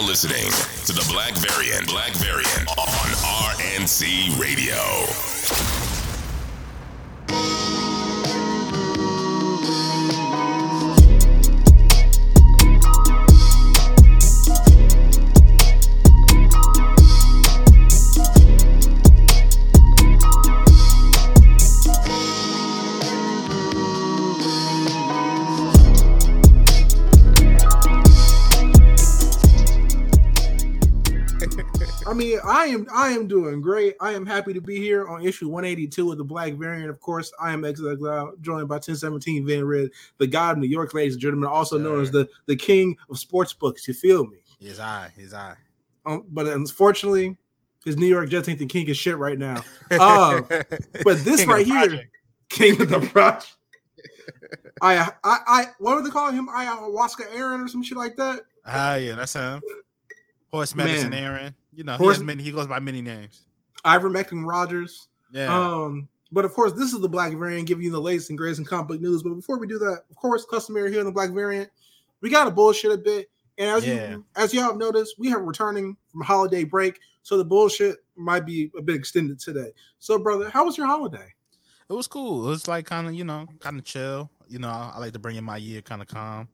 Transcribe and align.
now 0.00 0.06
listening 0.06 0.50
to 0.86 0.92
the 0.92 1.06
Black 1.10 1.34
Variant. 1.36 1.88
Black 1.88 2.12
Variant 2.14 2.68
on 2.78 2.86
RNC 3.56 4.38
Radio. 4.38 5.87
I 32.58 32.66
am 32.66 32.88
I 32.92 33.10
am 33.10 33.28
doing 33.28 33.60
great. 33.60 33.94
I 34.00 34.14
am 34.14 34.26
happy 34.26 34.52
to 34.52 34.60
be 34.60 34.78
here 34.78 35.06
on 35.06 35.24
issue 35.24 35.48
182 35.48 36.10
of 36.10 36.18
the 36.18 36.24
Black 36.24 36.54
Variant. 36.54 36.90
Of 36.90 36.98
course, 36.98 37.32
I 37.40 37.52
am 37.52 37.64
Exile, 37.64 38.32
joined 38.40 38.66
by 38.66 38.74
1017 38.74 39.46
Van 39.46 39.64
Red, 39.64 39.90
the 40.16 40.26
God 40.26 40.56
of 40.56 40.58
New 40.58 40.66
York, 40.66 40.92
ladies 40.92 41.14
and 41.14 41.22
gentlemen, 41.22 41.48
also 41.48 41.78
known 41.78 42.00
as 42.00 42.10
the, 42.10 42.28
the 42.46 42.56
king 42.56 42.96
of 43.10 43.18
sports 43.20 43.52
books. 43.52 43.86
You 43.86 43.94
feel 43.94 44.26
me? 44.26 44.38
His 44.58 44.80
eye, 44.80 45.08
his 45.16 45.32
eye. 45.32 45.54
Um, 46.04 46.24
but 46.30 46.48
unfortunately, 46.48 47.36
his 47.84 47.96
New 47.96 48.08
York 48.08 48.28
Jets 48.28 48.48
ain't 48.48 48.58
the 48.58 48.66
king 48.66 48.90
of 48.90 48.96
shit 48.96 49.18
right 49.18 49.38
now. 49.38 49.62
Uh, 49.92 50.40
but 51.04 51.24
this 51.24 51.42
King 51.42 51.48
right 51.48 51.64
here, 51.64 51.78
project. 51.86 52.16
king 52.48 52.82
of 52.82 52.88
the 52.88 53.00
project. 53.00 53.54
I, 54.82 55.12
I, 55.22 55.38
I, 55.46 55.64
what 55.78 55.98
do 55.98 56.02
they 56.02 56.10
call 56.10 56.32
him? 56.32 56.48
Ayahuasca 56.48 57.36
Aaron 57.36 57.60
or 57.60 57.68
some 57.68 57.84
shit 57.84 57.96
like 57.96 58.16
that. 58.16 58.40
Ah, 58.66 58.96
yeah, 58.96 59.14
that's 59.14 59.34
him. 59.34 59.62
Horse 60.52 60.74
medicine, 60.74 61.10
Man. 61.10 61.22
Aaron. 61.24 61.54
You 61.78 61.84
know, 61.84 61.96
Horse- 61.96 62.18
he, 62.18 62.24
many, 62.24 62.42
he 62.42 62.50
goes 62.50 62.66
by 62.66 62.80
many 62.80 63.00
names. 63.00 63.42
Ivermectin 63.84 64.44
Rogers. 64.44 65.06
Yeah. 65.32 65.46
Um, 65.56 66.08
but 66.32 66.44
of 66.44 66.52
course, 66.52 66.72
this 66.72 66.92
is 66.92 67.00
the 67.00 67.08
Black 67.08 67.32
Variant 67.34 67.68
giving 67.68 67.84
you 67.84 67.92
the 67.92 68.00
latest 68.00 68.30
and 68.30 68.36
greatest 68.36 68.58
in 68.58 68.66
comic 68.66 68.88
book 68.88 69.00
news. 69.00 69.22
But 69.22 69.34
before 69.34 69.58
we 69.60 69.68
do 69.68 69.78
that, 69.78 70.02
of 70.10 70.16
course, 70.16 70.44
customary 70.50 70.90
here 70.90 70.98
in 70.98 71.06
the 71.06 71.12
Black 71.12 71.30
Variant, 71.30 71.70
we 72.20 72.30
got 72.30 72.46
to 72.46 72.50
bullshit 72.50 72.90
a 72.90 72.96
bit. 72.98 73.30
And 73.58 73.70
as 73.70 73.86
Yeah. 73.86 74.10
you 74.10 74.24
as 74.34 74.52
y'all 74.52 74.64
have 74.64 74.76
noticed, 74.76 75.14
we 75.20 75.30
have 75.30 75.40
returning 75.42 75.96
from 76.10 76.22
holiday 76.22 76.64
break, 76.64 76.98
so 77.22 77.38
the 77.38 77.44
bullshit 77.44 77.98
might 78.16 78.44
be 78.44 78.72
a 78.76 78.82
bit 78.82 78.96
extended 78.96 79.38
today. 79.38 79.70
So, 80.00 80.18
brother, 80.18 80.50
how 80.50 80.64
was 80.64 80.76
your 80.76 80.88
holiday? 80.88 81.32
it 81.88 81.92
was 81.94 82.08
cool. 82.08 82.44
It 82.46 82.50
was 82.50 82.66
like 82.66 82.86
kind 82.86 83.06
of, 83.06 83.14
you 83.14 83.22
know, 83.24 83.46
kind 83.60 83.78
of 83.78 83.84
chill. 83.84 84.28
You 84.48 84.58
know, 84.58 84.68
I, 84.68 84.94
I 84.96 84.98
like 84.98 85.12
to 85.12 85.20
bring 85.20 85.36
in 85.36 85.44
my 85.44 85.56
year 85.58 85.80
kind 85.80 86.02
of 86.02 86.08
calm. 86.08 86.48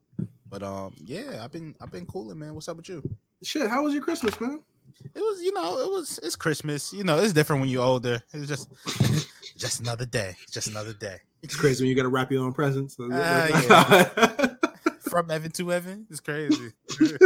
But 0.47 0.61
um, 0.61 0.93
yeah, 1.03 1.41
I've 1.43 1.51
been 1.51 1.73
I've 1.81 1.91
been 1.91 2.05
cooling, 2.05 2.37
man. 2.37 2.53
What's 2.53 2.69
up 2.69 2.77
with 2.77 2.89
you? 2.89 3.01
Shit, 3.41 3.67
how 3.71 3.83
was 3.83 3.93
your 3.95 4.03
Christmas, 4.03 4.39
man? 4.39 4.61
It 5.03 5.19
was, 5.19 5.41
you 5.41 5.53
know, 5.53 5.77
it 5.79 5.91
was 5.91 6.19
it's 6.23 6.35
Christmas. 6.35 6.93
You 6.93 7.03
know, 7.03 7.17
it's 7.19 7.33
different 7.33 7.61
when 7.61 7.69
you're 7.69 7.83
older. 7.83 8.21
It's 8.33 8.47
just 8.47 8.69
just 9.57 9.81
another 9.81 10.05
day. 10.05 10.35
Just 10.51 10.67
another 10.67 10.93
day. 10.93 11.17
It's 11.41 11.55
crazy 11.55 11.83
when 11.83 11.89
you 11.89 11.95
got 11.95 12.03
to 12.03 12.09
wrap 12.09 12.31
your 12.31 12.43
own 12.43 12.53
presents. 12.53 12.97
Ah, 12.99 14.55
From 15.01 15.29
Evan 15.29 15.51
to 15.51 15.71
Evan. 15.71 16.07
It's 16.09 16.19
crazy. 16.19 16.71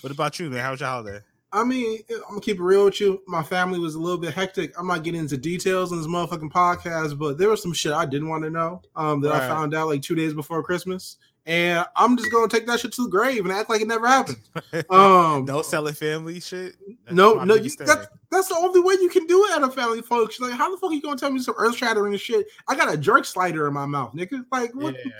what 0.00 0.12
about 0.12 0.38
you, 0.38 0.48
man? 0.48 0.60
How 0.60 0.70
was 0.70 0.80
your 0.80 0.88
holiday? 0.88 1.20
I 1.52 1.64
mean, 1.64 1.98
I'm 2.10 2.20
gonna 2.28 2.40
keep 2.40 2.58
it 2.58 2.62
real 2.62 2.86
with 2.86 3.00
you. 3.00 3.22
My 3.26 3.42
family 3.42 3.78
was 3.78 3.94
a 3.94 4.00
little 4.00 4.18
bit 4.18 4.32
hectic. 4.32 4.72
I'm 4.78 4.86
not 4.86 5.02
getting 5.02 5.20
into 5.20 5.36
details 5.36 5.92
on 5.92 5.98
this 5.98 6.06
motherfucking 6.06 6.50
podcast, 6.50 7.18
but 7.18 7.36
there 7.36 7.50
was 7.50 7.60
some 7.60 7.74
shit 7.74 7.92
I 7.92 8.06
didn't 8.06 8.28
want 8.28 8.44
to 8.44 8.50
know 8.50 8.80
um, 8.96 9.20
that 9.20 9.32
I 9.32 9.40
found 9.48 9.74
out 9.74 9.88
like 9.88 10.00
two 10.00 10.14
days 10.14 10.32
before 10.32 10.62
Christmas, 10.62 11.18
and 11.46 11.84
I'm 11.96 12.16
just 12.16 12.30
gonna 12.30 12.48
take 12.48 12.66
that 12.66 12.80
shit 12.80 12.92
to 12.92 13.04
the 13.04 13.08
grave 13.08 13.44
and 13.44 13.52
act 13.52 13.68
like 13.68 13.80
it 13.80 13.88
never 13.88 14.06
happened. 14.06 14.38
Um, 14.90 15.44
no 15.44 15.62
selling 15.62 15.94
family 15.94 16.40
shit. 16.40 16.76
That's 17.04 17.14
no, 17.16 17.42
no, 17.44 17.54
you, 17.54 17.70
that's 17.70 18.06
that's 18.30 18.48
the 18.48 18.56
only 18.56 18.80
way 18.80 18.94
you 18.94 19.08
can 19.08 19.26
do 19.26 19.44
it 19.46 19.56
at 19.56 19.62
a 19.62 19.70
family 19.70 20.02
function. 20.02 20.48
Like, 20.48 20.56
how 20.56 20.70
the 20.70 20.76
fuck 20.78 20.90
are 20.90 20.94
you 20.94 21.02
gonna 21.02 21.16
tell 21.16 21.30
me 21.30 21.40
some 21.40 21.54
earth 21.58 21.76
shattering 21.76 22.16
shit? 22.16 22.46
I 22.68 22.76
got 22.76 22.92
a 22.92 22.96
jerk 22.96 23.24
slider 23.24 23.66
in 23.66 23.74
my 23.74 23.86
mouth, 23.86 24.14
nigga. 24.14 24.44
Like, 24.52 24.74
what, 24.74 24.94
yeah. 24.94 25.12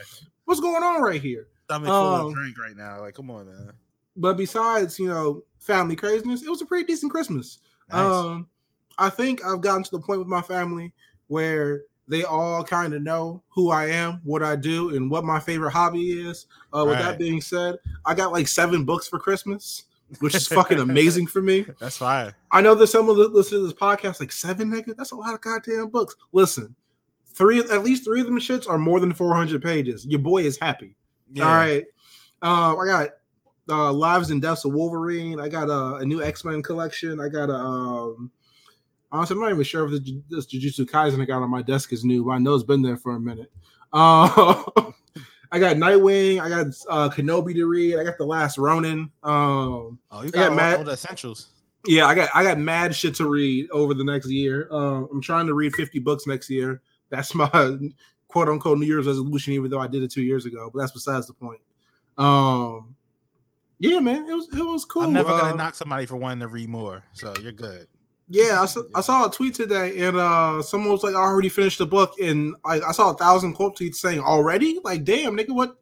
what's 0.44 0.60
going 0.60 0.82
on 0.82 1.02
right 1.02 1.20
here? 1.20 1.48
Full 1.68 1.86
Um, 1.88 2.26
of 2.26 2.34
drink 2.34 2.58
right 2.58 2.76
now. 2.76 3.00
Like, 3.00 3.14
come 3.14 3.30
on, 3.30 3.46
man. 3.46 3.72
But 4.16 4.36
besides, 4.36 4.98
you 4.98 5.08
know, 5.08 5.42
family 5.58 5.96
craziness, 5.96 6.42
it 6.42 6.50
was 6.50 6.60
a 6.60 6.66
pretty 6.66 6.84
decent 6.84 7.10
Christmas. 7.12 7.58
Nice. 7.90 7.98
Um, 8.00 8.46
I 8.98 9.08
think 9.08 9.44
I've 9.44 9.62
gotten 9.62 9.82
to 9.84 9.90
the 9.90 10.00
point 10.00 10.18
with 10.18 10.28
my 10.28 10.42
family 10.42 10.92
where 11.28 11.82
they 12.08 12.24
all 12.24 12.64
kind 12.64 12.94
of 12.94 13.02
know 13.02 13.42
who 13.48 13.70
I 13.70 13.86
am, 13.86 14.20
what 14.24 14.42
I 14.42 14.56
do, 14.56 14.94
and 14.94 15.10
what 15.10 15.24
my 15.24 15.38
favorite 15.38 15.70
hobby 15.70 16.12
is. 16.12 16.46
Uh, 16.72 16.84
with 16.86 16.98
that 16.98 17.18
being 17.18 17.40
said, 17.40 17.76
I 18.04 18.14
got 18.14 18.32
like 18.32 18.48
seven 18.48 18.84
books 18.84 19.06
for 19.06 19.18
Christmas, 19.18 19.84
which 20.20 20.34
is 20.34 20.46
fucking 20.46 20.78
amazing 20.80 21.26
for 21.26 21.40
me. 21.40 21.64
that's 21.78 21.98
fine. 21.98 22.34
I 22.50 22.60
know 22.60 22.74
there's 22.74 22.90
someone 22.90 23.18
that 23.18 23.32
listen 23.32 23.58
to 23.58 23.64
this 23.64 23.72
podcast 23.72 24.20
like 24.20 24.32
seven, 24.32 24.70
nigga. 24.70 24.96
That's 24.96 25.12
a 25.12 25.16
lot 25.16 25.34
of 25.34 25.40
goddamn 25.40 25.88
books. 25.88 26.16
Listen, 26.32 26.74
three, 27.34 27.60
at 27.60 27.84
least 27.84 28.04
three 28.04 28.20
of 28.20 28.26
them 28.26 28.38
shits 28.38 28.68
are 28.68 28.78
more 28.78 29.00
than 29.00 29.12
400 29.12 29.62
pages. 29.62 30.04
Your 30.06 30.20
boy 30.20 30.42
is 30.42 30.58
happy. 30.58 30.96
Yeah. 31.32 31.48
All 31.48 31.54
right. 31.54 31.84
Um, 32.42 32.78
I 32.80 32.86
got 32.86 33.08
uh 33.68 33.92
Lives 33.92 34.30
and 34.30 34.42
Deaths 34.42 34.64
of 34.64 34.72
Wolverine. 34.72 35.40
I 35.40 35.48
got 35.48 35.70
a, 35.70 35.96
a 35.96 36.04
new 36.04 36.22
X-Men 36.22 36.62
collection. 36.62 37.20
I 37.20 37.28
got 37.28 37.48
a 37.48 37.54
um 37.54 38.30
honestly, 39.12 39.34
I'm 39.34 39.40
not 39.40 39.50
even 39.52 39.62
sure 39.62 39.84
if 39.84 39.90
this, 40.02 40.12
this 40.28 40.46
Jujutsu 40.46 40.86
Kaisen 40.90 41.20
I 41.22 41.24
got 41.26 41.42
on 41.42 41.50
my 41.50 41.62
desk 41.62 41.92
is 41.92 42.04
new, 42.04 42.24
but 42.24 42.30
I 42.32 42.38
know 42.38 42.54
it's 42.54 42.64
been 42.64 42.82
there 42.82 42.96
for 42.96 43.14
a 43.14 43.20
minute. 43.20 43.50
Uh, 43.94 44.62
I 45.52 45.58
got 45.58 45.76
Nightwing, 45.76 46.40
I 46.40 46.48
got 46.48 46.68
uh 46.88 47.10
Kenobi 47.10 47.52
to 47.56 47.66
read, 47.66 47.98
I 47.98 48.04
got 48.04 48.16
The 48.16 48.24
Last 48.24 48.56
Ronin. 48.56 49.10
Um 49.22 49.98
Oh, 50.10 50.22
you 50.24 50.30
got 50.30 50.32
got 50.32 50.48
all, 50.50 50.56
mad- 50.56 50.78
all 50.78 50.84
the 50.84 50.92
essentials. 50.92 51.48
yeah, 51.86 52.06
I 52.06 52.14
got 52.14 52.30
I 52.34 52.42
got 52.42 52.58
mad 52.58 52.94
shit 52.96 53.14
to 53.16 53.28
read 53.28 53.68
over 53.70 53.92
the 53.92 54.02
next 54.02 54.30
year. 54.30 54.66
Um, 54.70 55.08
I'm 55.12 55.20
trying 55.20 55.46
to 55.46 55.52
read 55.52 55.74
50 55.74 55.98
books 55.98 56.26
next 56.26 56.48
year. 56.48 56.80
That's 57.10 57.34
my 57.34 57.50
quote 58.28 58.48
unquote 58.48 58.78
New 58.78 58.86
Year's 58.86 59.06
resolution, 59.06 59.52
even 59.52 59.70
though 59.70 59.78
I 59.80 59.88
did 59.88 60.02
it 60.02 60.10
two 60.10 60.22
years 60.22 60.46
ago. 60.46 60.70
But 60.72 60.80
that's 60.80 60.92
besides 60.92 61.26
the 61.26 61.34
point. 61.34 61.60
Um, 62.16 62.96
yeah, 63.78 64.00
man, 64.00 64.26
it 64.26 64.32
was 64.34 64.48
it 64.54 64.64
was 64.64 64.86
cool. 64.86 65.02
I'm 65.02 65.12
never 65.12 65.28
gonna 65.28 65.52
Uh, 65.52 65.56
knock 65.56 65.74
somebody 65.74 66.06
for 66.06 66.16
wanting 66.16 66.40
to 66.40 66.48
read 66.48 66.70
more, 66.70 67.02
so 67.12 67.34
you're 67.42 67.52
good. 67.52 67.88
Yeah, 68.28 68.62
I 68.62 68.66
saw, 68.66 68.82
I 68.94 69.00
saw 69.00 69.26
a 69.26 69.30
tweet 69.30 69.54
today, 69.54 69.98
and 70.06 70.16
uh, 70.16 70.62
someone 70.62 70.92
was 70.92 71.02
like, 71.02 71.14
"I 71.14 71.18
already 71.18 71.48
finished 71.48 71.78
the 71.78 71.86
book," 71.86 72.14
and 72.20 72.54
I, 72.64 72.80
I 72.80 72.92
saw 72.92 73.10
a 73.10 73.14
thousand 73.16 73.54
quote 73.54 73.76
tweets 73.76 73.96
saying, 73.96 74.20
"Already? 74.20 74.80
Like, 74.82 75.04
damn, 75.04 75.36
nigga, 75.36 75.50
what? 75.50 75.76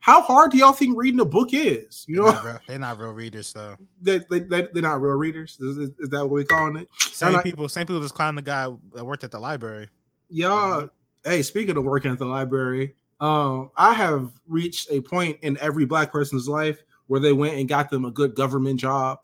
How 0.00 0.22
hard 0.22 0.52
do 0.52 0.58
y'all 0.58 0.72
think 0.72 0.96
reading 0.96 1.18
a 1.20 1.24
book 1.24 1.48
is? 1.52 2.04
You 2.08 2.16
They're 2.16 2.24
know, 2.24 2.30
not 2.32 2.44
real, 2.44 2.58
they're 2.68 2.78
not 2.78 2.98
real 2.98 3.12
readers, 3.12 3.52
though. 3.52 3.76
they, 4.02 4.18
they, 4.30 4.40
they, 4.40 4.68
they're 4.72 4.82
not 4.82 5.02
real 5.02 5.14
readers. 5.16 5.58
Is, 5.60 5.76
is, 5.76 5.90
is 5.98 6.08
that 6.10 6.20
what 6.24 6.30
we 6.30 6.44
calling 6.44 6.76
it? 6.76 6.88
Same 6.98 7.34
I- 7.34 7.42
people, 7.42 7.68
same 7.68 7.86
people 7.86 8.00
just 8.00 8.14
clowning 8.14 8.36
the 8.36 8.42
guy 8.42 8.68
that 8.94 9.04
worked 9.04 9.24
at 9.24 9.32
the 9.32 9.40
library. 9.40 9.88
Y'all, 10.30 10.88
hey, 11.24 11.42
speaking 11.42 11.76
of 11.76 11.84
working 11.84 12.12
at 12.12 12.18
the 12.18 12.26
library, 12.26 12.94
um, 13.20 13.70
I 13.76 13.92
have 13.94 14.30
reached 14.46 14.88
a 14.90 15.00
point 15.00 15.38
in 15.42 15.58
every 15.58 15.84
black 15.84 16.12
person's 16.12 16.48
life 16.48 16.82
where 17.08 17.18
they 17.18 17.32
went 17.32 17.56
and 17.56 17.68
got 17.68 17.90
them 17.90 18.04
a 18.04 18.10
good 18.10 18.34
government 18.34 18.78
job. 18.78 19.18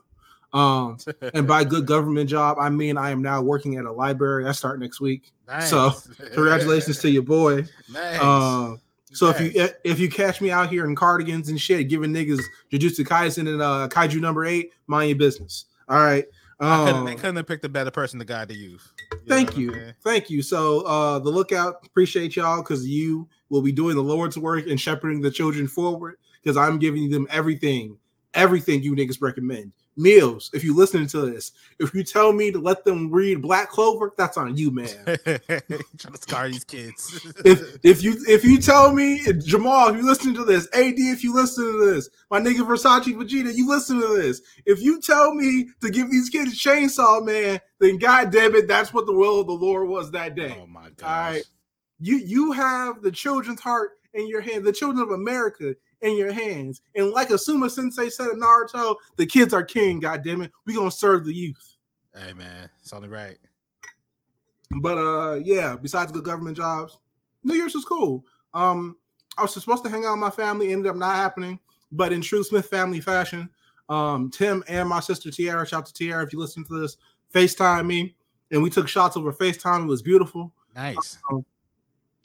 Um, 0.55 0.97
and 1.35 1.47
by 1.47 1.65
good 1.65 1.85
government 1.85 2.31
job, 2.31 2.57
I 2.59 2.71
mean 2.71 2.97
I 2.97 3.11
am 3.11 3.21
now 3.21 3.43
working 3.43 3.77
at 3.77 3.85
a 3.85 3.93
library. 3.93 4.47
I 4.47 4.53
start 4.53 4.81
next 4.81 5.01
week. 5.01 5.33
Nice. 5.47 5.69
So, 5.69 5.93
Congratulations 6.33 6.99
to 7.01 7.11
your 7.11 7.25
boy. 7.25 7.67
nice. 7.93 8.21
Um, 8.21 8.81
so 9.13 9.29
if 9.29 9.41
you 9.41 9.69
if 9.85 9.99
you 9.99 10.11
catch 10.11 10.41
me 10.41 10.51
out 10.51 10.71
here 10.71 10.85
in 10.85 10.97
cardigans 10.97 11.49
and 11.49 11.61
shit, 11.61 11.89
giving 11.89 12.13
niggas 12.13 12.41
Jujutsu 12.73 13.05
Kaisen 13.05 13.49
and 13.49 13.61
uh, 13.61 13.89
Kaiju 13.91 14.21
number 14.21 14.45
eight, 14.45 14.73
mind 14.87 15.11
your 15.11 15.19
business. 15.19 15.67
All 15.89 15.99
right. 15.99 16.25
I 16.61 16.85
couldn't, 16.85 17.01
Um, 17.01 17.05
they 17.05 17.15
couldn't 17.17 17.37
have 17.37 17.47
picked 17.47 17.65
a 17.65 17.69
better 17.69 17.91
person 17.91 18.19
to 18.21 18.25
guide 18.25 18.49
the 18.49 18.55
youth. 18.55 18.93
You 19.13 19.19
Thank 19.29 19.51
what 19.51 19.57
I'm 19.57 19.63
you. 19.63 19.93
Thank 20.03 20.31
you. 20.31 20.43
So 20.43 20.81
uh 20.83 21.19
the 21.19 21.31
lookout, 21.31 21.81
appreciate 21.85 22.37
y'all 22.37 22.63
because 22.63 22.87
you 22.87 23.29
will 23.51 23.63
be 23.63 23.73
doing 23.73 23.97
the 23.97 24.03
Lord's 24.03 24.39
work 24.39 24.67
and 24.67 24.81
shepherding 24.81 25.21
the 25.21 25.31
children 25.31 25.67
forward 25.69 26.17
because 26.43 26.57
I'm 26.57 26.79
giving 26.79 27.11
them 27.11 27.27
everything, 27.31 27.99
everything 28.35 28.83
you 28.83 28.95
niggas 28.95 29.21
recommend. 29.21 29.73
Meals, 29.97 30.51
if 30.53 30.65
you're 30.65 30.75
listening 30.75 31.07
to 31.09 31.21
this, 31.31 31.53
if 31.79 31.95
you 31.95 32.03
tell 32.03 32.33
me 32.33 32.51
to 32.51 32.59
let 32.59 32.85
them 32.85 33.11
read 33.13 33.41
Black 33.41 33.69
Clover, 33.71 34.13
that's 34.17 34.37
on 34.37 34.57
you, 34.57 34.71
man. 34.71 34.89
Trying 34.97 36.13
to 36.13 36.21
scar 36.21 36.49
these 36.49 36.65
kids. 36.65 37.25
if 37.45 37.79
if 37.85 38.03
you 38.03 38.17
if 38.27 38.45
you 38.45 38.59
tell 38.59 38.93
me 38.93 39.23
Jamal, 39.39 39.89
if 39.89 39.97
you 39.97 40.05
listen 40.05 40.35
to 40.35 40.45
this, 40.45 40.67
AD, 40.73 40.95
if 40.97 41.23
you 41.23 41.33
listen 41.33 41.65
to 41.65 41.93
this, 41.93 42.09
my 42.31 42.41
nigga 42.41 42.67
Versace 42.67 43.15
Vegeta, 43.15 43.55
you 43.55 43.69
listen 43.69 44.01
to 44.01 44.17
this. 44.17 44.41
If 44.67 44.83
you 44.83 45.01
tell 45.01 45.35
me 45.35 45.69
to 45.81 45.91
give 45.91 46.11
these 46.11 46.29
kids 46.29 46.61
Chainsaw 46.61 47.25
Man, 47.25 47.61
then 47.79 47.99
god 47.99 48.33
damn 48.33 48.55
it, 48.55 48.67
that's 48.67 48.93
what 48.93 49.07
the 49.07 49.15
will 49.15 49.41
of 49.41 49.47
the 49.47 49.53
Lord 49.53 49.89
was 49.89 50.11
that 50.11 50.35
day. 50.35 50.57
oh 50.61 50.67
my 50.67 50.91
gosh. 50.97 51.09
All 51.09 51.31
right. 51.33 51.45
You 52.01 52.17
you 52.17 52.53
have 52.53 53.03
the 53.03 53.13
children's 53.13 53.61
heart 53.61 53.93
in 54.15 54.29
your 54.29 54.41
hand, 54.41 54.65
the 54.65 54.73
children 54.73 55.03
of 55.03 55.11
America 55.11 55.75
in 56.05 56.17
your 56.17 56.33
hands. 56.33 56.83
And 56.95 57.11
like 57.11 57.31
Asuma 57.31 57.71
Sensei 57.71 58.09
said 58.11 58.29
in 58.29 58.41
Naruto, 58.41 58.97
the 59.17 59.27
kids 59.27 59.53
are 59.53 59.65
king, 59.65 60.01
god 60.01 60.23
damn 60.23 60.43
it. 60.43 60.53
we 60.67 60.75
gonna 60.75 60.91
serve 60.91 61.25
the 61.25 61.35
youth. 61.35 61.77
Hey 62.15 62.33
man, 62.33 62.71
it's 62.81 62.93
only 62.93 63.09
right. 63.09 63.39
But 64.81 64.99
uh 64.99 65.41
yeah, 65.43 65.77
besides 65.81 66.13
good 66.13 66.25
government 66.25 66.57
jobs, 66.57 66.99
New 67.43 67.55
Year's 67.55 67.75
was 67.75 67.85
cool. 67.85 68.25
Um 68.53 68.97
I 69.37 69.43
was 69.43 69.55
supposed 69.55 69.83
to 69.85 69.91
hang 69.91 70.05
out 70.05 70.13
with 70.13 70.21
my 70.21 70.31
family, 70.31 70.73
ended 70.73 70.89
up 70.91 70.97
not 70.97 71.17
happening. 71.17 71.59
but 71.91 72.13
in 72.13 72.21
true 72.21 72.43
Smith 72.45 72.67
family 72.67 73.01
fashion, 73.01 73.49
um, 73.89 74.31
Tim 74.31 74.65
and 74.69 74.89
my 74.89 75.01
sister 75.01 75.31
Tiara, 75.31 75.67
shout 75.67 75.81
out 75.81 75.87
to 75.87 75.93
Tiara 75.95 76.25
if 76.25 76.33
you 76.33 76.39
listen 76.39 76.65
to 76.65 76.81
this, 76.81 76.97
FaceTime 77.33 77.87
me, 77.87 78.15
and 78.51 78.63
we 78.63 78.71
took 78.71 78.89
shots 78.89 79.17
over 79.17 79.33
FaceTime. 79.33 79.85
It 79.85 79.89
was 79.89 80.03
beautiful. 80.03 80.53
Nice. 80.75 81.19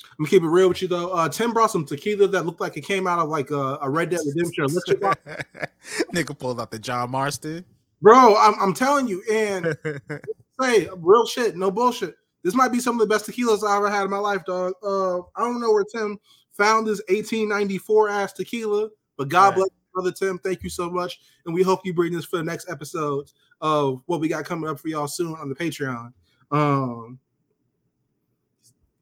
I'm 0.04 0.26
gonna 0.26 0.30
keep 0.30 0.44
it 0.44 0.48
real 0.48 0.70
with 0.70 0.82
you 0.82 0.88
though. 0.88 1.12
Uh, 1.12 1.30
Tim 1.30 1.54
brought 1.54 1.72
some 1.72 1.86
tequila 1.86 2.28
that 2.28 2.46
looked 2.46 2.62
like 2.62 2.78
it 2.78 2.82
came 2.82 3.08
out 3.08 3.20
of 3.20 3.30
like 3.30 3.52
a, 3.52 3.78
a 3.82 3.90
Red 3.90 4.10
Dead 4.10 4.22
Redemption 4.26 4.66
elixir 4.66 4.98
box. 4.98 5.22
Nigga 6.14 6.38
pulled 6.38 6.60
out 6.60 6.72
the 6.72 6.80
John 6.80 7.12
Marston. 7.12 7.66
Bro, 8.02 8.38
I'm, 8.38 8.54
I'm 8.62 8.74
telling 8.74 9.08
you, 9.08 9.22
and 9.32 9.78
say 10.62 10.90
real 10.98 11.26
shit, 11.26 11.58
no 11.58 11.70
bullshit. 11.70 12.16
This 12.44 12.54
might 12.56 12.72
be 12.72 12.80
some 12.80 12.96
of 12.96 13.08
the 13.08 13.14
best 13.14 13.26
tequilas 13.28 13.68
I 13.68 13.76
ever 13.76 13.90
had 13.90 14.06
in 14.06 14.10
my 14.10 14.18
life, 14.20 14.46
dog. 14.46 14.74
Uh, 14.82 15.20
I 15.36 15.42
don't 15.42 15.60
know 15.60 15.74
where 15.74 15.84
Tim 15.84 16.18
found 16.54 16.88
this 16.88 17.02
1894 17.10 18.10
ass 18.10 18.34
tequila, 18.34 18.90
but 19.18 19.28
God 19.28 19.50
Right. 19.50 19.56
bless 19.56 19.68
you, 19.68 19.94
brother 19.94 20.12
Tim. 20.12 20.40
Thank 20.40 20.64
you 20.64 20.70
so 20.70 20.90
much, 20.90 21.20
and 21.46 21.54
we 21.54 21.62
hope 21.64 21.86
you 21.86 21.94
bring 21.94 22.14
this 22.14 22.24
for 22.26 22.38
the 22.38 22.44
next 22.44 22.70
episodes 22.70 23.34
of 23.60 24.02
what 24.06 24.22
we 24.22 24.30
got 24.30 24.46
coming 24.46 24.70
up 24.70 24.80
for 24.80 24.88
y'all 24.88 25.08
soon 25.08 25.36
on 25.36 25.50
the 25.50 25.56
Patreon. 25.56 26.14
Um, 26.52 27.20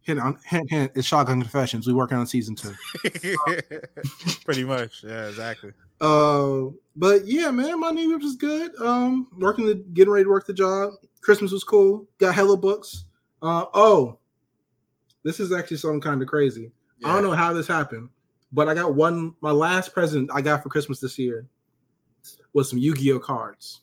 hint 0.08 0.20
on 0.20 0.40
hint 0.46 0.72
hint. 0.72 0.92
It's 0.96 1.06
Shotgun 1.06 1.42
Confessions. 1.42 1.86
We 1.86 1.94
working 1.94 2.18
on 2.18 2.26
season 2.26 2.56
two. 2.56 2.74
Pretty 4.46 4.64
much. 4.64 5.04
Yeah, 5.04 5.28
exactly. 5.28 5.74
Uh, 6.02 6.68
but 6.96 7.28
yeah, 7.28 7.52
man, 7.52 7.80
my 7.80 7.92
New 7.92 8.08
Year's 8.10 8.24
was 8.24 8.36
good. 8.38 8.72
Um, 8.82 9.28
working 9.38 9.68
the 9.68 9.76
getting 9.76 10.12
ready 10.12 10.24
to 10.24 10.30
work 10.30 10.48
the 10.48 10.54
job. 10.54 10.94
Christmas 11.22 11.52
was 11.52 11.64
cool. 11.64 12.08
Got 12.18 12.34
hella 12.34 12.58
books. 12.58 13.04
Uh 13.42 13.66
oh, 13.74 14.18
this 15.24 15.40
is 15.40 15.52
actually 15.52 15.78
something 15.78 16.02
kind 16.02 16.22
of 16.22 16.28
crazy. 16.28 16.72
I 17.04 17.14
don't 17.14 17.24
know 17.24 17.32
how 17.34 17.54
this 17.54 17.68
happened, 17.68 18.10
but 18.52 18.68
I 18.68 18.74
got 18.74 18.96
one. 18.96 19.36
My 19.42 19.52
last 19.52 19.94
present 19.94 20.32
I 20.34 20.42
got 20.42 20.64
for 20.64 20.70
Christmas 20.70 21.00
this 21.00 21.20
year 21.20 21.46
was 22.54 22.70
some 22.70 22.80
Yu-Gi-Oh 22.80 23.20
cards. 23.20 23.82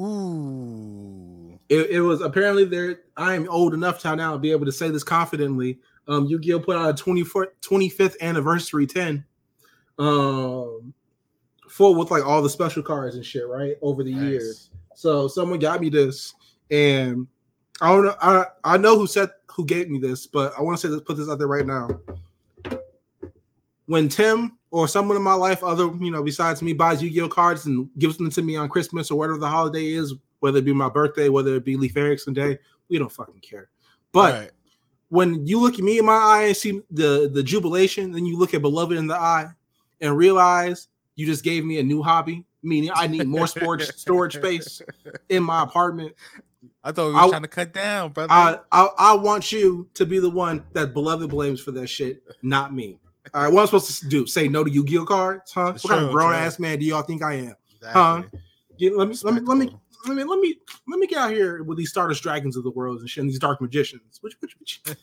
Ooh. 0.00 1.58
It, 1.68 1.90
it 1.90 2.00
was 2.00 2.20
apparently 2.20 2.64
there. 2.64 3.00
I 3.16 3.34
am 3.34 3.48
old 3.48 3.74
enough 3.74 4.00
to 4.00 4.16
now 4.16 4.36
be 4.36 4.50
able 4.50 4.66
to 4.66 4.72
say 4.72 4.90
this 4.90 5.04
confidently. 5.04 5.78
Um, 6.06 6.26
Yu-Gi-Oh 6.26 6.60
put 6.60 6.76
out 6.76 6.90
a 6.90 6.94
24 6.94 7.54
25th 7.62 8.20
anniversary 8.20 8.86
10. 8.86 9.24
Um, 9.98 10.92
full 11.68 11.94
with 11.94 12.10
like 12.10 12.24
all 12.24 12.42
the 12.42 12.50
special 12.50 12.82
cards 12.82 13.16
and 13.16 13.24
shit, 13.24 13.46
right? 13.48 13.76
Over 13.80 14.04
the 14.04 14.12
years. 14.12 14.70
So 14.94 15.28
someone 15.28 15.58
got 15.58 15.80
me 15.80 15.88
this, 15.88 16.34
and 16.70 17.26
I 17.80 17.88
don't 17.88 18.04
know. 18.04 18.14
I 18.20 18.44
I 18.62 18.76
know 18.76 18.98
who 18.98 19.06
said 19.06 19.30
who 19.48 19.64
gave 19.64 19.90
me 19.90 19.98
this, 19.98 20.26
but 20.26 20.52
I 20.58 20.62
want 20.62 20.78
to 20.78 20.86
say 20.86 20.92
this, 20.92 21.02
put 21.02 21.16
this 21.16 21.28
out 21.28 21.38
there 21.38 21.48
right 21.48 21.66
now. 21.66 21.88
When 23.86 24.08
Tim 24.08 24.58
or 24.74 24.88
someone 24.88 25.16
in 25.16 25.22
my 25.22 25.34
life, 25.34 25.62
other 25.62 25.84
you 26.00 26.10
know, 26.10 26.20
besides 26.22 26.60
me, 26.60 26.72
buys 26.72 27.00
Yu-Gi-Oh 27.00 27.28
cards 27.28 27.64
and 27.66 27.88
gives 27.98 28.16
them 28.16 28.28
to 28.30 28.42
me 28.42 28.56
on 28.56 28.68
Christmas 28.68 29.08
or 29.08 29.16
whatever 29.16 29.38
the 29.38 29.48
holiday 29.48 29.92
is, 29.92 30.12
whether 30.40 30.58
it 30.58 30.64
be 30.64 30.72
my 30.72 30.88
birthday, 30.88 31.28
whether 31.28 31.54
it 31.54 31.64
be 31.64 31.76
Leif 31.76 31.96
Erikson 31.96 32.34
Day, 32.34 32.58
we 32.88 32.98
don't 32.98 33.12
fucking 33.12 33.40
care. 33.40 33.68
But 34.10 34.32
Right. 34.34 34.50
when 35.10 35.46
you 35.46 35.60
look 35.60 35.74
at 35.74 35.84
me 35.84 35.98
in 36.00 36.04
my 36.04 36.16
eye 36.16 36.42
and 36.48 36.56
see 36.56 36.80
the 36.90 37.30
the 37.32 37.42
jubilation, 37.42 38.10
then 38.10 38.26
you 38.26 38.36
look 38.36 38.52
at 38.52 38.62
beloved 38.62 38.96
in 38.96 39.06
the 39.06 39.14
eye 39.14 39.46
and 40.00 40.16
realize 40.16 40.88
you 41.14 41.24
just 41.24 41.44
gave 41.44 41.64
me 41.64 41.78
a 41.78 41.82
new 41.84 42.02
hobby. 42.02 42.44
Meaning, 42.64 42.90
I 42.94 43.06
need 43.06 43.28
more 43.28 43.46
storage 43.46 43.86
storage 43.96 44.34
space 44.34 44.82
in 45.28 45.44
my 45.44 45.62
apartment. 45.62 46.14
I 46.82 46.90
thought 46.90 47.10
we 47.12 47.14
I- 47.18 47.24
were 47.26 47.30
trying 47.30 47.42
to 47.42 47.48
cut 47.48 47.72
down, 47.72 48.10
brother. 48.10 48.32
I, 48.32 48.58
I 48.72 48.88
I 48.98 49.14
want 49.14 49.52
you 49.52 49.88
to 49.94 50.04
be 50.04 50.18
the 50.18 50.30
one 50.30 50.64
that 50.72 50.94
beloved 50.94 51.30
blames 51.30 51.60
for 51.60 51.70
that 51.72 51.86
shit, 51.86 52.24
not 52.42 52.74
me. 52.74 52.98
All 53.32 53.42
right, 53.44 53.52
what 53.52 53.60
am 53.60 53.62
I 53.62 53.66
supposed 53.66 54.00
to 54.02 54.08
do? 54.08 54.26
Say 54.26 54.48
no 54.48 54.62
to 54.64 54.70
Yu-Gi-Oh 54.70 55.06
cards, 55.06 55.50
huh? 55.52 55.72
It's 55.74 55.84
what 55.84 55.90
kind 55.90 56.02
of 56.04 56.10
true, 56.10 56.12
grown 56.12 56.30
true. 56.30 56.36
ass 56.38 56.58
man 56.58 56.78
do 56.78 56.84
y'all 56.84 57.02
think 57.02 57.22
I 57.22 57.34
am? 57.34 57.54
exactly. 57.74 58.40
Yeah, 58.76 58.90
let 58.94 59.08
me 59.08 59.16
let 59.22 59.34
me 59.34 59.40
let 59.40 59.56
me 59.58 59.70
let 60.06 60.16
me 60.16 60.24
let 60.24 60.38
me 60.40 60.56
let 60.88 60.98
me 60.98 61.06
get 61.06 61.18
out 61.18 61.30
here 61.30 61.62
with 61.62 61.78
these 61.78 61.88
Stardust 61.90 62.22
Dragons 62.22 62.56
of 62.56 62.64
the 62.64 62.70
world 62.70 62.98
and 63.00 63.08
shit, 63.08 63.22
and 63.22 63.30
these 63.30 63.38
Dark 63.38 63.60
Magicians. 63.62 64.18
What, 64.20 64.34
what, 64.40 64.50
what, 64.58 64.96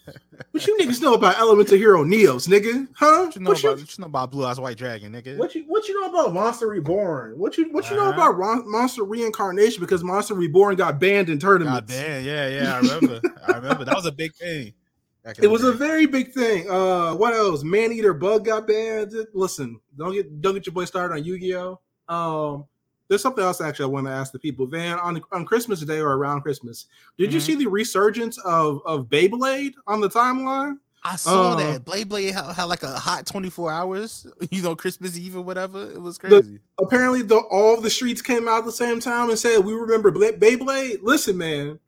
what 0.51 0.68
you 0.68 0.77
niggas 0.77 1.01
know 1.01 1.13
about 1.15 1.39
Elemental 1.39 1.77
Hero 1.77 2.03
Neos, 2.03 2.47
nigga? 2.47 2.88
Huh? 2.94 3.23
What 3.25 3.35
you 3.35 3.41
know 3.41 3.50
What 3.51 3.59
about 3.63 3.79
you, 3.79 3.85
you 3.85 3.95
know 4.00 4.06
about 4.07 4.29
Blue 4.31 4.45
Eyes 4.45 4.59
White 4.59 4.77
Dragon, 4.77 5.13
nigga? 5.13 5.38
what 5.38 5.56
you 5.56 5.63
what 5.67 5.88
you 5.88 6.00
know 6.00 6.07
about 6.09 6.33
Monster 6.33 6.67
Reborn? 6.67 7.39
What 7.39 7.57
you 7.57 7.71
what 7.71 7.89
you 7.89 7.95
know 7.95 8.09
Uh-huh. 8.09 8.13
about 8.13 8.38
Ron, 8.38 8.69
Monster 8.69 9.03
Reincarnation? 9.06 9.79
Because 9.81 10.03
Monster 10.03 10.35
Reborn 10.35 10.75
got 10.75 11.00
banned 11.00 11.29
in 11.29 11.39
tournaments. 11.39 11.91
God 11.91 12.03
damn, 12.03 12.24
yeah, 12.25 12.47
yeah, 12.50 12.75
I 12.75 12.79
remember. 12.79 13.21
I 13.47 13.56
remember. 13.56 13.85
That 13.85 13.95
was 13.95 14.06
a 14.06 14.12
big 14.12 14.35
thing. 14.35 14.74
Back 15.23 15.38
in 15.38 15.44
It 15.44 15.47
the 15.47 15.51
was 15.51 15.63
a 15.63 15.71
very 15.71 16.06
big 16.06 16.31
thing. 16.31 16.69
Uh, 16.69 17.13
what 17.15 17.33
else? 17.33 17.63
Man 17.63 17.91
Eater 17.91 18.13
Bug 18.13 18.45
got 18.45 18.68
banned. 18.68 19.13
Listen, 19.33 19.79
don't 19.97 20.13
get 20.13 20.41
don't 20.41 20.53
get 20.53 20.65
your 20.65 20.73
boy 20.73 20.85
started 20.85 21.13
on 21.15 21.23
Yu 21.23 21.39
Gi 21.39 21.56
Oh. 21.56 21.79
Um, 22.09 22.65
there's 23.07 23.21
something 23.21 23.44
else 23.44 23.59
actually 23.62 23.85
I 23.85 23.89
want 23.89 24.07
to 24.07 24.12
ask 24.12 24.31
the 24.31 24.39
people. 24.39 24.65
Van 24.68 24.97
on 25.00 25.21
on 25.31 25.45
Christmas 25.45 25.81
Day 25.81 26.00
or 26.00 26.13
around 26.18 26.41
Christmas, 26.41 26.85
did 27.18 27.33
you 27.33 27.39
Mhm. 27.39 27.44
see 27.44 27.56
the 27.56 27.68
resurgence 27.68 28.38
of 28.39 28.81
of 28.85 29.07
Beyblade 29.07 29.73
on 29.88 30.01
the 30.01 30.09
timeline? 30.09 30.77
I 31.03 31.15
saw 31.15 31.53
Uh, 31.53 31.56
that 31.56 31.83
Blade 31.83 32.09
Blade 32.09 32.31
had, 32.31 32.51
had 32.53 32.65
like 32.65 32.83
a 32.83 32.91
hot 33.00 33.25
24 33.25 33.71
hours, 33.71 34.27
you 34.51 34.62
know, 34.62 34.75
Christmas 34.75 35.17
Eve 35.17 35.35
or 35.35 35.41
whatever. 35.41 35.89
It 35.89 36.00
was 36.00 36.19
crazy. 36.19 36.59
Apparently, 36.79 37.24
the 37.24 37.38
all 37.38 37.81
the 37.81 37.89
streets 37.89 38.21
came 38.21 38.47
out 38.47 38.59
at 38.59 38.65
the 38.65 38.71
same 38.71 39.00
time 39.00 39.29
and 39.29 39.38
said, 39.39 39.57
"We 39.65 39.74
remember 39.74 40.12
Bla- 40.12 40.33
Beyblade." 40.33 41.00
Listen, 41.01 41.38
man, 41.38 41.79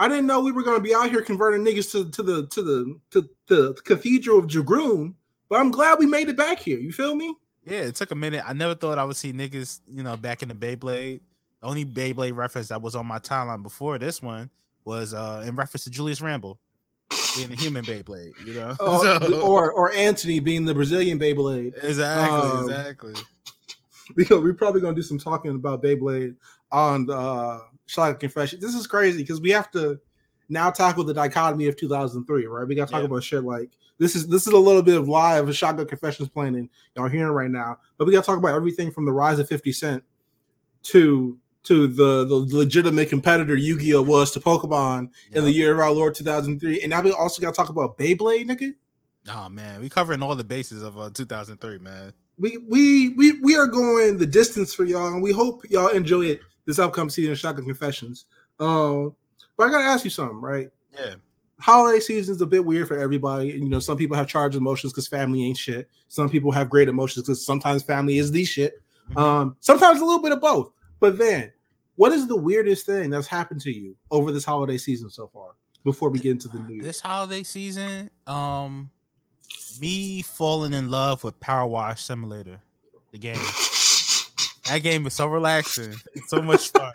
I 0.00 0.08
didn't 0.08 0.26
know 0.26 0.40
we 0.40 0.50
were 0.50 0.62
going 0.62 0.78
to 0.78 0.82
be 0.82 0.94
out 0.94 1.10
here 1.10 1.20
converting 1.20 1.62
niggas 1.62 1.92
to 1.92 2.10
to 2.10 2.22
the 2.22 2.46
to 2.46 2.62
the 2.62 2.98
to 3.10 3.28
the 3.48 3.74
Cathedral 3.84 4.38
of 4.38 4.46
Jagroon, 4.46 5.12
but 5.50 5.60
I'm 5.60 5.70
glad 5.70 5.98
we 5.98 6.06
made 6.06 6.30
it 6.30 6.38
back 6.38 6.58
here. 6.58 6.78
You 6.78 6.90
feel 6.90 7.14
me? 7.14 7.34
Yeah, 7.66 7.80
it 7.80 7.96
took 7.96 8.10
a 8.10 8.14
minute. 8.14 8.42
I 8.46 8.54
never 8.54 8.74
thought 8.74 8.98
I 8.98 9.04
would 9.04 9.16
see 9.16 9.34
niggas, 9.34 9.80
you 9.92 10.02
know, 10.02 10.16
back 10.16 10.42
in 10.42 10.48
the 10.48 10.54
Beyblade. 10.54 11.20
The 11.60 11.66
only 11.66 11.84
Beyblade 11.84 12.34
reference 12.34 12.68
that 12.68 12.80
was 12.80 12.96
on 12.96 13.04
my 13.06 13.18
timeline 13.18 13.62
before 13.62 13.98
this 13.98 14.22
one 14.22 14.48
was 14.86 15.12
uh 15.12 15.44
in 15.46 15.54
reference 15.54 15.84
to 15.84 15.90
Julius 15.90 16.22
Randle 16.22 16.58
being 17.36 17.52
a 17.52 17.56
human 17.56 17.84
Beyblade, 17.84 18.32
you 18.46 18.54
know? 18.54 18.74
Oh, 18.80 19.02
So- 19.28 19.40
or 19.42 19.70
or 19.70 19.92
Anthony 19.92 20.40
being 20.40 20.64
the 20.64 20.72
Brazilian 20.72 21.18
Beyblade. 21.18 21.74
exactly, 21.84 22.50
um, 22.50 22.64
exactly. 22.64 23.14
Because 24.16 24.42
we're 24.42 24.54
probably 24.54 24.80
gonna 24.80 24.96
do 24.96 25.02
some 25.02 25.18
talking 25.18 25.54
about 25.54 25.82
Beyblade 25.84 26.34
on 26.72 27.06
the 27.06 27.16
uh, 27.16 27.60
Shotgun 27.90 28.18
Confession. 28.20 28.60
This 28.60 28.74
is 28.74 28.86
crazy 28.86 29.18
because 29.18 29.40
we 29.40 29.50
have 29.50 29.70
to 29.72 29.98
now 30.48 30.70
tackle 30.70 31.04
the 31.04 31.14
dichotomy 31.14 31.66
of 31.66 31.76
2003, 31.76 32.46
right? 32.46 32.66
We 32.66 32.74
got 32.74 32.86
to 32.86 32.92
talk 32.92 33.00
Yeah. 33.00 33.06
about 33.06 33.24
shit 33.24 33.44
like 33.44 33.70
this 33.98 34.14
is 34.16 34.28
this 34.28 34.46
is 34.46 34.52
a 34.52 34.58
little 34.58 34.82
bit 34.82 34.96
of 34.96 35.08
live 35.08 35.54
Shotgun 35.54 35.86
Confessions 35.86 36.28
planning 36.28 36.70
y'all 36.96 37.08
hearing 37.08 37.32
right 37.32 37.50
now, 37.50 37.78
but 37.98 38.06
we 38.06 38.12
got 38.12 38.22
to 38.22 38.26
talk 38.26 38.38
about 38.38 38.54
everything 38.54 38.90
from 38.92 39.04
the 39.06 39.12
rise 39.12 39.38
of 39.38 39.48
50 39.48 39.72
Cent 39.72 40.04
to 40.84 41.36
to 41.64 41.86
the 41.88 42.24
the 42.24 42.34
legitimate 42.56 43.08
competitor 43.10 43.54
Yu-Gi-Oh 43.54 44.02
was 44.02 44.30
to 44.32 44.40
Pokemon 44.40 45.10
in 45.32 45.44
the 45.44 45.52
year 45.52 45.74
of 45.74 45.80
our 45.80 45.90
Lord 45.90 46.14
2003, 46.14 46.80
and 46.82 46.90
now 46.90 47.02
we 47.02 47.12
also 47.12 47.42
got 47.42 47.52
to 47.52 47.56
talk 47.56 47.68
about 47.68 47.98
Beyblade, 47.98 48.46
nigga. 48.48 48.72
Oh 49.28 49.48
man, 49.50 49.80
we 49.80 49.88
covering 49.90 50.22
all 50.22 50.34
the 50.34 50.44
bases 50.44 50.82
of 50.82 50.96
uh, 50.98 51.10
2003, 51.12 51.78
man. 51.78 52.12
we 52.38 52.56
we 52.56 53.10
we 53.10 53.32
we 53.40 53.56
are 53.56 53.66
going 53.66 54.16
the 54.16 54.26
distance 54.26 54.72
for 54.72 54.84
y'all, 54.84 55.08
and 55.08 55.22
we 55.22 55.32
hope 55.32 55.62
y'all 55.68 55.88
enjoy 55.88 56.22
it 56.24 56.40
this 56.66 56.78
upcoming 56.78 57.10
season 57.10 57.32
of 57.32 57.38
Shotgun 57.38 57.64
Confessions. 57.64 58.26
Um, 58.58 59.14
but 59.56 59.68
I 59.68 59.70
gotta 59.70 59.84
ask 59.84 60.04
you 60.04 60.10
something, 60.10 60.40
right? 60.40 60.68
Yeah. 60.94 61.14
Holiday 61.58 62.00
season 62.00 62.34
is 62.34 62.40
a 62.40 62.46
bit 62.46 62.64
weird 62.64 62.88
for 62.88 62.98
everybody. 62.98 63.48
You 63.48 63.68
know, 63.68 63.80
some 63.80 63.98
people 63.98 64.16
have 64.16 64.26
charged 64.26 64.56
emotions 64.56 64.92
because 64.92 65.06
family 65.08 65.44
ain't 65.44 65.58
shit. 65.58 65.88
Some 66.08 66.30
people 66.30 66.50
have 66.52 66.70
great 66.70 66.88
emotions 66.88 67.26
because 67.26 67.44
sometimes 67.44 67.82
family 67.82 68.18
is 68.18 68.32
the 68.32 68.44
shit. 68.44 68.82
Mhm. 69.10 69.20
Um, 69.20 69.56
sometimes 69.60 70.00
a 70.00 70.04
little 70.04 70.22
bit 70.22 70.32
of 70.32 70.40
both. 70.40 70.72
But 71.00 71.18
then, 71.18 71.52
what 71.96 72.12
is 72.12 72.26
the 72.26 72.36
weirdest 72.36 72.86
thing 72.86 73.10
that's 73.10 73.26
happened 73.26 73.60
to 73.62 73.70
you 73.70 73.94
over 74.10 74.32
this 74.32 74.44
holiday 74.44 74.78
season 74.78 75.10
so 75.10 75.28
far? 75.28 75.50
Before 75.84 76.10
we 76.10 76.18
get 76.18 76.32
into 76.32 76.48
the 76.48 76.58
new 76.60 76.74
year, 76.74 76.82
this 76.82 77.00
holiday 77.00 77.42
season, 77.42 78.10
um, 78.26 78.90
me 79.80 80.20
falling 80.22 80.74
in 80.74 80.90
love 80.90 81.24
with 81.24 81.38
Power 81.40 81.66
Wash 81.66 82.02
Simulator, 82.02 82.60
the 83.12 83.18
game. 83.18 83.38
That 84.70 84.84
game 84.84 85.04
is 85.04 85.14
so 85.14 85.26
relaxing. 85.26 85.96
It's 86.14 86.30
so 86.30 86.40
much 86.40 86.70
fun. 86.70 86.92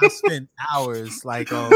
I 0.00 0.08
spent 0.08 0.48
hours 0.72 1.24
like 1.24 1.52
um 1.52 1.68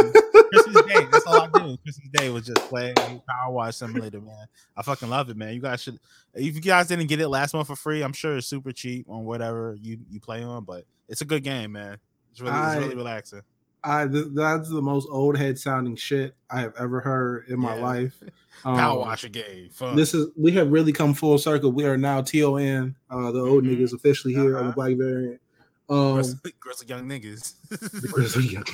Christmas 0.52 0.86
Day. 0.86 1.06
That's 1.10 1.26
all 1.26 1.40
I 1.40 1.46
do. 1.46 1.76
Christmas 1.78 2.08
Day 2.12 2.28
was 2.28 2.46
just 2.46 2.60
playing 2.68 2.94
Power 2.94 3.52
Wash 3.52 3.74
Simulator, 3.74 4.20
man. 4.20 4.46
I 4.76 4.82
fucking 4.82 5.08
love 5.08 5.30
it, 5.30 5.36
man. 5.36 5.52
You 5.52 5.60
guys 5.60 5.82
should. 5.82 5.98
If 6.32 6.54
you 6.54 6.60
guys 6.60 6.86
didn't 6.86 7.08
get 7.08 7.20
it 7.20 7.28
last 7.28 7.54
month 7.54 7.66
for 7.66 7.74
free, 7.74 8.02
I'm 8.02 8.12
sure 8.12 8.36
it's 8.36 8.46
super 8.46 8.70
cheap 8.70 9.06
on 9.08 9.24
whatever 9.24 9.76
you 9.80 9.98
you 10.08 10.20
play 10.20 10.44
on. 10.44 10.62
But 10.62 10.84
it's 11.08 11.22
a 11.22 11.24
good 11.24 11.42
game, 11.42 11.72
man. 11.72 11.98
It's 12.30 12.40
really 12.40 12.56
it's 12.56 12.76
really 12.76 12.94
relaxing. 12.94 13.42
I 13.84 14.06
th- 14.06 14.28
that's 14.32 14.68
the 14.70 14.80
most 14.82 15.06
old 15.10 15.36
head 15.36 15.58
sounding 15.58 15.96
shit 15.96 16.34
I 16.50 16.60
have 16.60 16.74
ever 16.78 17.00
heard 17.00 17.46
in 17.48 17.60
my 17.60 17.76
Yeah. 17.76 17.82
life. 17.82 18.14
Power 18.62 18.92
Um, 18.92 18.98
Washer 19.08 19.28
game. 19.28 19.68
Fun. 19.70 19.94
This 19.94 20.14
is 20.14 20.28
we 20.36 20.52
have 20.52 20.70
really 20.72 20.92
come 20.92 21.12
full 21.12 21.36
circle. 21.38 21.70
We 21.70 21.84
are 21.84 21.98
now 21.98 22.22
TON, 22.22 22.94
uh, 23.10 23.30
the 23.32 23.40
old 23.40 23.64
Mhm. 23.64 23.76
niggas 23.78 23.92
officially 23.92 24.32
here 24.32 24.56
on 24.56 24.64
the 24.64 24.70
Uh-huh. 24.70 24.72
Black 24.74 24.96
Variant. 24.96 25.40
Um, 25.90 26.14
Grizzly, 26.14 26.52
grizzly 26.60 26.86
young 26.88 27.06
niggas. 27.08 27.54
the 27.68 28.08
Grizzly 28.08 28.44
Young- 28.46 28.64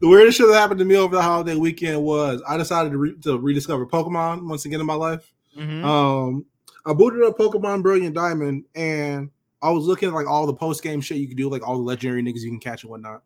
the 0.00 0.08
weirdest 0.08 0.38
shit 0.38 0.46
that 0.48 0.54
happened 0.54 0.78
to 0.78 0.84
me 0.84 0.96
over 0.96 1.14
the 1.14 1.22
holiday 1.22 1.54
weekend 1.56 2.02
was 2.02 2.42
I 2.48 2.56
decided 2.56 2.90
to, 2.92 2.98
re- 2.98 3.16
to 3.22 3.38
rediscover 3.38 3.86
Pokemon 3.86 4.48
once 4.48 4.64
again 4.64 4.80
in 4.80 4.86
my 4.86 4.94
life. 4.94 5.30
Mhm. 5.56 5.84
Um, 5.84 6.46
I 6.86 6.94
booted 6.94 7.22
up 7.22 7.36
Pokemon 7.38 7.82
Brilliant 7.82 8.14
Diamond 8.14 8.64
and 8.74 9.30
I 9.62 9.70
was 9.70 9.84
looking 9.84 10.08
at 10.08 10.14
like 10.14 10.26
all 10.26 10.46
the 10.46 10.54
post 10.54 10.82
game 10.82 11.00
shit 11.00 11.18
you 11.18 11.28
can 11.28 11.36
do, 11.36 11.48
like 11.50 11.66
all 11.66 11.76
the 11.76 11.82
legendary 11.82 12.22
niggas 12.22 12.40
you 12.40 12.50
can 12.50 12.60
catch 12.60 12.82
and 12.82 12.90
whatnot. 12.90 13.22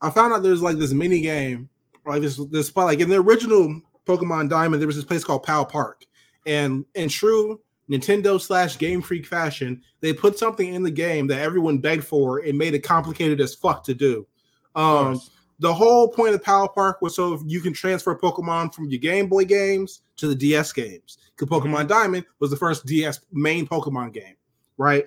I 0.00 0.10
found 0.10 0.32
out 0.32 0.42
there's 0.42 0.62
like 0.62 0.78
this 0.78 0.92
mini 0.92 1.20
game, 1.20 1.68
like 2.06 2.22
this 2.22 2.40
this 2.50 2.68
spot, 2.68 2.86
like 2.86 3.00
in 3.00 3.08
the 3.08 3.20
original 3.20 3.80
Pokemon 4.06 4.48
Diamond, 4.48 4.80
there 4.80 4.86
was 4.86 4.96
this 4.96 5.04
place 5.04 5.24
called 5.24 5.44
Pal 5.44 5.64
Park, 5.64 6.04
and 6.46 6.84
in 6.94 7.08
true 7.08 7.60
Nintendo 7.90 8.40
slash 8.40 8.78
Game 8.78 9.02
Freak 9.02 9.26
fashion, 9.26 9.82
they 10.00 10.12
put 10.12 10.38
something 10.38 10.74
in 10.74 10.82
the 10.82 10.90
game 10.90 11.26
that 11.28 11.40
everyone 11.40 11.78
begged 11.78 12.04
for 12.04 12.38
and 12.38 12.56
made 12.58 12.74
it 12.74 12.80
complicated 12.80 13.40
as 13.40 13.54
fuck 13.54 13.84
to 13.84 13.94
do. 13.94 14.26
Um, 14.74 15.20
the 15.58 15.72
whole 15.72 16.08
point 16.08 16.34
of 16.34 16.42
Pal 16.42 16.68
Park 16.68 17.02
was 17.02 17.14
so 17.14 17.40
you 17.46 17.60
can 17.60 17.72
transfer 17.72 18.16
Pokemon 18.18 18.74
from 18.74 18.88
your 18.88 18.98
Game 18.98 19.28
Boy 19.28 19.44
games 19.44 20.00
to 20.16 20.26
the 20.26 20.34
DS 20.34 20.72
games. 20.72 21.18
Because 21.36 21.48
Pokemon 21.48 21.84
Mhm. 21.84 21.88
Diamond 21.88 22.26
was 22.40 22.50
the 22.50 22.56
first 22.56 22.86
DS 22.86 23.20
main 23.32 23.66
Pokemon 23.66 24.12
game, 24.12 24.34
right? 24.78 25.06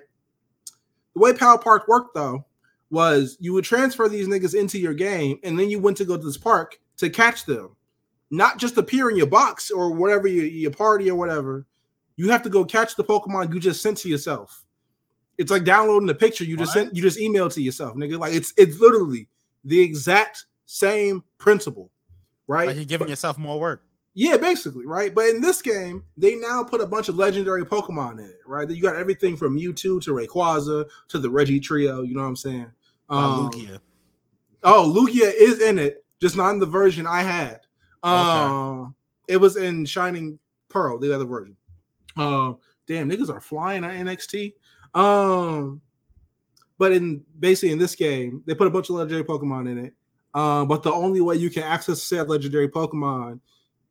The 1.14 1.20
way 1.20 1.32
Pal 1.32 1.58
Park 1.58 1.88
worked 1.88 2.14
though 2.14 2.44
was 2.90 3.36
you 3.40 3.52
would 3.52 3.64
transfer 3.64 4.08
these 4.08 4.28
niggas 4.28 4.54
into 4.54 4.78
your 4.78 4.94
game, 4.94 5.38
and 5.42 5.58
then 5.58 5.70
you 5.70 5.78
went 5.78 5.96
to 5.98 6.04
go 6.04 6.16
to 6.16 6.22
this 6.22 6.36
park 6.36 6.78
to 6.98 7.10
catch 7.10 7.44
them, 7.44 7.74
not 8.30 8.58
just 8.58 8.76
appear 8.76 9.10
in 9.10 9.16
your 9.16 9.26
box 9.26 9.70
or 9.70 9.92
whatever 9.92 10.28
your, 10.28 10.44
your 10.44 10.70
party 10.70 11.10
or 11.10 11.16
whatever. 11.16 11.66
You 12.16 12.30
have 12.30 12.42
to 12.42 12.48
go 12.48 12.64
catch 12.64 12.96
the 12.96 13.04
Pokemon 13.04 13.52
you 13.52 13.60
just 13.60 13.82
sent 13.82 13.98
to 13.98 14.08
yourself. 14.08 14.64
It's 15.38 15.50
like 15.50 15.64
downloading 15.64 16.06
the 16.06 16.14
picture 16.14 16.44
you 16.44 16.56
just 16.56 16.74
What? 16.74 16.84
sent, 16.84 16.96
you 16.96 17.02
just 17.02 17.18
emailed 17.18 17.52
to 17.54 17.62
yourself, 17.62 17.94
nigga. 17.94 18.18
Like 18.18 18.32
it's 18.32 18.54
it's 18.56 18.80
literally 18.80 19.28
the 19.64 19.80
exact 19.80 20.46
same 20.64 21.22
principle, 21.38 21.90
right? 22.46 22.68
Like 22.68 22.76
you're 22.76 22.84
giving 22.84 23.08
yourself 23.08 23.36
more 23.36 23.60
work. 23.60 23.85
Yeah, 24.18 24.38
basically, 24.38 24.86
right? 24.86 25.14
But 25.14 25.26
in 25.26 25.42
this 25.42 25.60
game, 25.60 26.02
they 26.16 26.36
now 26.36 26.64
put 26.64 26.80
a 26.80 26.86
bunch 26.86 27.10
of 27.10 27.16
legendary 27.16 27.66
Pokemon 27.66 28.14
in 28.14 28.24
it, 28.24 28.40
right? 28.46 28.68
You 28.68 28.80
got 28.80 28.96
everything 28.96 29.36
from 29.36 29.58
Mewtwo 29.58 30.00
to 30.00 30.10
Rayquaza 30.12 30.86
to 31.08 31.18
the 31.18 31.28
Regi 31.28 31.60
Trio. 31.60 32.00
You 32.00 32.14
know 32.14 32.22
what 32.22 32.28
I'm 32.28 32.36
saying? 32.36 32.72
Um, 33.10 33.50
Lugia. 33.50 33.78
Oh, 34.62 34.90
Lugia 34.96 35.30
is 35.38 35.60
in 35.60 35.78
it, 35.78 36.02
just 36.18 36.34
not 36.34 36.48
in 36.52 36.58
the 36.58 36.64
version 36.64 37.06
I 37.06 37.24
had. 37.24 37.60
Uh, 38.02 38.86
It 39.28 39.36
was 39.36 39.58
in 39.58 39.84
Shining 39.84 40.38
Pearl, 40.70 40.98
the 40.98 41.14
other 41.14 41.26
version. 41.26 41.58
Uh, 42.16 42.54
damn, 42.86 43.10
niggas 43.10 43.28
are 43.28 43.40
flying 43.40 43.84
at 43.84 43.96
NXT. 43.96 44.54
Um, 44.94 45.82
but 46.78 46.92
in 46.92 47.22
basically 47.38 47.72
in 47.72 47.78
this 47.78 47.94
game, 47.94 48.42
they 48.46 48.54
put 48.54 48.66
a 48.66 48.70
bunch 48.70 48.88
of 48.88 48.96
legendary 48.96 49.24
Pokemon 49.24 49.70
in 49.70 49.76
it. 49.76 49.94
Um, 50.32 50.68
but 50.68 50.82
the 50.82 50.92
only 50.92 51.20
way 51.20 51.36
you 51.36 51.50
can 51.50 51.64
access 51.64 52.02
said 52.02 52.30
legendary 52.30 52.68
Pokemon 52.68 53.40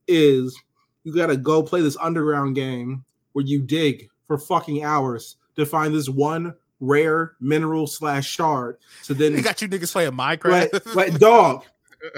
is 0.08 0.58
you 1.04 1.14
gotta 1.14 1.38
go 1.38 1.62
play 1.64 1.82
this 1.82 1.98
underground 1.98 2.56
game 2.56 3.06
where 3.34 3.46
you 3.46 3.62
dig 3.62 4.10
for 4.28 4.38
fucking 4.38 4.84
hours 4.84 5.36
to 5.56 5.66
find 5.66 5.94
this 5.94 6.10
one 6.10 6.54
rare 6.80 7.34
mineral 7.40 7.88
slash 7.88 8.28
shard. 8.30 8.78
So 9.02 9.14
then 9.14 9.34
They 9.36 9.42
got 9.42 9.62
you 9.62 9.68
niggas 9.70 9.92
playing 9.92 10.12
Minecraft. 10.12 10.96
like 10.96 11.18
dog 11.20 11.64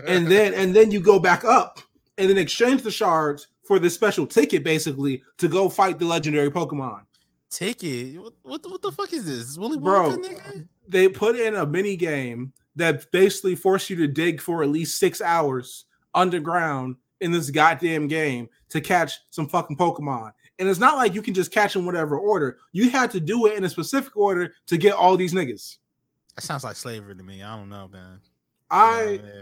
and 0.08 0.28
then 0.28 0.54
and 0.54 0.76
then 0.76 0.92
you 0.92 1.00
go 1.00 1.20
back 1.20 1.44
up 1.46 1.80
and 2.18 2.30
then 2.30 2.38
exchange 2.38 2.82
the 2.82 2.92
shards 2.92 3.48
for 3.64 3.80
this 3.80 3.94
special 3.94 4.26
ticket 4.26 4.64
basically 4.64 5.22
to 5.38 5.48
go 5.48 5.70
fight 5.70 6.00
the 6.00 6.06
legendary 6.06 6.50
pokemon 6.50 7.02
ticket. 7.50 8.22
What, 8.22 8.34
what, 8.44 8.64
the- 8.64 8.70
what 8.70 8.82
the 8.82 8.92
fuck 8.92 9.14
is 9.14 9.26
this? 9.26 9.58
Willy 9.58 9.78
Bro. 9.78 10.18
They 10.88 11.08
put 11.10 11.36
in 11.38 11.56
a 11.56 11.66
mini 11.66 11.96
game 11.96 12.54
that 12.76 13.12
basically 13.12 13.56
forced 13.56 13.90
you 13.90 13.96
to 13.98 14.08
dig 14.08 14.40
for 14.42 14.64
at 14.64 14.70
least 14.70 14.98
six 15.00 15.22
hours 15.22 15.86
underground 16.14 16.96
in 17.22 17.32
this 17.32 17.50
goddamn 17.50 18.08
game 18.08 18.50
to 18.70 18.82
catch 18.82 19.14
some 19.30 19.48
fucking 19.48 19.78
pokemon 19.78 20.32
and 20.60 20.68
it's 20.68 20.80
not 20.80 20.98
like 20.98 21.14
you 21.14 21.22
can 21.22 21.34
just 21.34 21.52
catch 21.52 21.74
them 21.74 21.86
whatever 21.86 22.18
order 22.18 22.58
you 22.72 22.90
had 22.90 23.12
to 23.12 23.20
do 23.20 23.46
it 23.48 23.58
in 23.58 23.64
a 23.64 23.70
specific 23.70 24.16
order 24.16 24.54
to 24.66 24.78
get 24.78 24.94
all 24.94 25.18
these 25.18 25.34
niggas 25.34 25.78
That 26.36 26.42
sounds 26.42 26.64
like 26.64 26.76
slavery 26.76 27.16
to 27.16 27.24
me. 27.24 27.42
I 27.42 27.56
don't 27.56 27.70
know, 27.70 27.88
man. 27.92 28.22
i 28.70 29.20
Yeah. 29.24 29.42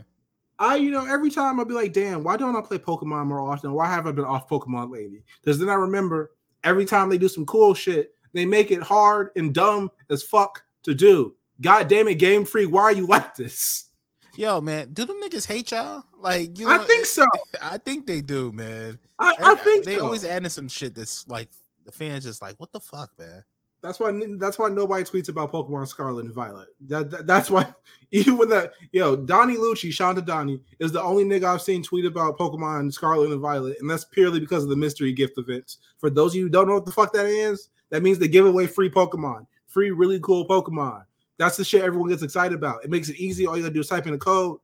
I, 0.58 0.78
you 0.78 0.90
know, 0.90 1.06
every 1.06 1.30
time 1.30 1.60
I'll 1.60 1.66
be 1.66 1.74
like, 1.74 1.92
damn, 1.92 2.24
why 2.24 2.38
don't 2.38 2.56
I 2.56 2.62
play 2.62 2.78
Pokemon 2.78 3.26
more 3.28 3.42
often? 3.42 3.74
Why 3.74 3.88
have 3.88 4.08
I 4.08 4.12
been 4.12 4.24
off 4.24 4.48
Pokemon 4.48 4.90
lately? 4.90 5.24
Because 5.42 5.60
then 5.60 5.68
I 5.70 5.74
remember 5.74 6.32
every 6.64 6.86
time 6.86 7.10
they 7.10 7.18
do 7.18 7.28
some 7.28 7.46
cool 7.46 7.74
shit, 7.74 8.16
they 8.34 8.46
make 8.46 8.72
it 8.72 8.82
hard 8.82 9.32
and 9.36 9.54
dumb 9.54 9.92
as 10.10 10.24
fuck 10.24 10.64
to 10.84 10.94
do. 10.94 11.36
God 11.60 11.88
damn 11.88 12.08
it, 12.08 12.16
Game 12.16 12.46
Freak, 12.46 12.72
why 12.72 12.84
are 12.84 12.94
you 12.94 13.08
like 13.08 13.36
this? 13.36 13.90
Yo, 14.38 14.62
man, 14.62 14.92
do 14.94 15.06
them 15.06 15.22
niggas 15.22 15.48
hate 15.48 15.72
y'all? 15.72 16.04
Like, 16.20 16.58
you 16.60 16.70
I 16.70 16.80
think 16.80 17.06
so. 17.06 17.26
I 17.62 17.78
think 17.78 18.06
they 18.08 18.22
do, 18.22 18.52
man. 18.52 19.00
I, 19.20 19.36
I 19.42 19.56
think 19.56 19.86
they 19.86 19.98
so. 19.98 20.06
always 20.06 20.26
adding 20.26 20.50
some 20.50 20.68
shit 20.68 20.96
that's 20.96 21.28
like 21.28 21.50
the 21.86 21.92
fans 21.92 22.24
just 22.24 22.42
like, 22.42 22.56
what 22.60 22.72
the 22.72 22.80
fuck, 22.80 23.12
man? 23.18 23.44
That's 23.82 24.00
why 24.00 24.20
that's 24.40 24.58
why 24.58 24.70
nobody 24.70 25.04
tweets 25.04 25.30
about 25.30 25.52
Pokemon 25.52 25.88
Scarlet 25.88 26.26
and 26.26 26.34
Violet. 26.34 26.70
That, 26.88 27.12
that- 27.12 27.28
that's 27.28 27.52
why 27.52 27.72
even 28.12 28.36
when 28.38 28.50
that 28.50 28.72
yo 28.92 29.16
Donnie 29.16 29.58
Lucci, 29.58 29.90
Shonda 29.90 30.26
Donnie 30.26 30.60
is 30.80 30.92
the 30.92 31.02
only 31.02 31.24
nigga 31.24 31.44
I've 31.44 31.62
seen 31.62 31.84
tweet 31.84 32.06
about 32.06 32.38
Pokemon 32.40 32.92
Scarlet 32.92 33.32
and 33.32 33.40
Violet, 33.40 33.78
and 33.80 33.90
that's 33.90 34.04
purely 34.06 34.40
because 34.40 34.64
of 34.64 34.70
the 34.70 34.76
mystery 34.76 35.14
gift 35.14 35.38
events. 35.38 35.78
For 36.00 36.10
those 36.10 36.32
of 36.32 36.38
you 36.38 36.44
who 36.44 36.50
don't 36.50 36.68
know 36.68 36.74
what 36.74 36.86
the 36.86 36.92
fuck 36.92 37.14
that 37.14 37.28
is, 37.28 37.70
that 37.92 38.02
means 38.02 38.18
they 38.18 38.28
give 38.28 38.48
away 38.48 38.66
free 38.66 38.90
Pokemon, 38.90 39.46
free 39.68 39.92
really 39.92 40.20
cool 40.20 40.48
Pokemon. 40.48 41.04
That's 41.38 41.58
the 41.58 41.64
shit 41.64 41.84
everyone 41.84 42.10
gets 42.10 42.24
excited 42.24 42.56
about. 42.56 42.84
It 42.84 42.90
makes 42.90 43.10
it 43.10 43.18
easy. 43.18 43.46
All 43.46 43.58
you 43.58 43.64
gotta 43.64 43.74
do 43.74 43.82
is 43.82 43.88
type 43.88 44.06
in 44.06 44.14
the 44.14 44.18
code. 44.18 44.60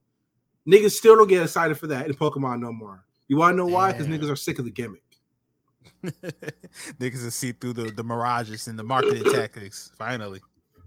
Niggas 0.67 0.91
still 0.91 1.15
don't 1.15 1.27
get 1.27 1.43
excited 1.43 1.77
for 1.77 1.87
that 1.87 2.07
in 2.07 2.13
Pokemon 2.13 2.59
no 2.59 2.71
more. 2.71 3.05
You 3.27 3.37
wanna 3.37 3.57
know 3.57 3.67
why? 3.67 3.91
Because 3.91 4.07
niggas 4.07 4.29
are 4.29 4.35
sick 4.35 4.59
of 4.59 4.65
the 4.65 4.71
gimmick. 4.71 5.03
niggas 6.03 7.23
will 7.23 7.31
see 7.31 7.51
through 7.51 7.73
the, 7.73 7.91
the 7.91 8.03
mirages 8.03 8.67
and 8.67 8.77
the 8.77 8.83
marketing 8.83 9.23
tactics. 9.33 9.91
Finally. 9.97 10.41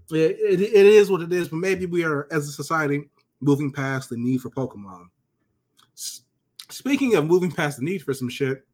Yeah, 0.09 0.27
it, 0.27 0.61
it 0.61 0.85
is 0.85 1.09
what 1.09 1.21
it 1.21 1.33
is, 1.33 1.49
but 1.49 1.57
maybe 1.57 1.85
we 1.85 2.03
are, 2.03 2.27
as 2.31 2.47
a 2.47 2.51
society, 2.51 3.09
moving 3.41 3.71
past 3.71 4.09
the 4.09 4.17
need 4.17 4.41
for 4.41 4.49
Pokemon. 4.49 5.07
S- 5.95 6.21
Speaking 6.69 7.15
of 7.15 7.25
moving 7.25 7.51
past 7.51 7.79
the 7.79 7.85
need 7.85 8.03
for 8.03 8.13
some 8.13 8.29
shit, 8.29 8.65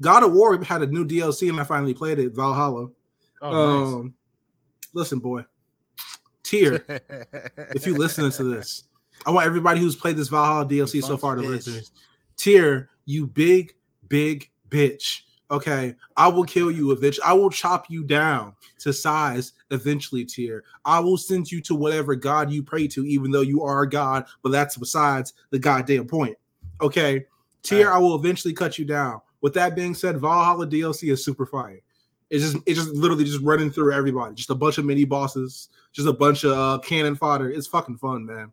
God 0.00 0.22
of 0.22 0.32
War 0.32 0.62
had 0.62 0.82
a 0.82 0.86
new 0.86 1.06
DLC, 1.06 1.48
and 1.48 1.60
I 1.60 1.64
finally 1.64 1.94
played 1.94 2.18
it, 2.18 2.34
Valhalla. 2.34 2.88
Oh, 3.42 3.52
um, 3.52 4.14
listen, 4.94 5.18
boy, 5.18 5.44
Tyr. 6.46 6.84
if 7.74 7.86
you 7.86 7.96
listening 7.96 8.30
to 8.32 8.44
this, 8.44 8.84
I 9.26 9.30
want 9.30 9.46
everybody 9.46 9.80
who's 9.80 9.96
played 9.96 10.16
this 10.16 10.28
Valhalla 10.28 10.66
DLC 10.66 11.02
so 11.02 11.16
far 11.16 11.34
to 11.34 11.42
bitch. 11.42 11.48
listen. 11.48 11.82
Tyr, 12.36 12.88
you 13.04 13.26
big, 13.26 13.74
big 14.08 14.50
bitch. 14.68 15.22
Okay, 15.50 15.94
I 16.16 16.26
will 16.28 16.44
kill 16.44 16.70
you 16.72 16.90
eventually. 16.90 17.24
I 17.24 17.32
will 17.32 17.50
chop 17.50 17.86
you 17.88 18.02
down 18.02 18.54
to 18.80 18.92
size 18.92 19.52
eventually, 19.70 20.24
Tyr. 20.24 20.64
I 20.84 20.98
will 21.00 21.16
send 21.16 21.50
you 21.50 21.60
to 21.62 21.74
whatever 21.74 22.14
God 22.16 22.50
you 22.50 22.62
pray 22.62 22.88
to, 22.88 23.04
even 23.06 23.30
though 23.30 23.42
you 23.42 23.62
are 23.62 23.82
a 23.82 23.88
God, 23.88 24.24
but 24.42 24.50
that's 24.50 24.76
besides 24.76 25.34
the 25.50 25.58
goddamn 25.58 26.06
point. 26.06 26.36
Okay, 26.80 27.26
Tyr, 27.62 27.92
I 27.92 27.98
will 27.98 28.16
eventually 28.16 28.54
cut 28.54 28.78
you 28.78 28.84
down. 28.84 29.20
With 29.40 29.54
that 29.54 29.76
being 29.76 29.94
said, 29.94 30.18
Valhalla 30.18 30.66
DLC 30.66 31.12
is 31.12 31.24
super 31.24 31.46
fire. 31.46 31.80
It's 32.30 32.42
just 32.44 32.56
it's 32.66 32.78
just 32.78 32.92
literally 32.92 33.24
just 33.24 33.40
running 33.42 33.70
through 33.70 33.92
everybody, 33.92 34.34
just 34.34 34.50
a 34.50 34.54
bunch 34.54 34.78
of 34.78 34.84
mini 34.84 35.04
bosses, 35.04 35.68
just 35.92 36.08
a 36.08 36.12
bunch 36.12 36.44
of 36.44 36.52
uh, 36.52 36.78
cannon 36.82 37.14
fodder. 37.16 37.50
It's 37.50 37.66
fucking 37.66 37.98
fun, 37.98 38.26
man. 38.26 38.52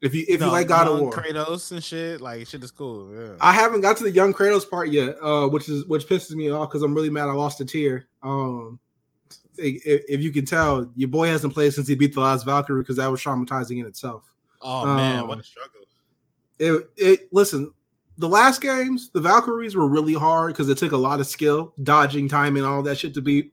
If 0.00 0.12
you 0.14 0.22
if 0.22 0.40
you 0.40 0.46
No, 0.46 0.50
like 0.50 0.66
God 0.66 0.88
of 0.88 0.98
War, 0.98 1.12
Kratos 1.12 1.70
and 1.70 1.82
shit, 1.84 2.20
like 2.20 2.48
shit 2.48 2.64
is 2.64 2.72
cool. 2.72 3.14
Yeah. 3.14 3.36
I 3.40 3.52
haven't 3.52 3.82
got 3.82 3.96
to 3.98 4.02
the 4.04 4.10
young 4.10 4.34
Kratos 4.34 4.68
part 4.68 4.88
yet, 4.90 5.16
uh, 5.22 5.46
which 5.46 5.68
is 5.68 5.84
which 5.86 6.08
pisses 6.08 6.32
me 6.34 6.50
off 6.50 6.68
because 6.70 6.82
I'm 6.82 6.92
really 6.94 7.10
mad 7.10 7.28
I 7.28 7.32
lost 7.32 7.60
a 7.60 7.64
tier. 7.64 8.08
Um, 8.24 8.80
i- 9.60 9.62
i- 9.86 10.02
if 10.08 10.20
you 10.20 10.32
can 10.32 10.44
tell, 10.44 10.90
your 10.96 11.08
boy 11.08 11.28
hasn't 11.28 11.54
played 11.54 11.72
since 11.72 11.86
he 11.86 11.94
beat 11.94 12.14
the 12.14 12.20
last 12.20 12.44
Valkyrie 12.44 12.80
because 12.82 12.96
that 12.96 13.06
was 13.08 13.22
traumatizing 13.22 13.78
in 13.78 13.86
itself. 13.86 14.24
oh 14.60 14.84
man, 14.86 15.20
um, 15.20 15.28
what 15.28 15.38
a 15.38 15.44
struggle. 15.44 15.80
It, 16.58 16.90
it 16.96 17.28
listen, 17.32 17.72
the 18.18 18.28
last 18.28 18.60
games, 18.60 19.10
the 19.10 19.20
Valkyries 19.20 19.74
were 19.74 19.88
really 19.88 20.14
hard 20.14 20.52
because 20.52 20.68
it 20.68 20.78
took 20.78 20.92
a 20.92 20.96
lot 20.96 21.20
of 21.20 21.26
skill, 21.26 21.72
dodging, 21.82 22.28
timing, 22.28 22.64
all 22.64 22.82
that 22.82 22.98
shit 22.98 23.14
to 23.14 23.22
beat. 23.22 23.52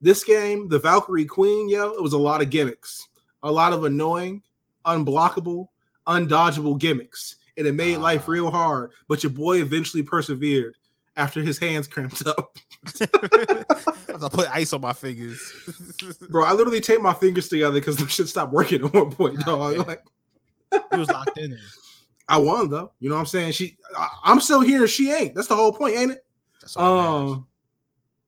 This 0.00 0.24
game, 0.24 0.68
the 0.68 0.78
Valkyrie 0.78 1.26
Queen, 1.26 1.68
yo, 1.68 1.90
it 1.92 2.02
was 2.02 2.14
a 2.14 2.18
lot 2.18 2.40
of 2.40 2.48
gimmicks, 2.50 3.08
a 3.42 3.50
lot 3.52 3.72
of 3.72 3.84
annoying, 3.84 4.42
unblockable, 4.86 5.68
undodgeable 6.06 6.78
gimmicks, 6.78 7.36
and 7.58 7.66
it 7.66 7.74
made 7.74 7.98
life 7.98 8.22
Ah. 8.26 8.30
real 8.32 8.50
hard. 8.50 8.92
But 9.08 9.22
your 9.22 9.30
boy 9.30 9.60
eventually 9.60 10.02
persevered 10.02 10.76
after 11.16 11.42
his 11.42 11.58
hands 11.58 11.86
cramped 11.86 12.26
up. 12.26 12.56
I 13.02 14.28
put 14.30 14.48
ice 14.54 14.72
on 14.72 14.80
my 14.80 14.94
fingers. 14.94 15.40
Bro, 16.30 16.44
I 16.44 16.52
literally 16.52 16.80
taped 16.80 17.02
my 17.02 17.12
fingers 17.12 17.48
together 17.48 17.78
because 17.78 17.96
the 17.96 18.08
shit 18.08 18.28
stopped 18.28 18.52
working 18.52 18.84
at 18.84 18.92
one 18.94 19.10
point, 19.12 19.38
dog. 19.40 19.76
man. 19.76 19.86
Like, 19.86 20.02
he 20.92 20.98
was 20.98 21.08
locked 21.10 21.36
in 21.38 21.50
there. 21.50 21.58
I 22.30 22.38
won 22.38 22.70
though. 22.70 22.92
You 23.00 23.08
know 23.08 23.16
what 23.16 23.22
I'm 23.22 23.26
saying? 23.26 23.52
She, 23.52 23.76
I, 23.96 24.08
I'm 24.24 24.40
still 24.40 24.60
here. 24.60 24.86
She 24.86 25.10
ain't. 25.10 25.34
That's 25.34 25.48
the 25.48 25.56
whole 25.56 25.72
point, 25.72 25.96
ain't 25.96 26.12
it? 26.12 26.24
That's 26.60 26.76
all. 26.76 27.32
Um, 27.32 27.46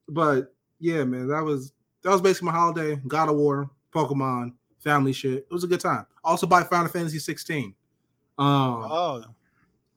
but 0.09 0.53
yeah, 0.81 1.05
man, 1.05 1.29
that 1.29 1.45
was 1.45 1.73
that 2.03 2.11
was 2.11 2.21
basically 2.21 2.47
my 2.47 2.53
holiday. 2.53 3.01
God 3.07 3.29
of 3.29 3.37
War, 3.37 3.71
Pokemon, 3.95 4.55
family 4.81 5.13
shit. 5.13 5.47
It 5.49 5.53
was 5.53 5.63
a 5.63 5.69
good 5.69 5.79
time. 5.79 6.05
Also, 6.25 6.49
buy 6.49 6.65
Final 6.65 6.89
Fantasy 6.89 7.21
16. 7.21 7.75
Um, 8.39 8.47
oh, 8.47 9.25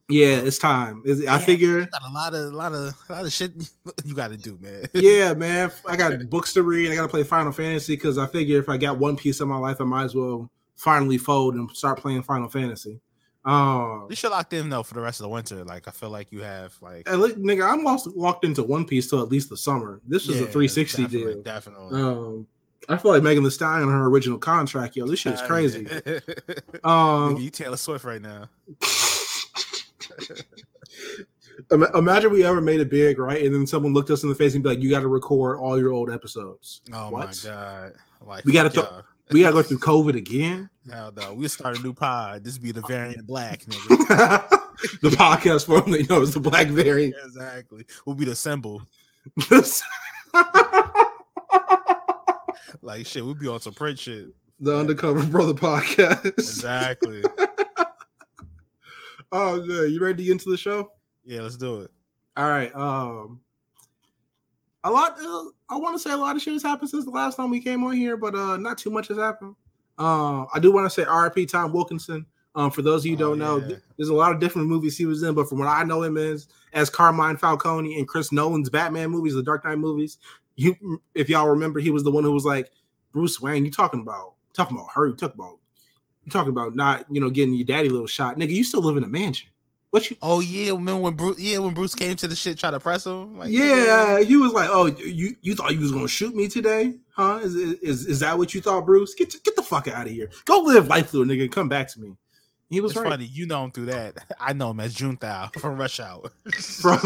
Yeah, 0.08 0.36
it's 0.36 0.58
time. 0.58 1.02
Is 1.04 1.26
I 1.26 1.38
figure. 1.38 1.86
Got 1.86 2.08
a 2.08 2.12
lot 2.12 2.34
of, 2.34 2.52
a 2.52 2.56
lot 2.56 2.72
of, 2.72 2.94
a 3.08 3.12
lot 3.12 3.24
of 3.24 3.32
shit 3.32 3.52
you 4.04 4.14
got 4.14 4.28
to 4.28 4.36
do, 4.36 4.56
man. 4.60 4.86
Yeah, 4.94 5.34
man. 5.34 5.72
I 5.88 5.96
got 5.96 6.30
books 6.30 6.52
to 6.52 6.62
read. 6.62 6.92
I 6.92 6.94
got 6.94 7.02
to 7.02 7.08
play 7.08 7.24
Final 7.24 7.50
Fantasy 7.50 7.94
because 7.94 8.18
I 8.18 8.26
figure 8.26 8.60
if 8.60 8.68
I 8.68 8.76
got 8.76 8.98
one 8.98 9.16
piece 9.16 9.40
of 9.40 9.48
my 9.48 9.58
life, 9.58 9.80
I 9.80 9.84
might 9.84 10.04
as 10.04 10.14
well 10.14 10.48
finally 10.76 11.18
fold 11.18 11.56
and 11.56 11.68
start 11.72 11.98
playing 11.98 12.22
Final 12.22 12.48
Fantasy. 12.48 13.00
Um, 13.46 14.06
You 14.10 14.16
should 14.16 14.30
locked 14.32 14.52
in 14.52 14.68
though 14.68 14.82
for 14.82 14.94
the 14.94 15.00
rest 15.00 15.20
of 15.20 15.24
the 15.24 15.28
winter. 15.28 15.64
Like 15.64 15.86
I 15.88 15.92
feel 15.92 16.10
like 16.10 16.32
you 16.32 16.42
have 16.42 16.74
like 16.82 17.08
and 17.08 17.20
look, 17.20 17.36
nigga, 17.36 17.70
I'm 17.70 17.84
lost, 17.84 18.08
locked 18.08 18.44
into 18.44 18.62
One 18.64 18.84
Piece 18.84 19.08
till 19.08 19.22
at 19.22 19.28
least 19.28 19.48
the 19.50 19.56
summer. 19.56 20.00
This 20.06 20.24
is 20.28 20.36
a 20.40 20.46
360 20.46 21.02
definitely, 21.04 21.32
deal. 21.34 21.42
Definitely. 21.42 22.02
Um, 22.02 22.46
I 22.88 22.96
feel 22.96 23.12
like 23.12 23.22
Megan 23.22 23.44
Thee 23.44 23.50
Stallion 23.50 23.88
on 23.88 23.94
her 23.94 24.06
original 24.06 24.38
contract. 24.38 24.96
Yo, 24.96 25.06
this 25.06 25.20
shit 25.20 25.34
is 25.34 25.42
crazy. 25.42 25.86
yeah. 25.90 26.00
Nigga, 26.00 26.88
Um, 26.88 27.36
you 27.36 27.50
Taylor 27.50 27.76
Swift 27.76 28.04
right 28.04 28.22
now. 28.22 28.48
imagine 31.94 32.32
we 32.32 32.44
ever 32.44 32.60
made 32.60 32.80
it 32.80 32.90
big, 32.90 33.18
right? 33.18 33.44
And 33.44 33.54
then 33.54 33.66
someone 33.66 33.92
looked 33.92 34.10
us 34.10 34.22
in 34.22 34.28
the 34.28 34.34
face 34.34 34.54
and 34.54 34.62
be 34.62 34.70
like, 34.70 34.80
"You 34.80 34.90
got 34.90 35.00
to 35.00 35.08
record 35.08 35.58
all 35.58 35.78
your 35.78 35.92
old 35.92 36.10
episodes. 36.10 36.80
Oh 36.92 37.10
What? 37.10 37.26
my 37.44 37.50
god! 37.50 37.92
Like 38.24 38.44
We 38.44 38.52
fuck 38.52 38.72
throw- 38.72 38.82
y'all. 38.84 39.02
We 39.30 39.40
got 39.40 39.48
to 39.50 39.54
go 39.54 39.62
through 39.62 39.78
COVID 39.78 40.16
again." 40.16 40.70
No, 40.84 41.10
no, 41.16 41.34
we 41.34 41.48
start 41.48 41.78
a 41.78 41.82
new 41.82 41.92
pod. 41.92 42.44
This 42.44 42.58
be 42.58 42.72
the 42.72 42.82
variant 42.82 43.26
black, 43.26 43.60
nigga. 43.64 44.48
the 45.02 45.08
podcast 45.10 45.66
formerly 45.66 46.04
known 46.04 46.22
as 46.22 46.32
the 46.32 46.40
Black 46.40 46.68
Variant. 46.68 47.14
exactly. 47.24 47.86
We'll 48.04 48.14
be 48.16 48.24
the 48.24 48.36
symbol. 48.36 48.82
Like 52.82 53.06
shit, 53.06 53.24
we'll 53.24 53.34
be 53.34 53.48
on 53.48 53.60
some 53.60 53.74
print 53.74 53.98
shit. 53.98 54.28
the 54.60 54.76
Undercover 54.76 55.24
Brother 55.26 55.54
podcast. 55.54 56.24
Exactly. 56.24 57.22
oh, 59.32 59.60
good. 59.60 59.90
You 59.92 60.00
ready 60.00 60.18
to 60.18 60.22
get 60.22 60.32
into 60.32 60.50
the 60.50 60.56
show? 60.56 60.92
Yeah, 61.24 61.40
let's 61.40 61.56
do 61.56 61.80
it. 61.80 61.90
All 62.36 62.48
right. 62.48 62.72
Um, 62.76 63.40
a 64.86 64.90
lot. 64.90 65.16
Uh, 65.20 65.44
I 65.68 65.76
want 65.76 65.94
to 65.94 65.98
say 65.98 66.12
a 66.12 66.16
lot 66.16 66.36
of 66.36 66.42
shit 66.42 66.52
has 66.54 66.62
happened 66.62 66.90
since 66.90 67.04
the 67.04 67.10
last 67.10 67.36
time 67.36 67.50
we 67.50 67.60
came 67.60 67.84
on 67.84 67.94
here, 67.96 68.16
but 68.16 68.34
uh, 68.34 68.56
not 68.56 68.78
too 68.78 68.90
much 68.90 69.08
has 69.08 69.18
happened. 69.18 69.54
Uh, 69.98 70.44
I 70.54 70.58
do 70.60 70.72
want 70.72 70.86
to 70.86 70.90
say 70.90 71.04
R.I.P. 71.04 71.46
Tom 71.46 71.72
Wilkinson. 71.72 72.26
Um, 72.54 72.70
for 72.70 72.80
those 72.82 73.02
of 73.02 73.06
you 73.06 73.16
who 73.16 73.24
Oh, 73.24 73.28
don't 73.30 73.38
know, 73.38 73.56
yeah. 73.58 73.66
th- 73.68 73.80
there's 73.98 74.08
a 74.08 74.14
lot 74.14 74.32
of 74.32 74.40
different 74.40 74.68
movies 74.68 74.96
he 74.96 75.04
was 75.04 75.22
in, 75.22 75.34
but 75.34 75.46
from 75.48 75.58
what 75.58 75.68
I 75.68 75.82
know 75.84 76.02
him 76.02 76.16
as 76.16 76.48
as 76.72 76.88
Carmine 76.88 77.36
Falcone 77.36 77.98
and 77.98 78.08
Chris 78.08 78.32
Nolan's 78.32 78.70
Batman 78.70 79.10
movies, 79.10 79.34
the 79.34 79.42
Dark 79.42 79.64
Knight 79.64 79.78
movies. 79.78 80.18
You, 80.56 81.02
if 81.14 81.28
y'all 81.28 81.48
remember, 81.48 81.80
he 81.80 81.90
was 81.90 82.02
the 82.02 82.10
one 82.10 82.24
who 82.24 82.32
was 82.32 82.46
like, 82.46 82.70
Bruce 83.12 83.40
Wayne, 83.42 83.66
you 83.66 83.70
talking 83.70 84.00
about 84.00 84.34
talking 84.54 84.76
about 84.76 84.88
her, 84.94 85.06
you 85.08 85.14
talking 85.14 85.38
about 85.38 85.58
you 86.24 86.30
talking 86.32 86.50
about 86.50 86.74
not 86.74 87.04
you 87.10 87.20
know 87.20 87.28
getting 87.28 87.52
your 87.54 87.66
daddy 87.66 87.90
little 87.90 88.06
shot, 88.06 88.38
nigga. 88.38 88.50
You 88.50 88.64
still 88.64 88.80
live 88.82 88.96
in 88.96 89.04
a 89.04 89.08
mansion. 89.08 89.48
What 89.90 90.10
you? 90.10 90.16
Oh 90.20 90.40
yeah, 90.40 90.72
remember 90.72 91.00
when 91.02 91.14
Bruce? 91.14 91.38
Yeah, 91.38 91.58
when 91.58 91.72
Bruce 91.74 91.94
came 91.94 92.16
to 92.16 92.28
the 92.28 92.36
shit, 92.36 92.58
try 92.58 92.70
to 92.70 92.80
press 92.80 93.06
him. 93.06 93.38
Like, 93.38 93.50
Yeah, 93.50 94.20
he 94.20 94.36
was 94.36 94.52
like, 94.52 94.68
"Oh, 94.70 94.86
you 94.86 95.36
you 95.40 95.54
thought 95.54 95.72
you 95.72 95.80
was 95.80 95.92
gonna 95.92 96.08
shoot 96.08 96.34
me 96.34 96.48
today, 96.48 96.94
huh? 97.14 97.40
Is 97.42 97.54
is, 97.54 98.06
is 98.06 98.20
that 98.20 98.36
what 98.36 98.52
you 98.54 98.60
thought, 98.60 98.84
Bruce? 98.84 99.14
Get 99.14 99.34
get 99.44 99.56
the 99.56 99.62
fuck 99.62 99.88
out 99.88 100.06
of 100.06 100.12
here. 100.12 100.28
Go 100.44 100.58
live 100.58 100.88
life, 100.88 101.14
little 101.14 101.32
nigga. 101.34 101.50
Come 101.50 101.68
back 101.68 101.88
to 101.92 102.00
me." 102.00 102.16
He 102.68 102.80
was 102.80 102.92
It's 102.92 103.00
right. 103.00 103.10
funny, 103.10 103.26
you 103.26 103.46
know 103.46 103.62
him 103.64 103.70
through 103.70 103.86
that. 103.86 104.16
I 104.40 104.52
know 104.52 104.70
him 104.70 104.80
as 104.80 104.92
Juntao 104.96 105.54
from 105.60 105.76
Rush 105.78 106.00
Hour. 106.00 106.30
From 106.80 106.98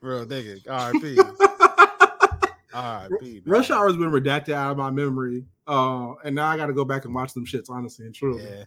Real 0.00 0.24
nigga. 0.26 0.60
R.I.P. 0.68 1.18
R.I.P. 2.74 3.32
man. 3.32 3.42
Rush 3.46 3.70
Hour 3.70 3.86
has 3.88 3.96
been 3.96 4.10
redacted 4.10 4.54
out 4.54 4.72
of 4.72 4.76
my 4.78 4.90
memory, 4.90 5.44
uh, 5.66 6.12
and 6.24 6.34
now 6.34 6.46
I 6.46 6.56
got 6.56 6.66
to 6.66 6.72
go 6.72 6.84
back 6.84 7.04
and 7.04 7.14
watch 7.14 7.34
them 7.34 7.44
shits. 7.46 7.68
Honestly 7.68 8.06
and 8.06 8.14
truly, 8.14 8.42
Yeah. 8.44 8.64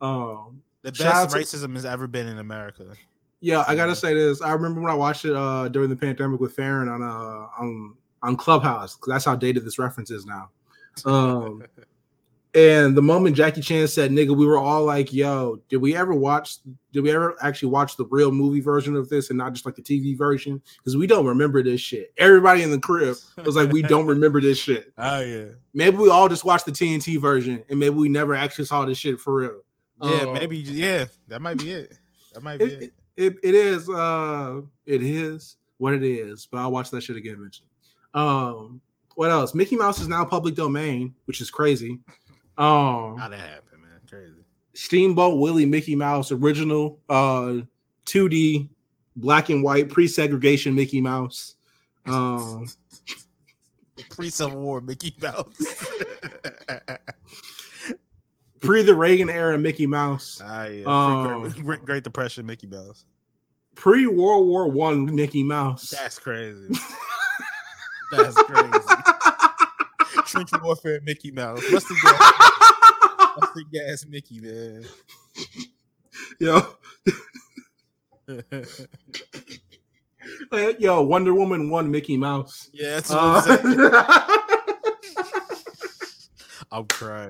um, 0.00 0.62
The 0.86 0.92
best 0.92 1.30
to- 1.30 1.36
racism 1.36 1.74
has 1.74 1.84
ever 1.84 2.06
been 2.06 2.26
in 2.26 2.38
America. 2.38 2.86
yeah, 3.40 3.64
I 3.66 3.74
gotta 3.74 3.96
say 3.96 4.14
this. 4.14 4.40
I 4.40 4.52
remember 4.52 4.80
when 4.80 4.90
I 4.90 4.94
watched 4.94 5.24
it 5.24 5.34
uh, 5.34 5.68
during 5.68 5.90
the 5.90 5.96
pandemic 5.96 6.40
with 6.40 6.54
Farron 6.54 6.88
on 6.88 7.02
uh, 7.02 7.46
on 7.58 7.94
on 8.22 8.36
Clubhouse 8.36 8.96
because 8.96 9.08
that's 9.12 9.24
how 9.24 9.36
dated 9.36 9.64
this 9.64 9.78
reference 9.78 10.10
is 10.10 10.24
now. 10.26 10.50
Um, 11.04 11.62
And 12.54 12.96
the 12.96 13.02
moment 13.02 13.36
Jackie 13.36 13.60
Chan 13.60 13.88
said 13.88 14.10
"nigga," 14.10 14.34
we 14.34 14.46
were 14.46 14.56
all 14.56 14.82
like, 14.82 15.12
"Yo, 15.12 15.60
did 15.68 15.76
we 15.76 15.94
ever 15.94 16.14
watch? 16.14 16.56
Did 16.90 17.02
we 17.02 17.10
ever 17.10 17.36
actually 17.42 17.68
watch 17.68 17.98
the 17.98 18.06
real 18.06 18.32
movie 18.32 18.62
version 18.62 18.96
of 18.96 19.10
this 19.10 19.28
and 19.28 19.36
not 19.36 19.52
just 19.52 19.66
like 19.66 19.74
the 19.74 19.82
TV 19.82 20.16
version? 20.16 20.62
Because 20.78 20.96
we 20.96 21.06
don't 21.06 21.26
remember 21.26 21.62
this 21.62 21.82
shit. 21.82 22.14
Everybody 22.16 22.62
in 22.62 22.70
the 22.70 22.78
crib 22.78 23.14
was 23.44 23.56
like, 23.56 23.70
we 23.72 23.82
don't 23.82 24.06
remember 24.06 24.40
this 24.40 24.56
shit. 24.56 24.90
Oh 24.96 25.20
yeah. 25.20 25.44
Maybe 25.74 25.98
we 25.98 26.08
all 26.08 26.30
just 26.30 26.46
watched 26.46 26.64
the 26.64 26.72
TNT 26.72 27.20
version 27.20 27.62
and 27.68 27.78
maybe 27.78 27.94
we 27.96 28.08
never 28.08 28.34
actually 28.34 28.64
saw 28.64 28.86
this 28.86 28.96
shit 28.96 29.20
for 29.20 29.34
real. 29.34 29.60
Yeah, 30.02 30.08
Uh, 30.10 30.32
maybe 30.34 30.58
yeah. 30.58 31.06
That 31.28 31.40
might 31.42 31.58
be 31.58 31.72
it. 31.72 31.96
That 32.34 32.42
might 32.42 32.58
be 32.58 32.64
It, 32.66 32.72
it. 32.72 32.82
it, 32.82 32.92
it, 33.16 33.38
it 33.42 33.54
is 33.54 33.88
uh 33.88 34.60
it 34.84 35.02
is 35.02 35.56
what 35.78 35.94
it 35.94 36.02
is, 36.04 36.46
but 36.50 36.58
I'll 36.58 36.70
watch 36.72 36.90
that 36.90 37.02
shit 37.02 37.16
again 37.16 37.36
eventually. 37.38 37.68
Um, 38.14 38.80
what 39.14 39.30
else? 39.30 39.54
Mickey 39.54 39.76
Mouse 39.76 40.00
is 40.00 40.08
now 40.08 40.24
public 40.24 40.54
domain, 40.54 41.14
which 41.26 41.40
is 41.40 41.50
crazy. 41.50 41.98
Um, 42.58 43.16
How 43.18 43.28
that 43.30 43.38
happened, 43.38 43.82
man? 43.82 44.00
Crazy. 44.08 44.32
Steamboat 44.74 45.38
Willie 45.38 45.66
Mickey 45.66 45.94
Mouse 45.96 46.30
original 46.32 46.98
uh 47.08 47.60
2D 48.06 48.68
black 49.16 49.48
and 49.48 49.62
white 49.62 49.88
pre-segregation 49.88 50.74
Mickey 50.74 51.00
Mouse. 51.00 51.54
Um 52.04 52.66
Pre 54.10 54.28
Civil 54.28 54.60
War 54.60 54.80
Mickey 54.82 55.14
Mouse. 55.22 55.56
pre 58.60 58.82
the 58.82 58.94
Reagan 58.94 59.28
era 59.30 59.58
Mickey 59.58 59.86
Mouse. 59.86 60.40
ah 60.44 60.64
yeah. 60.66 60.84
Um, 60.86 61.48
Great, 61.62 61.84
Great, 61.84 62.04
Depression 62.04 62.46
Mickey 62.46 62.66
Mouse. 62.66 63.04
Pre 63.74 64.06
World 64.06 64.46
War 64.48 64.68
One 64.68 65.14
Mickey 65.14 65.42
Mouse. 65.42 65.90
That's 65.90 66.18
crazy. 66.18 66.68
That's 68.12 68.34
crazy. 68.42 68.78
Trench 70.26 70.50
warfare 70.62 71.00
Mickey 71.04 71.30
Mouse. 71.30 71.62
Mustard 71.70 71.96
gas, 72.02 72.50
mustard 73.40 73.64
gas 73.72 74.06
Mickey, 74.06 74.40
man. 74.40 74.84
Yo, 76.40 76.62
yo, 80.78 81.02
Wonder 81.02 81.34
Woman 81.34 81.70
one 81.70 81.90
Mickey 81.90 82.16
Mouse. 82.16 82.70
yeah, 82.72 82.94
that's 83.00 83.10
what 83.10 83.18
I'm 83.20 83.42
saying. 83.42 83.80
Uh, 83.80 84.32
I'm 86.72 86.84
crying. 86.86 87.28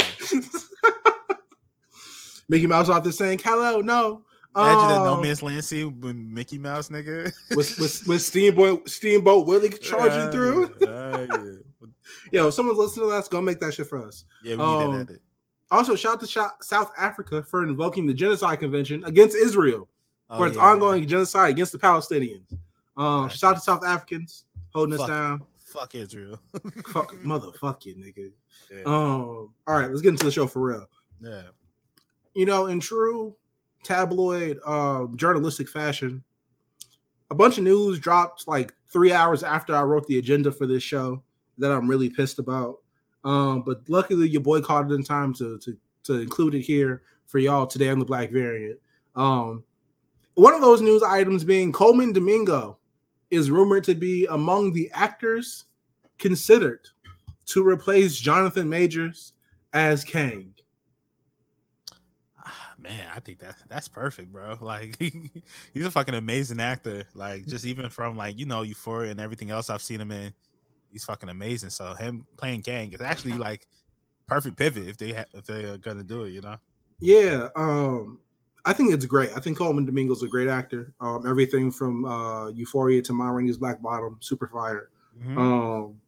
Mickey 2.49 2.67
Mouse 2.67 2.89
out 2.91 3.03
there 3.03 3.13
saying 3.13 3.41
hello, 3.45 3.81
no. 3.81 4.23
Imagine 4.55 4.89
that 4.89 5.01
Oh, 5.01 5.05
No 5.17 5.21
Man's 5.21 5.43
Land 5.43 5.65
scene 5.65 6.01
with 6.01 6.17
Mickey 6.17 6.57
Mouse, 6.59 6.89
nigga. 6.89 7.31
with, 7.55 7.79
with, 7.79 8.03
with 8.07 8.23
Steamboat 8.23 8.89
Steamboat 8.89 9.47
Willie 9.47 9.69
charging 9.83 10.31
through. 10.31 10.75
ah, 10.89 11.19
yeah. 11.21 11.87
Yo, 12.33 12.51
someone's 12.51 12.79
listening 12.79 13.09
to 13.11 13.15
us, 13.15 13.29
go 13.29 13.41
make 13.41 13.61
that 13.61 13.75
shit 13.75 13.87
for 13.87 14.05
us. 14.07 14.25
Yeah, 14.43 14.57
we 14.57 14.63
Um, 14.63 14.91
need 14.91 14.97
that 14.99 15.11
edit. 15.11 15.23
Also, 15.71 15.95
shout 15.97 16.15
out 16.15 16.21
to 16.21 16.51
South 16.65 16.93
Africa 16.97 17.43
for 17.43 17.65
invoking 17.65 18.07
the 18.07 18.15
Genocide 18.15 18.61
Convention 18.61 19.03
against 19.05 19.37
Israel 19.37 19.89
Oh, 20.31 20.39
for 20.39 20.47
its 20.47 20.57
yeah, 20.57 20.63
ongoing 20.63 21.07
genocide 21.07 21.51
against 21.51 21.73
the 21.73 21.79
Palestinians. 21.79 22.51
Um, 22.97 23.25
Right. 23.25 23.33
shout 23.33 23.51
out 23.53 23.55
to 23.57 23.61
South 23.61 23.85
Africans 23.85 24.45
holding 24.73 24.99
us 24.99 25.07
down. 25.07 25.43
Fuck 25.67 25.95
Israel. 25.97 26.41
Fuck, 26.89 27.15
motherfuck 27.17 27.85
you, 27.85 27.95
nigga. 27.97 28.31
Yeah. 28.71 28.83
Um, 28.87 29.53
all 29.67 29.79
right, 29.79 29.89
let's 29.89 30.01
get 30.01 30.09
into 30.11 30.25
the 30.25 30.31
show 30.33 30.47
for 30.47 30.61
real. 30.63 30.89
yeah. 31.21 31.43
You 32.37 32.45
know, 32.45 32.67
in 32.67 32.81
true 32.81 33.35
tabloid 33.83 34.59
uh, 34.67 35.07
journalistic 35.17 35.69
fashion, 35.69 36.23
a 37.31 37.35
bunch 37.35 37.57
of 37.57 37.65
news 37.65 37.99
dropped 37.99 38.47
like 38.47 38.75
three 38.89 39.11
hours 39.11 39.43
after 39.43 39.75
I 39.75 39.83
wrote 39.83 40.07
the 40.07 40.19
agenda 40.19 40.53
for 40.53 40.67
this 40.67 40.83
show 40.83 41.23
that 41.57 41.73
I'm 41.73 41.89
really 41.89 42.11
pissed 42.11 42.39
about. 42.39 42.77
Um, 43.25 43.63
but 43.63 43.81
luckily, 43.89 44.29
your 44.29 44.43
boy 44.43 44.61
caught 44.61 44.91
it 44.91 44.95
in 44.95 45.03
time 45.03 45.33
to 45.35 45.59
to 45.61 45.77
to 46.05 46.21
include 46.21 46.55
it 46.55 46.61
here 46.61 47.03
for 47.27 47.39
y'all 47.39 47.67
today 47.67 47.89
on 47.89 47.99
the 47.99 48.05
Black 48.05 48.31
Variant. 48.31 48.79
Um, 49.15 49.65
one 50.35 50.53
of 50.53 50.61
those 50.61 50.83
news 50.83 51.03
items 51.03 51.43
being 51.43 51.73
Colman 51.73 52.13
Domingo 52.13 52.77
is 53.31 53.51
rumored 53.51 53.85
to 53.85 53.95
be 53.95 54.27
among 54.27 54.75
the 54.75 54.91
actors 54.93 55.65
considered 56.19 56.87
to 57.47 57.67
replace 57.67 58.19
Jonathan 58.19 58.69
Majors 58.69 59.33
as 59.73 60.05
Kang. 60.05 60.53
Man, 62.89 63.07
I 63.15 63.21
think 63.21 63.41
that 63.41 63.57
that's 63.69 63.89
perfect, 63.89 64.33
bro. 64.33 64.57
Like 64.61 64.97
he's 65.75 65.87
a 65.87 65.91
fucking 65.91 66.15
amazing 66.15 66.61
actor. 66.61 67.05
Like 67.15 67.47
just 67.47 67.65
even 67.67 67.91
from 67.91 68.17
like 68.17 68.39
you 68.39 68.47
know 68.47 68.63
Euphoria 68.63 69.11
and 69.11 69.21
everything 69.21 69.51
else 69.51 69.71
I've 69.71 69.83
seen 69.83 70.01
him 70.01 70.13
in, 70.13 70.33
he's 70.91 71.05
fucking 71.05 71.29
amazing. 71.29 71.71
So 71.71 71.95
him 71.95 72.27
playing 72.37 72.63
Kang 72.63 72.93
is 72.93 73.01
actually 73.01 73.35
like 73.35 73.67
perfect 74.27 74.57
pivot 74.57 74.89
if 74.89 74.97
they 74.97 75.13
ha- 75.13 75.25
if 75.35 75.47
they're 75.47 75.79
gonna 75.79 76.05
do 76.05 76.25
it. 76.25 76.31
You 76.31 76.43
know. 76.43 76.57
Yeah, 77.01 77.49
um, 77.57 78.19
I 78.65 78.73
think 78.73 78.93
it's 78.93 79.05
great. 79.05 79.31
I 79.37 79.41
think 79.41 79.59
Colman 79.59 79.85
Domingo's 79.85 80.23
a 80.23 80.29
great 80.29 80.49
actor. 80.49 80.95
Um, 81.01 81.27
everything 81.27 81.71
from 81.71 82.05
uh, 82.05 82.49
Euphoria 82.49 83.03
to 83.03 83.13
Ma 83.13 83.29
Rainey's 83.29 83.59
Black 83.59 83.83
Bottom, 83.83 84.17
super 84.21 84.47
fire. 84.47 84.89
Mhm. 85.23 85.37
Um, 85.37 86.01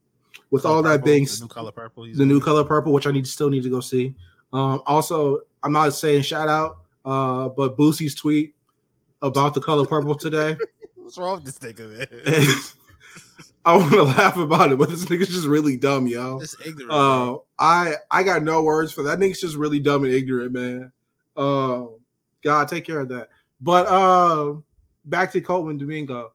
with 0.51 0.63
Color 0.63 0.75
all 0.75 0.83
that 0.83 1.01
Purple, 1.01 1.05
being 1.05 1.25
the 1.25 1.39
new 1.41 1.49
color 1.49 1.73
purple, 1.73 2.05
the 2.13 2.27
new 2.27 2.41
color 2.41 2.65
purple, 2.65 2.93
which 2.93 3.07
I 3.07 3.11
need 3.11 3.27
still 3.27 3.51
need 3.51 3.63
to 3.65 3.71
go 3.71 3.81
see. 3.81 4.15
Um, 4.53 4.83
also, 4.87 5.41
I'm 5.63 5.73
not 5.73 5.93
saying 5.95 6.23
shout 6.23 6.49
out. 6.49 6.79
Uh, 7.05 7.49
but 7.49 7.77
Boosie's 7.77 8.15
tweet 8.15 8.55
about 9.23 9.55
the 9.55 9.61
color 9.61 9.87
purple 9.87 10.15
today. 10.15 10.57
What's 10.97 11.17
wrong 11.17 11.43
with 11.43 11.45
this 11.45 11.59
nigga, 11.59 11.89
man? 11.89 12.55
I 13.65 13.77
want 13.77 13.93
to 13.93 14.03
laugh 14.03 14.37
about 14.37 14.73
it, 14.73 14.79
but 14.79 14.89
this 14.89 15.05
nigga's 15.07 15.29
just 15.29 15.47
really 15.47 15.77
dumb, 15.77 16.07
yo. 16.07 16.39
It's 16.41 16.57
ignorant. 16.65 16.91
Uh, 16.91 17.39
I 17.59 17.95
I 18.11 18.23
got 18.23 18.43
no 18.43 18.63
words 18.63 18.93
for 18.93 19.03
that. 19.05 19.19
Nigga's 19.19 19.41
just 19.41 19.57
really 19.57 19.81
dumb 19.81 20.05
and 20.05 20.13
ignorant, 20.13 20.53
man. 20.53 20.93
Uh, 21.37 21.87
God, 22.43 22.69
take 22.69 22.85
care 22.85 23.01
of 23.01 23.09
that. 23.09 23.29
But 23.61 23.87
uh, 23.87 24.55
back 25.05 25.33
to 25.33 25.41
Colman 25.41 25.79
Domingo. 25.79 26.33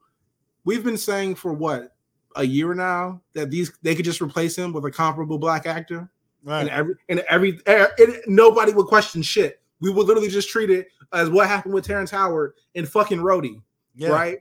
We've 0.65 0.83
been 0.83 0.97
saying 0.97 1.35
for 1.35 1.53
what 1.53 1.95
a 2.35 2.43
year 2.43 2.73
now 2.73 3.21
that 3.33 3.51
these 3.51 3.71
they 3.81 3.95
could 3.95 4.05
just 4.05 4.21
replace 4.21 4.57
him 4.57 4.73
with 4.73 4.85
a 4.85 4.91
comparable 4.91 5.37
black 5.37 5.65
actor, 5.65 6.09
right. 6.43 6.61
and 6.61 6.69
every 6.69 6.95
and 7.09 7.19
every 7.29 7.59
and 7.97 8.17
nobody 8.27 8.71
would 8.73 8.87
question 8.87 9.21
shit. 9.21 9.61
We 9.79 9.89
would 9.91 10.07
literally 10.07 10.29
just 10.29 10.49
treat 10.49 10.69
it 10.69 10.87
as 11.11 11.29
what 11.29 11.47
happened 11.47 11.73
with 11.73 11.85
Terrence 11.85 12.09
Howard 12.11 12.53
and 12.75 12.87
fucking 12.87 13.19
Rhodey 13.19 13.61
Yeah. 13.95 14.09
right? 14.09 14.37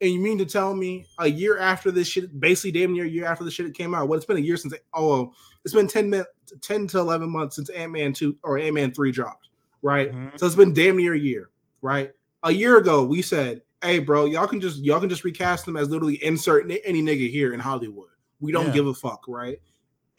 And 0.00 0.10
you 0.12 0.20
mean 0.20 0.38
to 0.38 0.46
tell 0.46 0.74
me 0.74 1.06
a 1.18 1.26
year 1.28 1.58
after 1.58 1.90
this 1.90 2.08
shit, 2.08 2.40
basically 2.40 2.72
damn 2.72 2.92
near 2.94 3.04
a 3.04 3.08
year 3.08 3.26
after 3.26 3.44
the 3.44 3.50
shit 3.50 3.66
it 3.66 3.74
came 3.74 3.94
out? 3.94 4.08
Well, 4.08 4.16
it's 4.16 4.24
been 4.26 4.38
a 4.38 4.40
year 4.40 4.56
since. 4.56 4.72
Oh, 4.94 5.34
it's 5.64 5.74
been 5.74 5.86
10, 5.88 6.08
min, 6.08 6.24
10 6.62 6.86
to 6.88 6.98
eleven 7.00 7.28
months 7.28 7.56
since 7.56 7.68
Ant 7.70 7.92
Man 7.92 8.12
two 8.14 8.36
or 8.42 8.56
Ant 8.58 8.74
Man 8.74 8.92
three 8.94 9.12
dropped, 9.12 9.48
right? 9.82 10.10
Mhm. 10.12 10.38
So 10.38 10.46
it's 10.46 10.54
been 10.54 10.72
damn 10.72 10.96
near 10.96 11.12
a 11.14 11.18
year, 11.18 11.50
right? 11.82 12.12
A 12.44 12.50
year 12.50 12.78
ago, 12.78 13.04
we 13.04 13.20
said, 13.20 13.60
"Hey, 13.82 13.98
bro, 13.98 14.24
y'all 14.24 14.46
can 14.46 14.58
just 14.60 14.78
y'all 14.78 15.00
can 15.00 15.10
just 15.10 15.24
recast 15.24 15.66
them 15.66 15.76
as 15.76 15.90
literally 15.90 16.22
insert 16.24 16.70
any 16.84 17.02
nigga 17.02 17.28
here 17.30 17.52
in 17.52 17.60
Hollywood. 17.60 18.08
We 18.40 18.52
don't 18.52 18.68
Yeah. 18.68 18.72
give 18.72 18.86
a 18.86 18.94
fuck, 18.94 19.24
right?" 19.28 19.60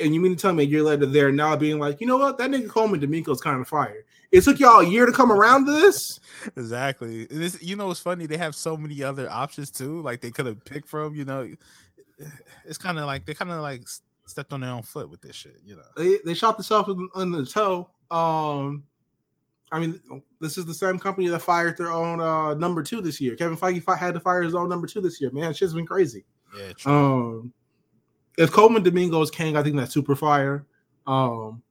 And 0.01 0.13
you 0.13 0.21
mean 0.21 0.35
to 0.35 0.41
tell 0.41 0.53
me 0.53 0.63
a 0.63 0.67
year 0.67 0.81
later 0.81 1.05
they're 1.05 1.31
now 1.31 1.55
being 1.55 1.79
like, 1.79 2.01
you 2.01 2.07
know 2.07 2.17
what, 2.17 2.37
that 2.37 2.49
nigga 2.49 2.67
Colman 2.67 2.99
Domingo's 2.99 3.41
kind 3.41 3.61
of 3.61 3.67
fire. 3.67 4.05
It 4.31 4.43
took 4.43 4.59
y'all 4.59 4.79
a 4.79 4.87
year 4.87 5.05
to 5.05 5.11
come 5.11 5.31
around 5.31 5.65
to 5.65 5.73
this. 5.73 6.19
Exactly. 6.55 7.25
This, 7.25 7.61
you 7.61 7.75
know, 7.75 7.91
it's 7.91 7.99
funny? 7.99 8.25
They 8.25 8.37
have 8.37 8.55
so 8.55 8.77
many 8.77 9.03
other 9.03 9.29
options 9.29 9.69
too. 9.69 10.01
Like 10.01 10.21
they 10.21 10.31
could 10.31 10.45
have 10.45 10.63
picked 10.63 10.87
from. 10.87 11.15
You 11.15 11.25
know, 11.25 11.53
it's 12.65 12.77
kind 12.77 12.97
of 12.97 13.05
like 13.05 13.25
they 13.25 13.33
kind 13.33 13.51
of 13.51 13.61
like 13.61 13.83
stepped 14.25 14.53
on 14.53 14.61
their 14.61 14.71
own 14.71 14.83
foot 14.83 15.09
with 15.09 15.21
this 15.21 15.35
shit. 15.35 15.59
You 15.65 15.75
know. 15.75 15.83
they 15.97 16.17
they 16.25 16.33
shot 16.33 16.57
themselves 16.57 16.89
in, 17.15 17.31
the 17.31 17.45
toe. 17.45 17.89
Um, 18.09 18.83
I 19.71 19.79
mean, 19.79 19.99
this 20.39 20.57
is 20.57 20.65
the 20.65 20.73
same 20.73 20.97
company 20.97 21.27
that 21.27 21.39
fired 21.39 21.77
their 21.77 21.91
own 21.91 22.21
uh 22.21 22.53
number 22.53 22.83
two 22.83 23.01
this 23.01 23.19
year. 23.19 23.35
Kevin 23.35 23.57
Feige 23.57 23.97
had 23.97 24.13
to 24.13 24.19
fire 24.19 24.41
his 24.41 24.55
own 24.55 24.69
number 24.69 24.87
two 24.87 25.01
this 25.01 25.19
year. 25.19 25.29
Man, 25.31 25.53
shit's 25.53 25.73
been 25.73 25.85
crazy. 25.85 26.23
Yeah. 26.57 26.73
True. 26.73 26.91
Um, 26.91 27.53
if 28.37 28.51
Colman 28.51 28.83
Domingo 28.83 29.21
is 29.21 29.31
king, 29.31 29.57
I 29.57 29.63
think 29.63 29.75
that's 29.75 29.93
super 29.93 30.15
fire. 30.15 30.65
Um, 31.07 31.61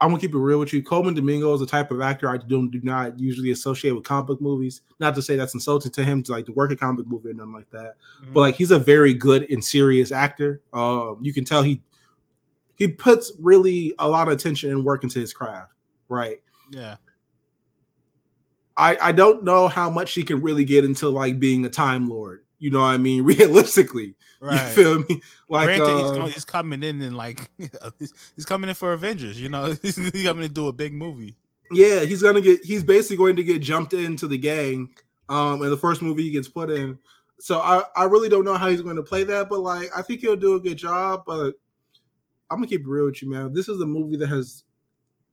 I'm 0.00 0.10
gonna 0.10 0.20
keep 0.20 0.34
it 0.34 0.38
real 0.38 0.58
with 0.58 0.72
you. 0.72 0.82
Colman 0.82 1.14
Domingo 1.14 1.54
is 1.54 1.60
the 1.60 1.66
type 1.66 1.90
of 1.90 2.00
actor 2.00 2.28
I 2.28 2.36
do, 2.36 2.68
do 2.68 2.80
not 2.82 3.18
usually 3.18 3.52
associate 3.52 3.92
with 3.92 4.04
comic 4.04 4.26
book 4.26 4.40
movies. 4.40 4.82
Not 4.98 5.14
to 5.14 5.22
say 5.22 5.36
that's 5.36 5.54
insulting 5.54 5.92
to 5.92 6.04
him 6.04 6.22
to 6.24 6.32
like 6.32 6.46
to 6.46 6.52
work 6.52 6.72
a 6.72 6.76
comic 6.76 7.06
movie 7.06 7.30
or 7.30 7.34
nothing 7.34 7.52
like 7.52 7.70
that 7.70 7.94
but 8.32 8.40
like 8.40 8.54
he's 8.56 8.70
a 8.70 8.78
very 8.78 9.14
good 9.14 9.50
and 9.50 9.64
serious 9.64 10.12
actor. 10.12 10.60
Um, 10.72 11.18
you 11.22 11.32
can 11.32 11.44
tell 11.44 11.62
he 11.62 11.82
he 12.76 12.88
puts 12.88 13.32
really 13.38 13.94
a 13.98 14.08
lot 14.08 14.28
of 14.28 14.34
attention 14.34 14.70
and 14.70 14.84
work 14.84 15.04
into 15.04 15.20
his 15.20 15.32
craft, 15.32 15.72
right? 16.08 16.40
yeah. 16.70 16.96
I 18.76 18.96
I 19.00 19.12
don't 19.12 19.44
know 19.44 19.68
how 19.68 19.88
much 19.88 20.12
he 20.12 20.24
can 20.24 20.42
really 20.42 20.64
get 20.64 20.84
into 20.84 21.08
like 21.08 21.38
being 21.38 21.64
a 21.64 21.70
time 21.70 22.08
lord. 22.08 22.44
You 22.58 22.70
know 22.70 22.80
what 22.80 22.86
I 22.86 22.96
mean? 22.96 23.22
Realistically, 23.24 24.16
Right. 24.44 24.76
you 24.76 24.84
feel 24.84 24.98
me? 24.98 25.22
Like 25.48 25.66
Granted, 25.66 25.86
he's, 25.86 26.10
uh, 26.10 26.12
going, 26.12 26.32
he's 26.32 26.44
coming 26.44 26.82
in 26.82 27.00
and 27.00 27.16
like 27.16 27.48
he's, 27.98 28.12
he's 28.36 28.44
coming 28.44 28.68
in 28.68 28.74
for 28.74 28.92
Avengers. 28.92 29.40
You 29.40 29.48
know, 29.48 29.74
he's 29.82 29.96
coming 29.96 30.42
to 30.42 30.48
do 30.50 30.68
a 30.68 30.72
big 30.72 30.92
movie. 30.92 31.34
yeah, 31.72 32.00
he's 32.00 32.22
gonna 32.22 32.42
get 32.42 32.62
he's 32.62 32.84
basically 32.84 33.16
going 33.16 33.36
to 33.36 33.44
get 33.44 33.62
jumped 33.62 33.94
into 33.94 34.28
the 34.28 34.36
gang 34.36 34.90
um 35.30 35.62
in 35.62 35.70
the 35.70 35.78
first 35.78 36.02
movie 36.02 36.24
he 36.24 36.30
gets 36.30 36.48
put 36.48 36.68
in. 36.68 36.98
So 37.40 37.60
I, 37.60 37.84
I 37.96 38.04
really 38.04 38.28
don't 38.28 38.44
know 38.44 38.54
how 38.54 38.68
he's 38.68 38.82
going 38.82 38.96
to 38.96 39.02
play 39.02 39.24
that, 39.24 39.48
but 39.48 39.60
like 39.60 39.88
I 39.96 40.02
think 40.02 40.20
he'll 40.20 40.36
do 40.36 40.56
a 40.56 40.60
good 40.60 40.76
job. 40.76 41.22
But 41.26 41.54
I'm 42.50 42.58
gonna 42.58 42.66
keep 42.66 42.82
it 42.82 42.86
real 42.86 43.06
with 43.06 43.22
you, 43.22 43.30
man. 43.30 43.54
This 43.54 43.70
is 43.70 43.80
a 43.80 43.86
movie 43.86 44.16
that 44.18 44.28
has 44.28 44.64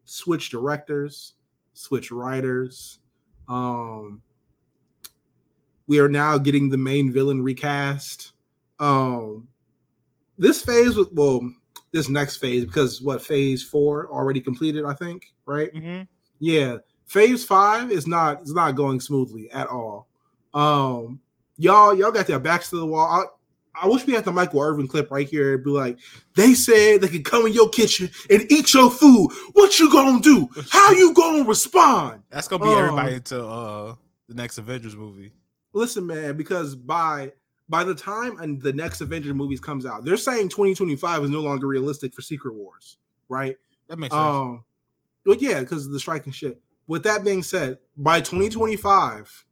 switched 0.05 0.51
directors, 0.51 1.33
switched 1.73 2.11
writers. 2.11 2.99
Um 3.49 4.21
we 5.87 5.99
are 5.99 6.07
now 6.07 6.37
getting 6.37 6.69
the 6.69 6.77
main 6.77 7.11
villain 7.11 7.43
recast. 7.43 8.31
Um 8.81 9.47
this 10.37 10.61
phase 10.63 10.95
was 10.95 11.07
well, 11.11 11.41
this 11.91 12.09
next 12.09 12.37
phase, 12.37 12.65
because 12.65 13.01
what 13.01 13.21
phase 13.21 13.63
four 13.63 14.09
already 14.11 14.41
completed, 14.41 14.85
I 14.85 14.93
think, 14.93 15.27
right? 15.45 15.71
Mm-hmm. 15.73 16.03
Yeah, 16.39 16.77
phase 17.05 17.45
five 17.45 17.91
is 17.91 18.07
not 18.07 18.41
is 18.41 18.53
not 18.53 18.75
going 18.75 18.99
smoothly 18.99 19.51
at 19.51 19.67
all. 19.67 20.07
Um, 20.53 21.21
y'all 21.57 21.93
y'all 21.93 22.11
got 22.11 22.27
their 22.27 22.39
backs 22.39 22.69
to 22.71 22.77
the 22.77 22.85
wall. 22.85 23.05
I, 23.05 23.83
I 23.83 23.87
wish 23.87 24.05
we 24.05 24.13
had 24.13 24.25
the 24.25 24.31
Michael 24.31 24.61
Irvin 24.61 24.87
clip 24.87 25.11
right 25.11 25.29
here. 25.29 25.49
It'd 25.53 25.63
be 25.63 25.69
like, 25.69 25.97
they 26.35 26.53
said 26.55 27.01
they 27.01 27.07
could 27.07 27.23
come 27.23 27.45
in 27.45 27.53
your 27.53 27.69
kitchen 27.69 28.09
and 28.29 28.51
eat 28.51 28.73
your 28.73 28.89
food. 28.89 29.29
What 29.53 29.79
you 29.79 29.91
gonna 29.91 30.21
do? 30.21 30.49
How 30.69 30.91
you 30.91 31.13
gonna 31.13 31.43
respond? 31.43 32.23
That's 32.31 32.47
gonna 32.47 32.63
be 32.63 32.69
Oh. 32.71 32.77
everybody 32.79 33.15
into 33.15 33.45
uh 33.45 33.95
the 34.27 34.33
next 34.33 34.57
Avengers 34.57 34.95
movie. 34.95 35.33
Listen, 35.73 36.07
man, 36.07 36.35
because 36.35 36.75
by 36.75 37.31
by 37.71 37.85
the 37.85 37.95
time 37.95 38.37
and 38.39 38.61
the 38.61 38.73
next 38.73 38.99
Avenger 38.99 39.33
movies 39.33 39.61
comes 39.61 39.85
out, 39.85 40.03
they're 40.03 40.17
saying 40.17 40.49
2025 40.49 41.23
is 41.23 41.29
no 41.29 41.39
longer 41.39 41.67
realistic 41.67 42.13
for 42.13 42.21
Secret 42.21 42.53
Wars, 42.53 42.97
right? 43.29 43.55
That 43.87 43.97
makes 43.97 44.13
sense. 44.13 44.23
Um, 44.23 44.65
but 45.25 45.41
yeah, 45.41 45.61
because 45.61 45.85
of 45.85 45.93
the 45.93 45.99
strike 45.99 46.25
and 46.25 46.35
shit. 46.35 46.61
With 46.87 47.03
that 47.03 47.23
being 47.23 47.41
said, 47.41 47.77
by 47.95 48.19
2025, 48.19 49.45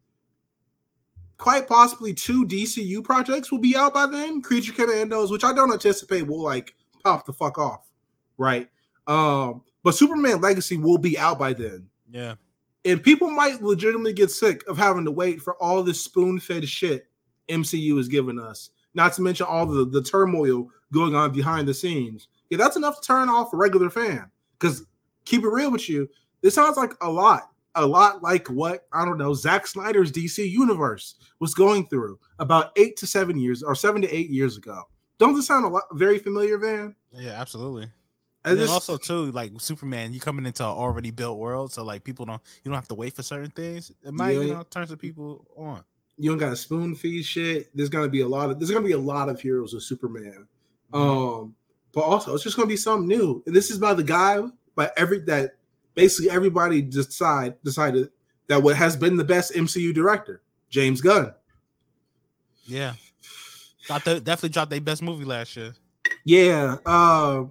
quite 1.38 1.66
possibly 1.66 2.14
two 2.14 2.46
DCU 2.46 3.02
projects 3.02 3.52
will 3.52 3.60
be 3.60 3.78
out 3.78 3.94
by 3.94 4.06
then. 4.06 4.42
Creature 4.42 4.74
Commandos, 4.74 5.32
which 5.32 5.46
I 5.46 5.54
don't 5.54 5.72
anticipate 5.72 6.28
will 6.28 6.44
like 6.44 6.76
pop 7.06 7.26
the 7.26 7.32
fuck 7.32 7.58
off, 7.58 7.90
right? 8.38 8.68
Um, 9.08 9.62
but 9.82 9.96
Superman 9.96 10.42
Legacy 10.42 10.76
will 10.76 10.98
be 10.98 11.18
out 11.18 11.40
by 11.40 11.54
then. 11.54 11.88
yeah. 12.12 12.36
And 12.86 13.04
people 13.04 13.30
might 13.30 13.62
legitimately 13.62 14.14
get 14.14 14.32
sick 14.32 14.66
of 14.68 14.78
having 14.78 15.04
to 15.04 15.12
wait 15.12 15.42
for 15.42 15.62
all 15.62 15.84
this 15.84 16.02
spoon-fed 16.02 16.68
shit 16.68 17.09
MCU 17.50 17.98
is 18.00 18.08
giving 18.08 18.40
us. 18.40 18.70
Not 18.94 19.14
to 19.14 19.22
mention 19.22 19.46
all 19.46 19.66
the, 19.66 19.86
the 19.86 20.02
turmoil 20.02 20.68
going 20.92 21.16
on 21.16 21.32
behind 21.32 21.68
the 21.68 21.74
scenes. 21.74 22.28
Yeah, 22.50 22.58
that's 22.58 22.76
enough 22.78 23.00
to 23.02 23.08
turn 23.08 23.30
off 23.30 23.54
a 23.54 23.58
regular 23.58 23.90
fan. 23.90 24.30
Because 24.58 24.84
keep 25.26 25.44
it 25.44 25.50
real 25.50 25.72
with 25.72 25.88
you, 25.88 26.10
this 26.42 26.56
sounds 26.56 26.78
like 26.78 26.94
a 27.02 27.10
lot, 27.10 27.52
a 27.76 27.86
lot 27.86 28.24
like 28.24 28.48
what 28.48 28.88
I 28.92 29.06
don't 29.06 29.18
know, 29.20 29.34
Zack 29.34 29.68
Snyder's 29.68 30.12
DC 30.12 30.50
universe 30.50 31.16
was 31.40 31.54
going 31.54 31.86
through 31.88 32.20
about 32.40 32.72
eight 32.78 32.98
to 32.98 33.08
seven 33.08 33.38
years 33.38 33.62
or 33.62 33.76
seven 33.76 34.02
to 34.02 34.10
eight 34.14 34.30
years 34.30 34.58
ago. 34.58 34.84
Don't 35.20 35.36
this 35.36 35.48
sound 35.48 35.66
a 35.66 35.68
lot 35.68 35.84
very 35.94 36.18
familiar, 36.18 36.58
Van? 36.58 36.96
Yeah, 37.12 37.40
absolutely. 37.40 37.90
And 38.46 38.58
then 38.58 38.66
just- 38.68 38.74
also 38.74 38.98
too, 38.98 39.32
like 39.34 39.52
Superman, 39.60 40.14
you 40.14 40.20
coming 40.20 40.46
into 40.46 40.64
an 40.64 40.70
already 40.70 41.12
built 41.12 41.38
world, 41.38 41.72
so 41.74 41.84
like 41.84 42.04
people 42.04 42.26
don't 42.26 42.42
you 42.64 42.72
don't 42.72 42.76
have 42.76 42.88
to 42.88 42.96
wait 42.96 43.16
for 43.16 43.22
certain 43.22 43.52
things. 43.52 43.92
It 44.04 44.14
might 44.14 44.32
Yeah. 44.32 44.42
you 44.42 44.54
know 44.56 44.64
turn 44.64 44.88
some 44.88 44.98
people 44.98 45.46
on. 45.56 45.84
You 46.20 46.30
don't 46.30 46.38
got 46.38 46.50
to 46.50 46.56
spoon 46.56 46.96
feed 46.96 47.24
shit. 47.24 47.70
There's 47.76 47.90
gonna 47.90 48.10
be 48.10 48.22
a 48.22 48.28
lot 48.28 48.50
of 48.50 48.60
there's 48.60 48.72
gonna 48.72 48.86
be 48.86 48.92
a 48.92 48.98
lot 48.98 49.30
of 49.30 49.40
heroes 49.40 49.74
of 49.74 49.82
Superman. 49.82 50.48
Um, 50.92 51.56
but 51.94 52.02
also 52.02 52.34
it's 52.34 52.44
just 52.44 52.58
gonna 52.58 52.68
be 52.68 52.78
something 52.78 53.08
new. 53.08 53.42
And 53.46 53.56
this 53.56 53.72
is 53.72 53.78
by 53.78 53.94
the 53.94 54.04
guy, 54.04 54.42
by 54.76 54.92
every 54.98 55.20
that 55.22 55.56
basically 55.96 56.30
everybody 56.30 56.82
decide 56.82 57.56
decided 57.64 58.10
that 58.48 58.62
what 58.62 58.76
has 58.76 58.98
been 58.98 59.16
the 59.16 59.24
best 59.24 59.54
MCU 59.54 59.94
director, 59.94 60.42
James 60.70 61.00
Gunn. 61.00 61.34
Yeah, 62.66 62.94
definitely 63.88 64.50
dropped 64.50 64.72
their 64.72 64.82
best 64.82 65.02
movie 65.02 65.26
last 65.26 65.56
year. 65.56 65.74
Yeah, 66.26 66.78
uh, 66.86 67.46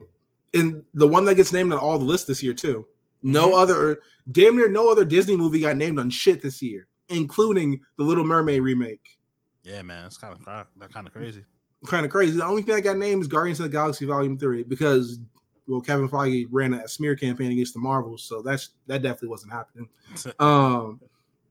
and 0.52 0.84
the 0.94 1.08
one 1.08 1.24
that 1.24 1.36
gets 1.36 1.52
named 1.52 1.72
on 1.72 1.78
all 1.78 1.98
the 1.98 2.04
lists 2.04 2.26
this 2.26 2.42
year 2.42 2.54
too. 2.54 2.86
No 3.22 3.54
other, 3.56 4.00
damn 4.30 4.56
near 4.56 4.68
no 4.68 4.90
other 4.90 5.04
Disney 5.04 5.36
movie 5.36 5.60
got 5.60 5.76
named 5.76 5.98
on 5.98 6.10
shit 6.10 6.42
this 6.42 6.60
year, 6.62 6.86
including 7.08 7.80
the 7.96 8.04
Little 8.04 8.24
Mermaid 8.24 8.62
remake. 8.62 9.18
Yeah, 9.64 9.82
man, 9.82 10.06
it's 10.06 10.16
kind 10.16 10.34
of 10.34 10.44
that 10.44 10.92
kind 10.92 11.06
of 11.06 11.12
crazy. 11.12 11.44
kind 11.86 12.06
of 12.06 12.12
crazy. 12.12 12.36
The 12.36 12.44
only 12.44 12.62
thing 12.62 12.76
that 12.76 12.82
got 12.82 12.96
named 12.96 13.22
is 13.22 13.28
Guardians 13.28 13.60
of 13.60 13.64
the 13.64 13.70
Galaxy 13.70 14.06
Volume 14.06 14.38
Three 14.38 14.62
because 14.62 15.18
well, 15.66 15.80
Kevin 15.82 16.08
Feige 16.08 16.46
ran 16.50 16.72
a 16.74 16.88
smear 16.88 17.14
campaign 17.14 17.52
against 17.52 17.74
the 17.74 17.80
Marvels, 17.80 18.22
so 18.22 18.40
that's 18.40 18.70
that 18.86 19.02
definitely 19.02 19.28
wasn't 19.28 19.52
happening. 19.52 19.88
Um, 20.40 21.00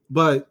but 0.10 0.50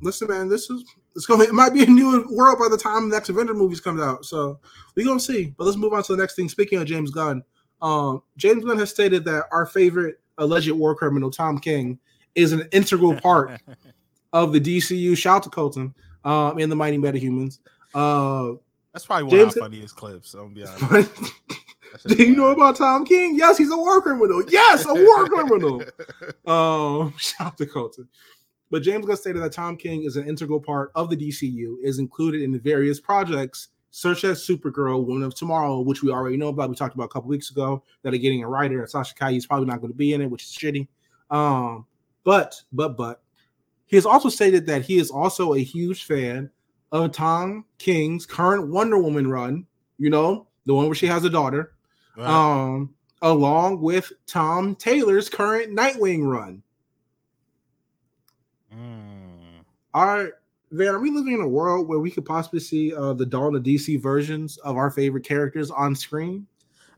listen, 0.00 0.28
man, 0.28 0.48
this 0.48 0.70
is 0.70 0.82
it's 1.14 1.26
going. 1.26 1.42
It 1.42 1.52
might 1.52 1.72
be 1.72 1.84
a 1.84 1.86
new 1.86 2.26
world 2.30 2.58
by 2.58 2.68
the 2.68 2.76
time 2.76 3.08
the 3.08 3.14
next 3.14 3.28
Avenger 3.28 3.54
movies 3.54 3.80
comes 3.80 4.00
out. 4.00 4.24
So 4.24 4.58
we're 4.96 5.06
gonna 5.06 5.20
see. 5.20 5.54
But 5.56 5.64
let's 5.64 5.76
move 5.76 5.92
on 5.92 6.02
to 6.04 6.16
the 6.16 6.20
next 6.20 6.34
thing. 6.34 6.48
Speaking 6.48 6.80
of 6.80 6.86
James 6.86 7.10
Gunn, 7.10 7.44
um, 7.80 8.22
James 8.36 8.64
Gunn 8.64 8.78
has 8.78 8.90
stated 8.90 9.24
that 9.26 9.44
our 9.52 9.66
favorite 9.66 10.20
alleged 10.38 10.70
war 10.72 10.94
criminal, 10.94 11.30
Tom 11.30 11.58
King, 11.58 11.98
is 12.34 12.52
an 12.52 12.68
integral 12.72 13.14
part 13.14 13.60
of 14.34 14.52
the 14.52 14.60
DCU. 14.60 15.16
Shout 15.16 15.36
out 15.36 15.42
to 15.44 15.48
Colton 15.48 15.94
um, 16.24 16.58
and 16.58 16.70
the 16.70 16.76
Mighty 16.76 16.98
Metahumans. 16.98 17.60
Uh, 17.94 18.58
That's 18.92 19.06
probably 19.06 19.24
one 19.24 19.30
James- 19.30 19.56
of 19.56 19.62
our 19.62 19.68
funniest 19.70 19.96
clips. 19.96 20.34
I'm 20.34 20.52
gonna 20.52 20.54
be 20.54 20.84
honest. 20.94 21.32
Do 22.08 22.16
you 22.16 22.34
know 22.34 22.48
about 22.50 22.74
Tom 22.76 23.06
King? 23.06 23.36
Yes, 23.38 23.56
he's 23.56 23.70
a 23.70 23.76
war 23.76 24.02
criminal. 24.02 24.42
Yes, 24.48 24.84
a 24.84 24.92
war 24.92 25.26
criminal. 25.28 25.82
Um, 26.44 27.14
shout 27.18 27.46
out 27.46 27.56
to 27.58 27.66
Colton. 27.66 28.08
But 28.68 28.82
James 28.82 29.06
Gunn 29.06 29.16
stated 29.16 29.40
that 29.40 29.52
Tom 29.52 29.76
King 29.76 30.02
is 30.02 30.16
an 30.16 30.26
integral 30.26 30.58
part 30.60 30.90
of 30.96 31.08
the 31.08 31.16
DCU, 31.16 31.76
is 31.84 32.00
included 32.00 32.42
in 32.42 32.50
the 32.50 32.58
various 32.58 32.98
projects 32.98 33.68
such 33.92 34.24
as 34.24 34.44
Supergirl, 34.44 35.06
Woman 35.06 35.22
of 35.22 35.36
Tomorrow, 35.36 35.82
which 35.82 36.02
we 36.02 36.10
already 36.10 36.36
know 36.36 36.48
about. 36.48 36.68
We 36.68 36.74
talked 36.74 36.96
about 36.96 37.04
a 37.04 37.08
couple 37.08 37.28
weeks 37.28 37.52
ago 37.52 37.84
that 38.02 38.12
are 38.12 38.18
getting 38.18 38.42
a 38.42 38.48
writer, 38.48 38.80
and 38.80 38.90
Sasha 38.90 39.14
Calle 39.14 39.36
is 39.36 39.46
probably 39.46 39.66
not 39.66 39.80
going 39.80 39.92
to 39.92 39.96
be 39.96 40.14
in 40.14 40.20
it, 40.20 40.28
which 40.28 40.42
is 40.42 40.50
shitty. 40.50 40.88
Um, 41.30 41.86
but 42.24 42.60
but 42.72 42.96
but 42.96 43.22
he 43.86 43.96
has 43.96 44.06
also 44.06 44.28
stated 44.28 44.66
that 44.66 44.82
he 44.82 44.98
is 44.98 45.10
also 45.10 45.54
a 45.54 45.58
huge 45.62 46.04
fan 46.04 46.50
of 46.92 47.12
Tom 47.12 47.64
King's 47.78 48.26
current 48.26 48.68
Wonder 48.70 48.98
Woman 48.98 49.28
run. 49.28 49.66
You 49.98 50.10
know, 50.10 50.46
the 50.66 50.74
one 50.74 50.86
where 50.86 50.94
she 50.94 51.06
has 51.06 51.24
a 51.24 51.30
daughter, 51.30 51.72
Right. 52.16 52.26
um, 52.28 52.94
along 53.22 53.80
with 53.80 54.12
Tom 54.26 54.74
Taylor's 54.74 55.28
current 55.28 55.76
Nightwing 55.76 56.26
run. 56.26 56.62
Mm. 58.74 59.64
Are 59.92 60.32
Van, 60.72 60.88
are 60.88 60.98
we 60.98 61.10
living 61.10 61.34
in 61.34 61.40
a 61.40 61.48
world 61.48 61.86
where 61.86 62.00
we 62.00 62.10
could 62.10 62.24
possibly 62.24 62.58
see 62.58 62.92
uh, 62.94 63.12
the 63.12 63.26
Dawn 63.26 63.54
of 63.54 63.62
DC 63.62 64.00
versions 64.00 64.56
of 64.58 64.76
our 64.76 64.90
favorite 64.90 65.24
characters 65.24 65.70
on 65.70 65.94
screen? 65.94 66.46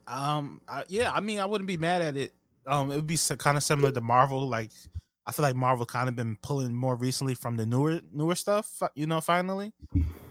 Um, 0.07 0.61
I, 0.66 0.85
yeah, 0.88 1.12
I 1.12 1.20
mean, 1.20 1.38
I 1.40 1.44
wouldn't 1.46 1.68
be 1.68 1.77
mad 1.77 2.01
at 2.01 2.16
it. 2.16 2.33
Um, 2.66 2.90
it 2.90 2.96
would 2.96 3.07
be 3.07 3.18
kind 3.38 3.57
of 3.57 3.62
similar 3.62 3.92
to 3.92 4.01
Marvel. 4.01 4.49
Like, 4.49 4.70
I 5.27 5.33
feel 5.33 5.43
like 5.43 5.57
Marvel 5.57 5.85
kind 5.87 6.09
of 6.09 6.15
been 6.15 6.37
pulling 6.43 6.73
more 6.75 6.95
recently 6.95 7.35
from 7.35 7.57
the 7.57 7.67
newer 7.67 8.01
newer 8.12 8.35
stuff. 8.37 8.81
You 8.95 9.07
know, 9.07 9.21
finally. 9.21 9.73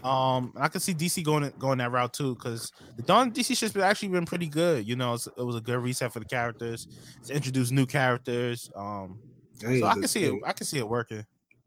Um, 0.04 0.52
and 0.54 0.64
I 0.64 0.68
can 0.68 0.80
see 0.80 0.94
DC 0.94 1.24
going 1.24 1.52
going 1.58 1.78
that 1.78 1.90
route 1.92 2.12
too 2.14 2.34
because 2.34 2.72
the 2.96 3.02
Dawn 3.02 3.32
DC 3.32 3.56
shit's 3.56 3.72
been 3.72 3.82
actually 3.82 4.08
been 4.08 4.24
pretty 4.24 4.46
good. 4.46 4.86
You 4.86 4.96
know, 4.96 5.14
it's, 5.14 5.26
it 5.26 5.42
was 5.44 5.56
a 5.56 5.60
good 5.60 5.78
reset 5.82 6.12
for 6.12 6.20
the 6.20 6.24
characters. 6.24 6.86
It's 7.20 7.30
introduced 7.30 7.72
new 7.72 7.86
characters. 7.86 8.70
Um, 8.76 9.18
so 9.60 9.84
I 9.86 9.94
can 9.94 10.08
see 10.08 10.24
it. 10.24 10.34
I 10.46 10.52
can 10.52 10.66
see 10.66 10.78
it 10.78 10.88
working. 10.88 11.24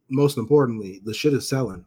Most 0.09 0.37
importantly, 0.37 1.01
the 1.03 1.13
shit 1.13 1.33
is 1.33 1.47
selling. 1.49 1.85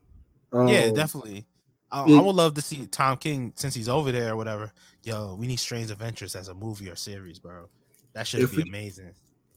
yeah, 0.52 0.59
Um, 0.87 0.94
definitely. 0.94 1.46
I, 1.90 2.05
it- 2.05 2.16
I 2.18 2.20
would 2.20 2.37
love 2.37 2.55
to 2.55 2.62
see 2.62 2.87
Tom 2.87 3.16
King 3.16 3.52
since 3.57 3.74
he's 3.74 3.88
over 3.88 4.12
there 4.12 4.33
or 4.33 4.37
whatever. 4.37 4.72
Yo, 5.02 5.35
we 5.38 5.46
need 5.46 5.59
Strange 5.59 5.90
Adventures 5.90 6.37
as 6.37 6.48
a 6.48 6.55
movie 6.55 6.88
or 6.88 6.96
series, 6.96 7.38
bro. 7.38 7.68
That 8.14 8.26
should 8.26 8.48
be 8.50 8.57
we- 8.59 8.62
amazing. 8.68 9.12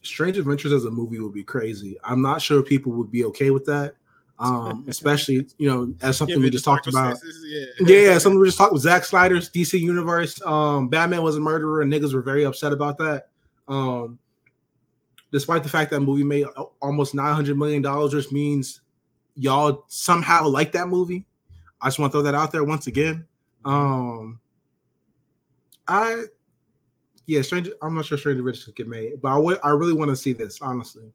Strange 0.06 0.38
Adventures 0.38 0.74
as 0.74 0.86
a 0.86 0.92
movie 0.92 1.20
would 1.20 1.34
be 1.34 1.44
crazy. 1.44 1.98
I'm 2.04 2.22
not 2.22 2.42
sure 2.42 2.62
people 2.62 2.92
would 2.94 3.12
be 3.12 3.26
okay 3.26 3.52
with 3.52 3.66
that. 3.66 3.96
Um, 4.38 4.84
especially 4.90 5.48
you 5.58 5.70
know 5.70 5.94
as 6.02 6.18
something 6.18 6.40
we 6.40 6.50
just 6.50 6.66
talked 6.66 6.88
about. 6.88 7.18
Yeah, 7.44 7.66
Yeah, 7.80 8.18
something 8.18 8.40
we 8.40 8.48
just 8.48 8.58
talked 8.58 8.74
with 8.74 8.82
Zack 8.82 9.06
Snyder's 9.06 9.50
DC 9.50 9.80
universe. 9.80 10.42
Um, 10.46 10.90
Batman 10.90 11.24
was 11.24 11.38
a 11.38 11.40
murderer, 11.40 11.82
and 11.82 11.92
niggas 11.92 12.14
were 12.14 12.22
very 12.22 12.44
upset 12.44 12.74
about 12.74 12.98
that. 12.98 13.30
Um, 13.68 14.20
despite 15.32 15.64
the 15.64 15.70
fact 15.70 15.92
that 15.92 16.02
movie 16.02 16.24
made 16.24 16.46
almost 16.82 17.16
nine 17.16 17.34
hundred 17.34 17.58
million 17.58 17.82
dollars, 17.82 18.14
which 18.14 18.32
means 18.32 18.82
y'all 19.36 19.86
somehow 19.88 20.48
like 20.48 20.72
that 20.74 20.88
movie. 20.88 21.26
I 21.82 21.88
just 21.88 22.00
want 22.00 22.12
to 22.12 22.18
throw 22.18 22.24
that 22.24 22.36
out 22.36 22.52
there 22.52 22.64
once 22.64 22.88
again. 22.88 23.26
Um, 23.64 24.40
I, 25.88 26.24
yeah, 27.26 27.42
Stranger. 27.42 27.72
I'm 27.82 27.96
not 27.96 28.06
sure 28.06 28.18
Stranger 28.18 28.44
Rich 28.44 28.74
get 28.76 28.88
made, 28.88 29.22
but 29.22 29.30
I 29.30 29.56
I 29.64 29.70
really 29.72 29.94
want 29.94 30.10
to 30.10 30.16
see 30.16 30.34
this. 30.34 30.62
Honestly, 30.62 31.12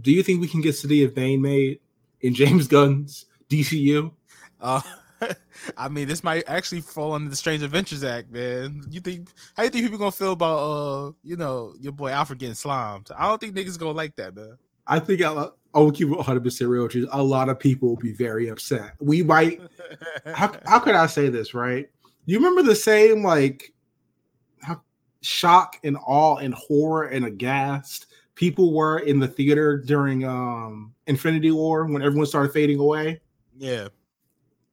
do 0.00 0.12
you 0.12 0.22
think 0.22 0.40
we 0.40 0.48
can 0.48 0.60
get 0.60 0.74
City 0.74 1.02
of 1.04 1.14
Bane 1.14 1.40
made 1.40 1.80
in 2.20 2.34
James 2.40 2.68
Gunn's 2.68 3.26
DCU? 3.48 4.12
Uh, 4.60 4.80
I 5.76 5.88
mean, 5.88 6.08
this 6.08 6.24
might 6.24 6.44
actually 6.48 6.80
fall 6.80 7.12
under 7.12 7.30
the 7.30 7.36
Strange 7.36 7.62
Adventures 7.62 8.04
Act, 8.04 8.30
man. 8.30 8.82
You 8.90 9.00
think? 9.00 9.28
How 9.56 9.64
you 9.64 9.70
think 9.70 9.84
people 9.84 9.98
gonna 9.98 10.12
feel 10.12 10.32
about, 10.32 10.58
uh, 10.58 11.12
you 11.22 11.36
know, 11.36 11.74
your 11.80 11.92
boy 11.92 12.10
Alfred 12.10 12.38
getting 12.38 12.54
slimed? 12.54 13.08
I 13.16 13.28
don't 13.28 13.40
think 13.40 13.54
niggas 13.54 13.78
gonna 13.78 13.92
like 13.92 14.16
that, 14.16 14.34
man. 14.34 14.58
I 14.86 14.98
think 14.98 15.22
I'll, 15.22 15.56
I'll 15.74 15.90
keep 15.90 16.08
it 16.08 16.16
100 16.16 16.42
percent 16.42 16.70
real. 16.70 16.88
you. 16.92 17.08
A 17.12 17.22
lot 17.22 17.48
of 17.48 17.58
people 17.58 17.90
will 17.90 17.96
be 17.96 18.12
very 18.12 18.48
upset. 18.48 18.94
We 19.00 19.22
might. 19.22 19.60
How, 20.34 20.52
how 20.66 20.80
could 20.80 20.94
I 20.94 21.06
say 21.06 21.28
this? 21.28 21.54
Right? 21.54 21.88
You 22.26 22.38
remember 22.38 22.62
the 22.62 22.74
same 22.74 23.22
like 23.22 23.72
shock 25.22 25.78
and 25.84 25.96
awe 26.06 26.36
and 26.36 26.54
horror 26.54 27.04
and 27.08 27.24
aghast 27.24 28.06
people 28.34 28.72
were 28.72 29.00
in 29.00 29.18
the 29.18 29.28
theater 29.28 29.76
during 29.78 30.24
um 30.24 30.94
Infinity 31.06 31.50
War 31.50 31.84
when 31.86 32.02
everyone 32.02 32.26
started 32.26 32.52
fading 32.52 32.78
away. 32.78 33.20
yeah, 33.58 33.88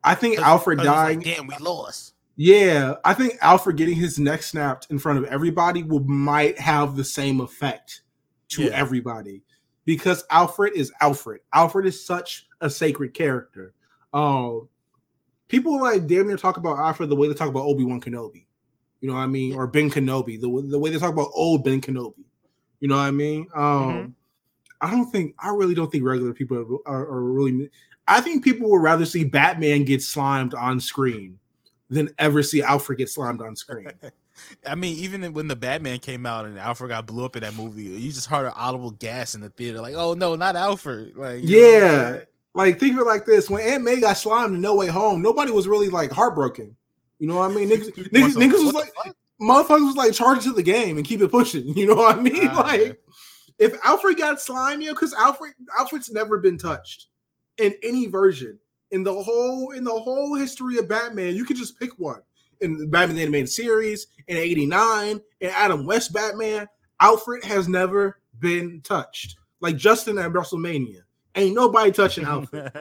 I 0.03 0.15
think 0.15 0.39
Alfred 0.39 0.79
it's 0.79 0.87
like, 0.87 0.95
dying. 0.95 1.19
Damn, 1.19 1.47
we 1.47 1.55
lost. 1.59 2.13
Yeah, 2.37 2.93
I 3.03 3.13
think 3.13 3.33
Alfred 3.41 3.77
getting 3.77 3.95
his 3.95 4.19
neck 4.19 4.43
snapped 4.43 4.87
in 4.91 4.99
front 4.99 5.17
of 5.19 5.25
everybody 5.25 5.83
will 5.83 6.03
might 6.03 6.57
have 6.59 6.95
the 6.95 7.03
same 7.03 7.41
effect 7.41 8.01
to 8.49 8.63
Yeah. 8.63 8.69
everybody 8.71 9.41
because 9.85 10.23
Alfred 10.29 10.73
is 10.73 10.91
Alfred. 11.01 11.41
Alfred 11.53 11.85
is 11.87 12.05
such 12.05 12.47
a 12.61 12.69
sacred 12.69 13.13
character. 13.13 13.73
Um, 14.13 14.69
people 15.49 15.81
like 15.81 16.07
damn 16.07 16.27
near 16.27 16.37
talk 16.37 16.57
about 16.57 16.77
Alfred 16.79 17.09
the 17.09 17.15
way 17.15 17.27
they 17.27 17.33
talk 17.33 17.49
about 17.49 17.65
Obi 17.65 17.83
Wan 17.83 17.99
Kenobi. 17.99 18.45
You 19.07 19.13
know 19.13 19.19
what 19.19 19.23
I 19.23 19.27
mean? 19.27 19.55
Or 19.55 19.67
Ben 19.67 19.89
Kenobi, 19.89 20.37
the, 20.37 20.67
the 20.69 20.77
way 20.77 20.89
they 20.89 20.99
talk 20.99 21.13
about 21.13 21.29
old 21.33 21.63
Ben 21.63 21.79
Kenobi. 21.79 22.25
You 22.81 22.89
know 22.89 22.97
what 22.97 23.03
I 23.03 23.11
mean? 23.11 23.47
Um, 23.55 23.63
Mhm. 23.63 24.13
I 24.81 24.91
don't 24.91 25.09
think 25.09 25.33
I 25.39 25.47
really 25.51 25.73
don't 25.73 25.89
think 25.89 26.03
regular 26.03 26.33
people 26.33 26.81
are, 26.85 26.93
are, 26.93 27.07
are 27.07 27.23
really. 27.23 27.69
I 28.05 28.19
think 28.19 28.43
people 28.43 28.69
would 28.69 28.81
rather 28.81 29.05
see 29.05 29.23
Batman 29.23 29.85
get 29.85 30.03
slimed 30.03 30.53
on 30.53 30.81
screen 30.81 31.39
than 31.89 32.09
ever 32.19 32.43
see 32.43 32.61
Alfred 32.61 32.97
get 32.97 33.09
slimed 33.09 33.41
on 33.41 33.55
screen. 33.55 33.89
I 34.67 34.75
mean, 34.75 34.97
even 34.97 35.31
when 35.31 35.47
the 35.47 35.55
Batman 35.55 35.99
came 35.99 36.25
out 36.25 36.45
and 36.45 36.59
Alfred 36.59 36.89
got 36.89 37.05
blew 37.05 37.23
up 37.23 37.37
in 37.37 37.43
that 37.43 37.55
movie, 37.55 37.83
you 37.83 38.11
just 38.11 38.27
heard 38.27 38.45
an 38.45 38.53
audible 38.57 38.91
gas 38.91 39.35
in 39.35 39.41
the 39.41 39.49
theater, 39.49 39.79
like, 39.79 39.95
"Oh 39.95 40.15
no, 40.15 40.35
not 40.35 40.57
Alfred!" 40.57 41.15
Like, 41.15 41.45
you 41.45 41.61
know 41.61 41.67
what 41.71 41.83
I'm 41.83 42.13
Yeah. 42.15 42.21
Like 42.55 42.77
think 42.77 42.95
of 42.95 42.99
it 42.99 43.05
like 43.05 43.25
this: 43.25 43.49
when 43.49 43.65
Aunt 43.65 43.85
May 43.85 44.01
got 44.01 44.17
slimed 44.17 44.55
in 44.55 44.59
No 44.59 44.75
Way 44.75 44.87
Home, 44.87 45.21
nobody 45.21 45.53
was 45.53 45.65
really 45.65 45.87
like 45.87 46.11
heartbroken. 46.11 46.75
You 47.19 47.27
know 47.27 47.37
what 47.37 47.51
I 47.51 47.53
mean? 47.53 47.69
Niggas, 47.69 47.93
niggas, 48.11 48.35
niggas 48.35 48.65
was 48.65 48.73
like, 48.73 48.91
motherfuckers 49.41 49.85
was 49.85 49.95
like 49.95 50.13
charge 50.13 50.43
to 50.43 50.53
the 50.53 50.63
game 50.63 50.97
and 50.97 51.05
keep 51.05 51.21
it 51.21 51.31
pushing. 51.31 51.67
You 51.77 51.87
know 51.87 51.95
what 51.95 52.17
I 52.17 52.21
mean? 52.21 52.47
Ah, 52.47 52.61
like 52.61 52.81
yeah. 52.81 52.93
if 53.59 53.77
Alfred 53.83 54.17
got 54.17 54.41
slimy, 54.41 54.87
because 54.89 55.13
Alfred 55.13 55.53
Alfred's 55.77 56.11
never 56.11 56.37
been 56.39 56.57
touched 56.57 57.07
in 57.57 57.73
any 57.83 58.07
version 58.07 58.59
in 58.91 59.03
the 59.03 59.13
whole 59.13 59.71
in 59.71 59.83
the 59.83 59.91
whole 59.91 60.35
history 60.35 60.77
of 60.77 60.87
Batman. 60.87 61.35
You 61.35 61.45
could 61.45 61.57
just 61.57 61.79
pick 61.79 61.91
one 61.97 62.21
in 62.61 62.77
the 62.77 62.87
Batman 62.87 63.17
the 63.17 63.21
animated 63.23 63.49
series 63.49 64.07
in 64.27 64.37
'89 64.37 65.21
and 65.41 65.51
Adam 65.51 65.85
West 65.85 66.13
Batman. 66.13 66.67
Alfred 66.99 67.43
has 67.43 67.67
never 67.67 68.19
been 68.39 68.81
touched. 68.81 69.37
Like 69.59 69.77
Justin 69.77 70.17
at 70.17 70.31
WrestleMania, 70.31 71.01
ain't 71.37 71.55
nobody 71.55 71.91
touching 71.91 72.25
Alfred. 72.25 72.71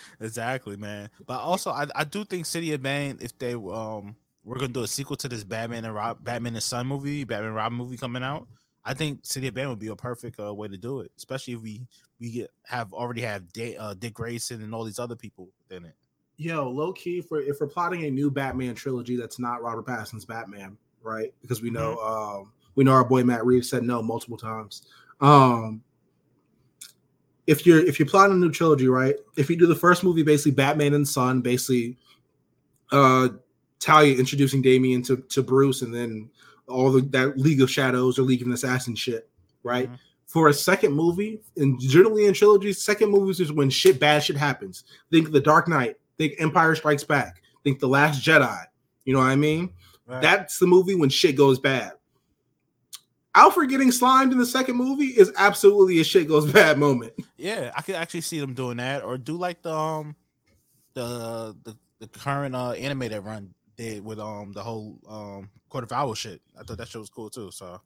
exactly, 0.20 0.76
man. 0.76 1.10
But 1.26 1.40
also, 1.40 1.70
I, 1.70 1.86
I 1.94 2.04
do 2.04 2.24
think 2.24 2.46
City 2.46 2.72
of 2.72 2.82
Bane, 2.82 3.18
if 3.20 3.36
they 3.38 3.54
um 3.54 4.16
we're 4.44 4.58
gonna 4.58 4.68
do 4.68 4.82
a 4.82 4.88
sequel 4.88 5.16
to 5.16 5.28
this 5.28 5.44
Batman 5.44 5.84
and 5.84 5.94
Rob, 5.94 6.22
Batman 6.22 6.54
and 6.54 6.62
Son 6.62 6.86
movie, 6.86 7.24
Batman 7.24 7.48
and 7.48 7.56
Robin 7.56 7.76
movie 7.76 7.96
coming 7.96 8.22
out, 8.22 8.46
I 8.84 8.94
think 8.94 9.20
City 9.24 9.48
of 9.48 9.54
Bane 9.54 9.68
would 9.68 9.78
be 9.78 9.88
a 9.88 9.96
perfect 9.96 10.38
uh, 10.38 10.52
way 10.52 10.68
to 10.68 10.76
do 10.76 11.00
it, 11.00 11.10
especially 11.16 11.54
if 11.54 11.60
we 11.60 11.86
we 12.20 12.30
get 12.30 12.50
have 12.64 12.92
already 12.92 13.22
have 13.22 13.44
uh, 13.78 13.94
Dick 13.94 14.14
Grayson 14.14 14.62
and 14.62 14.74
all 14.74 14.84
these 14.84 14.98
other 14.98 15.16
people 15.16 15.48
in 15.70 15.84
it. 15.84 15.94
Yo, 16.36 16.68
low 16.68 16.92
key 16.92 17.20
for 17.20 17.40
if 17.40 17.58
we're 17.60 17.66
plotting 17.68 18.04
a 18.04 18.10
new 18.10 18.30
Batman 18.30 18.74
trilogy 18.74 19.16
that's 19.16 19.38
not 19.38 19.62
Robert 19.62 19.86
Pattinson's 19.86 20.24
Batman, 20.24 20.76
right? 21.02 21.32
Because 21.40 21.62
we 21.62 21.70
know 21.70 21.96
um 21.98 22.52
we 22.74 22.84
know 22.84 22.92
our 22.92 23.04
boy 23.04 23.22
Matt 23.22 23.46
Reeves 23.46 23.70
said 23.70 23.84
no 23.84 24.02
multiple 24.02 24.36
times. 24.36 24.82
Um 25.20 25.82
if 27.46 27.66
you're 27.66 27.84
if 27.86 27.98
you're 27.98 28.08
plotting 28.08 28.36
a 28.36 28.38
new 28.38 28.50
trilogy, 28.50 28.88
right? 28.88 29.16
If 29.36 29.50
you 29.50 29.56
do 29.56 29.66
the 29.66 29.74
first 29.74 30.02
movie 30.04 30.22
basically 30.22 30.52
Batman 30.52 30.94
and 30.94 31.06
Son, 31.06 31.40
basically 31.40 31.96
uh 32.92 33.28
Talia 33.80 34.16
introducing 34.16 34.62
Damian 34.62 35.02
to, 35.02 35.16
to 35.16 35.42
Bruce 35.42 35.82
and 35.82 35.94
then 35.94 36.30
all 36.68 36.90
the 36.90 37.02
that 37.02 37.36
League 37.38 37.60
of 37.60 37.70
Shadows 37.70 38.18
or 38.18 38.22
League 38.22 38.42
of 38.42 38.48
Assassin 38.48 38.94
shit, 38.94 39.28
right? 39.62 39.90
Mhm. 39.90 39.98
For 40.26 40.48
a 40.48 40.54
second 40.54 40.94
movie, 40.94 41.40
and 41.58 41.78
generally 41.78 42.24
in 42.26 42.34
trilogies, 42.34 42.82
second 42.82 43.10
movies 43.10 43.40
is 43.40 43.52
when 43.52 43.70
shit 43.70 44.00
bad 44.00 44.22
shit 44.22 44.36
happens. 44.36 44.84
Think 45.10 45.30
The 45.30 45.40
Dark 45.40 45.68
Knight, 45.68 45.96
think 46.18 46.34
Empire 46.38 46.74
Strikes 46.74 47.04
Back, 47.04 47.42
think 47.62 47.78
The 47.78 47.86
Last 47.88 48.22
Jedi. 48.22 48.64
You 49.04 49.12
know 49.12 49.20
what 49.20 49.28
I 49.28 49.36
mean? 49.36 49.70
Right. 50.06 50.22
That's 50.22 50.58
the 50.58 50.66
movie 50.66 50.94
when 50.94 51.10
shit 51.10 51.36
goes 51.36 51.58
bad. 51.60 51.92
Alfred 53.34 53.68
getting 53.68 53.90
slimed 53.90 54.32
in 54.32 54.38
the 54.38 54.46
second 54.46 54.76
movie 54.76 55.06
is 55.06 55.32
absolutely 55.36 56.00
a 56.00 56.04
shit 56.04 56.28
goes 56.28 56.50
bad 56.52 56.78
moment. 56.78 57.12
Yeah, 57.36 57.72
I 57.76 57.82
could 57.82 57.96
actually 57.96 58.20
see 58.20 58.38
them 58.38 58.54
doing 58.54 58.76
that, 58.76 59.02
or 59.02 59.18
do 59.18 59.36
like 59.36 59.62
the 59.62 59.74
um 59.74 60.16
the 60.94 61.56
the, 61.64 61.76
the 61.98 62.06
current 62.06 62.54
uh 62.54 62.72
that 62.72 63.22
run 63.24 63.52
did 63.76 64.04
with 64.04 64.20
um 64.20 64.52
the 64.52 64.62
whole 64.62 64.98
um 65.08 65.50
Court 65.68 65.84
of 65.84 65.92
Owls 65.92 66.18
shit. 66.18 66.40
I 66.58 66.62
thought 66.62 66.78
that 66.78 66.88
shit 66.88 67.00
was 67.00 67.10
cool 67.10 67.28
too. 67.28 67.50
So 67.50 67.80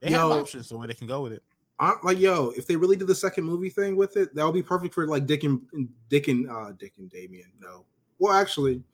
they 0.00 0.10
have 0.10 0.20
Yo. 0.20 0.40
options 0.40 0.68
the 0.68 0.78
way 0.78 0.86
they 0.86 0.94
can 0.94 1.08
go 1.08 1.22
with 1.22 1.32
it. 1.32 1.42
I'm 1.80 1.96
like, 2.04 2.20
yo, 2.20 2.52
if 2.56 2.66
they 2.68 2.76
really 2.76 2.94
did 2.94 3.08
the 3.08 3.14
second 3.14 3.42
movie 3.42 3.70
thing 3.70 3.96
with 3.96 4.16
it, 4.16 4.32
that 4.36 4.44
would 4.44 4.54
be 4.54 4.62
perfect 4.62 4.94
for 4.94 5.06
like 5.08 5.26
Dick 5.26 5.42
and 5.42 5.60
Dick 6.08 6.28
and 6.28 6.48
uh 6.48 6.72
Dick 6.78 6.92
and 6.98 7.10
Damian. 7.10 7.50
No. 7.58 7.84
Well, 8.20 8.32
actually, 8.32 8.84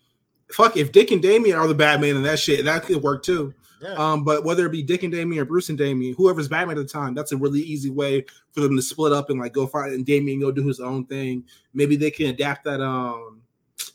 fuck 0.50 0.78
if 0.78 0.90
Dick 0.90 1.10
and 1.10 1.20
Damian 1.20 1.58
are 1.58 1.68
the 1.68 1.74
Batman 1.74 2.16
and 2.16 2.24
that 2.24 2.38
shit, 2.38 2.64
that 2.64 2.84
could 2.84 3.02
work 3.02 3.22
too. 3.22 3.52
Yeah. 3.82 3.94
Um, 3.94 4.24
but 4.24 4.44
whether 4.44 4.66
it 4.66 4.72
be 4.72 4.82
Dick 4.82 5.02
and 5.02 5.12
Damian 5.12 5.42
or 5.42 5.44
Bruce 5.44 5.68
and 5.68 5.78
Damian, 5.78 6.14
whoever's 6.16 6.48
Batman 6.48 6.78
at 6.78 6.86
the 6.86 6.92
time, 6.92 7.14
that's 7.14 7.32
a 7.32 7.36
really 7.36 7.60
easy 7.60 7.90
way 7.90 8.24
for 8.52 8.60
them 8.60 8.74
to 8.76 8.82
split 8.82 9.12
up 9.12 9.30
and 9.30 9.38
like 9.40 9.52
go 9.52 9.66
find 9.66 9.92
and 9.92 10.04
Damian 10.06 10.40
go 10.40 10.50
do 10.50 10.66
his 10.66 10.80
own 10.80 11.04
thing. 11.06 11.44
Maybe 11.74 11.96
they 11.96 12.10
can 12.10 12.26
adapt 12.26 12.64
that 12.64 12.80
um 12.80 13.40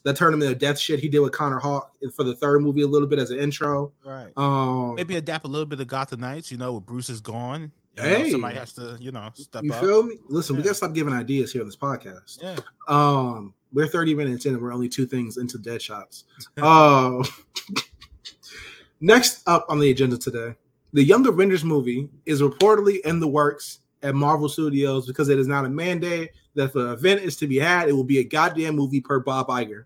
that 0.03 0.15
tournament 0.17 0.51
of 0.51 0.57
death 0.59 0.77
shit 0.79 0.99
he 0.99 1.07
did 1.09 1.19
with 1.19 1.31
Connor 1.31 1.59
Hawke 1.59 1.89
for 2.15 2.23
the 2.23 2.35
third 2.35 2.61
movie 2.61 2.81
a 2.81 2.87
little 2.87 3.07
bit 3.07 3.19
as 3.19 3.31
an 3.31 3.39
intro. 3.39 3.91
right. 4.05 4.31
Um, 4.37 4.95
Maybe 4.95 5.15
adapt 5.15 5.45
a 5.45 5.47
little 5.47 5.65
bit 5.65 5.79
of 5.79 5.87
Gotham 5.87 6.19
Knights. 6.21 6.51
You 6.51 6.57
know, 6.57 6.73
when 6.73 6.83
Bruce 6.83 7.09
is 7.09 7.21
gone. 7.21 7.71
you 7.97 8.03
know, 8.03 8.09
Hey. 8.09 8.31
somebody 8.31 8.55
has 8.57 8.73
to, 8.73 8.97
you 8.99 9.11
know, 9.11 9.29
step 9.35 9.63
you 9.63 9.71
up. 9.73 9.81
feel 9.81 10.03
me? 10.03 10.17
Listen, 10.27 10.57
we 10.57 10.63
gotta 10.63 10.75
stop 10.75 10.93
giving 10.93 11.13
ideas 11.13 11.53
here 11.53 11.61
on 11.61 11.67
this 11.67 11.77
podcast. 11.77 12.41
Yeah. 12.41 12.57
Um, 12.89 13.53
we're 13.71 13.87
30 13.87 14.13
minutes 14.15 14.45
in 14.45 14.53
and 14.53 14.61
we're 14.61 14.73
only 14.73 14.89
two 14.89 15.05
things 15.05 15.37
into 15.37 15.57
dead 15.57 15.81
shots. 15.81 16.25
Uh, 16.61 17.23
next 19.03 19.47
up 19.47 19.65
on 19.69 19.79
the 19.79 19.91
agenda 19.91 20.17
today, 20.17 20.55
the 20.93 21.03
Young 21.03 21.27
Avengers 21.27 21.63
movie 21.63 22.09
is 22.25 22.41
reportedly 22.41 23.01
in 23.01 23.19
the 23.19 23.27
works 23.27 23.79
at 24.01 24.15
Marvel 24.15 24.47
Studios 24.47 25.05
because 25.05 25.29
it 25.29 25.37
is 25.37 25.47
not 25.47 25.65
a 25.65 25.69
mandate 25.69 26.31
that 26.55 26.73
the 26.73 26.93
event 26.93 27.21
is 27.21 27.35
to 27.37 27.47
be 27.47 27.57
had, 27.57 27.89
it 27.89 27.93
will 27.93 28.03
be 28.03 28.19
a 28.19 28.23
goddamn 28.23 28.75
movie 28.75 29.01
per 29.01 29.19
Bob 29.19 29.47
Iger. 29.47 29.85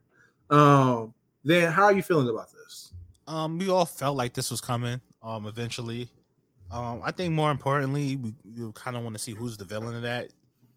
Um, 0.50 1.14
then 1.44 1.72
how 1.72 1.86
are 1.86 1.94
you 1.94 2.02
feeling 2.02 2.30
about 2.30 2.52
this? 2.52 2.94
Um, 3.26 3.58
we 3.58 3.70
all 3.70 3.86
felt 3.86 4.16
like 4.16 4.34
this 4.34 4.52
was 4.52 4.62
coming. 4.62 5.02
Um, 5.24 5.46
eventually. 5.48 6.10
Um, 6.72 7.02
I 7.04 7.12
think 7.12 7.34
more 7.34 7.52
importantly, 7.52 8.16
we, 8.18 8.34
we 8.46 8.72
kind 8.74 8.96
of 8.96 9.04
want 9.04 9.16
to 9.16 9.22
see 9.22 9.34
who's 9.34 9.58
the 9.58 9.66
villain 9.66 9.96
of 9.96 10.04
that. 10.04 10.30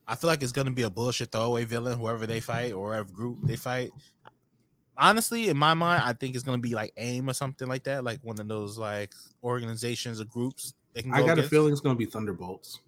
I 0.09 0.17
feel 0.17 0.29
like 0.29 0.43
it's 0.43 0.51
gonna 0.51 0.73
be 0.73 0.83
a 0.83 0.91
bullshit 0.91 1.31
throwaway 1.31 1.65
villain, 1.65 1.99
whoever 1.99 2.27
they 2.27 2.41
fight 2.41 2.73
or 2.73 2.89
whatever 2.89 3.13
group 3.13 3.39
they 3.45 3.55
fight. 3.55 3.93
Honestly, 5.01 5.49
in 5.49 5.57
my 5.57 5.73
mind, 5.73 6.03
I 6.05 6.13
think 6.13 6.35
it's 6.35 6.45
gonna 6.45 6.59
be 6.59 6.75
like 6.75 6.93
AIM 6.99 7.29
or 7.29 7.33
something 7.33 7.67
like 7.67 7.85
that, 7.85 8.05
like 8.05 8.21
one 8.23 8.39
of 8.39 8.47
those 8.47 8.77
like 8.77 9.15
organizations 9.43 10.21
or 10.21 10.27
groups. 10.27 10.75
They 10.93 11.03
can 11.03 11.15
I 11.15 11.21
go 11.21 11.27
got 11.27 11.39
a 11.39 11.43
feeling 11.43 11.73
it's 11.73 11.81
gonna 11.81 11.95
be 11.95 12.05
Thunderbolts. 12.05 12.81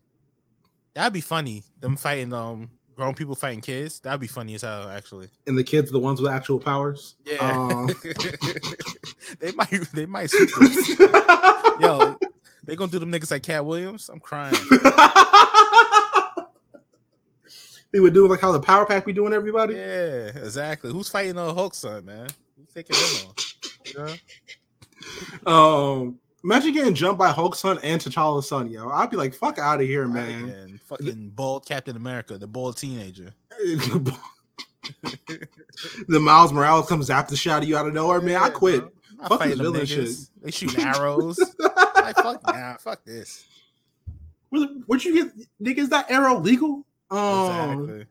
That'd 0.95 1.15
be 1.15 1.23
funny. 1.23 1.65
Them 1.81 1.97
fighting 1.97 2.35
um 2.35 2.71
grown 2.95 3.15
people 3.15 3.35
fighting 3.35 3.61
kids. 3.61 4.01
That'd 4.01 4.21
be 4.21 4.27
funny 4.27 4.55
as 4.55 4.63
hell, 4.63 4.89
actually. 4.89 5.29
And 5.47 5.57
the 5.57 5.65
kids, 5.65 5.91
the 5.91 5.99
ones 5.99 6.21
with 6.21 6.31
actual 6.31 6.59
powers. 6.59 7.17
Yeah. 7.25 7.37
Um, 7.39 7.87
they 9.41 9.53
might 9.53 9.71
they 9.95 10.07
might. 10.07 10.33
Yo, 11.81 12.17
they 12.65 12.77
gonna 12.77 12.93
do 12.93 12.99
them 12.99 13.11
niggas 13.11 13.31
like 13.31 13.43
Katt 13.43 13.65
Williams. 13.65 14.09
I'm 14.09 14.21
crying. 14.21 14.55
they 17.93 18.01
would 18.01 18.15
do 18.15 18.27
like 18.27 18.41
how 18.41 18.53
the 18.53 18.61
Power 18.61 18.87
Pack 18.87 19.05
be 19.05 19.13
doing 19.13 19.33
everybody. 19.33 19.75
Yeah, 19.75 20.31
exactly. 20.35 20.91
Who's 20.91 21.09
fighting 21.09 21.39
on 21.39 21.55
Hulk 21.55 21.75
son, 21.75 22.05
man? 22.05 22.29
Who's 22.57 22.73
taking 22.75 22.97
him 22.97 23.29
on? 23.29 23.35
You 23.85 24.17
know? 25.47 25.53
Um, 25.53 26.19
imagine 26.45 26.73
getting 26.73 26.95
jumped 26.95 27.19
by 27.19 27.31
Hulk's 27.31 27.59
son 27.59 27.79
and 27.83 28.01
T'Challa's 28.01 28.49
son, 28.49 28.71
yo. 28.71 28.89
I'd 28.89 29.11
be 29.11 29.17
like, 29.17 29.35
fuck 29.35 29.59
out 29.59 29.81
of 29.81 29.87
here, 29.87 30.09
man. 30.09 30.49
And 30.49 30.81
fucking 30.81 31.31
bald 31.35 31.67
Captain 31.67 31.97
America, 31.97 32.39
the 32.39 32.47
bald 32.47 32.77
teenager. 32.77 33.35
the 36.09 36.21
Miles 36.21 36.53
Morales 36.53 36.89
comes 36.89 37.11
after 37.11 37.35
of 37.35 37.65
you 37.65 37.77
out 37.77 37.87
of 37.87 37.95
nowhere, 37.95 38.21
man. 38.21 38.37
I 38.37 38.51
quit. 38.51 38.85
Fuck 39.29 39.45
this 39.45 39.59
villain 39.59 39.83
niggas. 39.83 40.31
They 40.43 40.51
shoot 40.51 40.77
arrows. 40.85 41.39
like 41.59 42.17
fuck 42.17 42.41
nah, 42.47 42.77
fuck 42.79 43.05
this. 43.05 43.45
Where'd 44.51 45.05
you 45.05 45.25
get 45.25 45.49
nigga? 45.63 45.79
Is 45.79 45.89
that 45.91 46.11
arrow 46.11 46.39
legal? 46.39 46.85
Um, 47.13 47.81
Exactly. 47.81 48.07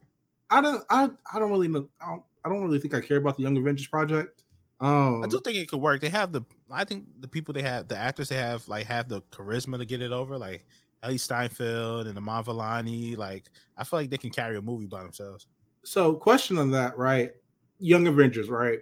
I 0.50 0.62
don't, 0.62 0.84
I, 0.90 1.10
I 1.34 1.40
don't 1.40 1.50
really 1.50 1.68
know. 1.68 1.88
I 2.02 2.12
don't, 2.12 2.24
I 2.46 2.50
don't 2.50 2.62
really 2.62 2.80
think 2.80 2.94
I 2.94 3.02
care 3.02 3.18
about 3.18 3.38
the 3.38 3.44
Young 3.44 3.58
Avengers 3.58 3.88
project. 3.88 4.44
Um, 4.80 5.24
I 5.24 5.28
do 5.28 5.40
think 5.40 5.58
it 5.58 5.70
could 5.70 5.80
work. 5.80 6.02
They 6.02 6.10
have 6.10 6.32
the 6.32 6.42
I 6.70 6.84
think 6.86 7.06
the 7.20 7.28
people 7.28 7.54
they 7.54 7.62
have, 7.62 7.88
the 7.88 7.98
actors 7.98 8.30
they 8.30 8.36
have, 8.38 8.68
like 8.68 8.88
have 8.88 9.08
the 9.08 9.22
charisma 9.32 9.78
to 9.78 9.86
get 9.86 10.02
it 10.02 10.12
over. 10.12 10.38
Like 10.38 10.66
Hailee 11.04 11.20
Steinfeld 11.20 12.08
and 12.08 12.18
Iman 12.18 12.44
Vellani. 12.44 13.16
Like 13.16 13.46
I 13.78 13.84
feel 13.84 14.00
like 14.00 14.10
they 14.10 14.18
can 14.18 14.32
carry 14.32 14.58
a 14.58 14.62
movie 14.62 14.88
by 14.88 15.04
themselves. 15.04 15.46
so 15.84 16.16
question 16.16 16.58
on 16.58 16.72
that, 16.72 16.98
right? 16.98 17.32
Young 17.80 18.08
Avengers, 18.08 18.50
right? 18.50 18.80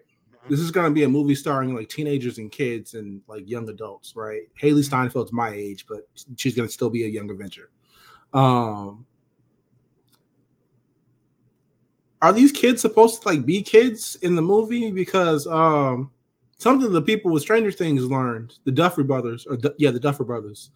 This 0.49 0.61
is 0.61 0.71
gonna 0.71 0.91
be 0.91 1.03
a 1.03 1.09
movie 1.09 1.35
starring 1.35 1.75
like 1.75 1.89
teenagers 1.89 2.37
and 2.37 2.49
kids 2.49 2.93
and 2.93 3.21
like 3.27 3.47
young 3.47 3.67
adults, 3.69 4.15
right? 4.15 4.43
Hailee 4.61 4.87
Steinfeld's 4.89 5.33
my 5.33 5.49
age, 5.49 5.85
but 5.85 6.07
she's 6.37 6.55
gonna 6.55 6.69
still 6.69 6.89
be 6.89 7.03
a 7.03 7.07
young 7.07 7.29
Avenger. 7.29 7.69
Um, 8.33 9.05
are 12.21 12.33
these 12.33 12.51
kids 12.51 12.81
supposed 12.81 13.21
to 13.21 13.27
like 13.27 13.45
be 13.45 13.61
kids 13.61 14.15
in 14.21 14.35
the 14.35 14.41
movie? 14.41 14.91
Because 14.91 15.47
um, 15.47 16.11
something 16.57 16.91
the 16.91 17.01
people 17.01 17.31
with 17.31 17.43
Stranger 17.43 17.71
Things 17.71 18.05
learned, 18.05 18.57
the 18.65 18.71
Duffer 18.71 19.03
Brothers, 19.03 19.45
or 19.45 19.57
yeah, 19.77 19.91
the 19.91 19.99
Duffer 19.99 20.23
Brothers. 20.23 20.71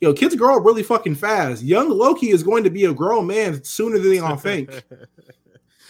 Yo, 0.00 0.12
kids 0.12 0.34
grow 0.34 0.56
up 0.56 0.64
really 0.64 0.82
fucking 0.82 1.14
fast. 1.14 1.62
Young 1.62 1.88
Loki 1.88 2.30
is 2.30 2.42
going 2.42 2.64
to 2.64 2.70
be 2.70 2.86
a 2.86 2.92
grown 2.92 3.26
man 3.26 3.62
sooner 3.62 3.98
than 3.98 4.10
they 4.10 4.18
all 4.18 4.36
think. 4.36 4.70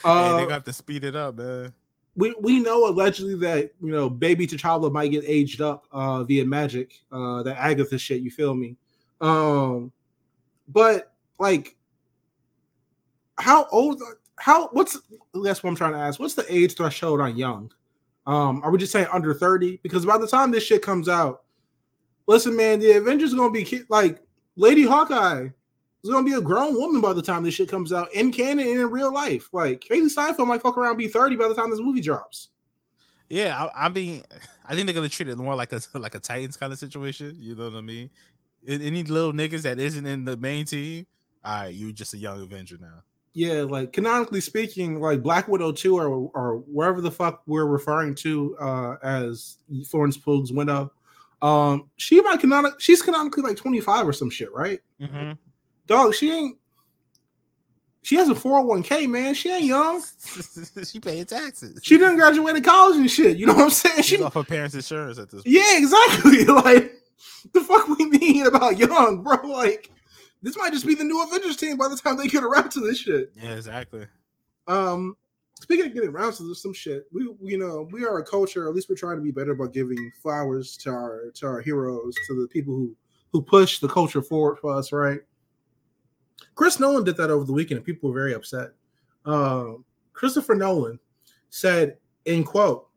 Uh, 0.05 0.09
Uh, 0.09 0.37
they 0.39 0.47
got 0.47 0.65
to 0.65 0.73
speed 0.73 1.05
it 1.05 1.15
up, 1.15 1.37
man. 1.37 1.73
we 2.17 2.35
we 2.41 2.59
know 2.59 2.89
allegedly 2.89 3.37
that 3.37 3.71
you 3.81 3.93
know 3.93 4.11
baby 4.11 4.49
T'Challa 4.49 4.91
might 4.91 5.13
get 5.13 5.23
aged 5.25 5.61
up 5.61 5.87
uh 5.93 6.25
via 6.25 6.45
magic, 6.45 6.95
uh 7.13 7.45
that 7.45 7.57
Agatha 7.57 7.97
shit, 7.97 8.21
you 8.21 8.33
feel 8.33 8.53
me? 8.53 8.77
Um 9.21 9.93
but 10.67 11.13
like 11.39 11.77
how 13.39 13.67
old 13.71 14.03
how 14.43 14.67
what's 14.73 14.99
that's 15.45 15.63
what 15.63 15.71
I'm 15.71 15.77
trying 15.77 15.93
to 15.93 16.01
ask. 16.01 16.19
What's 16.19 16.35
the 16.35 16.45
age 16.53 16.75
threshold 16.75 17.21
on 17.21 17.37
young? 17.37 17.71
Um 18.27 18.61
are 18.65 18.73
we 18.73 18.79
just 18.79 18.91
saying 18.91 19.07
under 19.13 19.33
30? 19.33 19.79
Because 19.85 20.05
by 20.05 20.19
the 20.19 20.27
time 20.27 20.51
this 20.51 20.65
shit 20.65 20.83
comes 20.83 21.09
out, 21.09 21.45
listen, 22.27 22.57
man, 22.57 22.81
the 22.81 22.91
Avengers 22.93 23.35
gonna 23.35 23.53
be 23.53 23.63
ki- 23.63 23.85
like 23.89 24.21
Lady 24.57 24.83
Hawkeye 24.83 25.49
is 26.03 26.11
gonna 26.11 26.27
be 26.27 26.33
a 26.33 26.41
grown 26.41 26.75
woman 26.75 27.01
by 27.01 27.13
the 27.13 27.23
time 27.23 27.45
this 27.45 27.55
shit 27.55 27.69
comes 27.69 27.93
out 27.93 28.13
in 28.15 28.33
canon 28.33 28.67
and 28.67 28.81
in 28.81 28.91
real 28.91 29.15
life. 29.15 29.49
Like 29.53 29.85
Hailee 29.89 30.11
Steinfeld 30.11 30.49
might 30.49 30.61
fuck 30.61 30.77
around 30.77 30.97
be 30.97 31.07
30 31.07 31.37
by 31.37 31.47
the 31.47 31.55
time 31.55 31.71
this 31.71 31.79
movie 31.79 32.01
drops. 32.01 32.49
Yeah, 33.29 33.69
I, 33.77 33.87
I 33.87 33.89
mean, 33.91 34.25
I 34.67 34.75
think 34.75 34.87
they're 34.87 34.95
gonna 34.95 35.09
treat 35.09 35.29
it 35.29 35.39
more 35.39 35.55
like 35.55 35.73
a 35.73 35.81
like 35.95 36.17
a 36.17 36.21
Titans 36.21 36.57
kind 36.57 36.73
of 36.73 36.81
situation. 36.81 37.37
You 37.39 37.55
know 37.55 37.69
what 37.69 37.77
I 37.77 37.81
mean? 37.81 38.11
Any 38.67 39.05
little 39.05 39.33
niggas 39.33 39.63
that 39.63 39.79
isn't 39.79 40.05
in 40.05 40.25
the 40.25 40.37
main 40.37 40.65
team, 40.65 41.07
all 41.45 41.63
right, 41.63 41.75
you 41.75 41.93
just 41.93 42.15
a 42.15 42.19
young 42.19 42.43
Avenger 42.43 42.79
now. 42.81 43.05
Yeah, 43.35 43.63
like 43.63 43.93
canonically 43.93 44.43
speaking, 44.43 45.01
like 45.01 45.23
Black 45.23 45.49
Widow 45.49 45.73
2 45.73 45.97
or 45.97 46.31
or 46.35 46.57
wherever 46.67 47.01
the 47.01 47.11
fuck 47.11 47.43
we're 47.47 47.67
referring 47.67 48.15
to 48.17 48.57
uh 48.59 48.97
as 49.03 49.59
Florence 49.89 50.17
Pugh's 50.19 50.53
window. 50.53 50.93
Um, 51.41 51.89
she 51.97 52.21
might 52.21 52.41
canonic 52.41 52.79
she's 52.79 53.03
canonically 53.03 53.43
like 53.43 53.57
25 53.57 54.07
or 54.09 54.13
some 54.13 54.31
shit, 54.31 54.53
right? 54.53 54.81
Mm-hmm. 55.01 55.33
Dog, 55.87 56.15
she 56.15 56.31
ain't 56.31 56.59
she 58.03 58.17
has 58.17 58.29
a 58.29 58.35
401k, 58.35 59.09
man. 59.09 59.33
She 59.33 59.51
ain't 59.51 59.65
young. 59.65 60.03
she 60.85 60.99
paying 60.99 61.25
taxes. 61.25 61.81
She 61.85 61.97
didn't 61.99 62.17
graduate 62.17 62.63
college 62.65 62.97
and 62.97 63.11
shit. 63.11 63.37
You 63.37 63.47
know 63.47 63.55
what 63.55 63.63
I'm 63.65 63.71
saying? 63.71 64.03
She's 64.03 64.19
She 64.19 64.23
off 64.23 64.35
her 64.35 64.43
parents' 64.43 64.75
insurance 64.75 65.19
at 65.19 65.31
this. 65.31 65.43
point. 65.43 65.55
Yeah, 65.55 65.79
exactly. 65.79 66.45
Like 66.53 66.93
the 67.53 67.61
fuck 67.61 67.89
we 67.89 68.05
mean 68.07 68.47
about 68.47 68.77
young, 68.77 69.23
bro? 69.23 69.37
Like 69.45 69.92
this 70.43 70.57
might 70.57 70.73
just 70.73 70.87
be 70.87 70.95
the 70.95 71.05
new 71.05 71.23
Avengers 71.23 71.57
team 71.57 71.77
by 71.77 71.89
the 71.89 71.97
time 71.97 72.17
they 72.17 72.27
get 72.27 72.43
around 72.45 72.71
to 72.71 72.81
this 72.81 72.99
shit. 72.99 73.33
Yeah, 73.41 73.55
exactly. 73.55 74.07
Um, 74.67 75.17
speaking 75.61 75.87
of 75.87 75.95
getting 75.95 76.11
around 76.11 76.33
to 76.35 76.49
this, 76.49 76.63
some 76.63 76.75
shit, 76.75 77.07
we 77.13 77.23
you 77.43 77.59
know 77.59 77.89
we 77.93 78.05
are 78.05 78.19
a 78.19 78.25
culture. 78.25 78.69
At 78.69 78.75
least 78.75 78.89
we're 78.89 78.97
trying 78.97 79.17
to 79.17 79.23
be 79.23 79.31
better 79.31 79.53
about 79.53 79.73
giving 79.73 80.11
flowers 80.21 80.77
to 80.79 80.91
our 80.91 81.31
to 81.35 81.47
our 81.47 81.61
heroes, 81.61 82.15
to 82.27 82.41
the 82.41 82.49
people 82.49 82.75
who 82.75 82.97
who 83.33 83.41
push 83.41 83.79
the 83.79 83.89
culture 83.89 84.23
forward 84.23 84.59
for 84.59 84.77
us, 84.77 84.93
right? 84.93 85.21
Chris 86.55 86.79
Nolan 86.79 87.05
did 87.05 87.17
that 87.17 87.31
over 87.31 87.45
the 87.45 87.53
weekend, 87.53 87.79
and 87.79 87.87
people 87.87 88.11
were 88.11 88.19
very 88.19 88.35
upset. 88.35 88.71
Um, 89.25 89.85
Christopher 90.13 90.55
Nolan 90.55 90.99
said, 91.51 91.99
"In 92.25 92.45
quote, 92.45 92.89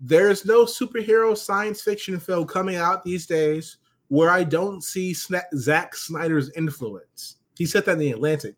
there 0.00 0.30
is 0.30 0.44
no 0.44 0.64
superhero 0.64 1.36
science 1.36 1.82
fiction 1.82 2.18
film 2.20 2.46
coming 2.46 2.76
out 2.76 3.04
these 3.04 3.26
days 3.26 3.78
where 4.12 4.28
I 4.28 4.44
don't 4.44 4.84
see 4.84 5.14
Sna- 5.14 5.50
Zack 5.56 5.96
Snyder's 5.96 6.50
influence." 6.50 7.36
He 7.56 7.64
said 7.64 7.86
that 7.86 7.92
in 7.92 7.98
the 7.98 8.12
Atlantic. 8.12 8.56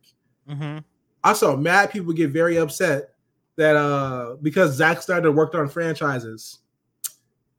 Mm-hmm. 0.50 0.78
I 1.22 1.32
saw 1.32 1.54
mad 1.54 1.92
people 1.92 2.12
get 2.12 2.30
very 2.30 2.58
upset 2.58 3.14
that 3.56 3.76
uh 3.76 4.34
because 4.42 4.74
Zack 4.74 5.00
Snyder 5.00 5.30
worked 5.30 5.54
on 5.54 5.68
franchises 5.68 6.58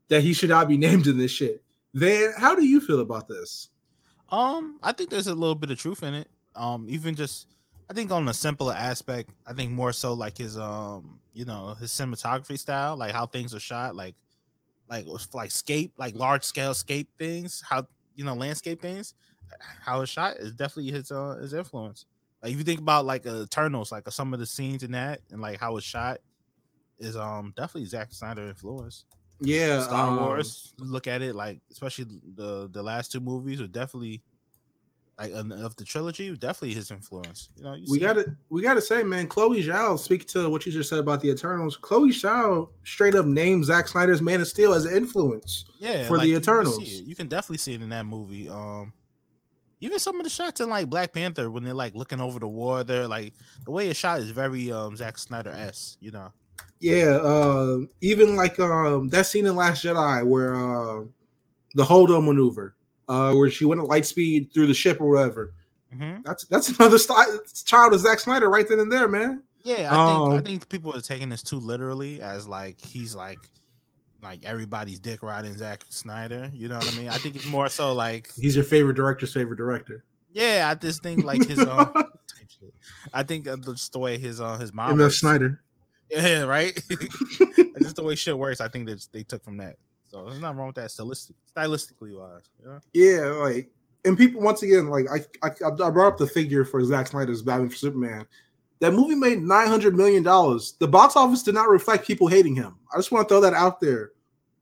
that 0.09 0.21
he 0.21 0.33
should 0.33 0.49
not 0.49 0.67
be 0.67 0.77
named 0.85 1.07
in 1.07 1.17
this 1.17 1.31
shit. 1.31 1.63
Then 1.93 2.33
how 2.37 2.53
do 2.53 2.65
you 2.65 2.81
feel 2.81 2.99
about 2.99 3.29
this? 3.29 3.69
Um, 4.29 4.77
I 4.83 4.91
think 4.91 5.09
there's 5.09 5.27
a 5.27 5.33
little 5.33 5.55
bit 5.55 5.71
of 5.71 5.79
truth 5.79 6.03
in 6.03 6.13
it. 6.15 6.27
Um, 6.53 6.85
even 6.89 7.15
just 7.15 7.47
I 7.89 7.93
think 7.93 8.11
on 8.11 8.27
a 8.27 8.33
simpler 8.33 8.73
aspect, 8.73 9.29
I 9.47 9.53
think 9.53 9.71
more 9.71 9.93
so 9.93 10.13
like 10.13 10.37
his 10.37 10.57
um, 10.57 11.21
you 11.33 11.45
know, 11.45 11.75
his 11.79 11.91
cinematography 11.91 12.59
style, 12.59 12.97
like 12.97 13.13
how 13.13 13.25
things 13.25 13.55
are 13.55 13.59
shot, 13.59 13.95
like 13.95 14.15
like 14.89 15.05
like 15.33 15.51
scape, 15.51 15.93
like 15.97 16.15
large 16.15 16.43
scale 16.43 16.73
scape 16.73 17.09
things, 17.17 17.63
how 17.67 17.87
you 18.15 18.23
know, 18.23 18.33
landscape 18.33 18.81
things, 18.81 19.13
how 19.81 20.01
it's 20.01 20.11
shot 20.11 20.37
is 20.37 20.51
definitely 20.53 20.91
his 20.91 21.11
uh 21.11 21.37
his 21.41 21.53
influence. 21.53 22.05
Like 22.41 22.51
if 22.51 22.57
you 22.57 22.63
think 22.63 22.79
about 22.79 23.05
like 23.05 23.25
uh, 23.25 23.43
Eternals, 23.43 23.91
like 23.91 24.07
uh, 24.07 24.11
some 24.11 24.33
of 24.33 24.39
the 24.39 24.45
scenes 24.45 24.83
in 24.83 24.91
that 24.91 25.21
and 25.31 25.41
like 25.41 25.59
how 25.59 25.77
it's 25.77 25.85
shot 25.85 26.19
is 26.99 27.15
um 27.15 27.53
definitely 27.55 27.85
Zack 27.85 28.11
Snyder 28.11 28.47
influence. 28.47 29.05
Yeah, 29.41 29.81
Star 29.81 30.07
um, 30.07 30.17
Wars. 30.17 30.73
Look 30.77 31.07
at 31.07 31.21
it 31.21 31.35
like, 31.35 31.59
especially 31.71 32.05
the 32.35 32.69
the 32.71 32.81
last 32.81 33.11
two 33.11 33.19
movies 33.19 33.61
are 33.61 33.67
definitely 33.67 34.21
like 35.17 35.31
of 35.31 35.75
the 35.77 35.85
trilogy, 35.85 36.35
definitely 36.35 36.73
his 36.73 36.91
influence. 36.91 37.49
You 37.55 37.63
know, 37.63 37.73
you 37.73 37.85
We 37.87 37.99
got 37.99 38.13
to 38.13 38.35
we 38.49 38.61
got 38.61 38.73
to 38.73 38.81
say, 38.81 39.01
man, 39.03 39.27
Chloe 39.27 39.63
Zhao. 39.63 39.97
Speak 39.97 40.27
to 40.29 40.49
what 40.49 40.65
you 40.65 40.71
just 40.71 40.89
said 40.89 40.99
about 40.99 41.21
the 41.21 41.29
Eternals. 41.29 41.77
Chloe 41.77 42.09
Zhao 42.09 42.69
straight 42.83 43.15
up 43.15 43.25
named 43.25 43.65
Zack 43.65 43.87
Snyder's 43.87 44.21
Man 44.21 44.41
of 44.41 44.47
Steel 44.47 44.73
as 44.73 44.85
an 44.85 44.95
influence. 44.95 45.65
yeah 45.79 46.07
for 46.07 46.17
the 46.17 46.27
you 46.27 46.33
can 46.33 46.41
Eternals. 46.41 46.79
You 46.79 47.15
can 47.15 47.27
definitely 47.27 47.59
see 47.59 47.73
it 47.73 47.81
in 47.81 47.89
that 47.89 48.05
movie. 48.05 48.49
Um, 48.49 48.93
even 49.79 49.99
some 49.99 50.17
of 50.19 50.23
the 50.23 50.29
shots 50.29 50.61
in 50.61 50.69
like 50.69 50.89
Black 50.89 51.13
Panther 51.13 51.49
when 51.51 51.63
they're 51.63 51.73
like 51.73 51.95
looking 51.95 52.19
over 52.19 52.39
the 52.39 52.47
war, 52.47 52.83
they're 52.83 53.07
like 53.07 53.33
the 53.65 53.71
way 53.71 53.87
it's 53.87 53.99
shot 53.99 54.19
is 54.19 54.31
very 54.31 54.71
um 54.71 54.95
Zack 54.97 55.17
Snyder 55.17 55.51
s. 55.51 55.97
You 56.01 56.11
know, 56.11 56.31
Yeah, 56.79 57.19
uh, 57.21 57.79
even 58.01 58.35
like 58.35 58.59
um, 58.59 59.09
that 59.09 59.27
scene 59.27 59.45
in 59.45 59.55
Last 59.55 59.83
Jedi 59.83 60.25
where 60.25 60.55
uh, 60.55 61.03
the 61.75 61.83
Holdo 61.83 62.23
maneuver, 62.23 62.75
uh, 63.07 63.33
where 63.33 63.49
she 63.49 63.65
went 63.65 63.81
at 63.81 63.87
light 63.87 64.05
speed 64.05 64.51
through 64.53 64.67
the 64.67 64.73
ship 64.73 64.99
or 65.01 65.09
whatever. 65.09 65.53
Mhm. 65.93 66.23
That's 66.23 66.45
that's 66.45 66.69
another 66.69 66.97
style, 66.97 67.39
child 67.65 67.93
of 67.93 67.99
Zack 67.99 68.19
Snyder 68.19 68.49
right 68.49 68.67
then 68.67 68.79
and 68.79 68.91
there, 68.91 69.07
man. 69.07 69.43
Yeah, 69.63 69.73
I 69.75 69.77
think 69.79 69.89
I 70.33 70.35
Um, 70.37 70.43
think 70.43 70.69
people 70.69 70.95
are 70.95 71.01
taking 71.01 71.29
this 71.29 71.41
too 71.41 71.57
literally 71.59 72.21
as 72.21 72.47
like 72.47 72.79
he's 72.81 73.15
like 73.15 73.39
like 74.21 74.43
everybody's 74.43 74.99
dick 74.99 75.21
riding 75.23 75.55
Zack 75.57 75.83
Snyder. 75.89 76.49
You 76.53 76.67
know 76.67 76.77
what 76.77 76.93
I 76.93 76.97
mean? 76.97 77.09
I 77.09 77.17
think 77.17 77.35
it's 77.35 77.45
more 77.45 77.69
so 77.69 77.93
like 77.93 78.29
He's 78.39 78.55
your 78.55 78.65
favorite 78.65 78.95
director's 78.95 79.33
favorite 79.33 79.57
director. 79.57 80.03
yeah, 80.33 80.67
I 80.71 80.75
just 80.75 81.01
think 81.03 81.23
like 81.23 81.47
his 81.47 81.59
um. 81.59 81.93
I 83.13 83.23
think 83.23 83.47
uh, 83.47 83.57
just 83.57 83.93
the 83.93 83.99
way 83.99 84.17
his 84.17 84.41
uh 84.41 84.57
his 84.57 84.73
mom 84.73 84.91
M.F. 84.99 85.13
Snyder. 85.13 85.61
Yeah, 86.09 86.41
right. 86.43 86.73
just 87.79 87.95
the 87.95 88.03
way 88.03 88.15
shit 88.15 88.37
works, 88.37 88.61
I 88.61 88.67
think 88.67 88.87
that 88.87 89.07
they 89.11 89.23
took 89.23 89.43
from 89.43 89.57
that. 89.57 89.77
So 90.15 90.23
there's 90.23 90.39
nothing 90.39 90.57
wrong 90.59 90.67
with 90.67 90.77
that 90.77 90.91
stylistic 90.91 91.35
stylistically 91.53 92.17
wise. 92.17 92.49
Yeah. 92.65 92.79
Yeah, 92.93 93.25
like 93.31 93.69
and 94.05 94.17
people 94.17 94.39
once 94.39 94.63
again, 94.63 94.87
like 94.87 95.07
I 95.11 95.17
I, 95.45 95.51
I 95.69 95.89
brought 95.89 96.13
up 96.13 96.17
the 96.17 96.25
figure 96.25 96.63
for 96.63 96.81
Zack 96.85 97.07
Snyder's 97.07 97.41
Batman 97.41 97.69
for 97.69 97.75
Superman. 97.75 98.25
That 98.79 98.93
movie 98.93 99.15
made 99.15 99.41
nine 99.41 99.67
hundred 99.67 99.93
million 99.97 100.23
dollars. 100.23 100.75
The 100.79 100.87
box 100.87 101.17
office 101.17 101.43
did 101.43 101.53
not 101.53 101.67
reflect 101.67 102.07
people 102.07 102.27
hating 102.27 102.55
him. 102.55 102.77
I 102.93 102.97
just 102.97 103.11
want 103.11 103.27
to 103.27 103.33
throw 103.33 103.41
that 103.41 103.53
out 103.53 103.81
there. 103.81 104.11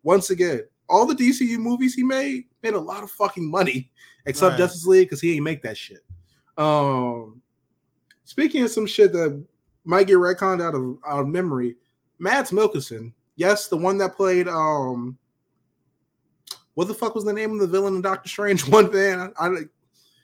Once 0.01 0.31
again, 0.31 0.63
all 0.89 1.05
the 1.05 1.13
DCU 1.13 1.59
movies 1.59 1.93
he 1.93 2.01
made 2.01 2.45
made 2.63 2.73
a 2.73 2.79
lot 2.79 3.03
of 3.03 3.11
fucking 3.11 3.47
money, 3.47 3.91
except 4.25 4.53
Right. 4.53 4.57
Justice 4.57 4.87
League 4.87 5.05
because 5.07 5.21
he 5.21 5.35
ain't 5.35 5.43
make 5.43 5.61
that 5.61 5.77
shit. 5.77 6.03
Um, 6.57 7.43
speaking 8.23 8.63
of 8.63 8.71
some 8.71 8.87
shit 8.87 9.13
that 9.13 9.39
might 9.85 10.07
get 10.07 10.17
retconned 10.17 10.63
out 10.63 10.73
of 10.73 10.97
out 11.07 11.19
of 11.19 11.27
memory, 11.27 11.75
Mads 12.17 12.49
Mikkelsen, 12.49 13.13
yes, 13.35 13.67
the 13.67 13.77
one 13.77 13.99
that 13.99 14.15
played 14.15 14.47
um 14.47 15.15
what 16.75 16.87
the 16.87 16.93
fuck 16.93 17.15
was 17.15 17.23
the 17.25 17.33
name 17.33 17.51
of 17.51 17.59
the 17.59 17.67
villain 17.67 17.95
in 17.95 18.01
Doctor 18.01 18.29
Strange? 18.29 18.67
One 18.67 18.91
man, 18.91 19.33
I, 19.39 19.45
I 19.45 19.49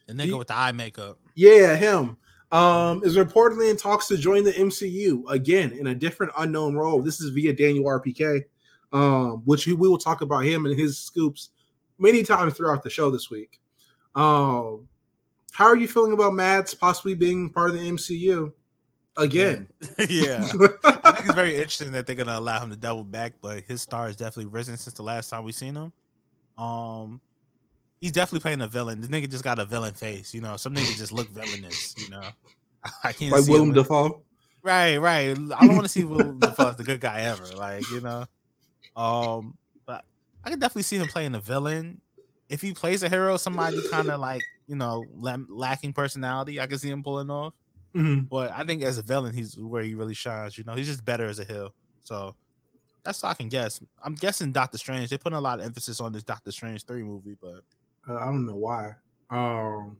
The 0.07 0.13
nigga 0.13 0.25
He- 0.25 0.33
with 0.33 0.47
the 0.47 0.55
eye 0.57 0.71
makeup. 0.71 1.17
yeah, 1.35 1.75
him. 1.75 2.17
Um, 2.51 3.03
is 3.03 3.15
reportedly 3.15 3.69
in 3.69 3.77
talks 3.77 4.07
to 4.07 4.17
join 4.17 4.43
the 4.43 4.51
MCU 4.53 5.29
again 5.29 5.71
in 5.71 5.85
a 5.85 5.93
different 5.93 6.31
unknown 6.35 6.73
role. 6.73 6.99
This 6.99 7.21
is 7.21 7.29
via 7.29 7.53
Daniel 7.53 7.85
RPK, 7.85 8.41
um, 8.91 9.43
which 9.45 9.67
we 9.67 9.73
will 9.73 9.99
talk 9.99 10.21
about 10.21 10.39
him 10.45 10.65
and 10.65 10.75
his 10.79 10.97
scoops 10.97 11.49
many 11.99 12.23
times 12.23 12.55
throughout 12.55 12.81
the 12.81 12.89
show 12.89 13.11
this 13.11 13.29
week. 13.29 13.59
Um, 14.15 14.87
how 15.51 15.65
are 15.65 15.77
you 15.77 15.87
feeling 15.87 16.11
about 16.13 16.33
Mads 16.33 16.73
possibly 16.73 17.13
being 17.13 17.51
part 17.51 17.69
of 17.69 17.75
the 17.79 17.87
MCU 17.87 18.51
again? 19.15 19.67
yeah. 20.09 20.43
I 20.83 21.11
think 21.11 21.25
it's 21.25 21.33
very 21.35 21.53
interesting 21.53 21.91
that 21.91 22.07
they're 22.07 22.15
gonna 22.15 22.39
allow 22.39 22.63
him 22.63 22.71
to 22.71 22.75
double 22.75 23.03
back, 23.03 23.33
but 23.43 23.61
his 23.67 23.83
star 23.83 24.07
has 24.07 24.15
definitely 24.15 24.47
risen 24.51 24.75
since 24.75 24.95
the 24.95 25.03
last 25.03 25.29
time 25.29 25.43
we've 25.43 25.53
seen 25.53 25.75
him. 25.75 25.93
Um, 26.59 27.21
he's 28.01 28.11
definitely 28.11 28.41
playing 28.41 28.61
a 28.61 28.67
villain. 28.67 29.01
The 29.01 29.07
nigga 29.07 29.29
just 29.29 29.43
got 29.43 29.59
a 29.59 29.65
villain 29.65 29.93
face, 29.93 30.33
you 30.33 30.41
know. 30.41 30.57
Some 30.57 30.75
niggas 30.75 30.97
just 30.97 31.11
look 31.11 31.29
villainous, 31.29 31.95
you 31.97 32.09
know. 32.09 32.21
I 33.03 33.13
can't 33.13 33.31
like 33.31 33.43
see 33.43 33.51
Willem 33.51 33.73
Dafoe. 33.73 34.21
Right, 34.61 34.97
right. 34.97 35.29
I 35.29 35.33
don't 35.33 35.75
want 35.75 35.83
to 35.83 35.89
see 35.89 36.03
Willem 36.03 36.39
Dafoe 36.39 36.69
as 36.69 36.75
the 36.75 36.83
good 36.83 36.99
guy 36.99 37.21
ever, 37.21 37.45
like 37.55 37.89
you 37.91 38.01
know. 38.01 38.25
Um, 38.95 39.57
but 39.85 40.03
I 40.43 40.49
can 40.49 40.59
definitely 40.59 40.83
see 40.83 40.97
him 40.97 41.07
playing 41.07 41.35
a 41.35 41.39
villain. 41.39 42.01
If 42.49 42.61
he 42.61 42.73
plays 42.73 43.03
a 43.03 43.09
hero, 43.09 43.37
somebody 43.37 43.79
kind 43.89 44.09
of 44.09 44.19
like 44.19 44.41
you 44.67 44.75
know 44.75 45.05
lacking 45.49 45.93
personality, 45.93 46.59
I 46.59 46.67
can 46.67 46.77
see 46.77 46.89
him 46.89 47.03
pulling 47.03 47.29
off. 47.29 47.53
Mhm. 47.95 48.27
But 48.29 48.51
I 48.51 48.63
think 48.65 48.83
as 48.83 48.97
a 48.97 49.01
villain, 49.01 49.33
he's 49.33 49.57
where 49.57 49.83
he 49.83 49.95
really 49.95 50.13
shines. 50.13 50.57
You 50.57 50.63
know, 50.63 50.73
he's 50.73 50.87
just 50.87 51.05
better 51.05 51.25
as 51.25 51.39
a 51.39 51.45
heel. 51.45 51.73
So 52.03 52.35
that's 53.03 53.23
all 53.23 53.31
I 53.31 53.33
can 53.33 53.49
guess. 53.49 53.81
I'm 54.03 54.15
guessing 54.15 54.51
Doctor 54.51 54.77
Strange. 54.77 55.09
They 55.09 55.17
put 55.17 55.33
a 55.33 55.39
lot 55.39 55.59
of 55.59 55.65
emphasis 55.65 55.99
on 55.99 56.11
this 56.13 56.23
Doctor 56.23 56.51
Strange 56.51 56.85
three 56.85 57.03
movie, 57.03 57.35
but 57.41 57.63
Uh, 58.07 58.15
I 58.17 58.25
don't 58.25 58.45
know 58.45 58.55
why. 58.55 58.95
Um, 59.29 59.97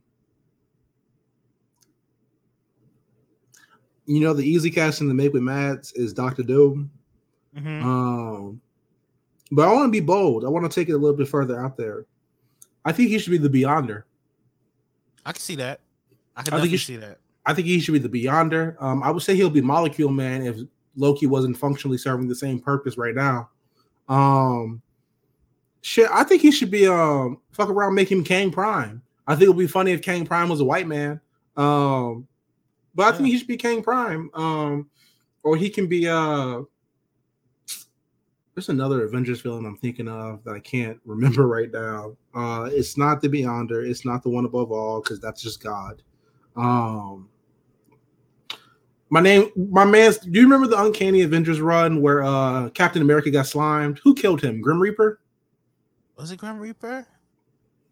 you 4.06 4.20
know, 4.20 4.32
the 4.34 4.42
easy 4.42 4.70
casting 4.70 5.08
to 5.08 5.14
make 5.14 5.32
with 5.32 5.42
Mads 5.42 5.92
is 5.92 6.12
Doctor 6.12 6.42
Doom. 6.42 6.90
Mhm. 7.56 7.82
Um, 7.84 8.60
but 9.52 9.68
I 9.68 9.72
want 9.72 9.86
to 9.88 9.90
be 9.92 10.04
bold. 10.04 10.44
I 10.44 10.48
want 10.48 10.70
to 10.70 10.74
take 10.74 10.88
it 10.88 10.92
a 10.92 10.98
little 10.98 11.16
bit 11.16 11.28
further 11.28 11.60
out 11.64 11.76
there. 11.76 12.06
I 12.84 12.92
think 12.92 13.10
he 13.10 13.18
should 13.18 13.30
be 13.32 13.38
the 13.38 13.48
Beyonder. 13.50 14.04
I 15.24 15.32
can 15.32 15.40
see 15.40 15.56
that. 15.56 15.80
I 16.36 16.42
can 16.42 16.54
I 16.54 16.60
think 16.60 16.70
definitely 16.70 16.70
you 16.70 16.76
should- 16.78 16.86
see 16.86 16.96
that. 16.96 17.18
I 17.46 17.54
think 17.54 17.66
he 17.66 17.80
should 17.80 17.92
be 17.92 17.98
the 17.98 18.08
Beyonder. 18.08 18.80
Um, 18.82 19.02
I 19.02 19.10
would 19.10 19.22
say 19.22 19.34
he'll 19.34 19.50
be 19.50 19.60
Molecule 19.62 20.10
Man 20.10 20.42
if 20.42 20.56
Loki 20.96 21.26
wasn't 21.26 21.56
functionally 21.56 21.98
serving 21.98 22.28
the 22.28 22.34
same 22.34 22.60
purpose 22.60 22.98
right 22.98 23.14
now. 23.14 23.50
Um, 24.08 24.82
shit, 25.82 26.08
I 26.12 26.24
think 26.24 26.42
he 26.42 26.50
should 26.50 26.70
be 26.70 26.86
um 26.86 27.40
fuck 27.52 27.68
around, 27.68 27.94
make 27.94 28.10
him 28.10 28.24
Kang 28.24 28.50
Prime. 28.50 29.02
I 29.26 29.34
think 29.34 29.44
it 29.44 29.48
would 29.48 29.58
be 29.58 29.66
funny 29.66 29.92
if 29.92 30.02
Kang 30.02 30.26
Prime 30.26 30.48
was 30.48 30.60
a 30.60 30.64
white 30.64 30.88
man. 30.88 31.20
Um, 31.56 32.26
but 32.94 33.14
I 33.14 33.16
think 33.16 33.28
he 33.28 33.38
should 33.38 33.46
be 33.46 33.56
Kang 33.56 33.82
Prime. 33.82 34.30
Um, 34.34 34.90
or 35.42 35.56
he 35.56 35.70
can 35.70 35.86
be 35.86 36.08
uh. 36.08 36.62
There's 38.54 38.68
another 38.68 39.04
Avengers 39.04 39.40
villain 39.40 39.64
I'm 39.64 39.76
thinking 39.78 40.08
of 40.08 40.44
that 40.44 40.54
I 40.54 40.58
can't 40.58 41.00
remember 41.06 41.46
right 41.46 41.70
now. 41.72 42.16
Uh, 42.34 42.68
it's 42.70 42.98
not 42.98 43.22
the 43.22 43.28
Beyonder. 43.28 43.88
It's 43.88 44.04
not 44.04 44.22
the 44.22 44.28
one 44.28 44.44
above 44.44 44.70
all 44.70 45.00
because 45.00 45.20
that's 45.20 45.40
just 45.40 45.62
God. 45.62 46.02
Um, 46.56 47.29
my 49.10 49.20
name, 49.20 49.50
my 49.56 49.84
man's. 49.84 50.18
Do 50.18 50.38
you 50.38 50.44
remember 50.44 50.68
the 50.68 50.80
Uncanny 50.80 51.22
Avengers 51.22 51.60
run 51.60 52.00
where 52.00 52.22
uh 52.22 52.70
Captain 52.70 53.02
America 53.02 53.30
got 53.30 53.46
slimed? 53.46 54.00
Who 54.04 54.14
killed 54.14 54.40
him? 54.40 54.60
Grim 54.60 54.80
Reaper. 54.80 55.20
Was 56.16 56.30
it 56.30 56.36
Grim 56.36 56.58
Reaper? 56.58 57.06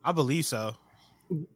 I 0.05 0.13
believe 0.13 0.47
so. 0.47 0.77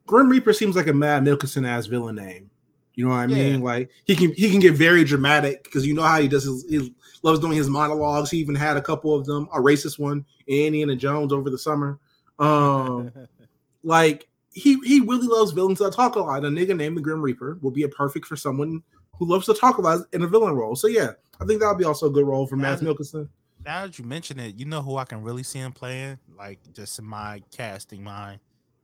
Grim 0.07 0.29
Reaper 0.29 0.53
seems 0.53 0.77
like 0.77 0.89
a 0.89 0.93
Mad 0.93 1.23
Nicholson 1.23 1.65
ass 1.65 1.87
villain 1.87 2.17
name. 2.17 2.51
You 2.95 3.07
know 3.07 3.13
what 3.13 3.19
I 3.19 3.27
mean? 3.27 3.61
Yeah. 3.61 3.65
Like 3.65 3.91
he 4.05 4.15
can 4.17 4.33
he 4.35 4.51
can 4.51 4.61
get 4.61 4.75
very 4.75 5.05
dramatic 5.05 5.65
because 5.65 5.87
you 5.87 5.95
know 5.95 6.03
how 6.03 6.21
he 6.21 6.29
does 6.29 6.45
his 6.45 6.65
he 6.69 6.95
loves 7.23 7.39
doing 7.39 7.57
his 7.57 7.71
monologues. 7.71 8.31
He 8.31 8.39
even 8.39 8.55
had 8.55 8.77
a 8.77 8.83
couple 8.83 9.15
of 9.15 9.25
them, 9.25 9.49
a 9.55 9.59
racist 9.59 9.99
one, 9.99 10.27
Indiana 10.47 10.97
Jones 10.97 11.33
over 11.33 11.49
the 11.49 11.59
summer. 11.59 11.99
Um, 12.39 13.13
like 13.83 14.29
he 14.53 14.79
he 14.85 15.01
really 15.01 15.27
loves 15.27 15.53
villains 15.53 15.79
that 15.79 15.95
talk 15.95 16.17
a 16.17 16.21
lot. 16.21 16.45
A 16.45 16.49
nigga 16.49 16.77
named 16.77 16.97
the 16.97 17.01
Grim 17.01 17.23
Reaper 17.23 17.59
will 17.63 17.71
be 17.71 17.85
a 17.85 17.89
perfect 17.89 18.27
for 18.27 18.37
someone 18.37 18.83
who 19.19 19.27
loves 19.27 19.47
to 19.47 19.55
talk 19.55 19.79
about 19.79 20.07
in 20.13 20.23
a 20.23 20.27
villain 20.27 20.55
role. 20.55 20.75
So 20.77 20.87
yeah, 20.89 21.13
I 21.41 21.45
think 21.45 21.61
that 21.61 21.69
would 21.69 21.79
be 21.79 21.85
also 21.85 22.07
a 22.07 22.11
good 22.11 22.27
role 22.27 22.47
for 22.47 22.57
Matt 22.57 22.83
Yeah. 22.83 22.89
Mikkelsen. 22.89 23.29
now 23.65 23.87
that 23.87 23.99
you 23.99 24.05
mention 24.05 24.39
it, 24.41 24.57
you 24.59 24.65
know 24.65 24.83
who 24.83 24.97
I 24.97 25.05
can 25.05 25.23
really 25.23 25.43
see 25.43 25.59
him 25.59 25.73
playing? 25.73 26.19
Like 26.37 26.59
just 26.73 26.99
in 26.99 27.05
my 27.05 27.43
casting 27.55 28.03
mind. 28.03 28.41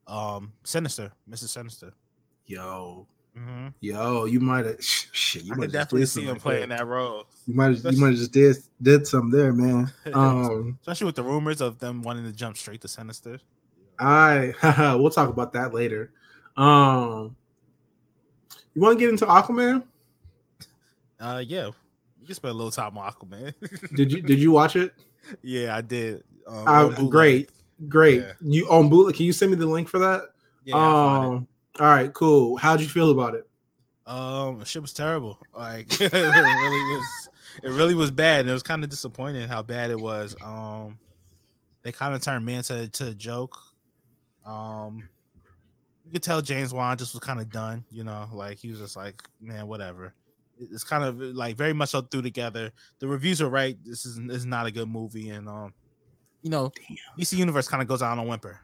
Um 0.06 0.52
Sinister, 0.64 1.12
Mrs. 1.30 1.48
Sinister. 1.48 1.92
Yo, 2.46 3.06
hmm 3.36 3.68
yo, 3.80 4.24
you 4.24 4.40
might 4.40 4.64
have 4.64 4.82
shit. 4.82 5.44
You 5.44 5.52
I 5.54 5.56
might 5.56 5.72
definitely 5.72 6.06
see 6.06 6.22
him 6.24 6.36
playing 6.36 6.70
that. 6.70 6.78
that 6.78 6.86
role. 6.86 7.24
You 7.46 7.54
might 7.54 7.76
have, 7.76 7.92
you 7.92 8.00
might 8.00 8.08
have 8.10 8.16
just 8.18 8.32
did 8.32 8.56
did 8.80 9.06
something 9.06 9.30
there, 9.30 9.52
man. 9.52 9.90
Um, 10.12 10.78
Especially 10.82 11.06
with 11.06 11.16
the 11.16 11.22
rumors 11.22 11.60
of 11.60 11.78
them 11.78 12.02
wanting 12.02 12.24
to 12.24 12.32
jump 12.32 12.56
straight 12.56 12.80
to 12.82 12.88
Sinister. 12.88 13.38
I 13.98 14.54
we'll 14.98 15.10
talk 15.10 15.28
about 15.28 15.52
that 15.54 15.74
later. 15.74 16.12
Um, 16.56 17.36
you 18.74 18.80
want 18.82 18.98
to 18.98 19.00
get 19.04 19.10
into 19.10 19.26
Aquaman? 19.26 19.84
Uh 21.20 21.42
yeah. 21.46 21.70
You 22.20 22.26
can 22.26 22.34
spend 22.34 22.50
a 22.50 22.54
little 22.56 22.70
time 22.70 22.96
on 22.98 23.10
Aquaman. 23.12 23.54
Did 23.94 24.12
you 24.12 24.22
did 24.22 24.38
you 24.40 24.50
watch 24.50 24.76
it? 24.76 24.92
yeah, 25.42 25.76
I 25.76 25.80
did. 25.82 26.24
Um, 26.46 26.66
Uh, 26.66 26.88
great, 27.04 27.50
great. 27.88 28.22
Yeah. 28.22 28.32
You 28.40 28.68
on 28.68 28.88
bootleg? 28.88 29.14
Can 29.16 29.26
you 29.26 29.32
send 29.32 29.50
me 29.52 29.56
the 29.56 29.66
link 29.66 29.88
for 29.88 29.98
that? 30.00 30.22
Yeah, 30.64 30.76
I 30.76 30.78
found 30.80 31.24
it. 31.24 31.36
um, 31.36 31.48
all 31.80 31.86
right, 31.86 32.12
cool. 32.12 32.56
How'd 32.56 32.80
you 32.80 32.88
feel 32.88 33.10
about 33.10 33.34
it? 33.34 33.48
Um, 34.06 34.64
shit 34.64 34.82
was 34.82 34.92
terrible. 34.92 35.38
Like 35.56 35.86
it 36.00 36.12
really 36.12 36.96
was. 36.96 37.28
It 37.62 37.70
really 37.70 37.94
was 37.94 38.10
bad. 38.10 38.40
And 38.40 38.50
it 38.50 38.52
was 38.52 38.62
kind 38.62 38.82
of 38.84 38.90
disappointing 38.90 39.48
how 39.48 39.62
bad 39.62 39.90
it 39.90 39.98
was. 40.00 40.34
Um, 40.44 40.98
they 41.82 41.92
kind 41.92 42.14
of 42.14 42.22
turned 42.22 42.44
Manta 42.46 42.88
to 42.88 43.08
a 43.08 43.14
joke. 43.14 43.56
Um, 44.46 45.08
you 46.04 46.12
could 46.12 46.22
tell 46.22 46.40
James 46.40 46.72
Wan 46.72 46.96
just 46.96 47.14
was 47.14 47.20
kind 47.20 47.38
of 47.40 47.50
done. 47.50 47.84
You 47.90 48.04
know, 48.04 48.28
like 48.32 48.58
he 48.58 48.70
was 48.70 48.78
just 48.80 48.96
like, 48.96 49.22
man, 49.40 49.66
whatever. 49.66 50.14
It- 50.60 50.68
It's 50.72 50.84
kind 50.84 51.04
of 51.04 51.18
like 51.20 51.56
very 51.56 51.72
much 51.72 51.90
so 51.90 52.00
through 52.02 52.22
together. 52.22 52.72
The 52.98 53.08
reviews 53.08 53.40
are 53.42 53.48
right. 53.48 53.76
This 53.84 54.04
is 54.06 54.16
this 54.26 54.38
is 54.38 54.46
not 54.46 54.66
a 54.66 54.70
good 54.70 54.88
movie, 54.88 55.30
and 55.30 55.48
um, 55.48 55.72
you 56.42 56.50
know, 56.50 56.72
DC 57.18 57.36
Universe 57.36 57.68
kind 57.68 57.82
of 57.82 57.88
goes 57.88 58.02
out 58.02 58.12
on 58.12 58.18
a 58.18 58.24
whimper. 58.28 58.60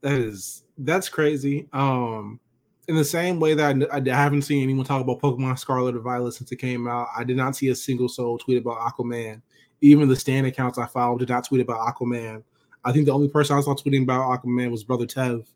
That 0.00 0.12
is 0.12 0.64
that's 0.78 1.08
crazy. 1.08 1.68
Um, 1.72 2.40
in 2.88 2.96
the 2.96 3.04
same 3.04 3.40
way 3.40 3.54
that 3.54 3.76
I, 3.92 3.96
I 3.96 4.14
haven't 4.14 4.42
seen 4.42 4.62
anyone 4.62 4.84
talk 4.84 5.00
about 5.00 5.20
Pokemon 5.20 5.58
Scarlet 5.58 5.96
or 5.96 6.00
Violet 6.00 6.34
since 6.34 6.52
it 6.52 6.56
came 6.56 6.86
out, 6.86 7.08
I 7.16 7.24
did 7.24 7.36
not 7.36 7.56
see 7.56 7.68
a 7.68 7.74
single 7.74 8.08
soul 8.08 8.36
tweet 8.38 8.58
about 8.58 8.78
Aquaman. 8.78 9.40
Even 9.80 10.08
the 10.08 10.16
stand 10.16 10.46
accounts 10.46 10.78
I 10.78 10.86
followed 10.86 11.18
did 11.20 11.28
not 11.30 11.46
tweet 11.46 11.62
about 11.62 11.78
Aquaman. 11.94 12.42
I 12.84 12.92
think 12.92 13.06
the 13.06 13.12
only 13.12 13.28
person 13.28 13.56
I 13.56 13.60
saw 13.62 13.74
tweeting 13.74 14.02
about 14.02 14.28
Aquaman 14.42 14.70
was 14.70 14.84
Brother 14.84 15.06
Tev, 15.06 15.46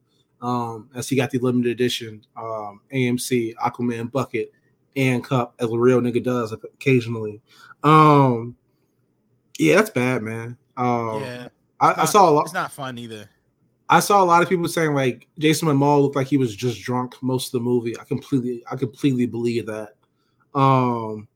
um, 0.41 0.89
as 0.95 1.09
he 1.09 1.17
got 1.17 1.31
the 1.31 1.39
limited 1.39 1.71
edition 1.71 2.25
um, 2.37 2.81
AMC 2.93 3.55
Aquaman 3.57 4.11
bucket 4.11 4.53
and 4.99 5.23
cup, 5.23 5.55
as 5.61 5.71
a 5.71 5.79
real 5.79 6.01
nigga 6.01 6.23
does 6.23 6.53
occasionally. 6.53 7.41
Um, 7.85 8.57
yeah, 9.59 9.77
that's 9.77 9.91
bad, 9.91 10.23
man. 10.23 10.59
Um, 10.77 11.23
yeah, 11.23 11.49
I, 11.81 11.89
not, 11.89 11.99
I 12.01 12.05
saw 12.05 12.29
a 12.29 12.33
lot. 12.33 12.45
It's 12.45 12.53
not 12.53 12.73
fun 12.73 12.99
either. 12.99 13.31
I 13.89 14.01
saw 14.01 14.23
a 14.23 14.27
lot 14.27 14.43
of 14.43 14.49
people 14.49 14.69
saying 14.69 14.95
like 14.95 15.29
Jason 15.39 15.69
Momoa 15.69 16.03
looked 16.03 16.17
like 16.17 16.27
he 16.27 16.37
was 16.37 16.55
just 16.55 16.83
drunk 16.83 17.15
most 17.23 17.47
of 17.47 17.53
the 17.53 17.61
movie. 17.61 17.99
I 17.99 18.05
completely, 18.05 18.63
I 18.71 18.77
completely 18.77 19.27
believe 19.27 19.67
that. 19.67 19.95
Um, 20.55 21.29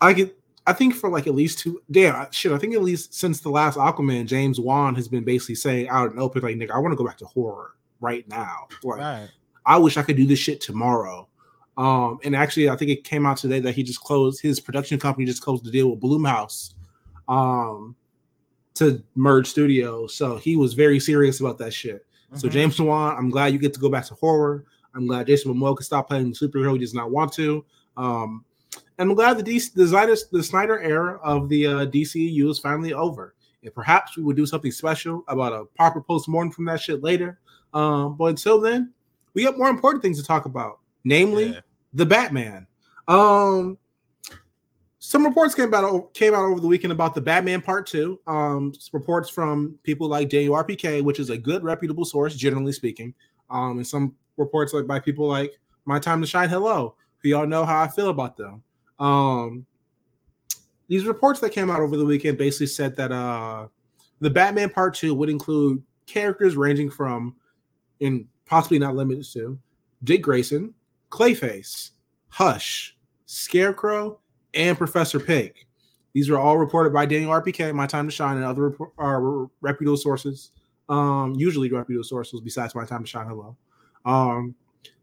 I 0.00 0.12
get, 0.12 0.38
I 0.66 0.72
think 0.72 0.94
for 0.94 1.10
like 1.10 1.26
at 1.26 1.34
least 1.34 1.58
two, 1.58 1.82
damn 1.90 2.30
shit. 2.30 2.52
I 2.52 2.58
think 2.58 2.74
at 2.74 2.82
least 2.82 3.12
since 3.12 3.40
the 3.40 3.50
last 3.50 3.76
Aquaman, 3.76 4.26
James 4.26 4.60
Wan 4.60 4.94
has 4.94 5.08
been 5.08 5.24
basically 5.24 5.56
saying 5.56 5.88
out 5.88 6.10
and 6.10 6.20
open 6.20 6.42
like, 6.42 6.56
nigga, 6.56 6.70
I 6.70 6.78
want 6.78 6.92
to 6.92 6.96
go 6.96 7.04
back 7.04 7.18
to 7.18 7.26
horror 7.26 7.74
right 8.00 8.26
now. 8.28 8.68
Like, 8.82 8.98
Right. 9.00 9.28
I 9.66 9.76
wish 9.76 9.98
I 9.98 10.02
could 10.02 10.16
do 10.16 10.26
this 10.26 10.38
shit 10.38 10.62
tomorrow. 10.62 11.27
Um, 11.78 12.18
and 12.24 12.34
actually, 12.36 12.68
I 12.68 12.76
think 12.76 12.90
it 12.90 13.04
came 13.04 13.24
out 13.24 13.36
today 13.38 13.60
that 13.60 13.72
he 13.74 13.82
just 13.82 14.00
closed 14.00 14.42
his 14.42 14.58
production 14.58 14.98
company 14.98 15.24
just 15.24 15.42
closed 15.42 15.64
the 15.64 15.70
deal 15.70 15.90
with 15.90 16.00
Blumhouse, 16.00 16.74
um, 17.28 17.94
to 18.74 19.02
merge 19.14 19.46
studios. 19.46 20.14
So 20.14 20.36
he 20.36 20.56
was 20.56 20.74
very 20.74 20.98
serious 21.00 21.40
about 21.40 21.56
that 21.58 21.72
shit. 21.72 22.04
So 22.34 22.48
Mhm. 22.48 22.52
James 22.52 22.80
Wan, 22.80 23.16
I'm 23.16 23.30
glad 23.30 23.52
you 23.52 23.58
get 23.58 23.72
to 23.74 23.80
go 23.80 23.88
back 23.88 24.04
to 24.06 24.14
horror. 24.14 24.64
I'm 24.94 25.06
glad 25.06 25.28
Jason 25.28 25.54
Momoa 25.54 25.76
can 25.76 25.84
stop 25.84 26.08
playing 26.08 26.30
the 26.30 26.36
superhero 26.36 26.72
he 26.72 26.78
does 26.78 26.94
not 26.94 27.10
want 27.10 27.32
to. 27.34 27.64
Um, 27.96 28.44
and 28.98 29.08
I'm 29.08 29.14
glad 29.14 29.38
the 29.38 29.42
DC, 29.42 29.72
the 29.74 29.86
Snyder, 29.86 30.16
the 30.32 30.42
Snyder 30.42 30.80
era 30.80 31.18
of 31.22 31.48
the 31.48 31.66
uh, 31.66 31.86
DCU 31.86 32.50
is 32.50 32.58
finally 32.58 32.92
over. 32.92 33.34
And 33.62 33.72
perhaps 33.72 34.16
we 34.16 34.22
would 34.24 34.36
do 34.36 34.46
something 34.46 34.72
special 34.72 35.24
about 35.28 35.52
a 35.52 35.64
proper 35.64 36.00
postmortem 36.00 36.50
from 36.52 36.64
that 36.66 36.80
shit 36.80 37.02
later. 37.02 37.38
Um, 37.72 38.16
but 38.16 38.26
until 38.26 38.60
then, 38.60 38.92
we 39.34 39.44
got 39.44 39.56
more 39.58 39.68
important 39.68 40.02
things 40.02 40.18
to 40.20 40.26
talk 40.26 40.44
about, 40.44 40.80
namely 41.04 41.46
Yeah. 41.54 41.60
The 41.92 42.06
Batman. 42.06 42.66
Um, 43.06 43.78
some 44.98 45.24
reports 45.24 45.54
came 45.54 45.72
out 45.72 46.12
came 46.12 46.34
out 46.34 46.44
over 46.44 46.60
the 46.60 46.66
weekend 46.66 46.92
about 46.92 47.14
the 47.14 47.20
Batman 47.20 47.62
Part 47.62 47.86
Two. 47.86 48.20
Um, 48.26 48.72
reports 48.92 49.30
from 49.30 49.78
people 49.82 50.08
like 50.08 50.28
Daniel 50.28 50.54
RPK, 50.54 51.02
which 51.02 51.18
is 51.18 51.30
a 51.30 51.38
good 51.38 51.64
reputable 51.64 52.04
source, 52.04 52.34
generally 52.34 52.72
speaking. 52.72 53.14
Um, 53.48 53.78
and 53.78 53.86
some 53.86 54.14
reports 54.36 54.72
like 54.72 54.86
by 54.86 55.00
people 55.00 55.26
like 55.26 55.58
My 55.84 55.98
Time 55.98 56.20
to 56.20 56.26
Shine 56.26 56.48
Hello, 56.48 56.94
who 57.22 57.30
y'all 57.30 57.46
know 57.46 57.64
how 57.64 57.82
I 57.82 57.88
feel 57.88 58.10
about 58.10 58.36
them. 58.36 58.62
Um, 58.98 59.64
these 60.88 61.04
reports 61.04 61.40
that 61.40 61.52
came 61.52 61.70
out 61.70 61.80
over 61.80 61.96
the 61.96 62.04
weekend 62.04 62.36
basically 62.36 62.66
said 62.66 62.96
that 62.96 63.12
uh, 63.12 63.68
the 64.20 64.30
Batman 64.30 64.70
Part 64.70 64.94
Two 64.94 65.14
would 65.14 65.30
include 65.30 65.82
characters 66.06 66.56
ranging 66.56 66.90
from, 66.90 67.36
and 68.00 68.26
possibly 68.46 68.78
not 68.78 68.96
limited 68.96 69.24
to, 69.32 69.58
Dick 70.04 70.22
Grayson, 70.22 70.74
Clayface, 71.10 71.90
Hush, 72.28 72.96
Scarecrow, 73.26 74.20
and 74.54 74.76
Professor 74.76 75.20
Pig. 75.20 75.54
These 76.14 76.30
are 76.30 76.38
all 76.38 76.58
reported 76.58 76.92
by 76.92 77.06
Daniel 77.06 77.30
RPK, 77.30 77.74
My 77.74 77.86
Time 77.86 78.06
to 78.06 78.10
Shine, 78.10 78.36
and 78.36 78.44
other 78.44 78.62
report, 78.62 78.92
uh, 78.98 79.46
reputable 79.60 79.96
sources. 79.96 80.52
Um, 80.88 81.34
usually 81.36 81.70
reputable 81.70 82.04
sources 82.04 82.40
besides 82.40 82.74
My 82.74 82.84
Time 82.84 83.02
to 83.02 83.08
Shine. 83.08 83.26
Hello. 83.26 83.56
Um, 84.04 84.54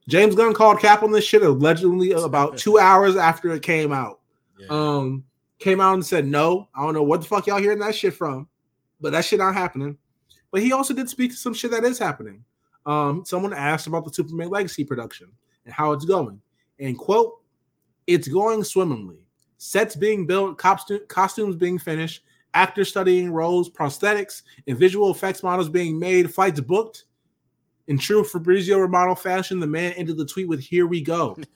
James 0.07 0.35
Gunn 0.35 0.53
called 0.53 0.79
cap 0.79 1.03
on 1.03 1.11
this 1.11 1.25
shit 1.25 1.41
allegedly 1.41 2.11
about 2.11 2.57
two 2.57 2.79
hours 2.79 3.15
after 3.15 3.51
it 3.53 3.61
came 3.61 3.91
out. 3.91 4.19
Yeah. 4.57 4.67
Um, 4.69 5.23
came 5.59 5.79
out 5.79 5.93
and 5.95 6.05
said 6.05 6.25
no. 6.25 6.69
I 6.75 6.81
don't 6.81 6.93
know 6.93 7.03
what 7.03 7.21
the 7.21 7.27
fuck 7.27 7.47
y'all 7.47 7.59
hearing 7.59 7.79
that 7.79 7.95
shit 7.95 8.13
from, 8.13 8.47
but 9.01 9.11
that 9.11 9.25
shit 9.25 9.39
not 9.39 9.53
happening. 9.55 9.97
But 10.51 10.61
he 10.61 10.73
also 10.73 10.93
did 10.93 11.09
speak 11.09 11.31
to 11.31 11.37
some 11.37 11.53
shit 11.53 11.71
that 11.71 11.83
is 11.83 11.99
happening. 11.99 12.43
Um, 12.85 13.23
someone 13.25 13.53
asked 13.53 13.87
about 13.87 14.05
the 14.05 14.13
Superman 14.13 14.49
Legacy 14.49 14.83
production 14.83 15.31
and 15.65 15.73
how 15.73 15.91
it's 15.91 16.05
going, 16.05 16.39
and 16.79 16.97
quote, 16.97 17.41
"It's 18.07 18.27
going 18.27 18.63
swimmingly. 18.63 19.19
Sets 19.57 19.95
being 19.95 20.25
built, 20.25 20.57
costume, 20.57 21.01
costumes 21.07 21.55
being 21.55 21.79
finished, 21.79 22.23
actors 22.53 22.89
studying 22.89 23.31
roles, 23.31 23.69
prosthetics, 23.69 24.43
and 24.67 24.77
visual 24.77 25.11
effects 25.11 25.43
models 25.43 25.69
being 25.69 25.97
made, 25.99 26.33
flights 26.33 26.59
booked." 26.59 27.05
In 27.87 27.99
true 27.99 28.23
Fabrizio 28.23 28.79
Romano 28.79 29.13
fashion, 29.13 29.59
the 29.59 29.67
man 29.67 29.93
ended 29.93 30.17
the 30.17 30.25
tweet 30.25 30.47
with 30.47 30.59
"Here 30.59 30.87
we 30.87 31.01
go." 31.01 31.37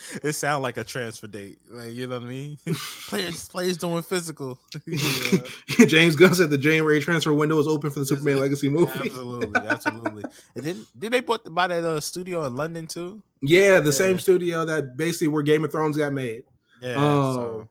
it 0.22 0.32
sounds 0.34 0.62
like 0.62 0.76
a 0.76 0.84
transfer 0.84 1.26
date. 1.26 1.58
Like 1.70 1.92
you 1.92 2.06
know 2.06 2.16
what 2.18 2.26
I 2.26 2.28
mean? 2.28 2.58
players 3.08 3.48
players 3.48 3.76
doing 3.76 4.02
physical. 4.02 4.58
Yeah. 4.86 5.86
James 5.86 6.16
Gunn 6.16 6.34
said 6.34 6.50
the 6.50 6.58
January 6.58 7.00
transfer 7.00 7.32
window 7.32 7.58
is 7.58 7.66
open 7.68 7.90
for 7.90 8.00
the 8.00 8.06
Superman 8.06 8.38
Legacy 8.40 8.68
movie. 8.68 8.92
absolutely, 9.08 9.60
absolutely. 9.68 10.24
And 10.56 10.64
then 10.64 10.86
did 10.98 11.12
they 11.12 11.22
put 11.22 11.52
buy 11.54 11.66
that 11.68 11.84
uh, 11.84 12.00
studio 12.00 12.44
in 12.44 12.54
London 12.56 12.86
too? 12.86 13.22
Yeah, 13.42 13.80
the 13.80 13.86
Yeah. 13.86 13.90
same 13.92 14.18
studio 14.18 14.64
that 14.66 14.96
basically 14.96 15.28
where 15.28 15.42
Game 15.42 15.64
of 15.64 15.72
Thrones 15.72 15.96
got 15.96 16.12
made. 16.12 16.44
Yeah. 16.82 16.94
Oh. 16.98 17.34
so- 17.34 17.68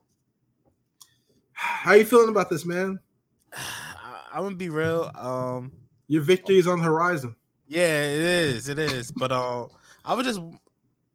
How 1.52 1.92
you 1.94 2.04
feeling 2.04 2.28
about 2.30 2.50
this, 2.50 2.64
man? 2.64 2.98
I, 3.52 4.22
I'm 4.32 4.42
gonna 4.44 4.56
be 4.56 4.68
real. 4.70 5.10
Um, 5.14 5.72
Your 6.08 6.22
victory 6.22 6.58
is 6.58 6.66
on 6.66 6.78
the 6.78 6.84
horizon. 6.84 7.34
yeah, 7.68 8.02
it 8.04 8.20
is, 8.20 8.68
it 8.68 8.78
is. 8.78 9.12
But 9.12 9.30
um, 9.32 9.68
I 10.04 10.14
was 10.14 10.26
just, 10.26 10.40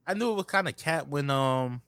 I 0.07 0.13
knew 0.13 0.31
it 0.31 0.35
was 0.35 0.45
kind 0.45 0.67
of 0.67 0.77
cat 0.77 1.07
when 1.07 1.29
um, 1.29 1.81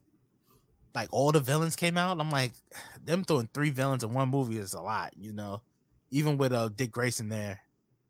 like 0.95 1.09
all 1.11 1.31
the 1.31 1.39
villains 1.39 1.75
came 1.75 1.97
out. 1.97 2.19
I'm 2.19 2.31
like, 2.31 2.53
them 3.01 3.23
throwing 3.23 3.49
three 3.53 3.69
villains 3.69 4.03
in 4.03 4.13
one 4.13 4.29
movie 4.29 4.57
is 4.57 4.73
a 4.73 4.81
lot, 4.81 5.13
you 5.17 5.33
know. 5.33 5.63
Even 6.11 6.37
with 6.37 6.53
uh 6.53 6.69
Dick 6.69 6.91
Grayson 6.91 7.29
there, 7.29 7.59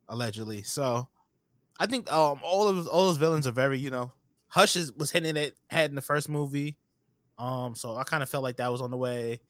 allegedly. 0.07 0.63
So, 0.63 1.09
I 1.79 1.87
think 1.87 2.11
um 2.11 2.39
all 2.43 2.67
of 2.69 2.77
those, 2.77 2.87
all 2.87 3.07
those 3.07 3.17
villains 3.17 3.47
are 3.47 3.51
very, 3.53 3.79
you 3.79 3.89
know, 3.91 4.13
Hush 4.49 4.75
is, 4.77 4.93
was 4.93 5.11
hitting 5.11 5.37
it 5.37 5.57
had 5.69 5.91
in 5.91 5.95
the 5.95 6.01
first 6.03 6.29
movie. 6.29 6.77
Um, 7.37 7.75
so 7.75 7.95
I 7.97 8.03
kind 8.05 8.23
of 8.23 8.29
felt 8.29 8.43
like 8.43 8.57
that 8.57 8.71
was 8.71 8.81
on 8.81 8.91
the 8.91 8.97
way. 8.97 9.41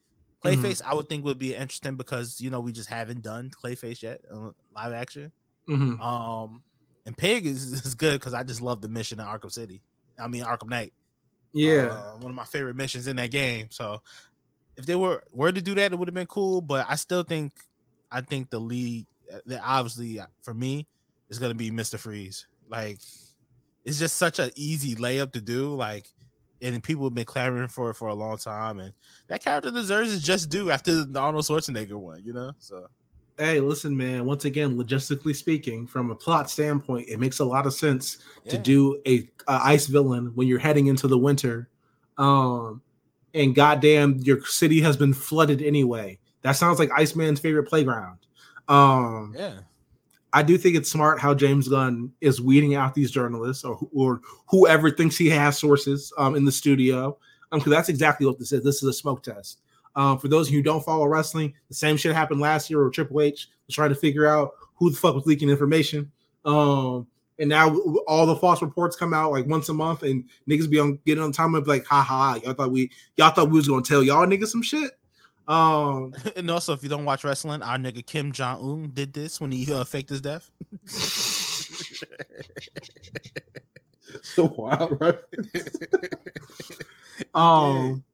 Mhm. 0.44 0.44
Clayface, 0.46 0.82
I 0.82 0.94
would 0.94 1.08
think 1.08 1.24
would 1.24 1.38
be 1.38 1.54
interesting 1.54 1.96
because 1.96 2.40
you 2.40 2.50
know 2.50 2.60
we 2.60 2.72
just 2.72 2.88
haven't 2.90 3.22
done 3.22 3.50
Clayface 3.50 4.02
yet, 4.02 4.22
uh, 4.32 4.50
live 4.74 4.92
action. 4.92 5.32
Mhm. 5.68 6.00
Um, 6.00 6.64
and 7.06 7.16
Pig 7.16 7.46
is, 7.46 7.72
is 7.86 7.94
good 7.94 8.20
because 8.20 8.34
I 8.34 8.44
just 8.44 8.60
love 8.62 8.80
the 8.82 8.88
mission 8.88 9.20
in 9.20 9.26
Arkham 9.26 9.52
City. 9.52 9.82
I 10.18 10.28
mean 10.28 10.44
Arkham 10.44 10.68
Knight. 10.68 10.92
Yeah, 11.52 11.86
Uh, 11.86 12.16
one 12.18 12.30
of 12.30 12.36
my 12.36 12.44
favorite 12.44 12.76
missions 12.76 13.06
in 13.06 13.16
that 13.16 13.30
game. 13.30 13.68
So 13.70 14.02
if 14.76 14.86
they 14.86 14.94
were 14.94 15.22
were 15.32 15.50
to 15.50 15.62
do 15.62 15.74
that, 15.74 15.92
it 15.92 15.98
would 15.98 16.08
have 16.08 16.14
been 16.14 16.26
cool. 16.26 16.60
But 16.60 16.86
I 16.88 16.96
still 16.96 17.22
think, 17.22 17.52
I 18.10 18.20
think 18.20 18.50
the 18.50 18.60
lead, 18.60 19.06
uh, 19.32 19.38
that 19.46 19.62
obviously 19.64 20.20
uh, 20.20 20.26
for 20.42 20.54
me, 20.54 20.86
is 21.30 21.38
gonna 21.38 21.54
be 21.54 21.70
Mister 21.70 21.98
Freeze. 21.98 22.46
Like, 22.68 22.98
it's 23.84 23.98
just 23.98 24.16
such 24.18 24.38
an 24.38 24.50
easy 24.56 24.94
layup 24.94 25.32
to 25.32 25.40
do. 25.40 25.74
Like, 25.74 26.06
and 26.60 26.82
people 26.82 27.04
have 27.04 27.14
been 27.14 27.24
clamoring 27.24 27.68
for 27.68 27.90
it 27.90 27.94
for 27.94 28.08
a 28.08 28.14
long 28.14 28.36
time, 28.36 28.78
and 28.78 28.92
that 29.28 29.42
character 29.42 29.70
deserves 29.70 30.10
his 30.10 30.22
just 30.22 30.50
due 30.50 30.70
after 30.70 31.04
the 31.04 31.18
Arnold 31.18 31.44
Schwarzenegger 31.44 31.98
one. 31.98 32.22
You 32.24 32.34
know, 32.34 32.52
so 32.58 32.88
hey, 33.38 33.60
listen, 33.60 33.96
man. 33.96 34.24
Once 34.24 34.44
again, 34.44 34.76
logistically 34.76 35.34
speaking, 35.34 35.86
from 35.86 36.10
a 36.10 36.14
plot 36.14 36.50
standpoint, 36.50 37.08
it 37.08 37.18
makes 37.18 37.38
a 37.38 37.44
lot 37.44 37.66
of 37.66 37.72
sense 37.72 38.18
to 38.48 38.58
do 38.58 39.00
a, 39.06 39.28
a 39.46 39.60
ice 39.64 39.86
villain 39.86 40.32
when 40.34 40.48
you're 40.48 40.58
heading 40.58 40.88
into 40.88 41.06
the 41.06 41.18
winter. 41.18 41.68
Um, 42.18 42.82
and 43.34 43.54
goddamn, 43.54 44.18
your 44.18 44.44
city 44.44 44.80
has 44.80 44.96
been 44.96 45.14
flooded 45.14 45.62
anyway. 45.62 46.18
That 46.42 46.52
sounds 46.52 46.78
like 46.78 46.90
Iceman's 46.90 47.40
favorite 47.40 47.68
playground. 47.68 48.18
Um, 48.68 49.34
yeah. 49.36 49.60
I 50.32 50.42
do 50.42 50.58
think 50.58 50.76
it's 50.76 50.90
smart 50.90 51.20
how 51.20 51.34
James 51.34 51.68
Gunn 51.68 52.12
is 52.20 52.40
weeding 52.40 52.74
out 52.74 52.94
these 52.94 53.10
journalists 53.10 53.64
or 53.64 53.78
or 53.94 54.20
whoever 54.48 54.90
thinks 54.90 55.16
he 55.16 55.30
has 55.30 55.58
sources 55.58 56.12
um, 56.18 56.36
in 56.36 56.44
the 56.44 56.52
studio. 56.52 57.16
Um, 57.50 57.60
because 57.60 57.72
that's 57.72 57.88
exactly 57.88 58.26
what 58.26 58.38
this 58.38 58.52
is. 58.52 58.62
This 58.62 58.82
is 58.82 58.88
a 58.88 58.92
smoke 58.92 59.22
test. 59.22 59.60
Um, 59.98 60.16
for 60.16 60.28
those 60.28 60.46
of 60.46 60.52
you 60.52 60.60
who 60.60 60.62
don't 60.62 60.84
follow 60.84 61.06
wrestling, 61.06 61.52
the 61.66 61.74
same 61.74 61.96
shit 61.96 62.14
happened 62.14 62.40
last 62.40 62.70
year 62.70 62.80
where 62.80 62.88
Triple 62.88 63.20
H 63.20 63.48
was 63.66 63.74
trying 63.74 63.88
to 63.88 63.96
figure 63.96 64.28
out 64.28 64.52
who 64.76 64.90
the 64.90 64.96
fuck 64.96 65.16
was 65.16 65.26
leaking 65.26 65.50
information. 65.50 66.12
Um, 66.44 67.08
and 67.40 67.48
now 67.48 67.76
all 68.06 68.24
the 68.24 68.36
false 68.36 68.62
reports 68.62 68.94
come 68.94 69.12
out 69.12 69.32
like 69.32 69.46
once 69.46 69.68
a 69.68 69.74
month, 69.74 70.04
and 70.04 70.22
niggas 70.48 70.70
be 70.70 70.78
on 70.78 71.00
getting 71.04 71.24
on 71.24 71.32
time 71.32 71.56
and 71.56 71.64
be 71.64 71.70
like, 71.70 71.84
ha 71.84 72.00
ha, 72.00 72.38
y'all 72.44 72.54
thought 72.54 72.70
we 72.70 72.92
y'all 73.16 73.32
thought 73.32 73.50
we 73.50 73.56
was 73.56 73.66
gonna 73.66 73.82
tell 73.82 74.04
y'all 74.04 74.24
niggas 74.24 74.46
some 74.48 74.62
shit. 74.62 74.92
Um, 75.48 76.14
And 76.36 76.48
also, 76.48 76.72
if 76.74 76.84
you 76.84 76.88
don't 76.88 77.04
watch 77.04 77.24
wrestling, 77.24 77.62
our 77.62 77.76
nigga 77.76 78.06
Kim 78.06 78.30
Jong 78.30 78.60
Un 78.62 78.90
did 78.94 79.12
this 79.12 79.40
when 79.40 79.50
he 79.50 79.72
uh, 79.72 79.82
faked 79.82 80.10
his 80.10 80.20
death. 80.20 80.48
so 84.22 84.44
wild, 84.56 85.00
right? 85.00 85.18
Um, 87.34 88.04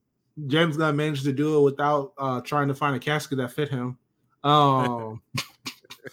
James 0.46 0.76
Gunn 0.76 0.96
managed 0.96 1.24
to 1.24 1.32
do 1.32 1.58
it 1.58 1.62
without 1.62 2.12
uh, 2.18 2.40
trying 2.40 2.68
to 2.68 2.74
find 2.74 2.96
a 2.96 2.98
casket 2.98 3.38
that 3.38 3.52
fit 3.52 3.68
him. 3.68 3.98
Um, 4.42 5.22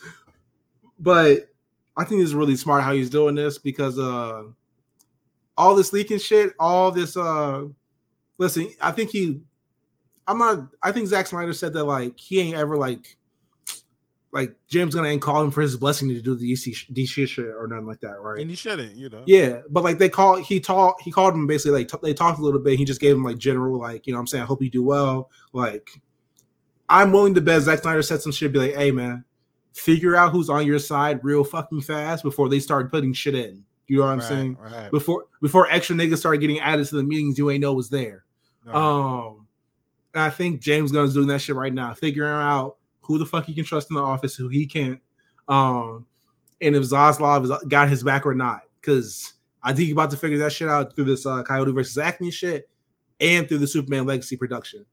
but 0.99 1.49
I 1.97 2.03
think 2.05 2.21
it's 2.21 2.33
really 2.33 2.55
smart 2.55 2.83
how 2.83 2.93
he's 2.93 3.09
doing 3.09 3.35
this 3.35 3.57
because 3.57 3.97
uh, 3.99 4.43
all 5.57 5.75
this 5.75 5.91
leaking 5.91 6.19
shit, 6.19 6.53
all 6.59 6.91
this. 6.91 7.17
Uh, 7.17 7.65
listen, 8.37 8.69
I 8.79 8.91
think 8.91 9.09
he. 9.09 9.41
I'm 10.27 10.37
not. 10.37 10.67
I 10.81 10.91
think 10.91 11.07
Zack 11.07 11.27
Snyder 11.27 11.53
said 11.53 11.73
that 11.73 11.83
like 11.83 12.17
he 12.19 12.39
ain't 12.39 12.57
ever 12.57 12.77
like 12.77 13.17
like 14.33 14.55
James 14.67 14.95
Gunn 14.95 15.05
ain't 15.05 15.21
call 15.21 15.43
him 15.43 15.51
for 15.51 15.61
his 15.61 15.75
blessing 15.75 16.07
to 16.09 16.21
do 16.21 16.35
the 16.35 16.53
DC, 16.53 16.91
DC 16.93 17.27
shit 17.27 17.45
or 17.45 17.67
nothing 17.67 17.85
like 17.85 17.99
that, 17.99 18.21
right? 18.21 18.39
And 18.39 18.49
he 18.49 18.55
shouldn't, 18.55 18.95
you 18.95 19.09
know. 19.09 19.23
Yeah, 19.25 19.61
but 19.69 19.83
like 19.83 19.97
they 19.97 20.07
call 20.09 20.37
he 20.37 20.59
talked 20.59 21.01
he 21.01 21.11
called 21.11 21.33
him 21.33 21.47
basically 21.47 21.79
like 21.79 21.89
t- 21.89 21.97
they 22.01 22.13
talked 22.13 22.39
a 22.39 22.41
little 22.41 22.59
bit. 22.61 22.79
He 22.79 22.85
just 22.85 23.01
gave 23.01 23.15
him 23.15 23.23
like 23.23 23.37
general 23.37 23.77
like 23.79 24.07
you 24.07 24.13
know 24.13 24.17
what 24.17 24.21
I'm 24.21 24.27
saying 24.27 24.43
I 24.43 24.47
hope 24.47 24.61
you 24.61 24.69
do 24.69 24.83
well. 24.83 25.29
Like 25.53 25.89
I'm 26.89 27.11
willing 27.11 27.33
to 27.35 27.41
bet 27.41 27.61
Zack 27.61 27.79
Snyder 27.79 28.01
said 28.01 28.21
some 28.21 28.31
shit 28.31 28.51
be 28.53 28.59
like, 28.59 28.75
hey 28.75 28.91
man, 28.91 29.23
figure 29.73 30.15
out 30.15 30.31
who's 30.31 30.49
on 30.49 30.65
your 30.65 30.79
side 30.79 31.19
real 31.23 31.43
fucking 31.43 31.81
fast 31.81 32.23
before 32.23 32.49
they 32.49 32.59
start 32.59 32.91
putting 32.91 33.13
shit 33.13 33.35
in. 33.35 33.63
You 33.87 33.97
know 33.99 34.05
what 34.05 34.11
I'm 34.11 34.19
Right, 34.19 34.27
saying? 34.27 34.57
Right. 34.61 34.91
Before 34.91 35.25
before 35.41 35.69
extra 35.69 35.95
niggas 35.95 36.19
start 36.19 36.39
getting 36.39 36.59
added 36.59 36.87
to 36.87 36.95
the 36.95 37.03
meetings 37.03 37.37
you 37.37 37.49
ain't 37.51 37.61
know 37.61 37.73
was 37.73 37.89
there. 37.89 38.23
right. 38.65 38.75
Um, 38.75 39.47
and 40.13 40.23
I 40.23 40.29
think 40.29 40.61
James 40.61 40.91
Gunn's 40.91 41.13
doing 41.13 41.27
that 41.27 41.39
shit 41.39 41.55
right 41.55 41.73
now, 41.73 41.93
figuring 41.93 42.31
out 42.31 42.77
who 43.01 43.17
the 43.17 43.25
fuck 43.25 43.45
he 43.45 43.53
can 43.53 43.65
trust 43.65 43.89
in 43.89 43.95
the 43.95 44.01
office, 44.01 44.35
who 44.35 44.47
he 44.47 44.65
can't. 44.65 44.99
Um, 45.47 46.05
and 46.61 46.75
if 46.75 46.83
Zaslav 46.83 47.49
has 47.49 47.63
got 47.67 47.89
his 47.89 48.03
back 48.03 48.25
or 48.25 48.35
not, 48.35 48.61
because 48.79 49.33
I 49.63 49.69
think 49.73 49.85
he's 49.85 49.91
about 49.93 50.11
to 50.11 50.17
figure 50.17 50.37
that 50.39 50.51
shit 50.51 50.69
out 50.69 50.95
through 50.95 51.05
this 51.05 51.25
uh, 51.25 51.43
Coyote 51.43 51.71
versus 51.71 51.97
Acme 51.97 52.31
shit, 52.31 52.69
and 53.19 53.47
through 53.47 53.59
the 53.59 53.67
Superman 53.67 54.05
Legacy 54.05 54.37
production. 54.37 54.85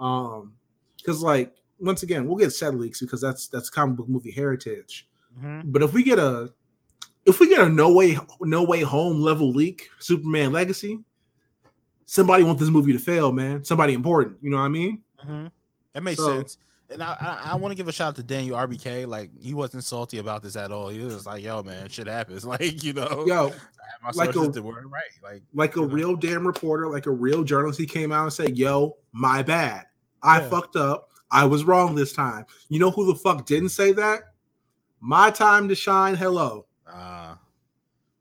Um, 0.00 0.54
because 0.96 1.22
like 1.22 1.54
once 1.80 2.02
again, 2.02 2.26
we'll 2.26 2.36
get 2.36 2.50
set 2.52 2.74
leaks 2.74 3.00
because 3.00 3.20
that's 3.20 3.48
that's 3.48 3.68
comic 3.70 3.96
book 3.96 4.08
movie 4.08 4.30
heritage. 4.30 5.06
Mhm. 5.38 5.62
But 5.72 5.82
if 5.82 5.92
we 5.92 6.02
get 6.02 6.18
a 6.18 6.52
if 7.26 7.40
we 7.40 7.48
get 7.48 7.60
a 7.60 7.68
no 7.68 7.92
way 7.92 8.18
no 8.40 8.62
way 8.62 8.80
home 8.82 9.20
level 9.20 9.50
leak, 9.50 9.88
Superman 9.98 10.52
Legacy, 10.52 11.00
somebody 12.06 12.44
want 12.44 12.58
this 12.58 12.68
movie 12.68 12.92
to 12.92 12.98
fail, 12.98 13.32
man. 13.32 13.64
Somebody 13.64 13.94
important. 13.94 14.36
You 14.42 14.50
know 14.50 14.58
what 14.58 14.64
I 14.64 14.68
mean? 14.68 15.02
Mhm. 15.26 15.50
That 15.94 16.02
makes 16.02 16.18
So- 16.20 16.36
sense. 16.36 16.58
And 16.94 17.02
I, 17.02 17.16
I, 17.20 17.50
I 17.52 17.54
want 17.56 17.72
to 17.72 17.76
give 17.76 17.88
a 17.88 17.92
shout 17.92 18.08
out 18.08 18.16
to 18.16 18.22
Daniel 18.22 18.56
RPK. 18.56 19.06
Like 19.06 19.30
he 19.38 19.52
wasn't 19.52 19.84
salty 19.84 20.18
about 20.18 20.42
this 20.42 20.56
at 20.56 20.72
all. 20.72 20.88
He 20.88 21.00
was 21.00 21.26
like, 21.26 21.42
"Yo, 21.42 21.62
man, 21.62 21.88
shit 21.88 22.06
happens." 22.06 22.44
Like 22.54 22.82
you 22.82 22.92
know, 22.94 23.24
Yo, 23.26 23.46
I 23.46 23.50
have 23.50 24.16
my 24.16 24.24
like 24.24 24.34
a- 24.34 24.40
right. 24.62 25.02
Like 25.22 25.42
like 25.52 25.76
a 25.76 25.80
know? 25.80 25.86
real 25.86 26.16
damn 26.16 26.46
reporter, 26.46 26.88
like 26.88 27.06
a 27.06 27.10
real 27.10 27.44
journalist, 27.44 27.78
he 27.78 27.86
came 27.86 28.12
out 28.12 28.22
and 28.22 28.32
said, 28.32 28.56
"Yo, 28.56 28.96
my 29.12 29.42
bad. 29.42 29.86
I 30.22 30.40
Yeah. 30.40 30.48
fucked 30.48 30.76
up. 30.76 31.10
I 31.30 31.44
was 31.44 31.64
wrong 31.64 31.94
this 31.94 32.12
time." 32.12 32.46
You 32.68 32.78
know 32.78 32.90
who 32.90 33.06
the 33.06 33.18
fuck 33.18 33.44
didn't 33.44 33.70
say 33.70 33.92
that? 33.92 34.32
My 35.00 35.30
time 35.30 35.68
to 35.68 35.74
shine. 35.74 36.14
Hello. 36.14 36.66
Uh, 36.86 37.34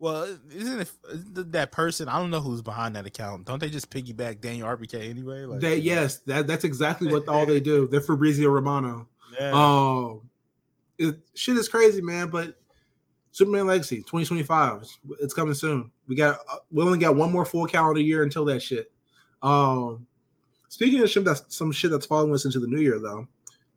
well, 0.03 0.23
isn't 0.53 0.81
it 0.81 0.91
isn't 1.13 1.51
that 1.53 1.71
person? 1.71 2.09
I 2.09 2.19
don't 2.19 2.29
know 2.29 2.41
who's 2.41 2.61
behind 2.61 2.93
that 2.97 3.05
account. 3.05 3.45
Don't 3.45 3.59
they 3.59 3.69
just 3.69 3.89
piggyback 3.89 4.41
Daniel 4.41 4.67
RPK 4.67 5.09
anyway? 5.09 5.45
Like, 5.45 5.61
They 5.61 5.77
yes, 5.77 6.17
that 6.25 6.45
that's 6.45 6.65
exactly 6.65 7.07
what 7.09 7.25
all 7.29 7.45
they 7.45 7.61
do. 7.61 7.87
They're 7.87 8.01
Fabrizio 8.01 8.49
Romano. 8.49 9.07
yeah. 9.39 10.15
It, 10.97 11.15
shit 11.35 11.55
is 11.55 11.69
crazy, 11.69 12.01
man. 12.01 12.27
But 12.27 12.59
Superman 13.31 13.65
Legacy 13.65 13.99
2025, 13.99 14.81
it's, 14.81 14.99
it's 15.21 15.33
coming 15.33 15.53
soon. 15.53 15.89
We 16.09 16.17
got 16.17 16.39
uh, 16.51 16.57
we 16.69 16.83
only 16.83 16.99
got 16.99 17.15
one 17.15 17.31
more 17.31 17.45
full 17.45 17.65
calendar 17.65 18.01
year 18.01 18.23
until 18.23 18.43
that 18.43 18.61
shit. 18.61 18.91
Um, 19.41 20.05
speaking 20.67 21.01
of 21.01 21.09
shit 21.09 21.23
that's 21.23 21.45
some 21.47 21.71
shit 21.71 21.91
that's 21.91 22.05
following 22.05 22.33
us 22.33 22.43
into 22.43 22.59
the 22.59 22.67
new 22.67 22.81
year, 22.81 22.99
though, 22.99 23.25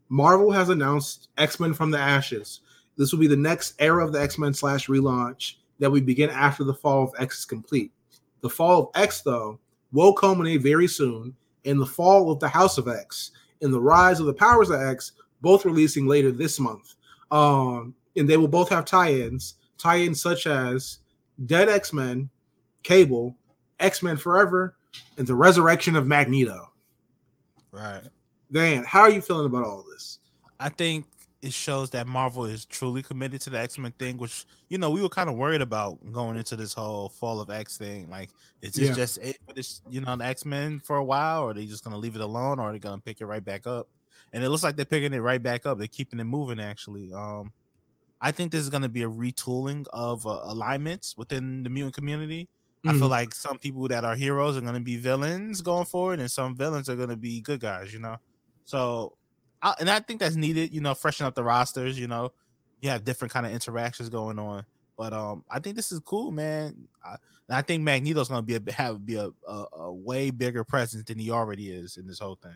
Marvel 0.09 0.51
has 0.51 0.71
announced 0.71 1.29
X 1.39 1.61
Men 1.61 1.73
from 1.73 1.93
the 1.93 2.01
Ashes. 2.01 2.63
This 2.97 3.13
will 3.13 3.21
be 3.21 3.29
the 3.29 3.37
next 3.37 3.75
era 3.79 4.05
of 4.05 4.13
the 4.13 4.21
X 4.21 4.39
Men 4.39 4.53
slash 4.53 4.89
relaunch 4.89 5.55
that 5.79 5.91
we 5.91 6.01
begin 6.01 6.31
after 6.31 6.65
the 6.65 6.75
fall 6.75 7.05
of 7.05 7.13
X 7.19 7.41
is 7.41 7.45
complete. 7.45 7.93
The 8.41 8.51
fall 8.51 8.83
of 8.83 8.89
X, 8.95 9.23
though, 9.23 9.59
will 9.93 10.13
culminate 10.13 10.63
very 10.63 10.89
soon 10.89 11.35
in 11.65 11.79
the 11.79 11.87
fall 11.87 12.31
of 12.31 12.41
the 12.41 12.49
House 12.49 12.79
of 12.79 12.89
X 12.89 13.33
and 13.63 13.73
the 13.73 13.81
rise 13.81 14.21
of 14.21 14.27
the 14.27 14.35
Powers 14.35 14.71
of 14.71 14.81
X, 14.81 15.13
both 15.41 15.65
releasing 15.65 16.07
later 16.07 16.31
this 16.31 16.61
month. 16.61 16.95
Um, 17.31 17.95
and 18.17 18.29
they 18.29 18.37
will 18.37 18.49
both 18.49 18.69
have 18.71 18.85
tie-ins, 18.85 19.55
tie-ins 19.79 20.21
such 20.21 20.47
as 20.47 20.99
Dead 21.45 21.69
X-Men, 21.69 22.31
Cable, 22.83 23.37
X-Men 23.81 24.17
Forever, 24.17 24.77
and 25.19 25.27
the 25.27 25.35
resurrection 25.35 25.97
of 25.97 26.07
Magneto. 26.07 26.73
right. 27.73 28.03
Dan, 28.53 28.85
how 28.85 29.01
are 29.01 29.11
you 29.11 29.21
feeling 29.21 29.47
about 29.47 29.65
all 29.65 29.85
this? 29.91 30.21
I 30.61 30.69
think 30.69 31.07
it 31.43 31.53
shows 31.53 31.91
that 31.91 32.07
Marvel 32.07 32.45
is 32.47 32.65
truly 32.67 33.03
committed 33.03 33.41
to 33.43 33.51
the 33.51 33.59
X 33.59 33.79
Men 33.79 33.93
thing, 33.93 34.17
which 34.19 34.45
you 34.69 34.79
know 34.79 34.91
we 34.91 35.03
were 35.03 35.09
kind 35.09 35.29
of 35.31 35.37
worried 35.37 35.61
about 35.63 35.99
going 36.13 36.37
into 36.37 36.57
this 36.57 36.73
whole 36.75 37.09
Fall 37.11 37.41
of 37.41 37.51
X 37.51 37.77
thing. 37.79 38.09
Like, 38.11 38.31
is 38.63 38.75
this 38.75 38.91
Yeah. 38.91 38.95
just 38.95 39.19
it 39.19 39.39
for 39.47 39.55
this, 39.55 39.83
you 39.87 40.01
know, 40.01 40.17
the 40.17 40.25
X 40.25 40.45
Men 40.45 40.81
for 40.81 40.97
a 40.97 41.05
while, 41.05 41.43
or 41.45 41.51
are 41.51 41.55
they 41.55 41.67
just 41.67 41.85
gonna 41.85 41.99
leave 41.99 42.17
it 42.17 42.23
alone, 42.23 42.59
or 42.59 42.71
are 42.71 42.73
they 42.73 42.79
gonna 42.79 43.03
pick 43.03 43.21
it 43.21 43.27
right 43.27 43.45
back 43.45 43.67
up? 43.67 43.89
And 44.33 44.43
it 44.45 44.49
looks 44.51 44.63
like 44.65 44.77
they're 44.77 44.85
picking 44.87 45.13
it 45.15 45.19
right 45.21 45.43
back 45.43 45.67
up. 45.67 45.79
They're 45.79 45.89
keeping 45.89 46.21
it 46.21 46.25
moving. 46.25 46.61
Actually, 46.61 47.13
um, 47.13 47.53
I 48.21 48.33
think 48.33 48.53
this 48.53 48.63
is 48.63 48.71
gonna 48.71 48.89
be 48.89 49.03
a 49.03 49.09
retooling 49.09 49.87
of 49.93 50.27
uh, 50.27 50.41
alignments 50.45 51.17
within 51.17 51.63
the 51.63 51.71
mutant 51.71 51.95
community. 51.95 52.49
I 52.87 52.93
feel 52.93 53.09
Mhm. 53.09 53.11
like 53.11 53.35
some 53.35 53.59
people 53.59 53.89
that 53.89 54.05
are 54.05 54.15
heroes 54.15 54.57
are 54.57 54.61
going 54.61 54.75
to 54.75 54.81
be 54.81 54.97
villains 54.97 55.61
going 55.61 55.87
forward, 55.87 56.21
and 56.21 56.31
some 56.31 56.57
villains 56.57 56.89
are 56.89 56.95
going 56.95 57.09
to 57.09 57.17
be 57.17 57.41
good 57.41 57.59
guys. 57.61 57.93
You 57.93 57.99
know, 57.99 58.19
so 58.65 59.19
I, 59.67 59.75
and 59.81 59.91
I 59.91 59.99
think 59.99 60.21
that's 60.21 60.37
needed. 60.37 60.73
You 60.73 60.81
know, 60.81 60.95
freshen 60.95 61.27
up 61.27 61.35
the 61.35 61.43
rosters. 61.43 61.99
You 61.99 62.07
know, 62.07 62.33
you 62.81 62.89
have 62.91 63.05
different 63.05 63.33
kind 63.33 63.45
of 63.45 63.53
interactions 63.53 64.09
going 64.09 64.39
on. 64.39 64.65
But 64.97 65.13
um, 65.13 65.45
I 65.51 65.59
think 65.59 65.77
this 65.77 65.93
is 65.93 66.01
cool, 66.01 66.31
man. 66.31 66.89
I, 67.05 67.17
and 67.49 67.57
I 67.57 67.63
think 67.63 67.83
Magneto's 67.83 68.29
going 68.29 68.47
to 68.47 68.61
be 68.61 68.71
a 68.71 68.73
have 68.73 69.05
be 69.05 69.17
a, 69.17 69.31
a, 69.47 69.65
a 69.73 69.93
way 69.93 70.31
bigger 70.31 70.65
presence 70.65 71.05
than 71.05 71.19
he 71.19 71.31
already 71.31 71.71
is 71.71 71.97
in 71.97 72.07
this 72.07 72.21
whole 72.21 72.37
thing. 72.37 72.55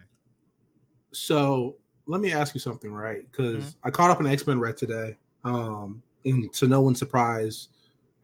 So 1.12 1.76
let 2.06 2.20
me 2.20 2.32
ask 2.32 2.54
you 2.54 2.60
something, 2.60 2.92
right? 2.92 3.30
Because 3.30 3.76
I 3.82 3.90
caught 3.90 4.10
up 4.10 4.20
an 4.20 4.26
X-Men 4.26 4.60
read 4.60 4.76
today. 4.76 5.16
Um, 5.44 6.02
and 6.24 6.52
to 6.54 6.68
no 6.68 6.80
one's 6.80 6.98
surprise, 6.98 7.68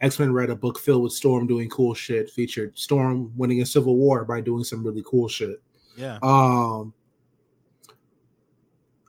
X-Men 0.01 0.33
read 0.33 0.51
a 0.51 0.57
book 0.57 0.79
filled 0.79 1.03
with 1.03 1.13
Storm 1.13 1.47
doing 1.47 1.69
cool 1.69 1.95
shit, 1.95 2.31
featured 2.31 2.79
Storm 2.79 3.33
winning 3.37 3.63
a 3.63 3.67
civil 3.67 3.97
war 3.97 4.25
by 4.25 4.41
doing 4.41 4.65
some 4.65 4.85
really 4.85 5.03
cool 5.07 5.29
shit. 5.29 5.61
Yeah, 5.97 6.19
Um, 6.23 6.93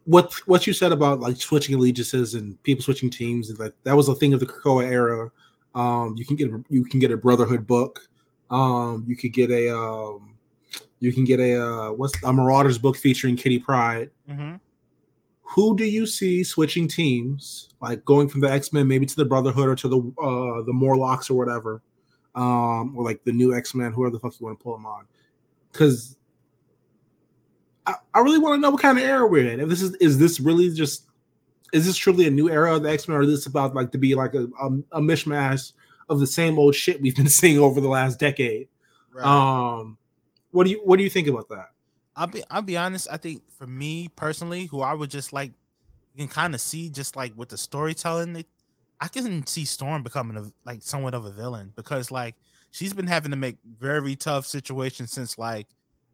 what 0.08 0.34
what 0.48 0.66
you 0.66 0.72
said 0.74 0.92
about 0.94 1.20
like 1.20 1.36
switching 1.36 1.76
allegiances 1.76 2.34
and 2.34 2.62
people 2.64 2.82
switching 2.82 3.10
teams, 3.10 3.50
and 3.50 3.60
like 3.60 3.74
that 3.84 3.96
was 3.96 4.08
a 4.08 4.16
thing 4.16 4.34
of 4.34 4.40
the 4.40 4.46
Krakoa 4.46 4.86
era. 4.90 5.30
Um, 5.76 6.16
you 6.18 6.26
can 6.26 6.36
get 6.38 6.50
a- 6.50 6.64
you 6.70 6.86
can 6.86 7.00
get 7.00 7.12
a 7.12 7.18
Brotherhood 7.18 7.68
book. 7.68 8.08
Um, 8.50 9.04
you 9.06 9.18
could 9.18 9.34
get 9.34 9.52
a 9.52 9.70
um, 9.78 10.34
you 11.02 11.12
can 11.12 11.26
get 11.26 11.40
a 11.42 11.62
uh, 11.62 11.92
what's 11.92 12.14
a 12.24 12.32
Marauders 12.32 12.78
book 12.78 12.96
featuring 12.98 13.36
Kitty 13.36 13.60
Pryde. 13.60 14.10
hmm 14.28 14.56
Who 15.42 15.76
do 15.76 15.84
you 15.84 16.06
see 16.08 16.44
switching 16.44 16.88
teams, 16.88 17.70
like 17.82 18.04
going 18.06 18.30
from 18.30 18.40
the 18.42 18.50
X 18.52 18.72
Men 18.72 18.88
maybe 18.88 19.06
to 19.06 19.16
the 19.16 19.26
Brotherhood 19.26 19.68
or 19.68 19.76
to 19.76 19.88
the 19.90 19.98
uh, 20.24 20.64
the 20.64 20.74
Morlocks 20.74 21.30
or 21.30 21.36
whatever, 21.38 21.82
um, 22.34 22.96
or 22.98 23.04
like 23.04 23.24
the 23.26 23.34
new 23.34 23.54
X 23.54 23.76
Men, 23.76 23.92
whoever 23.92 24.12
the 24.12 24.20
fuck 24.20 24.40
you 24.40 24.46
want 24.46 24.58
to 24.58 24.64
pull 24.64 24.74
them 24.74 24.86
on? 24.86 25.06
Because 25.72 26.16
I, 27.88 27.96
I 28.14 28.20
really 28.20 28.38
want 28.38 28.56
to 28.56 28.62
know 28.62 28.72
what 28.72 28.82
kind 28.82 28.98
of 28.98 29.04
era 29.04 29.26
we're 29.26 29.50
in. 29.50 29.60
If 29.60 29.70
this 29.70 29.82
is 29.82 29.96
is 29.96 30.20
this 30.20 30.40
really 30.40 30.70
just 30.74 31.06
is 31.74 31.86
this 31.86 31.98
truly 31.98 32.28
a 32.28 32.32
new 32.32 32.50
era 32.50 32.76
of 32.76 32.84
the 32.84 32.90
X 32.90 33.08
Men, 33.08 33.18
or 33.18 33.22
is 33.22 33.30
this 33.30 33.46
about 33.46 33.74
like 33.74 33.92
to 33.94 33.98
be 33.98 34.14
like 34.14 34.36
a, 34.36 34.48
a 34.62 34.68
a 34.92 35.02
mishmash 35.02 35.74
of 36.10 36.20
the 36.20 36.28
same 36.28 36.60
old 36.60 36.76
shit 36.76 37.02
we've 37.02 37.16
been 37.16 37.30
seeing 37.30 37.58
over 37.58 37.82
the 37.82 37.90
last 37.90 38.20
decade? 38.20 38.68
right. 39.14 39.26
Um, 39.26 39.98
what 40.52 40.66
do 40.66 40.72
you 40.72 40.82
what 40.84 40.98
do 40.98 41.04
you 41.04 41.10
think 41.10 41.28
about 41.28 41.50
that? 41.50 41.70
I'll 42.16 42.28
be 42.28 42.44
I'll 42.50 42.62
be 42.62 42.78
honest. 42.78 43.08
I 43.10 43.18
think 43.18 43.44
for 43.52 43.68
me 43.68 44.10
personally, 44.16 44.66
who 44.66 44.82
I 44.82 44.94
would 44.94 45.10
just 45.10 45.34
like, 45.34 45.52
you 46.14 46.26
can 46.26 46.28
kind 46.28 46.54
of 46.54 46.62
see 46.62 46.90
just 46.90 47.16
like 47.16 47.34
with 47.38 47.50
the 47.50 47.58
storytelling, 47.58 48.44
I 49.00 49.08
can 49.08 49.46
see 49.46 49.66
Storm 49.66 50.04
becoming 50.04 50.38
a, 50.38 50.52
like 50.66 50.82
somewhat 50.82 51.14
of 51.14 51.26
a 51.26 51.32
villain 51.32 51.72
because 51.76 52.12
like 52.12 52.36
she's 52.72 52.94
been 52.94 53.08
having 53.08 53.32
to 53.32 53.38
make 53.38 53.58
very 53.80 54.16
tough 54.16 54.46
situations 54.46 55.12
since 55.12 55.38
like 55.38 55.68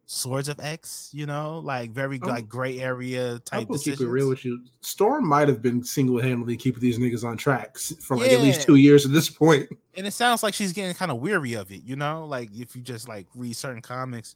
Swords 0.05 0.49
of 0.49 0.59
X, 0.59 1.09
you 1.13 1.25
know, 1.25 1.59
like 1.59 1.91
very 1.91 2.19
Oh. 2.21 2.27
like 2.27 2.47
gray 2.49 2.79
area 2.79 3.33
I'm 3.35 3.39
type 3.41 3.67
decisions. 3.69 3.99
keep 3.99 4.07
it 4.07 4.11
real 4.11 4.27
with 4.29 4.43
you. 4.43 4.61
Storm 4.81 5.27
might 5.27 5.47
have 5.47 5.61
been 5.61 5.83
single 5.83 6.21
handedly 6.21 6.57
keeping 6.57 6.81
these 6.81 6.99
niggas 6.99 7.23
on 7.23 7.37
tracks 7.37 7.93
for 8.01 8.17
like 8.17 8.31
at 8.31 8.41
least 8.41 8.61
two 8.63 8.75
years 8.75 9.05
at 9.05 9.11
this 9.13 9.29
point. 9.29 9.69
and 9.95 10.05
it 10.05 10.11
sounds 10.11 10.43
like 10.43 10.53
she's 10.53 10.73
getting 10.73 10.93
kind 10.93 11.09
of 11.11 11.17
weary 11.19 11.53
of 11.53 11.71
it, 11.71 11.83
you 11.83 11.95
know. 11.95 12.25
Like 12.25 12.49
if 12.53 12.75
you 12.75 12.81
just 12.81 13.07
like 13.07 13.27
read 13.33 13.55
certain 13.55 13.81
comics, 13.81 14.35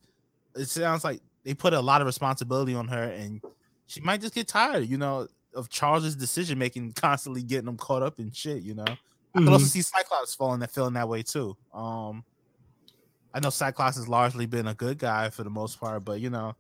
it 0.55 0.69
sounds 0.69 1.03
like 1.03 1.21
they 1.43 1.53
put 1.53 1.73
a 1.73 1.79
lot 1.81 2.01
of 2.01 2.07
responsibility 2.07 2.73
on 2.73 2.87
her, 2.87 3.03
and 3.03 3.41
she 3.87 3.99
might 4.01 4.21
just 4.21 4.33
get 4.33 4.47
tired, 4.47 4.87
you 4.87 4.97
know, 4.97 5.27
of 5.53 5.69
Charles's 5.69 6.15
decision 6.15 6.57
making, 6.57 6.91
constantly 6.95 7.43
getting 7.43 7.65
them 7.65 7.77
caught 7.77 8.01
up 8.03 8.19
in 8.19 8.31
shit. 8.31 8.63
You 8.63 8.73
know, 8.75 8.85
I 9.35 9.39
could 9.39 9.49
also 9.49 9.65
Mhm. 9.65 9.69
see 9.69 9.81
Cyclops 9.81 10.33
falling 10.33 10.61
that 10.61 10.71
feeling 10.71 10.93
that 10.93 11.09
way 11.09 11.23
too. 11.23 11.55
Um, 11.73 12.23
I 13.33 13.39
know 13.39 13.49
Cyclops 13.49 13.97
has 13.97 14.07
largely 14.07 14.45
been 14.45 14.67
a 14.67 14.73
good 14.73 14.97
guy 14.97 15.29
for 15.29 15.43
the 15.43 15.49
most 15.49 15.79
part, 15.79 16.03
but 16.05 16.19
you 16.19 16.29
know, 16.29 16.55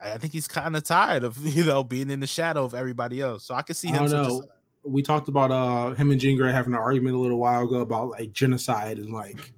I 0.00 0.12
I 0.12 0.18
think 0.18 0.32
he's 0.32 0.48
kind 0.48 0.76
of 0.76 0.84
tired 0.84 1.24
of 1.24 1.38
you 1.56 1.64
know 1.64 1.84
being 1.84 2.10
in 2.10 2.20
the 2.20 2.26
shadow 2.26 2.64
of 2.64 2.74
everybody 2.74 3.20
else. 3.20 3.44
So 3.44 3.54
I 3.54 3.62
can 3.62 3.74
see 3.74 3.88
him. 3.88 4.06
don't 4.06 4.10
know. 4.12 4.40
sides. 4.40 4.50
We 4.84 5.02
talked 5.02 5.28
about 5.28 5.50
uh 5.50 5.94
him 5.94 6.10
and 6.10 6.20
Jean 6.20 6.36
Grey 6.36 6.52
having 6.52 6.74
an 6.74 6.78
argument 6.78 7.16
a 7.16 7.18
little 7.18 7.38
while 7.38 7.64
ago 7.64 7.80
about 7.80 8.10
like 8.10 8.32
genocide 8.32 8.98
and 8.98 9.12
like 9.12 9.52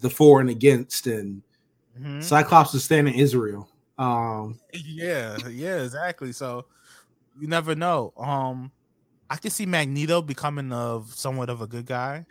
the 0.00 0.10
for 0.10 0.40
and 0.40 0.50
against, 0.50 1.06
and 1.06 1.42
Mhm. 1.98 2.22
Cyclops 2.22 2.74
is 2.74 2.84
standing 2.84 3.14
Israel. 3.14 3.68
Um, 3.98 4.60
Yeah, 4.74 5.48
yeah, 5.48 5.82
exactly. 5.82 6.32
So 6.32 6.66
you 7.38 7.48
never 7.48 7.74
know. 7.74 8.12
Um, 8.16 8.72
I 9.30 9.36
can 9.36 9.50
see 9.50 9.66
Magneto 9.66 10.22
becoming 10.22 10.72
of 10.72 11.14
somewhat 11.14 11.48
of 11.48 11.60
a 11.60 11.66
good 11.66 11.86
guy. 11.86 12.26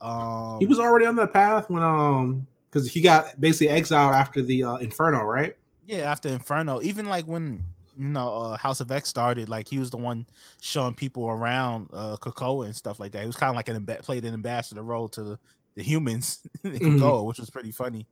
Um, 0.00 0.58
he 0.60 0.66
was 0.66 0.78
already 0.78 1.06
on 1.06 1.16
that 1.16 1.32
path 1.32 1.70
when 1.70 1.82
um 1.82 2.46
because 2.70 2.90
he 2.92 3.00
got 3.00 3.40
basically 3.40 3.68
exiled 3.70 4.14
after 4.14 4.42
the 4.42 4.64
uh, 4.64 4.76
Inferno, 4.76 5.22
right? 5.22 5.56
yeah 5.86 6.10
after 6.10 6.28
Inferno. 6.28 6.82
Even 6.82 7.06
like 7.06 7.26
when 7.26 7.64
you 7.96 8.08
know 8.08 8.28
uh, 8.34 8.56
House 8.58 8.80
of 8.80 8.90
X 8.90 9.08
started, 9.08 9.48
like 9.48 9.66
he 9.68 9.78
was 9.78 9.90
the 9.90 9.96
one 9.96 10.26
showing 10.60 10.94
people 10.94 11.28
around 11.28 11.88
uh 11.92 12.16
Krakoa 12.16 12.66
and 12.66 12.76
stuff 12.76 13.00
like 13.00 13.12
that. 13.12 13.20
He 13.22 13.26
was 13.26 13.36
kind 13.36 13.50
of 13.50 13.56
like 13.56 13.68
an 13.68 13.84
played 14.02 14.24
an 14.24 14.34
ambassador 14.34 14.82
role 14.82 15.08
to 15.10 15.22
the, 15.22 15.38
the 15.76 15.82
humans 15.82 16.40
in 16.64 16.72
Mhm. 16.72 17.24
Which 17.26 17.38
was 17.38 17.50
pretty 17.50 17.72
funny. 17.72 18.06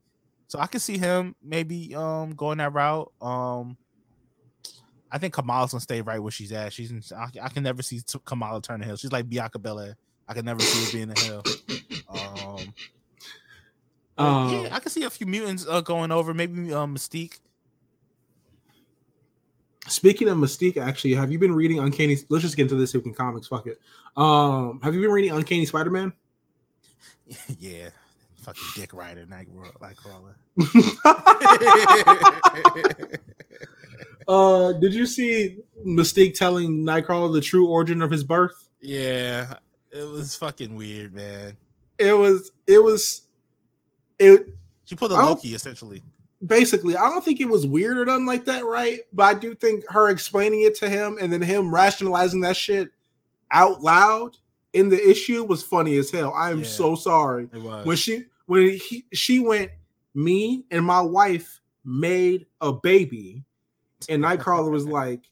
So 0.48 0.58
I 0.58 0.66
could 0.68 0.80
see 0.80 0.96
him 0.96 1.34
maybe 1.42 1.94
um 1.94 2.30
going 2.34 2.58
that 2.58 2.72
route. 2.72 3.12
Um, 3.20 3.76
I 5.10 5.18
think 5.18 5.34
Kamala's 5.34 5.72
gonna 5.72 5.80
stay 5.80 6.00
right 6.00 6.20
where 6.20 6.32
she's 6.32 6.52
at. 6.52 6.72
She's 6.72 6.90
in, 6.90 7.02
I, 7.16 7.28
I 7.42 7.48
can 7.48 7.62
never 7.62 7.82
see 7.82 8.00
Kamala 8.24 8.60
turn 8.62 8.80
the 8.80 8.86
hill. 8.86 8.96
She's 8.96 9.12
like 9.12 9.28
Bianca 9.28 9.58
Belair. 9.58 9.96
I 10.28 10.34
can 10.34 10.44
never 10.44 10.60
see 10.60 10.84
her 10.84 10.92
being 10.92 11.10
a 11.16 11.20
hill. 11.20 11.42
Um, 12.08 12.72
Um, 14.18 14.64
yeah, 14.64 14.74
I 14.74 14.80
can 14.80 14.90
see 14.90 15.02
a 15.04 15.10
few 15.10 15.26
mutants 15.26 15.66
uh, 15.68 15.80
going 15.80 16.10
over. 16.10 16.32
Maybe 16.32 16.72
um, 16.72 16.94
Mystique. 16.94 17.38
Speaking 19.88 20.28
of 20.28 20.38
Mystique, 20.38 20.76
actually, 20.76 21.14
have 21.14 21.30
you 21.30 21.38
been 21.38 21.54
reading 21.54 21.78
Uncanny? 21.78 22.16
Let's 22.28 22.42
just 22.42 22.56
get 22.56 22.64
into 22.64 22.74
this 22.74 22.94
in 22.94 23.14
comics. 23.14 23.46
Fuck 23.46 23.66
it. 23.68 23.78
Um, 24.16 24.80
have 24.82 24.94
you 24.94 25.00
been 25.00 25.12
reading 25.12 25.32
Uncanny 25.32 25.66
Spider 25.66 25.90
Man? 25.90 26.12
yeah, 27.58 27.90
fucking 28.42 28.62
Dick 28.74 28.92
Rider, 28.92 29.26
Night 29.26 29.48
Nightcrawler. 29.80 30.34
uh, 34.28 34.72
did 34.72 34.94
you 34.94 35.06
see 35.06 35.58
Mystique 35.84 36.34
telling 36.34 36.84
Nightcrawler 36.84 37.32
the 37.32 37.40
true 37.40 37.68
origin 37.68 38.02
of 38.02 38.10
his 38.10 38.24
birth? 38.24 38.68
yeah, 38.80 39.54
it 39.90 40.08
was 40.08 40.36
fucking 40.36 40.74
weird, 40.74 41.14
man. 41.14 41.56
It 41.98 42.12
was. 42.12 42.52
It 42.66 42.82
was. 42.82 43.22
It 44.18 44.48
She 44.84 44.94
pulled 44.96 45.12
a 45.12 45.14
Loki 45.14 45.54
essentially. 45.54 46.02
basically. 46.46 46.96
I 46.96 47.08
don't 47.08 47.24
think 47.24 47.40
it 47.40 47.48
was 47.48 47.66
weird 47.66 47.98
or 47.98 48.04
nothing 48.06 48.26
like 48.26 48.44
that, 48.46 48.64
right? 48.64 49.00
But 49.12 49.22
I 49.24 49.38
do 49.38 49.54
think 49.54 49.84
her 49.90 50.08
explaining 50.10 50.62
it 50.62 50.74
to 50.76 50.88
him 50.88 51.18
and 51.20 51.32
then 51.32 51.42
him 51.42 51.74
rationalizing 51.74 52.40
that 52.42 52.56
shit 52.56 52.90
out 53.50 53.82
loud 53.82 54.36
in 54.72 54.88
the 54.88 55.08
issue 55.10 55.44
was 55.44 55.62
funny 55.62 55.96
as 55.96 56.10
hell. 56.10 56.32
I 56.34 56.50
am 56.50 56.60
Yeah. 56.60 56.66
so 56.66 56.94
sorry. 56.94 57.48
It 57.52 57.60
was. 57.62 57.86
when 57.86 57.96
she 57.96 58.24
when 58.46 58.70
he 58.78 59.04
she 59.12 59.38
went 59.40 59.70
me 60.14 60.64
and 60.70 60.84
my 60.84 61.00
wife 61.00 61.60
made 61.84 62.46
a 62.60 62.72
baby 62.72 63.44
and 64.08 64.22
nightcrawler 64.22 64.70
was 64.70 64.86
like 65.00 65.22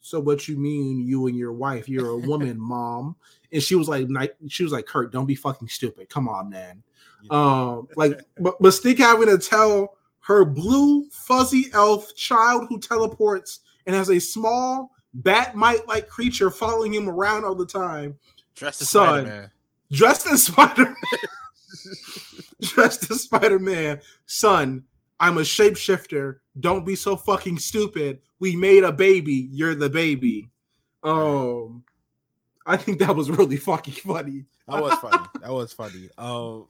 so 0.00 0.18
what 0.20 0.46
you 0.48 0.56
mean 0.56 1.00
you 1.06 1.26
and 1.26 1.36
your 1.36 1.52
wife 1.52 1.88
you're 1.88 2.08
a 2.10 2.16
woman 2.16 2.58
mom 2.60 3.16
and 3.52 3.62
she 3.62 3.74
was 3.74 3.88
like 3.88 4.08
night 4.08 4.32
she 4.48 4.62
was 4.62 4.72
like 4.72 4.86
kurt 4.86 5.12
don't 5.12 5.26
be 5.26 5.34
fucking 5.34 5.68
stupid 5.68 6.08
come 6.08 6.28
on 6.28 6.48
man 6.48 6.82
um 7.30 7.88
like 7.96 8.20
but 8.38 8.60
mystique 8.60 8.98
having 8.98 9.28
to 9.28 9.38
tell 9.38 9.96
her 10.20 10.44
blue 10.44 11.08
fuzzy 11.10 11.66
elf 11.72 12.14
child 12.14 12.66
who 12.68 12.78
teleports 12.78 13.60
and 13.86 13.94
has 13.96 14.10
a 14.10 14.18
small 14.18 14.90
bat 15.14 15.54
mite 15.56 15.86
like 15.88 16.08
creature 16.08 16.50
following 16.50 16.94
him 16.94 17.08
around 17.08 17.44
all 17.44 17.54
the 17.54 17.66
time 17.66 18.16
Dressed 18.54 18.82
as 18.82 18.88
son. 18.90 19.24
Spider-Man. 19.24 19.50
dressed 19.90 20.26
as 20.26 20.42
Spider-Man. 20.44 20.96
dressed 22.60 23.10
as 23.10 23.22
Spider 23.22 23.58
Man. 23.58 24.00
Son, 24.26 24.84
I'm 25.18 25.38
a 25.38 25.42
shapeshifter. 25.42 26.40
Don't 26.58 26.84
be 26.84 26.94
so 26.94 27.16
fucking 27.16 27.58
stupid. 27.58 28.20
We 28.38 28.56
made 28.56 28.84
a 28.84 28.92
baby. 28.92 29.48
You're 29.50 29.74
the 29.74 29.88
baby. 29.88 30.50
Um, 31.02 31.84
I 32.66 32.76
think 32.76 32.98
that 32.98 33.16
was 33.16 33.30
really 33.30 33.56
fucking 33.70 33.94
funny. 33.94 34.44
That 34.68 34.82
was 34.82 34.98
funny. 34.98 35.26
that 35.40 35.52
was 35.52 35.72
funny. 35.72 36.10
Oh, 36.18 36.68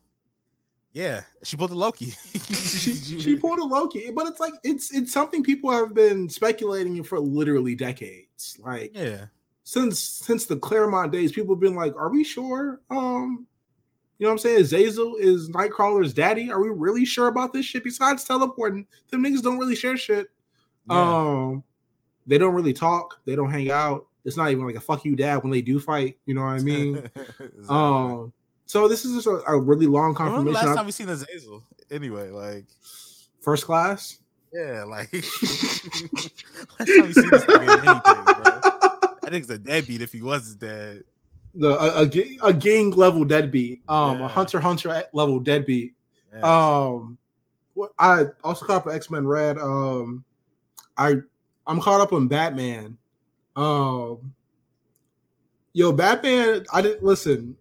yeah, 0.93 1.23
she 1.43 1.57
pulled 1.57 1.71
a 1.71 1.75
Loki. 1.75 2.11
She, 2.11 2.95
she 3.21 3.37
pulled 3.37 3.59
a 3.59 3.65
Loki, 3.65 4.11
but 4.11 4.27
it's 4.27 4.41
like 4.41 4.55
it's 4.65 4.93
it's 4.93 5.13
something 5.13 5.43
people 5.43 5.71
have 5.71 5.95
been 5.95 6.29
speculating 6.29 7.03
for 7.03 7.21
literally 7.21 7.75
decades. 7.75 8.59
Like 8.61 8.97
yeah, 8.97 9.27
since 9.63 10.01
since 10.01 10.47
the 10.47 10.57
Claremont 10.57 11.13
days, 11.13 11.33
people 11.33 11.55
have 11.55 11.61
been 11.61 11.77
like, 11.77 11.95
"Are 11.97 12.11
we 12.11 12.25
sure?" 12.25 12.81
Um, 12.91 13.47
you 14.19 14.27
know 14.27 14.33
what 14.33 14.45
I'm 14.45 14.65
saying? 14.65 14.65
Zazel 14.65 15.19
is 15.19 15.49
Nightcrawler's 15.49 16.13
daddy. 16.13 16.51
Are 16.51 16.61
we 16.61 16.71
really 16.71 17.05
sure 17.05 17.29
about 17.29 17.53
this 17.53 17.65
shit? 17.65 17.85
Besides 17.85 18.25
teleporting, 18.25 18.87
them 19.11 19.25
niggas 19.25 19.43
don't 19.43 19.59
really 19.59 19.77
share 19.77 19.97
shit. 19.97 20.29
yeah. 20.91 21.01
Um, 21.01 21.65
they 22.27 22.37
don't 22.37 22.55
really 22.55 22.75
talk. 22.75 23.21
They 23.25 23.35
don't 23.35 23.51
hang 23.51 23.71
out. 23.71 24.07
It's 24.25 24.37
not 24.37 24.51
even 24.51 24.67
like 24.67 24.75
a 24.75 24.81
fuck 24.81 25.05
you 25.05 25.17
dad 25.17 25.43
when 25.43 25.51
they 25.51 25.63
do 25.63 25.81
fight. 25.81 26.19
You 26.27 26.35
know 26.35 26.43
what 26.43 26.51
I 26.51 26.59
mean? 26.59 26.97
Exactly. 27.41 27.65
um, 27.69 28.33
so 28.71 28.87
this 28.89 29.05
is 29.05 29.15
just 29.15 29.27
a, 29.27 29.43
a 29.51 29.59
really 29.61 29.87
long 29.87 30.15
When 30.15 30.45
was 30.45 30.45
the 30.45 30.53
confirmation. 30.53 30.55
last 30.55 30.67
I- 30.69 30.75
time 30.77 30.87
we 30.87 30.93
seen 30.93 31.09
Azazel? 31.09 31.65
Anyway, 31.91 32.31
like, 32.31 32.67
First 33.41 33.65
class. 33.65 34.19
yeah, 34.53 34.85
like 34.85 35.13
last 35.13 36.41
time 36.79 37.07
we 37.07 37.13
seen 37.13 37.31
this 37.31 37.45
nigga 37.45 37.63
in 37.63 37.71
anything, 37.89 38.25
bro. 38.25 38.61
I 39.25 39.31
think 39.31 39.43
it's 39.45 39.51
a 39.51 39.59
deadbeat 39.59 40.03
if 40.03 40.13
he 40.13 40.23
was 40.23 40.45
his 40.45 40.55
dad. 40.57 41.05
The 41.55 41.71
a, 41.71 42.03
a, 42.05 42.49
a 42.51 42.53
gang 42.53 42.91
level 42.91 43.25
deadbeat. 43.25 43.83
Um, 43.89 44.19
a 44.19 44.21
Yeah. 44.21 44.29
hunter 44.29 44.61
hunter 44.61 45.05
level 45.13 45.41
deadbeat. 45.41 45.95
Yeah. 46.33 46.41
Um, 46.43 47.19
what 47.75 47.93
I 47.99 48.27
also 48.45 48.67
caught 48.67 48.87
up 48.87 48.93
X 48.95 49.11
Men 49.11 49.27
Red. 49.27 49.59
Um, 49.59 50.25
I 50.97 51.15
I'm 51.67 51.81
caught 51.81 52.01
up 52.01 52.13
on 52.13 52.29
Batman. 52.29 52.97
Um, 53.57 54.33
yo, 55.73 55.91
Batman. 55.93 56.67
I 56.73 56.83
didn't 56.83 57.03
listen. 57.03 57.57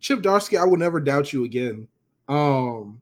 Chip 0.00 0.20
Zdarsky, 0.20 0.58
I 0.58 0.64
will 0.64 0.76
never 0.76 1.00
doubt 1.00 1.32
you 1.32 1.44
again. 1.44 1.88
Um, 2.28 3.00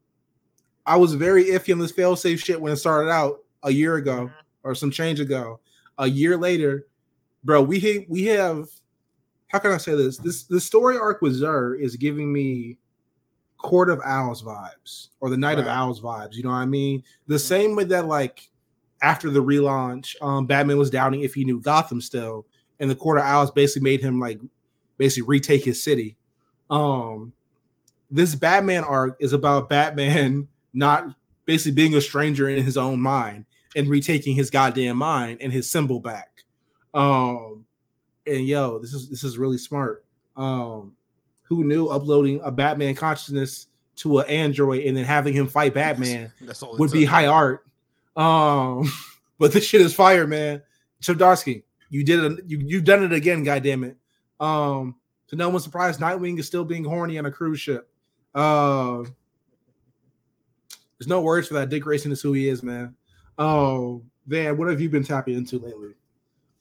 I 0.87 0.97
was 0.97 1.15
very 1.15 1.47
iffy 1.47 1.73
on 1.73 1.79
this 1.79 1.93
failsafe 1.93 2.43
shit 2.43 2.61
when 2.61 2.73
it 2.73 2.77
started 2.77 3.11
out 3.11 3.41
a 3.63 3.71
year 3.71 3.97
ago 3.97 4.31
or 4.63 4.75
some 4.75 4.91
change 4.91 5.21
ago. 5.21 5.61
A 5.99 6.07
year 6.07 6.37
later, 6.37 6.87
bro, 7.45 7.63
we 7.63 7.81
ha- 7.81 8.07
we 8.09 8.25
have. 8.27 8.67
How 9.49 9.59
can 9.61 9.71
I 9.73 9.77
say 9.79 9.95
this? 9.95 10.19
This 10.19 10.45
the 10.45 10.61
story 10.61 10.99
arc 10.99 11.23
with 11.23 11.35
Zer 11.35 11.75
is 11.75 11.97
giving 11.97 12.33
me 12.33 12.79
Court 13.59 13.91
of 13.91 14.01
Owls 14.05 14.43
vibes 14.43 15.09
or 15.21 15.31
the 15.31 15.37
Night 15.37 15.59
of 15.59 15.67
Owls 15.67 16.01
vibes. 16.01 16.35
You 16.35 16.43
know 16.43 16.51
what 16.51 16.57
I 16.57 16.67
mean? 16.67 17.03
The 17.27 17.39
same 17.39 17.75
way 17.75 17.85
that 17.85 18.07
like 18.07 18.49
after 19.03 19.31
the 19.31 19.43
relaunch, 19.43 20.15
um, 20.23 20.47
Batman 20.47 20.79
was 20.79 20.91
doubting 20.91 21.23
if 21.23 21.35
he 21.35 21.45
knew 21.45 21.61
Gotham 21.61 22.01
still, 22.01 22.47
and 22.81 22.91
the 22.91 22.95
Court 22.95 23.19
of 23.19 23.25
Owls 23.25 23.51
basically 23.51 23.85
made 23.85 24.01
him 24.01 24.21
like 24.21 24.41
basically 24.99 25.29
retake 25.29 25.65
his 25.65 25.83
city. 25.83 26.17
Um, 26.71 27.33
this 28.11 28.35
Batman 28.35 28.85
arc 28.85 29.17
is 29.21 29.33
about 29.33 29.69
Batman 29.69 30.49
not 30.75 31.15
basically 31.45 31.73
being 31.73 31.95
a 31.95 32.01
stranger 32.01 32.49
in 32.49 32.63
his 32.63 32.77
own 32.77 33.01
mind 33.01 33.47
and 33.75 33.89
retaking 33.89 34.35
his 34.35 34.51
goddamn 34.51 34.97
mind 34.97 35.39
and 35.41 35.53
his 35.53 35.71
symbol 35.71 36.01
back. 36.01 36.45
Um, 36.95 37.65
and 38.27 38.47
yo, 38.47 38.79
this 38.79 38.93
is 38.93 39.09
this 39.09 39.23
is 39.25 39.39
really 39.39 39.59
smart. 39.59 40.05
Um, 40.37 40.93
who 41.43 41.65
knew 41.65 41.87
uploading 41.89 42.41
a 42.43 42.51
Batman 42.51 42.95
consciousness 42.95 43.69
to 43.97 44.19
an 44.19 44.27
android 44.29 44.85
and 44.85 44.97
then 44.97 45.05
having 45.05 45.33
him 45.33 45.47
fight 45.47 45.75
Batman 45.75 46.33
That's 46.41 46.63
all 46.63 46.77
would 46.77 46.91
be 46.91 47.03
took. 47.03 47.11
high 47.11 47.27
art. 47.27 47.67
Um, 48.17 48.91
but 49.39 49.53
this 49.53 49.65
shit 49.65 49.81
is 49.81 49.95
fire, 49.95 50.27
man. 50.27 50.63
Chip 51.01 51.19
Zdarsky, 51.19 51.63
you 51.91 52.05
did 52.05 52.25
it. 52.25 52.45
You 52.47 52.63
you've 52.65 52.85
done 52.85 53.05
it 53.05 53.13
again, 53.13 53.45
goddamn 53.45 53.85
it. 53.85 53.97
Um, 54.41 54.97
so 55.27 55.37
no 55.37 55.49
one's 55.49 55.65
surprise, 55.65 55.99
Nightwing 55.99 56.39
is 56.39 56.47
still 56.47 56.65
being 56.65 56.85
horny 56.85 57.19
on 57.19 57.27
a 57.27 57.31
cruise 57.31 57.61
ship. 57.61 57.89
Uh, 58.35 59.05
there's 60.99 61.09
no 61.09 61.21
words 61.21 61.49
for 61.49 61.55
that. 61.55 61.69
Dick 61.69 61.83
Grayson 61.83 62.13
is 62.13 62.21
who 62.21 62.33
he 62.33 62.49
is, 62.49 62.63
man. 62.63 62.95
Oh, 63.39 64.03
Van, 64.27 64.57
what 64.57 64.69
have 64.69 64.81
you 64.81 64.89
been 64.89 65.05
tapping 65.05 65.35
into 65.35 65.59
lately? 65.59 65.95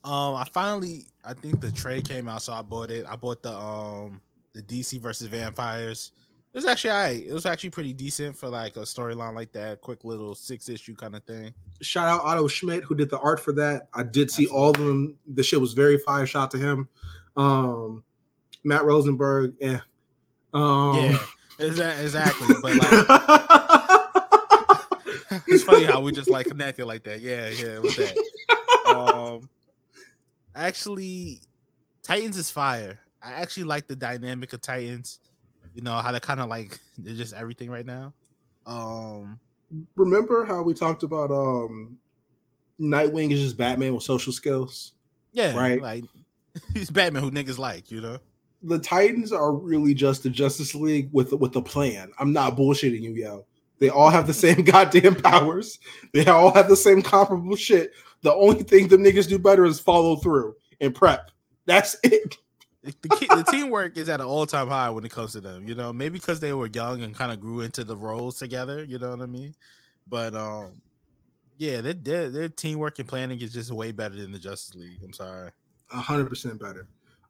Um, 0.03 0.35
I 0.35 0.45
finally, 0.51 1.07
I 1.23 1.33
think 1.33 1.61
the 1.61 1.71
trade 1.71 2.07
came 2.07 2.27
out, 2.27 2.41
so 2.43 2.53
I 2.53 2.61
bought 2.61 2.91
it. 2.91 3.05
I 3.09 3.15
bought 3.15 3.41
the 3.41 3.51
um 3.51 4.21
the 4.53 4.61
DC 4.61 4.99
versus 5.01 5.27
vampires. 5.27 6.11
It 6.53 6.59
was 6.59 6.65
actually 6.65 6.91
alright. 6.91 7.25
It 7.25 7.33
was 7.33 7.45
actually 7.45 7.71
pretty 7.71 7.91
decent 7.91 8.37
for 8.37 8.47
like 8.47 8.77
a 8.77 8.81
storyline 8.81 9.35
like 9.35 9.51
that, 9.53 9.81
quick 9.81 10.05
little 10.05 10.35
six 10.35 10.69
issue 10.69 10.95
kind 10.95 11.15
of 11.15 11.23
thing. 11.23 11.53
Shout 11.81 12.07
out 12.07 12.21
Otto 12.23 12.47
Schmidt 12.47 12.83
who 12.83 12.95
did 12.95 13.09
the 13.09 13.19
art 13.19 13.39
for 13.39 13.51
that. 13.53 13.89
I 13.93 14.03
did 14.03 14.31
see 14.31 14.47
all 14.47 14.69
of 14.69 14.77
them. 14.77 15.17
The 15.27 15.43
shit 15.43 15.59
was 15.59 15.73
very 15.73 15.97
fire. 15.97 16.25
Shot 16.25 16.51
to 16.51 16.57
him. 16.57 16.87
Um, 17.35 18.03
Matt 18.65 18.83
Rosenberg, 18.83 19.53
yeah. 19.61 19.79
Um, 20.53 21.17
yeah, 21.59 21.99
exactly. 21.99 22.47
But 22.61 22.75
like, 22.75 22.81
it's 25.47 25.63
funny 25.63 25.85
how 25.85 26.01
we 26.01 26.11
just 26.11 26.29
like 26.29 26.47
connected 26.47 26.85
like 26.85 27.03
that. 27.03 27.21
Yeah, 27.21 27.49
yeah, 27.49 27.79
with 27.79 27.95
that. 27.95 28.17
um, 28.87 29.49
actually, 30.55 31.41
Titans 32.03 32.37
is 32.37 32.49
fire. 32.49 32.99
I 33.21 33.33
actually 33.33 33.65
like 33.65 33.87
the 33.87 33.95
dynamic 33.95 34.53
of 34.53 34.61
Titans. 34.61 35.19
You 35.73 35.81
know 35.81 35.93
how 35.93 36.11
they're 36.11 36.19
kind 36.19 36.39
of 36.39 36.49
like 36.49 36.79
they're 36.97 37.15
just 37.15 37.33
everything 37.33 37.69
right 37.69 37.85
now. 37.85 38.13
Um, 38.65 39.39
Remember 39.95 40.45
how 40.45 40.61
we 40.63 40.73
talked 40.73 41.03
about 41.03 41.31
um 41.31 41.97
Nightwing 42.79 43.31
is 43.31 43.41
just 43.41 43.57
Batman 43.57 43.93
with 43.93 44.03
social 44.03 44.33
skills? 44.33 44.93
yeah, 45.33 45.55
Right. 45.55 45.81
Like 45.81 46.03
he's 46.73 46.89
Batman 46.89 47.23
who 47.23 47.31
niggas 47.31 47.57
like. 47.57 47.91
You 47.91 48.01
know. 48.01 48.17
The 48.67 48.79
Titans 48.79 49.31
are 49.31 49.53
really 49.53 49.93
just 49.93 50.23
the 50.23 50.29
Justice 50.29 50.75
League 50.75 51.09
with 51.11 51.33
with 51.33 51.55
a 51.55 51.61
plan. 51.61 52.11
I'm 52.19 52.33
not 52.33 52.57
bullshitting 52.57 53.01
you, 53.01 53.11
yo. 53.11 53.45
They 53.79 53.89
all 53.89 54.09
have 54.09 54.27
the 54.27 54.33
same 54.45 54.63
goddamn 54.63 55.15
powers. 55.15 55.79
They 56.13 56.25
all 56.25 56.53
have 56.53 56.69
the 56.69 56.75
same 56.75 57.01
comparable 57.01 57.55
shit. 57.55 57.91
The 58.21 58.33
only 58.33 58.63
thing 58.63 58.87
them 58.87 59.03
niggas 59.03 59.29
do 59.29 59.37
better 59.37 59.65
is 59.65 59.79
follow 59.79 60.15
through 60.15 60.55
and 60.81 60.95
prep. 60.95 61.31
That's 61.65 61.95
it. 62.03 62.37
the, 62.83 62.93
the, 63.01 63.43
the 63.43 63.51
teamwork 63.51 63.97
is 63.97 64.09
at 64.09 64.19
an 64.19 64.25
all 64.25 64.45
time 64.45 64.67
high 64.67 64.89
when 64.89 65.05
it 65.05 65.11
comes 65.11 65.33
to 65.33 65.41
them. 65.41 65.67
You 65.67 65.75
know, 65.75 65.93
maybe 65.93 66.19
because 66.19 66.39
they 66.39 66.53
were 66.53 66.67
young 66.67 67.03
and 67.03 67.13
kind 67.13 67.31
of 67.31 67.39
grew 67.39 67.61
into 67.61 67.83
the 67.83 67.95
roles 67.95 68.37
together. 68.37 68.83
You 68.83 68.99
know 68.99 69.11
what 69.11 69.21
I 69.21 69.25
mean? 69.25 69.53
But 70.07 70.35
um, 70.35 70.81
yeah, 71.57 71.81
their 71.81 71.93
their, 71.93 72.29
their 72.29 72.49
teamwork 72.49 72.99
and 72.99 73.07
planning 73.07 73.39
is 73.41 73.53
just 73.53 73.71
way 73.71 73.91
better 73.91 74.15
than 74.15 74.31
the 74.31 74.39
Justice 74.39 74.75
League. 74.75 74.99
I'm 75.03 75.13
sorry. 75.13 75.51
A 75.91 75.97
hundred 75.97 76.29
percent 76.29 76.59
better. 76.59 76.87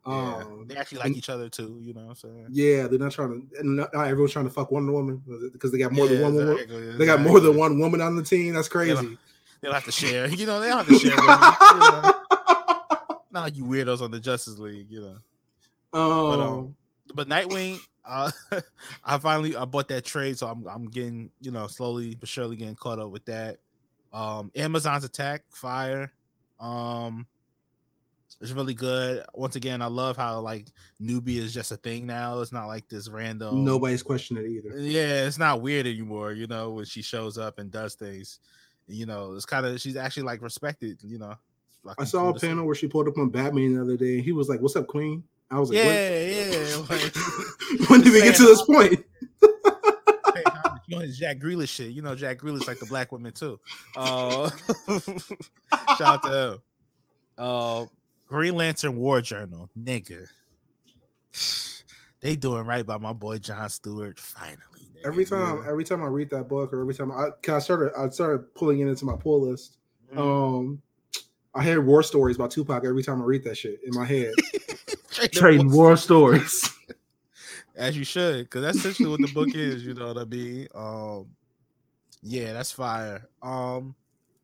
Yeah, 0.07 0.43
Um, 0.45 0.65
they 0.67 0.75
actually 0.75 0.99
like 0.99 1.15
each 1.17 1.29
other 1.29 1.49
too. 1.49 1.79
You 1.81 1.93
know 1.93 2.01
what 2.01 2.09
I'm 2.09 2.15
saying? 2.15 2.47
yeah, 2.51 2.87
they're 2.87 2.99
not 2.99 3.11
trying 3.11 3.47
to. 3.49 3.59
And 3.59 3.75
not 3.77 3.93
everyone's 3.95 4.33
trying 4.33 4.45
to 4.45 4.51
fuck 4.51 4.69
Wonder 4.71 4.91
Woman 4.91 5.23
because 5.51 5.71
they 5.71 5.77
got 5.79 5.91
more 5.91 6.07
than 6.07 6.17
Yeah, 6.17 6.23
one. 6.23 6.35
woman. 6.35 6.53
exactly, 6.53 6.91
They 6.97 7.05
got 7.05 7.21
more 7.21 7.39
than 7.39 7.57
one 7.57 7.79
woman 7.79 8.01
on 8.01 8.15
the 8.15 8.23
team. 8.23 8.53
That's 8.53 8.67
crazy. 8.67 9.17
They 9.61 9.67
don't 9.67 9.73
have 9.73 9.85
to 9.85 9.91
share. 9.91 10.27
You 10.35 10.45
know, 10.45 10.59
they 10.59 10.67
don't 10.69 10.85
have 10.85 10.87
to 10.87 10.99
share. 10.99 11.15
women? 11.17 12.13
Not 13.31 13.41
like 13.43 13.57
you 13.57 13.65
weirdos 13.65 14.01
on 14.01 14.11
the 14.11 14.19
Justice 14.19 14.57
League. 14.59 14.87
You 14.89 15.01
know. 15.01 15.17
Um, 15.99 16.39
um, 16.41 16.75
but 17.13 17.27
Nightwing, 17.27 17.79
uh, 18.05 18.31
I 19.03 19.17
finally 19.17 19.55
I 19.55 19.65
bought 19.65 19.87
that 19.89 20.05
trade, 20.05 20.37
so 20.37 20.47
I'm 20.47 20.65
I'm 20.67 20.85
getting 20.85 21.31
you 21.41 21.51
know 21.51 21.67
slowly 21.67 22.15
but 22.15 22.29
surely 22.29 22.55
getting 22.55 22.75
caught 22.75 22.99
up 22.99 23.09
with 23.09 23.25
that. 23.25 23.57
Um, 24.13 24.51
Amazon's 24.55 25.03
Attack, 25.03 25.43
Fire, 25.49 26.11
um, 26.59 27.27
it's 28.41 28.51
really 28.51 28.73
good. 28.73 29.23
Once 29.33 29.55
again, 29.55 29.81
I 29.81 29.87
love 29.87 30.17
how 30.17 30.39
like 30.41 30.67
Nubia 30.99 31.41
is 31.41 31.53
just 31.53 31.71
a 31.71 31.77
thing 31.77 32.05
now. 32.05 32.39
It's 32.41 32.51
not 32.51 32.67
like 32.67 32.87
this 32.89 33.09
random. 33.09 33.63
nobody's 33.63 34.03
questioning 34.03 34.45
it 34.45 34.49
either. 34.49 34.77
Yeah, 34.79 35.25
it's 35.25 35.37
not 35.37 35.61
weird 35.61 35.87
anymore. 35.87 36.33
You 36.33 36.47
know 36.47 36.71
when 36.71 36.85
she 36.85 37.01
shows 37.01 37.37
up 37.37 37.59
and 37.59 37.71
does 37.71 37.95
things. 37.95 38.39
You 38.87 39.05
know, 39.05 39.33
it's 39.33 39.45
kind 39.45 39.65
of 39.65 39.79
she's 39.81 39.95
actually 39.95 40.23
like 40.23 40.41
respected. 40.41 40.99
You 41.03 41.17
know, 41.17 41.33
I 41.97 42.03
saw 42.03 42.29
a 42.29 42.33
to 42.33 42.39
see. 42.39 42.47
panel 42.47 42.65
where 42.65 42.75
she 42.75 42.87
pulled 42.87 43.07
up 43.07 43.17
on 43.17 43.29
Batman 43.29 43.75
the 43.75 43.81
other 43.81 43.97
day. 43.97 44.15
And 44.15 44.23
he 44.23 44.31
was 44.31 44.47
like, 44.49 44.59
"What's 44.61 44.75
up, 44.75 44.87
Queen?" 44.87 45.23
I 45.49 45.59
was 45.59 45.69
like, 45.69 45.77
Yeah, 45.77 46.19
yeah. 46.19 46.75
like- 46.89 47.15
"When, 47.89 48.01
did 48.01 48.13
we 48.13 48.21
get 48.21 48.35
to 48.35 48.43
this 48.43 48.61
point?" 48.63 49.03
You 50.87 50.97
know 50.97 51.01
his 51.01 51.17
Jack 51.17 51.39
Grealish 51.39 51.69
shit. 51.69 51.91
You 51.91 52.03
know 52.03 52.13
Jack 52.15 52.37
Grealish 52.39 52.67
like 52.67 52.79
the 52.79 52.85
black 52.85 53.11
women 53.11 53.31
too. 53.33 53.59
Uh, 53.97 54.49
shout 55.97 56.01
out 56.01 56.23
to 56.23 56.51
him. 56.53 56.61
Uh, 57.39 57.85
Green 58.27 58.55
Lantern 58.55 58.95
War 58.97 59.21
Journal, 59.21 59.69
nigga. 59.77 60.27
They 62.21 62.35
doing 62.35 62.65
right 62.65 62.83
by 62.83 62.97
my 62.97 63.13
boy 63.13 63.37
John 63.37 63.69
Stewart. 63.69 64.19
Finally, 64.19 64.57
nigga. 64.95 65.05
Every 65.05 65.25
time, 65.25 65.57
Yeah. 65.57 65.69
every 65.69 65.83
time 65.83 66.01
I 66.01 66.07
read 66.07 66.31
that 66.31 66.47
book, 66.47 66.73
or 66.73 66.81
every 66.81 66.95
time 66.95 67.11
I, 67.11 67.29
'cause 67.43 67.53
I 67.55 67.59
started, 67.59 67.91
I 67.95 68.09
started 68.09 68.55
pulling 68.55 68.79
it 68.79 68.87
into 68.87 69.05
my 69.05 69.15
pull 69.15 69.47
list. 69.47 69.77
Mhm. 70.11 70.17
Um, 70.17 70.81
I 71.53 71.63
hear 71.63 71.81
war 71.81 72.01
stories 72.01 72.35
about 72.37 72.49
Tupac 72.49 72.83
every 72.83 73.03
time 73.03 73.21
I 73.21 73.25
read 73.25 73.43
that 73.43 73.55
shit 73.57 73.79
in 73.83 73.93
my 73.93 74.05
head. 74.05 74.33
Trading 75.11 75.39
Trading 75.39 75.71
war 75.71 75.95
stories. 75.97 76.67
as 77.75 77.95
you 77.95 78.05
should, 78.05 78.45
because 78.45 78.63
that's 78.63 78.77
essentially 78.79 79.09
what 79.09 79.21
the 79.21 79.31
book 79.31 79.53
is. 79.53 79.85
You 79.85 79.93
know 79.93 80.07
what 80.07 80.17
I 80.17 80.25
mean? 80.25 80.67
Um, 80.73 81.27
yeah, 82.23 82.53
that's 82.53 82.71
fire. 82.71 83.29
Um, 83.43 83.93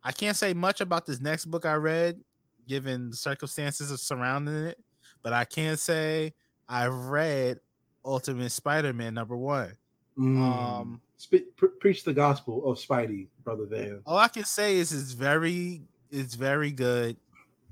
I 0.03 0.11
can't 0.11 0.37
say 0.37 0.53
much 0.53 0.81
about 0.81 1.07
this 1.07 1.19
next 1.19 1.45
book 1.45 1.65
I 1.65 1.73
read, 1.75 2.21
given 2.67 3.09
the 3.09 3.15
circumstances 3.15 3.91
of 3.91 3.99
surrounding 3.99 4.65
it, 4.65 4.79
but 5.23 5.33
I 5.33 5.45
can 5.45 5.77
say 5.77 6.33
I've 6.67 6.93
read 6.93 7.59
Ultimate 8.03 8.51
Spider-Man 8.51 9.13
number 9.13 9.37
one. 9.37 9.73
Mm. 10.17 10.41
Um, 10.41 11.01
pre- 11.29 11.69
preach 11.79 12.03
the 12.03 12.13
gospel 12.13 12.69
of 12.69 12.77
Spidey, 12.77 13.27
brother 13.43 13.65
Van. 13.65 14.01
all 14.05 14.17
I 14.17 14.27
can 14.27 14.43
say 14.43 14.77
is 14.77 14.91
it's 14.91 15.13
very, 15.13 15.81
it's 16.09 16.35
very 16.35 16.71
good, 16.71 17.17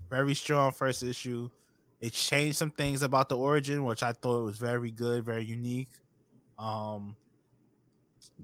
very 0.10 0.34
strong 0.36 0.72
first 0.72 1.04
issue. 1.04 1.50
It 2.00 2.14
changed 2.14 2.58
some 2.58 2.72
things 2.72 3.02
about 3.02 3.28
the 3.28 3.38
origin, 3.38 3.84
which 3.84 4.04
I 4.04 4.14
thought 4.14 4.46
was 4.46 4.58
very 4.58 4.92
good, 4.92 5.26
very 5.26 5.44
unique. 5.44 5.90
Um, 6.58 7.16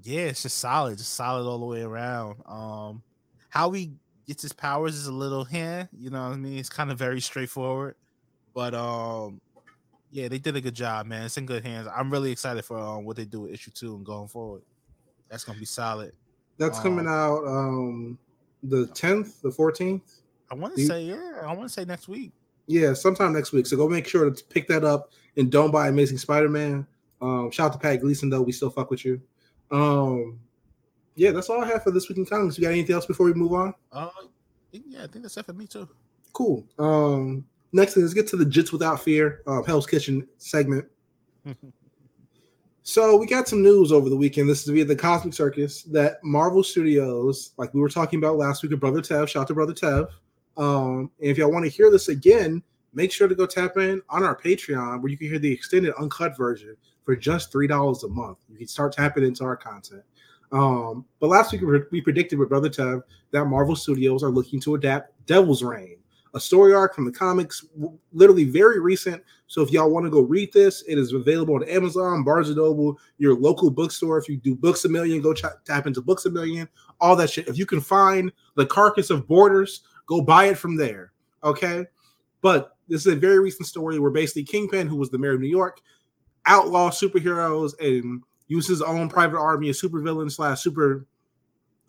yeah, 0.02 0.26
it's 0.26 0.42
just 0.42 0.58
solid, 0.58 0.98
just 0.98 1.14
solid 1.14 1.48
all 1.48 1.58
the 1.58 1.66
way 1.66 1.82
around. 1.82 2.42
Um, 2.46 3.02
how 3.48 3.70
he 3.70 3.92
gets 4.26 4.42
his 4.42 4.52
powers 4.52 4.94
is 4.96 5.06
a 5.06 5.12
little 5.12 5.44
hand, 5.44 5.88
you 5.96 6.10
know 6.10 6.22
what 6.22 6.32
I 6.32 6.36
mean? 6.36 6.58
It's 6.58 6.68
kind 6.68 6.90
of 6.90 6.98
very 6.98 7.20
straightforward, 7.20 7.94
but 8.54 8.74
um, 8.74 9.40
yeah, 10.10 10.28
they 10.28 10.38
did 10.38 10.56
a 10.56 10.60
good 10.60 10.74
job, 10.74 11.06
man. 11.06 11.24
It's 11.24 11.36
in 11.36 11.46
good 11.46 11.64
hands. 11.64 11.88
I'm 11.94 12.10
really 12.10 12.30
excited 12.32 12.64
for 12.64 12.78
um, 12.78 13.04
what 13.04 13.16
they 13.16 13.24
do 13.24 13.42
with 13.42 13.52
issue 13.52 13.70
two 13.70 13.94
and 13.96 14.04
going 14.04 14.28
forward. 14.28 14.62
That's 15.28 15.44
gonna 15.44 15.58
be 15.58 15.64
solid. 15.64 16.12
That's 16.58 16.78
Um, 16.78 16.82
coming 16.82 17.06
out 17.06 17.44
um 17.46 18.18
the 18.62 18.86
10th, 18.88 19.42
the 19.42 19.50
14th. 19.50 20.20
I 20.50 20.54
want 20.54 20.74
to 20.76 20.86
say, 20.86 21.02
yeah, 21.04 21.40
I 21.44 21.52
want 21.52 21.68
to 21.68 21.68
say 21.68 21.84
next 21.84 22.08
week. 22.08 22.32
Yeah, 22.66 22.94
sometime 22.94 23.32
next 23.32 23.52
week. 23.52 23.66
So 23.66 23.76
go 23.76 23.88
make 23.88 24.06
sure 24.08 24.28
to 24.28 24.44
pick 24.44 24.66
that 24.68 24.82
up 24.84 25.10
and 25.36 25.50
don't 25.52 25.70
buy 25.70 25.88
Amazing 25.88 26.18
Spider-Man. 26.18 26.86
Um, 27.20 27.50
shout 27.50 27.66
out 27.66 27.72
to 27.74 27.78
Pat 27.78 28.00
Gleason 28.00 28.30
though. 28.30 28.42
We 28.42 28.52
still 28.52 28.70
fuck 28.70 28.90
with 28.90 29.04
you. 29.04 29.20
Um, 29.70 30.38
yeah, 31.16 31.32
that's 31.32 31.50
all 31.50 31.62
I 31.62 31.66
have 31.66 31.82
for 31.82 31.90
this 31.90 32.08
week 32.08 32.18
in 32.18 32.26
comics. 32.26 32.56
You 32.56 32.64
got 32.64 32.70
anything 32.70 32.94
else 32.94 33.06
before 33.06 33.26
we 33.26 33.34
move 33.34 33.52
on? 33.52 33.74
Uh, 33.90 34.08
yeah, 34.70 35.04
I 35.04 35.06
think 35.06 35.22
that's 35.22 35.36
it 35.36 35.46
for 35.46 35.52
me 35.52 35.66
too. 35.66 35.88
Cool. 36.32 36.64
Um, 36.78 37.44
next 37.72 37.94
thing, 37.94 38.02
let's 38.02 38.14
get 38.14 38.28
to 38.28 38.36
the 38.36 38.44
Jits 38.44 38.72
Without 38.72 39.02
Fear, 39.02 39.42
um, 39.46 39.64
Hell's 39.64 39.86
Kitchen 39.86 40.26
segment. 40.38 40.86
So 42.88 43.16
we 43.16 43.26
got 43.26 43.48
some 43.48 43.64
news 43.64 43.90
over 43.90 44.08
the 44.08 44.16
weekend. 44.16 44.48
This 44.48 44.62
is 44.62 44.68
via 44.68 44.84
the 44.84 44.94
Cosmic 44.94 45.34
Circus 45.34 45.82
that 45.82 46.22
Marvel 46.22 46.62
Studios, 46.62 47.50
like 47.56 47.74
we 47.74 47.80
were 47.80 47.88
talking 47.88 48.20
about 48.20 48.36
last 48.36 48.62
week, 48.62 48.70
with 48.70 48.78
Brother 48.78 49.00
Tev. 49.00 49.26
Shout 49.26 49.40
out 49.42 49.48
to 49.48 49.54
Brother 49.54 49.72
Tev. 49.72 50.06
Um, 50.56 51.10
and 51.20 51.28
if 51.28 51.36
y'all 51.36 51.50
want 51.50 51.64
to 51.64 51.68
hear 51.68 51.90
this 51.90 52.10
again, 52.10 52.62
make 52.94 53.10
sure 53.10 53.26
to 53.26 53.34
go 53.34 53.44
tap 53.44 53.76
in 53.76 54.00
on 54.08 54.22
our 54.22 54.36
Patreon 54.36 55.02
where 55.02 55.10
you 55.10 55.18
can 55.18 55.26
hear 55.26 55.40
the 55.40 55.52
extended 55.52 55.94
uncut 55.98 56.36
version 56.36 56.76
for 57.04 57.16
just 57.16 57.50
three 57.50 57.66
dollars 57.66 58.04
a 58.04 58.08
month. 58.08 58.38
You 58.48 58.56
can 58.56 58.68
start 58.68 58.92
tapping 58.92 59.24
into 59.24 59.42
our 59.42 59.56
content. 59.56 60.04
Um, 60.52 61.04
but 61.20 61.28
last 61.28 61.52
week 61.52 61.62
we 61.90 62.00
predicted 62.00 62.38
with 62.38 62.48
Brother 62.48 62.70
Tev 62.70 63.02
that 63.32 63.44
Marvel 63.46 63.76
Studios 63.76 64.22
are 64.22 64.30
looking 64.30 64.60
to 64.60 64.74
adapt 64.74 65.12
Devil's 65.26 65.62
Reign, 65.62 65.96
a 66.34 66.40
story 66.40 66.74
arc 66.74 66.94
from 66.94 67.04
the 67.04 67.12
comics, 67.12 67.66
literally 68.12 68.44
very 68.44 68.78
recent. 68.78 69.22
So 69.48 69.62
if 69.62 69.70
y'all 69.70 69.90
want 69.90 70.06
to 70.06 70.10
go 70.10 70.20
read 70.20 70.52
this, 70.52 70.82
it 70.86 70.98
is 70.98 71.12
available 71.12 71.54
on 71.54 71.68
Amazon, 71.68 72.22
Barnes 72.22 72.48
and 72.48 72.56
Noble, 72.56 72.98
your 73.18 73.34
local 73.34 73.70
bookstore. 73.70 74.18
If 74.18 74.28
you 74.28 74.36
do 74.36 74.54
Books 74.54 74.84
a 74.84 74.88
Million, 74.88 75.20
go 75.20 75.34
ch- 75.34 75.44
tap 75.64 75.86
into 75.86 76.00
Books 76.00 76.26
a 76.26 76.30
Million, 76.30 76.68
all 77.00 77.16
that 77.16 77.30
shit. 77.30 77.48
If 77.48 77.58
you 77.58 77.66
can 77.66 77.80
find 77.80 78.32
the 78.54 78.66
carcass 78.66 79.10
of 79.10 79.26
Borders, 79.26 79.82
go 80.06 80.20
buy 80.20 80.46
it 80.46 80.58
from 80.58 80.76
there. 80.76 81.12
Okay, 81.42 81.86
but 82.40 82.76
this 82.88 83.04
is 83.04 83.12
a 83.12 83.16
very 83.16 83.40
recent 83.40 83.66
story 83.66 83.98
where 83.98 84.10
basically 84.10 84.44
Kingpin, 84.44 84.86
who 84.86 84.96
was 84.96 85.10
the 85.10 85.18
mayor 85.18 85.34
of 85.34 85.40
New 85.40 85.48
York, 85.48 85.80
outlaw 86.46 86.90
superheroes 86.90 87.74
and 87.80 88.22
use 88.48 88.66
his 88.66 88.82
own 88.82 89.08
private 89.08 89.38
army 89.38 89.68
of 89.70 89.76
supervillains 89.76 90.32
slash 90.32 90.60
super, 90.62 91.06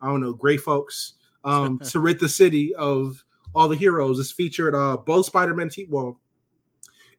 I 0.02 0.08
don't 0.08 0.22
know, 0.22 0.34
gray 0.34 0.58
folks 0.58 1.14
um, 1.44 1.80
to 1.86 2.00
rid 2.00 2.20
the 2.20 2.30
city 2.30 2.74
of 2.76 3.24
all 3.56 3.68
the 3.68 3.76
heroes. 3.76 4.20
It's 4.20 4.32
featured 4.32 4.76
uh, 4.76 4.98
both 4.98 5.26
Spider-Man. 5.28 5.70
Te- 5.70 5.88
well, 5.90 6.20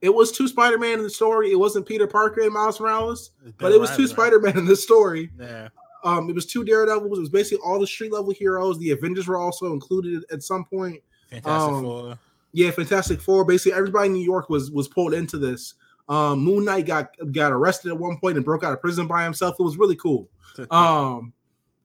it 0.01 0.15
was 0.15 0.31
two 0.31 0.47
Spider-Man 0.49 0.99
in 0.99 1.03
the 1.03 1.11
story. 1.11 1.51
It 1.51 1.59
wasn't 1.59 1.87
Peter 1.87 2.07
Parker 2.07 2.43
and 2.43 2.53
Miles 2.53 2.79
Morales, 2.81 3.31
but 3.59 3.73
it 3.73 3.81
was 3.81 3.91
two 3.97 4.07
Spider-Man 4.07 4.57
in 4.59 4.65
the 4.65 4.77
story. 4.77 5.31
Yeah, 5.39 5.69
Um, 6.05 6.29
it 6.29 6.35
was 6.35 6.47
two 6.47 6.63
Daredevils. 6.65 7.19
It 7.19 7.21
was 7.21 7.29
basically 7.31 7.65
all 7.65 7.81
the 7.81 7.87
street 7.87 8.13
level 8.13 8.33
heroes. 8.33 8.79
The 8.79 8.93
Avengers 8.93 9.27
were 9.27 9.39
also 9.39 9.73
included 9.73 10.25
at 10.31 10.43
some 10.45 10.65
point. 10.65 11.03
Fantastic 11.31 11.51
Um, 11.75 11.83
Four. 11.85 12.19
Yeah, 12.53 12.71
Fantastic 12.71 13.21
Four. 13.21 13.45
Basically, 13.45 13.77
everybody 13.77 14.07
in 14.07 14.13
New 14.15 14.25
York 14.25 14.49
was 14.49 14.71
was 14.71 14.87
pulled 14.89 15.15
into 15.15 15.37
this. 15.39 15.75
Um, 16.09 16.41
Moon 16.41 16.65
Knight 16.65 16.87
got 16.87 17.11
got 17.33 17.53
arrested 17.53 17.91
at 17.91 17.99
one 17.99 18.19
point 18.19 18.37
and 18.37 18.45
broke 18.45 18.65
out 18.65 18.73
of 18.73 18.81
prison 18.81 19.07
by 19.07 19.25
himself. 19.25 19.57
It 19.59 19.63
was 19.63 19.77
really 19.77 19.97
cool. 19.97 20.29
Um, 20.73 21.33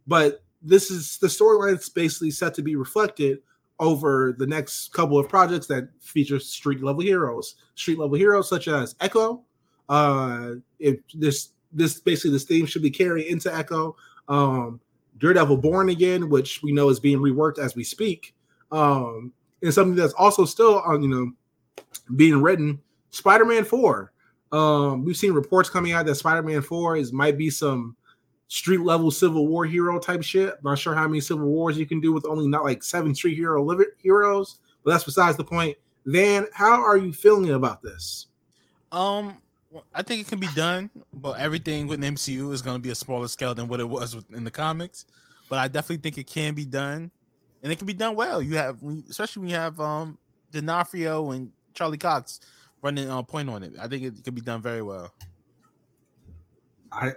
but 0.08 0.42
this 0.64 0.90
is 0.90 1.20
the 1.20 1.28
storyline 1.28 1.74
that's 1.74 1.90
basically 1.90 2.32
set 2.32 2.56
to 2.56 2.64
be 2.64 2.76
reflected 2.76 3.40
over 3.80 4.34
the 4.38 4.48
next 4.48 4.94
couple 4.94 5.20
of 5.20 5.30
projects 5.30 5.68
that 5.68 5.90
feature 6.00 6.40
street 6.40 6.82
level 6.82 7.04
heroes. 7.04 7.56
Street 7.76 8.00
level 8.00 8.18
heroes 8.18 8.50
such 8.50 8.68
as 8.68 8.96
Echo. 9.00 9.44
Uh, 9.90 10.54
if 10.80 10.98
this 11.14 11.50
this 11.72 12.00
basically 12.00 12.32
this 12.32 12.46
theme 12.46 12.66
should 12.66 12.82
be 12.82 12.90
carried 12.90 13.28
into 13.28 13.54
Echo. 13.54 13.96
Um, 14.28 14.80
Daredevil 15.20 15.58
Born 15.58 15.90
Again, 15.90 16.30
which 16.30 16.64
we 16.64 16.72
know 16.72 16.90
is 16.90 17.00
being 17.00 17.20
reworked 17.20 17.60
as 17.60 17.76
we 17.76 17.84
speak, 17.84 18.34
um, 18.72 19.32
and 19.62 19.74
something 19.74 19.96
that's 19.96 20.14
also 20.14 20.46
still 20.46 20.80
on, 20.80 21.04
you 21.04 21.10
know, 21.10 21.32
being 22.16 22.42
written. 22.42 22.82
Spider-Man 23.12 23.66
Four. 23.66 24.13
Um, 24.54 25.04
we've 25.04 25.18
seen 25.18 25.34
reports 25.34 25.70
coming 25.70 25.94
out 25.94 26.06
that 26.06 26.16
Spider-Man 26.16 26.62
Four 26.62 26.96
is 26.96 27.12
might 27.12 27.38
be 27.38 27.50
some 27.50 27.98
street 28.48 28.82
level 28.82 29.10
Civil 29.10 29.48
War 29.48 29.66
hero 29.66 30.00
type 30.00 30.22
shit. 30.22 30.64
Not 30.64 30.78
sure 30.78 30.94
how 30.94 31.08
many 31.08 31.22
Civil 31.22 31.48
Wars 31.48 31.76
you 31.76 31.88
can 31.88 32.00
do 32.00 32.14
with 32.14 32.26
only 32.28 32.48
not 32.48 32.64
like 32.64 32.84
seven 32.84 33.16
street 33.16 33.36
hero 33.36 33.68
heroes, 33.98 34.60
but 34.84 34.92
that's 34.92 35.04
besides 35.04 35.38
the 35.38 35.44
point. 35.44 35.76
Van, 36.06 36.46
how 36.54 36.84
are 36.84 36.98
you 36.98 37.12
feeling 37.12 37.50
about 37.50 37.82
this? 37.82 38.28
Um, 38.92 39.38
I 39.92 40.04
think 40.04 40.22
it 40.22 40.28
can 40.28 40.40
be 40.40 40.50
done, 40.56 40.92
but 41.12 41.40
everything 41.40 41.88
with 41.88 42.00
MCU 42.00 42.54
is 42.54 42.62
going 42.62 42.76
to 42.76 42.82
be 42.82 42.92
a 42.92 42.96
smaller 42.96 43.28
scale 43.28 43.56
than 43.56 43.68
what 43.68 43.80
it 43.80 43.90
was 43.90 44.16
in 44.32 44.44
the 44.44 44.52
comics. 44.52 45.06
But 45.50 45.58
I 45.58 45.68
definitely 45.68 46.04
think 46.04 46.20
it 46.20 46.28
can 46.28 46.54
be 46.54 46.66
done, 46.66 47.10
and 47.64 47.72
it 47.72 47.78
can 47.78 47.88
be 47.88 47.94
done 47.94 48.16
well. 48.16 48.40
You 48.40 48.58
have, 48.58 48.78
especially 49.10 49.42
when 49.42 49.50
you 49.50 49.56
have 49.56 49.80
um 49.80 50.20
D'Onofrio 50.52 51.32
and 51.32 51.52
Charlie 51.74 51.98
Cox 51.98 52.40
running 52.84 53.10
on 53.10 53.20
uh, 53.20 53.22
point 53.24 53.50
on 53.50 53.64
it. 53.64 53.74
I 53.80 53.88
think 53.88 54.04
it 54.04 54.24
can 54.24 54.36
be 54.36 54.42
done 54.42 54.62
very 54.62 54.84
well. 54.84 55.12
I 56.92 57.14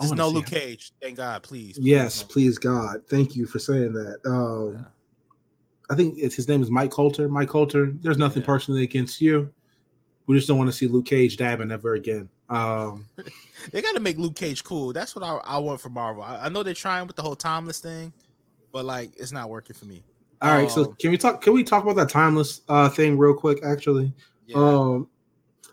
just 0.00 0.14
no 0.14 0.28
Luke 0.28 0.46
Cage. 0.46 0.92
Thank 1.02 1.16
God, 1.18 1.42
please. 1.42 1.78
Yes, 1.80 2.22
please 2.22 2.58
God. 2.58 3.06
Thank 3.08 3.36
you 3.36 3.46
for 3.46 3.58
saying 3.58 3.92
that. 3.92 4.18
Um, 4.24 4.74
yeah. 4.74 4.84
I 5.90 5.94
think 5.94 6.14
it's 6.18 6.34
his 6.34 6.48
name 6.48 6.62
is 6.62 6.70
Mike 6.70 6.90
Colter. 6.90 7.28
Mike 7.28 7.48
Colter. 7.48 7.92
There's 8.00 8.16
nothing 8.16 8.42
yeah. 8.42 8.46
personally 8.46 8.82
against 8.82 9.20
you. 9.20 9.52
We 10.26 10.36
just 10.36 10.48
don't 10.48 10.56
want 10.56 10.70
to 10.70 10.76
see 10.76 10.86
Luke 10.86 11.04
Cage 11.04 11.36
dabbing 11.36 11.70
ever 11.70 11.94
again. 11.94 12.30
Um, 12.48 13.06
they 13.72 13.82
got 13.82 13.94
to 13.94 14.00
make 14.00 14.16
Luke 14.16 14.36
Cage 14.36 14.64
cool. 14.64 14.92
That's 14.92 15.14
what 15.14 15.22
I, 15.22 15.36
I 15.44 15.58
want 15.58 15.80
from 15.80 15.92
Marvel. 15.92 16.22
I, 16.22 16.46
I, 16.46 16.48
know 16.48 16.62
they're 16.62 16.74
trying 16.74 17.06
with 17.06 17.16
the 17.16 17.22
whole 17.22 17.36
timeless 17.36 17.80
thing, 17.80 18.12
but 18.72 18.84
like 18.84 19.12
it's 19.18 19.32
not 19.32 19.50
working 19.50 19.76
for 19.76 19.84
me. 19.84 20.02
All 20.40 20.50
um, 20.50 20.62
right, 20.62 20.70
so 20.70 20.84
um, 20.84 20.96
can 20.98 21.10
we 21.10 21.18
talk? 21.18 21.42
Can 21.42 21.52
we 21.52 21.62
talk 21.62 21.82
about 21.82 21.96
that 21.96 22.08
timeless 22.08 22.62
uh, 22.68 22.88
thing 22.88 23.18
real 23.18 23.34
quick? 23.34 23.60
Actually, 23.64 24.12
yeah. 24.46 24.56
um, 24.56 25.08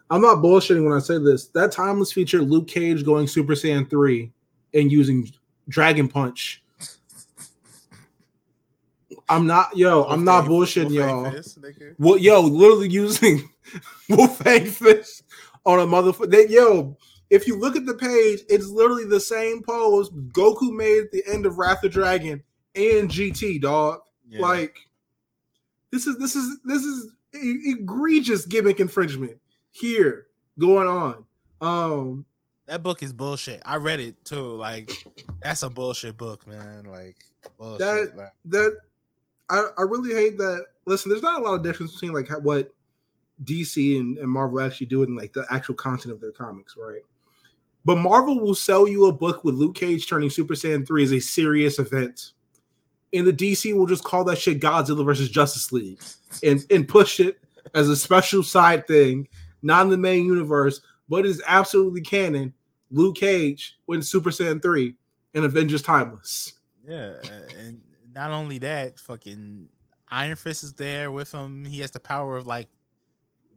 I'm 0.09 0.21
not 0.21 0.37
bullshitting 0.37 0.83
when 0.83 0.93
I 0.93 0.99
say 0.99 1.17
this. 1.17 1.47
That 1.47 1.71
timeless 1.71 2.11
feature, 2.11 2.41
Luke 2.41 2.67
Cage 2.67 3.05
going 3.05 3.27
Super 3.27 3.53
Saiyan 3.53 3.89
three 3.89 4.31
and 4.73 4.91
using 4.91 5.31
Dragon 5.69 6.07
Punch 6.07 6.61
I'm 9.31 9.47
not, 9.47 9.75
yo, 9.77 10.03
I'm 10.03 10.25
not 10.25 10.43
bullshitting, 10.43 10.91
y'all. 10.91 11.33
Well, 11.97 12.17
yo, 12.17 12.41
literally 12.41 12.89
using 12.89 13.49
Wolf 14.09 14.37
Fang 14.39 14.65
Fist 14.65 15.23
on 15.65 15.79
a 15.79 15.83
motherfucker. 15.83 16.49
Yo, 16.49 16.97
if 17.29 17.47
you 17.47 17.57
look 17.57 17.77
at 17.77 17.85
the 17.85 17.93
page, 17.93 18.41
it's 18.49 18.67
literally 18.67 19.05
the 19.05 19.21
same 19.21 19.63
pose 19.63 20.09
Goku 20.09 20.75
made 20.75 21.05
at 21.05 21.11
the 21.11 21.23
end 21.31 21.45
of 21.45 21.57
Wrath 21.57 21.81
of 21.85 21.93
Dragon 21.93 22.43
and 22.75 23.09
GT, 23.09 23.61
dog. 23.61 24.01
Yeah. 24.27 24.41
Like, 24.41 24.77
this 25.91 26.07
is 26.07 26.17
this 26.17 26.35
is 26.35 26.59
this 26.65 26.83
is 26.83 27.13
egregious 27.33 28.45
gimmick 28.45 28.79
infringement 28.79 29.37
here 29.71 30.27
going 30.59 30.87
on. 30.87 31.25
Um, 31.61 32.25
that 32.67 32.83
book 32.83 33.03
is 33.03 33.13
bullshit. 33.13 33.61
I 33.65 33.77
read 33.77 33.99
it 33.99 34.23
too. 34.25 34.55
Like, 34.55 34.91
that's 35.41 35.63
a 35.63 35.69
bullshit 35.69 36.17
book, 36.17 36.47
man. 36.47 36.85
Like, 36.85 37.17
bullshit. 37.57 37.79
that 37.79 38.17
like. 38.17 38.33
that 38.45 38.77
I, 39.49 39.67
I 39.77 39.81
really 39.81 40.13
hate 40.13 40.37
that. 40.37 40.65
Listen, 40.85 41.09
there's 41.09 41.21
not 41.21 41.41
a 41.41 41.43
lot 41.43 41.55
of 41.55 41.63
difference 41.63 41.93
between 41.93 42.13
like 42.13 42.29
what 42.43 42.73
DC 43.43 43.99
and, 43.99 44.17
and 44.17 44.29
Marvel 44.29 44.61
actually 44.61 44.87
do 44.87 45.03
in 45.03 45.15
like 45.15 45.33
the 45.33 45.45
actual 45.49 45.75
content 45.75 46.13
of 46.13 46.21
their 46.21 46.31
comics, 46.31 46.75
right? 46.77 47.01
But 47.83 47.97
Marvel 47.97 48.39
will 48.39 48.55
sell 48.55 48.87
you 48.87 49.05
a 49.07 49.11
book 49.11 49.43
with 49.43 49.55
Luke 49.55 49.75
Cage 49.75 50.07
turning 50.07 50.29
Super 50.29 50.53
Saiyan 50.53 50.85
3 50.85 51.03
as 51.03 51.11
a 51.11 51.19
serious 51.19 51.79
event. 51.79 52.33
And 53.13 53.27
the 53.27 53.33
DC 53.33 53.75
will 53.75 53.85
just 53.85 54.03
call 54.03 54.23
that 54.25 54.37
shit 54.37 54.61
Godzilla 54.61 55.05
versus 55.05 55.29
Justice 55.29 55.71
League 55.71 56.01
and, 56.43 56.65
and 56.69 56.87
push 56.87 57.19
it 57.19 57.39
as 57.73 57.89
a 57.89 57.95
special 57.95 58.43
side 58.43 58.87
thing, 58.87 59.27
not 59.61 59.83
in 59.83 59.89
the 59.89 59.97
main 59.97 60.25
universe, 60.25 60.81
but 61.09 61.25
is 61.25 61.41
absolutely 61.45 62.01
canon. 62.01 62.53
Luke 62.89 63.15
Cage 63.15 63.77
wins 63.87 64.09
Super 64.09 64.29
Saiyan 64.29 64.61
3 64.61 64.95
and 65.33 65.45
Avengers 65.45 65.81
Timeless. 65.81 66.53
Yeah, 66.87 67.13
and 67.59 67.81
not 68.13 68.31
only 68.31 68.57
that, 68.59 68.99
fucking 68.99 69.67
Iron 70.09 70.35
Fist 70.35 70.63
is 70.63 70.73
there 70.73 71.11
with 71.11 71.31
him. 71.31 71.65
He 71.65 71.79
has 71.79 71.91
the 71.91 71.99
power 71.99 72.37
of 72.37 72.47
like 72.47 72.67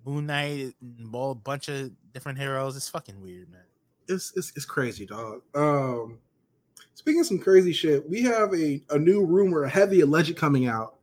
Moon 0.05 0.26
Knight 0.26 0.74
and 0.80 1.14
a 1.14 1.34
bunch 1.34 1.68
of 1.68 1.90
different 2.12 2.38
heroes. 2.38 2.76
It's 2.76 2.88
fucking 2.88 3.20
weird, 3.20 3.50
man. 3.50 3.62
It's 4.09 4.32
it's, 4.36 4.52
it's 4.55 4.66
crazy, 4.66 5.07
dog. 5.07 5.42
Um, 5.55 6.18
speaking 6.95 7.20
of 7.20 7.26
some 7.26 7.38
crazy 7.38 7.72
shit, 7.72 8.09
we 8.09 8.22
have 8.22 8.55
a, 8.55 8.82
a 8.90 8.99
new 8.99 9.24
rumor, 9.24 9.64
a 9.64 9.68
heavy 9.68 10.01
alleged 10.01 10.36
coming 10.36 10.66
out 10.66 10.97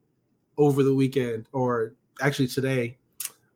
over 0.58 0.84
the 0.84 0.94
weekend, 0.94 1.48
or 1.54 1.94
actually 2.22 2.48
today, 2.48 2.98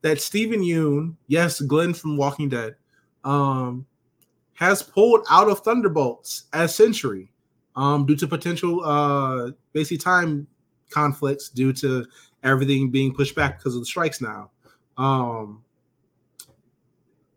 that 0.01 0.21
Steven 0.21 0.61
Yeun, 0.61 1.15
yes, 1.27 1.59
Glenn 1.61 1.93
from 1.93 2.17
Walking 2.17 2.49
Dead, 2.49 2.75
um, 3.23 3.85
has 4.53 4.81
pulled 4.81 5.25
out 5.29 5.49
of 5.49 5.59
Thunderbolts 5.59 6.45
as 6.53 6.75
Sentry 6.75 7.31
um, 7.75 8.05
due 8.05 8.15
to 8.15 8.27
potential 8.27 8.83
uh, 8.85 9.51
basically 9.73 9.97
time 9.97 10.47
conflicts 10.89 11.49
due 11.49 11.73
to 11.73 12.05
everything 12.43 12.91
being 12.91 13.13
pushed 13.13 13.35
back 13.35 13.57
because 13.57 13.75
of 13.75 13.81
the 13.81 13.85
strikes 13.85 14.21
now. 14.21 14.51
Um, 14.97 15.63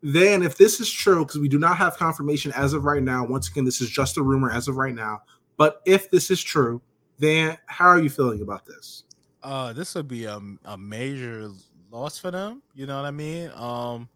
then, 0.01 0.43
if 0.43 0.57
this 0.57 0.79
is 0.79 0.89
true, 0.89 1.25
because 1.25 1.39
we 1.39 1.49
do 1.49 1.59
not 1.59 1.77
have 1.77 1.97
confirmation 1.97 2.51
as 2.55 2.73
of 2.73 2.85
right 2.85 3.03
now, 3.03 3.25
once 3.25 3.49
again, 3.49 3.65
this 3.65 3.81
is 3.81 3.89
just 3.89 4.17
a 4.17 4.21
rumor 4.21 4.51
as 4.51 4.67
of 4.67 4.77
right 4.77 4.95
now. 4.95 5.21
But 5.57 5.81
if 5.85 6.09
this 6.09 6.31
is 6.31 6.41
true, 6.41 6.81
then 7.17 7.57
how 7.65 7.87
are 7.87 7.99
you 7.99 8.09
feeling 8.09 8.41
about 8.41 8.65
this? 8.65 9.03
Uh, 9.43 9.73
this 9.73 9.95
would 9.95 10.07
be 10.07 10.25
a, 10.25 10.39
a 10.65 10.77
major 10.77 11.49
loss 11.91 12.17
for 12.17 12.31
them. 12.31 12.61
You 12.73 12.85
know 12.85 12.95
what 12.95 13.05
I 13.05 13.11
mean? 13.11 13.51
Um, 13.55 14.07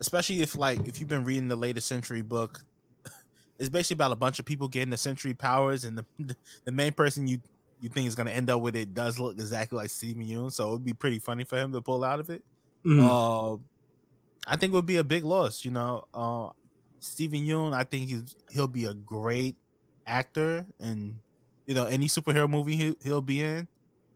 especially 0.00 0.40
if 0.40 0.56
like 0.56 0.86
if 0.86 0.98
you've 0.98 1.08
been 1.08 1.24
reading 1.24 1.48
the 1.48 1.56
latest 1.56 1.88
Sentry 1.88 2.22
book, 2.22 2.60
it's 3.58 3.68
basically 3.68 3.94
about 3.94 4.12
a 4.12 4.16
bunch 4.16 4.38
of 4.38 4.46
people 4.46 4.68
getting 4.68 4.90
the 4.90 4.96
Sentry 4.96 5.34
powers, 5.34 5.84
and 5.84 5.98
the 5.98 6.36
the 6.64 6.72
main 6.72 6.92
person 6.92 7.26
you 7.26 7.40
you 7.80 7.88
think 7.88 8.08
is 8.08 8.14
going 8.14 8.26
to 8.26 8.32
end 8.32 8.50
up 8.50 8.60
with 8.60 8.74
it 8.74 8.94
does 8.94 9.18
look 9.18 9.34
exactly 9.34 9.76
like 9.76 9.90
Steven 9.90 10.24
Yeun, 10.24 10.52
so 10.52 10.68
it 10.68 10.72
would 10.72 10.84
be 10.84 10.94
pretty 10.94 11.18
funny 11.18 11.44
for 11.44 11.58
him 11.58 11.72
to 11.72 11.80
pull 11.80 12.02
out 12.02 12.18
of 12.18 12.30
it. 12.30 12.42
Mm-hmm. 12.84 13.04
Uh, 13.04 13.56
I 14.46 14.56
think 14.56 14.72
it 14.72 14.76
would 14.76 14.86
be 14.86 14.96
a 14.96 15.04
big 15.04 15.24
loss. 15.24 15.64
You 15.64 15.70
know, 15.70 16.04
uh, 16.14 16.50
Steven 17.00 17.40
Yeun, 17.40 17.72
I 17.74 17.84
think 17.84 18.08
he's 18.08 18.34
he'll 18.50 18.68
be 18.68 18.84
a 18.84 18.94
great 18.94 19.56
actor, 20.06 20.66
and 20.80 21.18
you 21.66 21.74
know 21.74 21.84
any 21.84 22.06
superhero 22.06 22.48
movie 22.48 22.76
he, 22.76 22.96
he'll 23.02 23.22
be 23.22 23.42
in. 23.42 23.68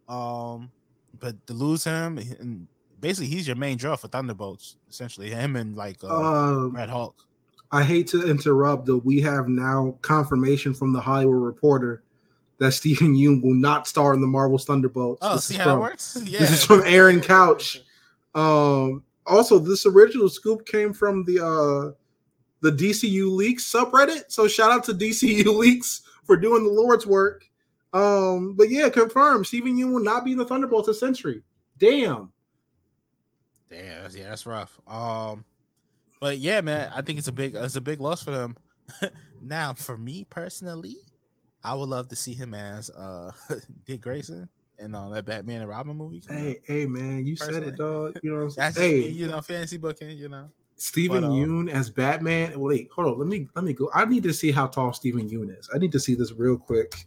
Um, 0.08 0.70
but 1.18 1.46
to 1.46 1.52
lose 1.52 1.84
him, 1.84 2.18
and 2.18 2.66
basically 3.00 3.28
he's 3.28 3.46
your 3.46 3.56
main 3.56 3.76
draw 3.76 3.96
for 3.96 4.08
Thunderbolts, 4.08 4.76
essentially 4.90 5.30
him 5.30 5.56
and 5.56 5.76
like 5.76 6.02
uh, 6.02 6.08
uh, 6.08 6.68
Red 6.68 6.88
Hulk. 6.88 7.16
I 7.70 7.82
hate 7.82 8.06
to 8.08 8.28
interrupt, 8.28 8.86
but 8.86 9.04
We 9.04 9.20
have 9.22 9.48
now 9.48 9.96
confirmation 10.02 10.74
from 10.74 10.92
the 10.92 11.00
Hollywood 11.00 11.42
Reporter 11.42 12.02
that 12.58 12.72
Steven 12.72 13.14
Yeun 13.14 13.42
will 13.42 13.54
not 13.54 13.88
star 13.88 14.12
in 14.14 14.20
the 14.20 14.26
Marvel's 14.26 14.64
Thunderbolts. 14.64 15.20
Oh, 15.22 15.34
this 15.34 15.46
see 15.46 15.56
how 15.56 15.64
from, 15.64 15.78
it 15.78 15.80
works? 15.80 16.22
Yeah. 16.24 16.38
This 16.40 16.50
is 16.50 16.64
from 16.64 16.82
Aaron 16.84 17.20
Couch. 17.20 17.82
Um, 18.34 19.04
also, 19.26 19.58
this 19.58 19.86
original 19.86 20.28
scoop 20.28 20.66
came 20.66 20.92
from 20.92 21.24
the 21.24 21.44
uh, 21.44 21.92
the 22.60 22.70
DCU 22.70 23.30
Leaks 23.30 23.70
subreddit. 23.70 24.24
So 24.28 24.48
shout 24.48 24.70
out 24.70 24.84
to 24.84 24.94
DCU 24.94 25.46
Leaks 25.58 26.02
for 26.24 26.36
doing 26.36 26.64
the 26.64 26.70
Lord's 26.70 27.06
work. 27.06 27.44
Um, 27.92 28.54
but 28.54 28.70
yeah, 28.70 28.88
confirmed. 28.88 29.46
Steven 29.46 29.76
Yeun 29.76 29.92
will 29.92 30.02
not 30.02 30.24
be 30.24 30.32
in 30.32 30.38
the 30.38 30.44
Thunderbolts 30.44 30.88
a 30.88 30.94
Sentry. 30.94 31.42
Damn. 31.78 32.32
Damn, 33.68 34.10
yeah, 34.14 34.28
that's 34.30 34.46
rough. 34.46 34.78
Um, 34.86 35.44
but 36.20 36.38
yeah, 36.38 36.60
man, 36.60 36.90
I 36.94 37.02
think 37.02 37.18
it's 37.18 37.28
a 37.28 37.32
big 37.32 37.54
it's 37.54 37.76
a 37.76 37.80
big 37.80 38.00
loss 38.00 38.22
for 38.22 38.30
them. 38.30 38.56
now, 39.42 39.72
for 39.74 39.96
me 39.96 40.26
personally, 40.28 40.96
I 41.64 41.74
would 41.74 41.88
love 41.88 42.08
to 42.08 42.16
see 42.16 42.34
him 42.34 42.54
as 42.54 42.90
uh 42.90 43.32
Dick 43.86 44.00
Grayson 44.00 44.48
in 44.82 44.94
uh, 44.94 45.08
that 45.10 45.24
Batman 45.24 45.62
and 45.62 45.70
Robin 45.70 45.96
movie. 45.96 46.22
Hey, 46.28 46.60
hey, 46.64 46.86
man, 46.86 47.24
you 47.24 47.36
personally. 47.36 47.60
said 47.60 47.72
it, 47.74 47.76
dog. 47.78 48.18
You 48.22 48.30
know 48.30 48.44
what 48.44 48.58
I'm 48.58 48.72
saying? 48.72 49.02
hey, 49.02 49.08
you 49.08 49.28
know, 49.28 49.40
fantasy 49.40 49.78
booking. 49.78 50.10
You 50.10 50.28
know, 50.28 50.50
Steven 50.76 51.22
but, 51.22 51.26
um, 51.28 51.32
Yeun 51.32 51.70
as 51.70 51.90
Batman. 51.90 52.58
Wait, 52.58 52.88
hold 52.94 53.08
on. 53.08 53.18
Let 53.18 53.28
me 53.28 53.48
let 53.54 53.64
me 53.64 53.72
go. 53.72 53.90
I 53.94 54.04
need 54.04 54.22
to 54.24 54.32
see 54.32 54.50
how 54.50 54.66
tall 54.66 54.92
Steven 54.92 55.28
Yeun 55.28 55.58
is. 55.58 55.70
I 55.74 55.78
need 55.78 55.92
to 55.92 56.00
see 56.00 56.14
this 56.14 56.32
real 56.32 56.58
quick. 56.58 57.06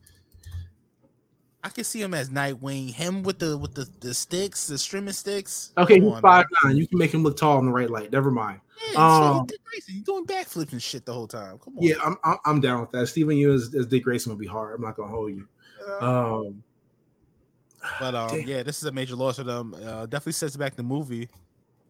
I 1.64 1.70
can 1.70 1.84
see 1.84 2.00
him 2.00 2.14
as 2.14 2.30
Nightwing. 2.30 2.94
Him 2.94 3.24
with 3.24 3.40
the 3.40 3.58
with 3.58 3.74
the, 3.74 3.90
the 4.00 4.14
sticks, 4.14 4.68
the 4.68 4.78
streaming 4.78 5.14
sticks. 5.14 5.74
Okay, 5.78 6.00
he's 6.00 6.20
five 6.20 6.46
nine. 6.64 6.78
You 6.78 6.88
can 6.88 7.00
make 7.00 7.14
him 7.14 7.24
look 7.24 7.38
tall 7.38 7.58
in 7.60 7.66
the 7.66 7.72
right 7.72 7.90
light. 7.90 8.12
Never 8.12 8.32
mind. 8.32 8.62
Yeah, 8.92 9.34
um. 9.36 9.48
You 9.88 10.02
doing 10.04 10.26
backflips 10.26 10.72
and 10.72 10.82
shit 10.82 11.06
the 11.06 11.14
whole 11.14 11.28
time. 11.28 11.58
Come 11.58 11.78
on. 11.78 11.84
Yeah, 11.84 11.96
I'm 12.04 12.38
I'm 12.46 12.62
down 12.62 12.82
with 12.82 12.92
that. 12.92 13.08
Steven 13.08 13.36
Yeun 13.36 13.56
as, 13.56 13.76
as 13.76 13.88
Dick 13.88 14.04
Grayson 14.04 14.32
would 14.32 14.40
be 14.40 14.48
hard. 14.48 14.76
I'm 14.76 14.82
not 14.82 14.96
gonna 14.96 15.12
hold 15.12 15.32
you. 15.32 15.48
Um, 16.00 16.64
but 18.00 18.16
um, 18.16 18.42
yeah, 18.46 18.64
this 18.64 18.78
is 18.78 18.84
a 18.86 18.92
major 18.92 19.16
loss 19.16 19.38
for 19.38 19.44
them. 19.44 19.74
Uh, 19.74 20.06
definitely 20.06 20.34
sets 20.34 20.56
back 20.58 20.76
the 20.76 20.84
movie. 20.84 21.30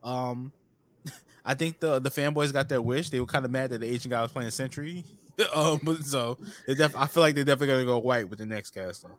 Um, 0.03 0.51
I 1.45 1.53
think 1.53 1.79
the 1.79 1.99
the 1.99 2.11
fanboys 2.11 2.53
got 2.53 2.69
their 2.69 2.81
wish. 2.81 3.09
They 3.09 3.19
were 3.19 3.25
kind 3.25 3.45
of 3.45 3.51
mad 3.51 3.71
that 3.71 3.81
the 3.81 3.87
Asian 3.87 4.11
guy 4.11 4.21
was 4.21 4.31
playing 4.31 4.51
Sentry. 4.51 5.03
um, 5.55 5.99
so 6.01 6.37
def- 6.67 6.95
I 6.95 7.07
feel 7.07 7.21
like 7.21 7.35
they're 7.35 7.43
definitely 7.43 7.73
gonna 7.73 7.85
go 7.85 7.99
white 7.99 8.29
with 8.29 8.39
the 8.39 8.45
next 8.45 8.71
casting. 8.71 9.11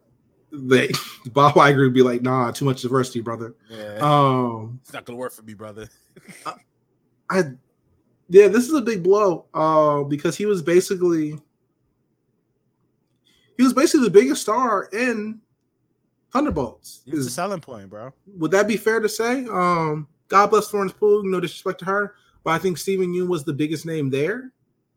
They 0.52 0.90
Bob 1.32 1.54
Iger 1.54 1.84
would 1.84 1.94
be 1.94 2.02
like, 2.02 2.22
nah, 2.22 2.50
too 2.52 2.64
much 2.64 2.82
diversity, 2.82 3.20
brother. 3.20 3.54
Yeah, 3.68 3.98
Um, 4.00 4.80
it's 4.82 4.92
not 4.92 5.04
gonna 5.04 5.18
work 5.18 5.32
for 5.32 5.42
me, 5.42 5.54
brother. 5.54 5.88
I 7.28 7.42
yeah, 8.28 8.48
this 8.48 8.66
is 8.66 8.74
a 8.74 8.80
big 8.80 9.02
blow. 9.02 9.46
Uh, 9.52 10.04
because 10.04 10.36
he 10.36 10.46
was 10.46 10.62
basically 10.62 11.38
he 13.56 13.62
was 13.62 13.72
basically 13.72 14.04
the 14.06 14.10
biggest 14.12 14.42
star 14.42 14.84
in 14.92 15.40
Thunderbolts. 16.32 17.02
It's 17.06 17.26
a 17.26 17.30
selling 17.30 17.60
point, 17.60 17.88
bro. 17.88 18.12
would 18.36 18.50
that 18.50 18.68
be 18.68 18.76
fair 18.76 19.00
to 19.00 19.08
say? 19.08 19.46
Um, 19.46 20.08
God 20.28 20.48
bless 20.48 20.68
Florence 20.68 20.92
Pugh, 20.92 21.22
no 21.24 21.40
disrespect 21.40 21.78
to 21.80 21.84
her, 21.86 22.14
but 22.44 22.50
I 22.50 22.58
think 22.58 22.78
Steven 22.78 23.12
Yeun 23.14 23.28
was 23.28 23.44
the 23.44 23.52
biggest 23.52 23.86
name 23.86 24.10
there. 24.10 24.50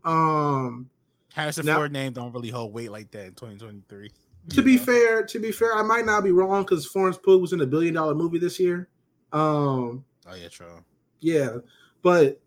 Um, 0.04 0.90
Harrison 1.34 1.66
Now- 1.66 1.76
Ford 1.78 1.92
name 1.92 2.14
don't 2.14 2.34
really 2.34 2.50
hold 2.50 2.74
weight 2.74 2.92
like 2.92 3.12
that 3.12 3.26
in 3.28 3.34
2023. 3.36 4.12
to 4.50 4.62
be 4.64 4.78
know? 4.78 4.84
fair, 4.84 5.24
to 5.26 5.40
be 5.40 5.52
fair, 5.52 5.76
I 5.76 5.84
might 5.84 6.06
not 6.06 6.24
be 6.24 6.32
wrong 6.32 6.64
because 6.64 6.86
Florence 6.88 7.18
Pugh 7.18 7.38
was 7.38 7.54
in 7.54 7.62
a 7.62 7.66
billion 7.68 7.94
dollar 7.94 8.16
movie 8.16 8.40
this 8.40 8.60
year. 8.60 8.90
Um, 9.32 10.04
oh 10.28 10.36
yeah, 10.36 10.48
true. 10.50 10.84
yeah, 11.20 11.58
but 12.02 12.42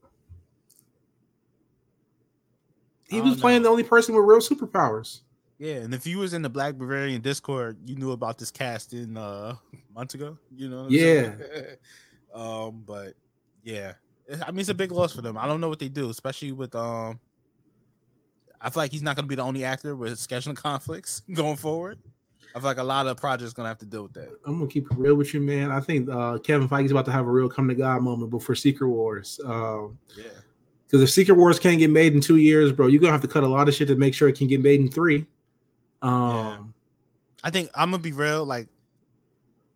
he 3.09 3.21
was 3.21 3.35
don't 3.35 3.41
playing 3.41 3.63
the 3.63 3.69
only 3.69 3.85
person 3.85 4.15
with 4.15 4.25
real 4.25 4.41
superpowers. 4.41 5.21
Yeah, 5.63 5.75
and 5.77 5.95
if 5.95 6.09
you 6.09 6.19
was 6.19 6.35
in 6.35 6.43
the 6.43 6.51
Black 6.51 6.75
Variant 6.75 7.23
Discord, 7.23 7.79
you 7.87 7.95
knew 7.95 8.11
about 8.11 8.37
this 8.37 8.51
casting 8.51 9.17
uh 9.17 9.55
months 9.95 10.13
ago. 10.15 10.37
You 10.53 10.69
know, 10.69 10.83
what 10.83 10.87
I'm 10.87 10.91
um, 12.35 12.83
but 12.85 13.15
yeah, 13.63 13.93
I 14.45 14.51
mean 14.51 14.59
it's 14.59 14.71
a 14.71 14.75
big 14.75 14.91
loss 14.91 15.13
for 15.13 15.23
them. 15.23 15.39
I 15.39 15.47
don't 15.47 15.61
know 15.61 15.69
what 15.69 15.79
they 15.79 15.89
do, 15.89 16.11
especially 16.11 16.51
with 16.51 16.75
um. 16.75 17.21
I 18.61 18.71
feel 18.71 18.83
like 18.83 18.91
he's 18.91 19.03
not 19.03 19.15
going 19.15 19.25
to 19.25 19.29
be 19.29 19.37
the 19.37 19.43
only 19.43 19.65
actor 19.65 19.95
with 19.95 20.15
scheduling 20.15 20.57
conflicts 20.57 21.23
going 21.33 21.57
forward. 21.57 22.01
I 22.57 22.59
feel 22.59 22.67
like 22.67 22.79
a 22.79 22.83
lot 22.83 23.07
of 23.07 23.17
projects 23.17 23.53
going 23.53 23.65
to 23.65 23.69
have 23.69 23.79
to 23.79 23.87
deal 23.87 24.03
with 24.03 24.15
that. 24.15 24.31
I'm 24.45 24.59
gonna 24.59 24.67
keep 24.67 24.91
it 24.91 24.99
real 24.99 25.15
with 25.15 25.33
you, 25.33 25.41
man. 25.41 25.71
I 25.71 25.79
think 25.79 26.09
uh, 26.11 26.39
Kevin 26.39 26.69
Feige's 26.69 26.91
about 26.91 27.05
to 27.05 27.13
have 27.13 27.29
a 27.29 27.31
real 27.31 27.49
come 27.49 27.69
to 27.69 27.75
God 27.77 28.03
moment 28.03 28.33
before 28.33 28.57
Secret 28.57 28.89
Wars. 28.89 29.39
Um, 29.45 29.97
Yeah, 30.17 30.25
Because 30.87 31.03
if 31.03 31.11
Secret 31.11 31.35
Wars 31.35 31.61
can't 31.61 31.79
get 31.79 31.91
made 31.91 32.15
in 32.15 32.21
two 32.21 32.39
years, 32.39 32.73
bro, 32.73 32.89
you're 32.89 33.01
gonna 33.01 33.13
have 33.13 33.23
to 33.23 33.29
cut 33.29 33.45
a 33.45 33.49
lot 33.49 33.69
of 33.69 33.75
shit 33.77 33.87
to 33.87 33.95
make 33.95 34.13
sure 34.13 34.29
it 34.29 34.37
can 34.37 34.49
get 34.49 34.61
made 34.61 34.81
in 34.81 34.91
three. 34.91 35.25
Um, 36.03 36.75
I 37.45 37.51
think 37.51 37.71
I'm 37.75 37.91
gonna 37.91 38.03
be 38.03 38.13
real. 38.13 38.45
Like, 38.45 38.69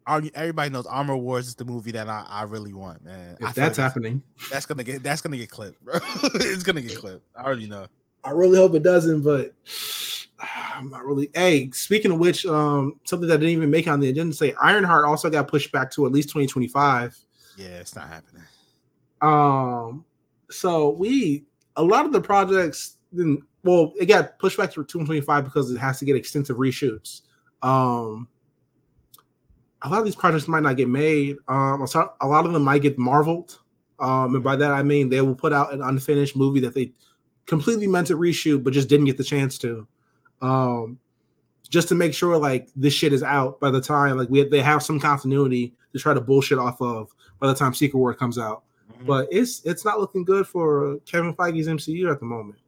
everybody 0.07 0.70
knows 0.70 0.87
Armor 0.87 1.16
Wars 1.16 1.49
is 1.49 1.55
the 1.55 1.64
movie 1.64 1.93
that 1.93 2.09
I, 2.09 2.27
I 2.29 2.43
really 2.43 2.72
want, 2.72 3.05
man. 3.05 3.37
If 3.41 3.55
feel 3.55 3.64
that's 3.64 3.79
happening, 3.79 4.22
that's 4.51 4.66
gonna 4.66 4.85
get 4.85 5.03
that's 5.03 5.20
gonna 5.20 5.37
get 5.37 5.51
clipped, 5.51 5.83
bro. 5.85 5.95
it's 6.35 6.62
gonna 6.62 6.83
get 6.83 6.99
clipped. 6.99 7.24
I 7.37 7.45
already 7.45 7.66
know. 7.66 7.87
I 8.24 8.31
really 8.31 8.59
hope 8.59 8.74
it 8.74 8.83
doesn't, 8.83 9.22
but 9.22 9.55
I'm 10.74 10.91
not 10.91 11.05
really. 11.05 11.31
Hey, 11.35 11.70
speaking 11.70 12.11
of 12.11 12.18
which, 12.18 12.45
um, 12.45 13.01
something 13.05 13.29
that 13.29 13.39
didn't 13.39 13.53
even 13.53 13.70
make 13.70 13.87
it 13.87 13.91
on 13.91 14.01
the 14.01 14.09
agenda 14.09 14.35
say 14.35 14.55
Ironheart 14.61 15.05
also 15.05 15.31
got 15.31 15.49
pushed 15.49 15.72
back 15.72 15.91
to 15.93 16.07
at 16.07 16.12
least 16.12 16.29
2025. 16.29 17.16
Yeah, 17.57 17.66
it's 17.66 17.95
not 17.97 18.09
happening. 18.09 18.43
Um, 19.22 20.05
so 20.51 20.91
we 20.91 21.45
a 21.77 21.83
lot 21.83 22.05
of 22.05 22.12
the 22.12 22.20
projects 22.20 22.97
didn't 23.14 23.43
well, 23.67 23.93
it 23.99 24.07
got 24.07 24.39
pushed 24.39 24.57
back 24.57 24.71
to 24.71 24.77
2025 24.77 25.45
because 25.45 25.71
it 25.71 25.79
has 25.79 25.99
to 25.99 26.05
get 26.05 26.17
extensive 26.17 26.57
reshoots. 26.57 27.23
Um, 27.62 28.29
a 29.83 29.89
lot 29.89 29.99
of 29.99 30.05
these 30.05 30.17
projects 30.17 30.49
might 30.49 30.62
not 30.62 30.77
get 30.77 30.89
made. 30.89 31.37
Um, 31.49 31.83
a 32.21 32.27
lot 32.27 32.47
of 32.47 32.53
them 32.53 32.62
might 32.62 32.83
get 32.83 32.99
marveled. 32.99 33.59
Um, 33.99 34.35
and 34.35 34.45
by 34.45 34.57
that 34.57 34.73
I 34.73 34.83
mean 34.83 35.09
they 35.09 35.23
will 35.23 35.35
put 35.35 35.53
out 35.53 35.73
an 35.73 35.81
unfinished 35.83 36.37
movie 36.37 36.61
that 36.61 36.75
they 36.75 36.93
completely 37.47 37.87
meant 37.87 38.09
to 38.09 38.17
reshoot 38.17 38.62
but 38.62 38.73
just 38.75 38.89
didn't 38.89 39.07
get 39.07 39.17
the 39.17 39.25
chance 39.25 39.57
to. 39.59 39.87
Um, 40.43 40.99
just 41.69 41.89
to 41.89 41.95
make 41.95 42.12
sure 42.12 42.37
like 42.37 42.69
this 42.77 42.93
shit 42.93 43.12
is 43.12 43.23
out 43.23 43.59
by 43.59 43.71
the 43.71 43.81
time 43.81 44.19
like 44.19 44.29
we 44.29 44.45
they 44.45 44.61
have 44.61 44.83
some 44.83 45.01
continuity 45.01 45.75
to 45.93 45.99
try 45.99 46.12
to 46.12 46.21
bullshit 46.21 46.59
off 46.59 46.81
of 46.81 47.11
by 47.41 47.47
the 47.47 47.55
time 47.55 47.73
Secret 47.73 47.99
War 47.99 48.14
comes 48.14 48.39
out 48.39 48.64
but 49.05 49.29
it's 49.31 49.62
it's 49.64 49.85
not 49.85 49.99
looking 49.99 50.25
good 50.25 50.47
for 50.47 50.99
Kevin 51.07 51.35
Feige's 51.35 51.69
MCU 51.69 52.11
at 52.11 52.21
the 52.21 52.27
moment. 52.27 52.59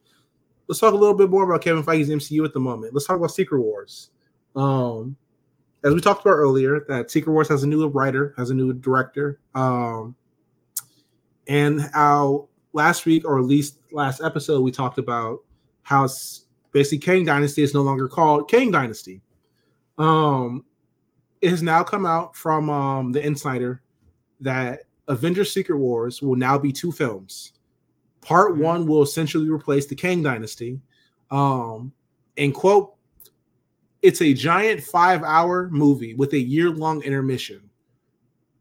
Let's 0.69 0.79
talk 0.79 0.93
a 0.93 0.97
little 0.97 1.15
bit 1.15 1.31
more 1.31 1.43
about 1.43 1.63
Kevin 1.63 1.83
Feige's 1.83 2.09
MCU 2.09 2.45
at 2.45 2.53
the 2.53 2.59
moment. 2.59 2.93
Let's 2.93 3.07
talk 3.07 3.17
about 3.17 3.31
Secret 3.31 3.59
Wars. 3.59 4.11
Um, 4.55 5.17
as 5.83 5.95
we 5.95 5.99
talked 5.99 6.21
about 6.21 6.35
earlier, 6.35 6.85
that 6.87 7.09
Secret 7.09 7.33
Wars 7.33 7.47
has 7.47 7.63
a 7.63 7.67
new 7.67 7.87
writer, 7.87 8.35
has 8.37 8.51
a 8.51 8.53
new 8.53 8.71
director, 8.73 9.39
um, 9.55 10.15
and 11.47 11.81
how 11.93 12.49
last 12.73 13.07
week 13.07 13.25
or 13.25 13.39
at 13.39 13.45
least 13.45 13.79
last 13.91 14.21
episode 14.21 14.61
we 14.61 14.69
talked 14.69 14.99
about 14.99 15.39
how 15.81 16.07
basically 16.71 16.99
Kang 16.99 17.25
Dynasty 17.25 17.63
is 17.63 17.73
no 17.73 17.81
longer 17.81 18.07
called 18.07 18.47
Kang 18.47 18.69
Dynasty. 18.69 19.21
Um, 19.97 20.65
it 21.41 21.49
has 21.49 21.63
now 21.63 21.83
come 21.83 22.05
out 22.05 22.35
from 22.35 22.69
um, 22.69 23.11
the 23.11 23.25
Insider 23.25 23.81
that 24.39 24.81
Avengers 25.07 25.51
Secret 25.51 25.77
Wars 25.77 26.21
will 26.21 26.35
now 26.35 26.59
be 26.59 26.71
two 26.71 26.91
films. 26.91 27.53
Part 28.21 28.55
Mhm. 28.55 28.59
one 28.59 28.85
will 28.85 29.01
essentially 29.01 29.49
replace 29.49 29.85
the 29.85 29.95
Kang 29.95 30.21
Dynasty. 30.21 30.79
Um, 31.31 31.93
and 32.37 32.53
quote, 32.53 32.93
it's 34.01 34.21
a 34.21 34.33
giant 34.33 34.81
five 34.83 35.23
hour 35.23 35.69
movie 35.69 36.13
with 36.15 36.33
a 36.33 36.39
year 36.39 36.69
long 36.69 37.01
intermission. 37.03 37.61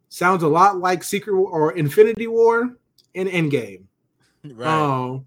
Sounds 0.09 0.42
a 0.42 0.48
lot 0.48 0.78
like 0.78 1.04
Secret 1.04 1.36
War 1.36 1.50
or 1.50 1.72
Infinity 1.72 2.26
War 2.26 2.76
and 3.14 3.28
Endgame. 3.28 3.84
right. 4.44 4.66
Um, 4.66 5.26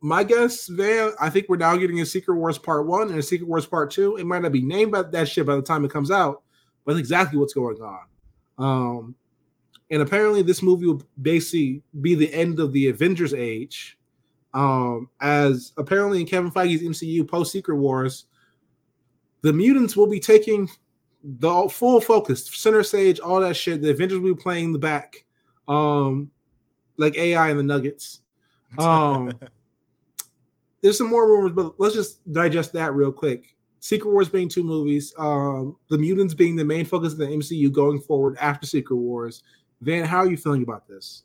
my 0.00 0.24
guess, 0.24 0.66
Van, 0.66 1.12
I 1.20 1.30
think 1.30 1.48
we're 1.48 1.56
now 1.56 1.76
getting 1.76 2.00
a 2.00 2.06
Secret 2.06 2.34
Wars 2.34 2.58
Part 2.58 2.86
One 2.86 3.08
and 3.08 3.18
a 3.18 3.22
Secret 3.22 3.46
Wars 3.48 3.66
Part 3.66 3.90
Two. 3.92 4.16
It 4.16 4.26
might 4.26 4.42
not 4.42 4.52
be 4.52 4.62
named 4.62 4.90
by 4.92 5.02
that 5.02 5.28
shit 5.28 5.46
by 5.46 5.54
the 5.54 5.62
time 5.62 5.84
it 5.84 5.92
comes 5.92 6.10
out, 6.10 6.42
but 6.84 6.94
that's 6.94 7.00
exactly 7.00 7.38
what's 7.38 7.54
going 7.54 7.80
on. 7.80 8.06
Um, 8.58 9.14
and 9.92 10.00
apparently, 10.00 10.40
this 10.40 10.62
movie 10.62 10.86
will 10.86 11.02
basically 11.20 11.82
be 12.00 12.14
the 12.14 12.32
end 12.32 12.58
of 12.58 12.72
the 12.72 12.88
Avengers 12.88 13.34
age. 13.34 13.98
Um, 14.54 15.10
as 15.20 15.72
apparently 15.76 16.22
in 16.22 16.26
Kevin 16.26 16.50
Feige's 16.50 16.82
MCU 16.82 17.28
post 17.28 17.52
Secret 17.52 17.76
Wars, 17.76 18.24
the 19.42 19.52
mutants 19.52 19.94
will 19.94 20.06
be 20.06 20.18
taking 20.18 20.70
the 21.22 21.68
full 21.70 22.00
focus, 22.00 22.46
center 22.46 22.82
stage, 22.82 23.20
all 23.20 23.40
that 23.40 23.54
shit. 23.54 23.82
The 23.82 23.90
Avengers 23.90 24.18
will 24.18 24.34
be 24.34 24.42
playing 24.42 24.72
the 24.72 24.78
back, 24.78 25.26
um, 25.68 26.30
like 26.96 27.18
AI 27.18 27.50
and 27.50 27.58
the 27.58 27.62
Nuggets. 27.62 28.22
Um, 28.78 29.30
there's 30.80 30.96
some 30.96 31.10
more 31.10 31.28
rumors, 31.28 31.52
but 31.52 31.74
let's 31.78 31.94
just 31.94 32.32
digest 32.32 32.72
that 32.72 32.94
real 32.94 33.12
quick. 33.12 33.54
Secret 33.80 34.10
Wars 34.10 34.30
being 34.30 34.48
two 34.48 34.64
movies, 34.64 35.12
um, 35.18 35.76
the 35.90 35.98
mutants 35.98 36.32
being 36.32 36.56
the 36.56 36.64
main 36.64 36.86
focus 36.86 37.12
of 37.12 37.18
the 37.18 37.26
MCU 37.26 37.70
going 37.70 38.00
forward 38.00 38.38
after 38.40 38.66
Secret 38.66 38.96
Wars. 38.96 39.42
Van, 39.82 40.04
how 40.04 40.18
are 40.18 40.30
you 40.30 40.36
feeling 40.36 40.62
about 40.62 40.86
this? 40.86 41.24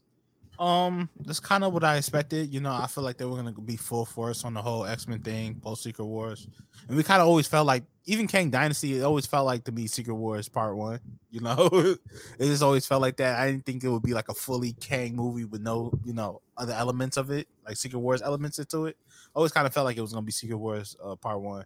Um, 0.58 1.08
that's 1.20 1.40
kind 1.40 1.64
of 1.64 1.72
what 1.74 1.84
I 1.84 1.98
expected. 1.98 2.52
You 2.52 2.60
know, 2.60 2.72
I 2.72 2.88
feel 2.88 3.04
like 3.04 3.18
they 3.18 3.26
were 3.26 3.36
gonna 3.36 3.52
be 3.52 3.78
full 3.78 4.06
force 4.06 4.44
on 4.44 4.56
the 4.56 4.62
whole 4.62 4.86
X 4.86 5.08
Men 5.08 5.20
thing, 5.22 5.56
post 5.62 5.84
Secret 5.84 6.06
Wars, 6.06 6.48
and 6.88 6.98
we 6.98 7.04
kind 7.04 7.22
of 7.22 7.28
always 7.28 7.46
felt 7.48 7.68
like 7.68 7.84
even 8.06 8.28
Kang 8.28 8.50
Dynasty, 8.50 8.98
it 8.98 9.04
always 9.04 9.28
felt 9.28 9.46
like 9.46 9.64
to 9.66 9.72
be 9.72 9.86
Secret 9.86 10.16
Wars 10.16 10.50
Part 10.50 10.76
One. 10.76 11.00
You 11.30 11.42
know, 11.42 11.70
it 11.72 12.00
just 12.40 12.64
always 12.64 12.88
felt 12.88 13.02
like 13.02 13.18
that. 13.18 13.38
I 13.38 13.52
didn't 13.52 13.66
think 13.66 13.84
it 13.84 13.90
would 13.90 14.02
be 14.02 14.14
like 14.14 14.30
a 14.30 14.34
fully 14.34 14.72
Kang 14.74 15.16
movie 15.16 15.44
with 15.44 15.62
no, 15.62 15.92
you 16.04 16.14
know, 16.14 16.42
other 16.56 16.74
elements 16.74 17.16
of 17.16 17.30
it, 17.30 17.48
like 17.64 17.78
Secret 17.78 18.00
Wars 18.00 18.24
elements 18.24 18.58
into 18.58 18.86
it. 18.86 18.98
Always 19.36 19.52
kind 19.52 19.68
of 19.68 19.74
felt 19.74 19.86
like 19.86 19.98
it 19.98 20.02
was 20.02 20.14
gonna 20.14 20.26
be 20.26 20.32
Secret 20.32 20.58
Wars 20.58 20.96
uh, 21.04 21.16
Part 21.16 21.42
One. 21.42 21.66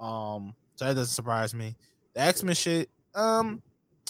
Um, 0.00 0.54
so 0.74 0.86
that 0.86 0.94
doesn't 0.94 1.14
surprise 1.14 1.54
me. 1.54 1.76
The 2.14 2.22
X 2.22 2.42
Men 2.42 2.56
shit, 2.56 2.90
um, 3.14 3.62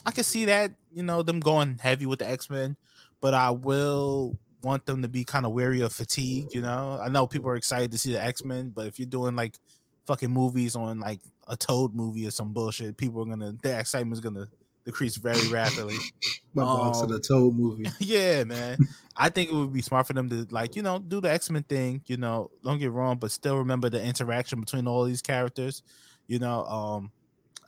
I 0.05 0.11
can 0.11 0.25
see 0.25 0.47
that. 0.47 0.73
You 0.93 1.03
know, 1.03 1.23
them 1.23 1.41
going 1.41 1.79
heavy 1.79 2.07
with 2.07 2.21
the 2.21 2.29
X 2.29 2.49
Men 2.49 2.77
but 3.25 3.33
I 3.33 3.53
will 3.53 4.37
want 4.63 4.85
them 4.85 5.01
to 5.01 5.09
be 5.09 5.25
kind 5.25 5.47
of 5.47 5.53
wary 5.53 5.81
of 5.81 5.95
fatigue. 5.95 6.49
You 6.53 6.61
know, 6.61 7.01
I 7.03 7.09
know 7.09 7.27
people 7.27 7.49
are 7.49 7.57
excited 7.57 7.91
to 7.93 7.97
see 7.97 8.13
the 8.13 8.23
X 8.23 8.45
Men, 8.45 8.69
but 8.69 8.87
if 8.87 8.99
you're 8.99 9.07
doing 9.07 9.35
like 9.35 9.59
fucking 10.07 10.31
movies 10.31 10.77
on 10.77 11.01
like 11.01 11.21
a 11.49 11.57
Toad 11.57 11.95
movie 11.95 12.27
or 12.27 12.31
some 12.31 12.53
bullshit, 12.53 12.99
people 12.99 13.23
are 13.23 13.25
gonna 13.25 13.55
their 13.63 13.81
excitement 13.81 14.13
is 14.13 14.21
gonna 14.21 14.47
decrease 14.85 15.17
very 15.17 15.49
rapidly. 15.49 15.97
My 16.55 16.65
dog 16.65 16.97
said 16.97 17.05
Um, 17.05 17.13
the 17.13 17.21
Toad 17.21 17.55
movie. 17.55 17.87
yeah, 17.99 18.45
man. 18.45 18.77
I 19.17 19.31
think 19.31 19.49
it 19.49 19.55
would 19.55 19.73
be 19.73 19.81
smart 19.81 20.07
for 20.07 20.13
them 20.13 20.29
to 20.29 20.47
like, 20.51 20.77
you 20.77 20.83
know, 20.83 20.99
do 20.99 21.23
the 21.23 21.31
X 21.31 21.49
Men 21.49 21.63
thing. 21.63 22.03
You 22.05 22.19
know, 22.19 22.51
don't 22.63 22.79
get 22.79 22.93
wrong, 22.93 23.17
but 23.17 23.31
still 23.31 23.57
remember 23.57 23.89
the 23.89 24.05
interaction 24.05 24.61
between 24.61 24.87
all 24.87 25.05
these 25.05 25.23
characters. 25.23 25.83
You 26.27 26.41
know, 26.41 26.67
um, 26.67 27.11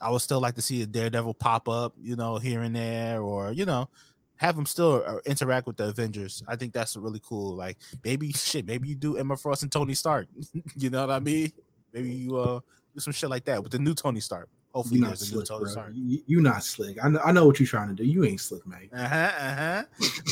I 0.01 0.09
would 0.11 0.21
still 0.21 0.39
like 0.39 0.55
to 0.55 0.61
see 0.61 0.81
a 0.81 0.85
Daredevil 0.85 1.33
pop 1.35 1.67
up, 1.69 1.93
you 2.01 2.15
know, 2.15 2.37
here 2.37 2.61
and 2.61 2.75
there, 2.75 3.21
or 3.21 3.51
you 3.51 3.65
know, 3.65 3.89
have 4.37 4.55
them 4.55 4.65
still 4.65 5.03
uh, 5.05 5.17
interact 5.25 5.67
with 5.67 5.77
the 5.77 5.85
Avengers. 5.89 6.43
I 6.47 6.55
think 6.55 6.73
that's 6.73 6.95
really 6.95 7.21
cool. 7.23 7.55
Like, 7.55 7.77
maybe 8.03 8.31
shit, 8.33 8.65
maybe 8.65 8.87
you 8.89 8.95
do 8.95 9.17
Emma 9.17 9.35
Frost 9.37 9.63
and 9.63 9.71
Tony 9.71 9.93
Stark. 9.93 10.27
you 10.75 10.89
know 10.89 11.01
what 11.05 11.13
I 11.15 11.19
mean? 11.19 11.51
Maybe 11.93 12.11
you 12.11 12.37
uh 12.37 12.59
do 12.93 12.99
some 12.99 13.13
shit 13.13 13.29
like 13.29 13.45
that 13.45 13.61
with 13.63 13.71
the 13.71 13.79
new 13.79 13.93
Tony 13.93 14.19
Stark. 14.19 14.49
Hopefully, 14.73 14.97
You 14.99 15.01
not 15.05 15.07
there's 15.09 15.31
a 15.31 15.35
new 15.35 15.45
slick, 15.45 15.47
Tony 15.47 15.63
bro. 15.63 15.71
Stark. 15.71 15.91
You, 15.95 16.21
you 16.27 16.41
not 16.41 16.63
slick. 16.63 16.97
I 17.03 17.09
know, 17.09 17.19
I 17.23 17.31
know 17.31 17.45
what 17.47 17.59
you're 17.59 17.67
trying 17.67 17.87
to 17.87 17.95
do. 17.95 18.03
You 18.03 18.25
ain't 18.25 18.39
slick, 18.41 18.65
mate. 18.67 18.89
Uh 18.93 19.07
huh. 19.07 19.31
Uh 19.39 19.55
huh. 19.55 19.83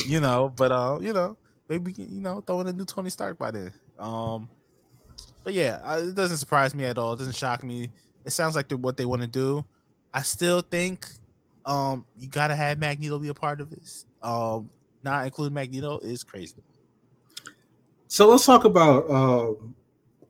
you 0.06 0.20
know, 0.20 0.52
but 0.54 0.70
uh, 0.70 0.98
you 1.00 1.12
know, 1.12 1.36
maybe 1.68 1.92
you 1.96 2.20
know, 2.20 2.40
throw 2.42 2.60
in 2.60 2.68
a 2.68 2.72
new 2.72 2.84
Tony 2.84 3.10
Stark 3.10 3.38
by 3.38 3.50
then. 3.50 3.72
Um, 3.98 4.48
But 5.42 5.54
yeah, 5.54 5.80
I, 5.82 5.98
it 5.98 6.14
doesn't 6.14 6.36
surprise 6.36 6.74
me 6.74 6.84
at 6.84 6.98
all. 6.98 7.14
It 7.14 7.18
doesn't 7.18 7.34
shock 7.34 7.64
me. 7.64 7.90
It 8.26 8.32
sounds 8.32 8.56
like 8.56 8.70
what 8.72 8.98
they 8.98 9.06
want 9.06 9.22
to 9.22 9.28
do. 9.28 9.64
I 10.12 10.22
still 10.22 10.60
think 10.60 11.06
um 11.64 12.04
you 12.18 12.28
gotta 12.28 12.54
have 12.54 12.78
Magneto 12.78 13.18
be 13.18 13.28
a 13.28 13.34
part 13.34 13.60
of 13.60 13.70
this. 13.70 14.04
Um, 14.22 14.68
not 15.02 15.24
including 15.24 15.54
Magneto 15.54 15.98
is 16.00 16.24
crazy. 16.24 16.62
So 18.08 18.28
let's 18.28 18.44
talk 18.44 18.64
about 18.64 19.08
um, 19.10 19.74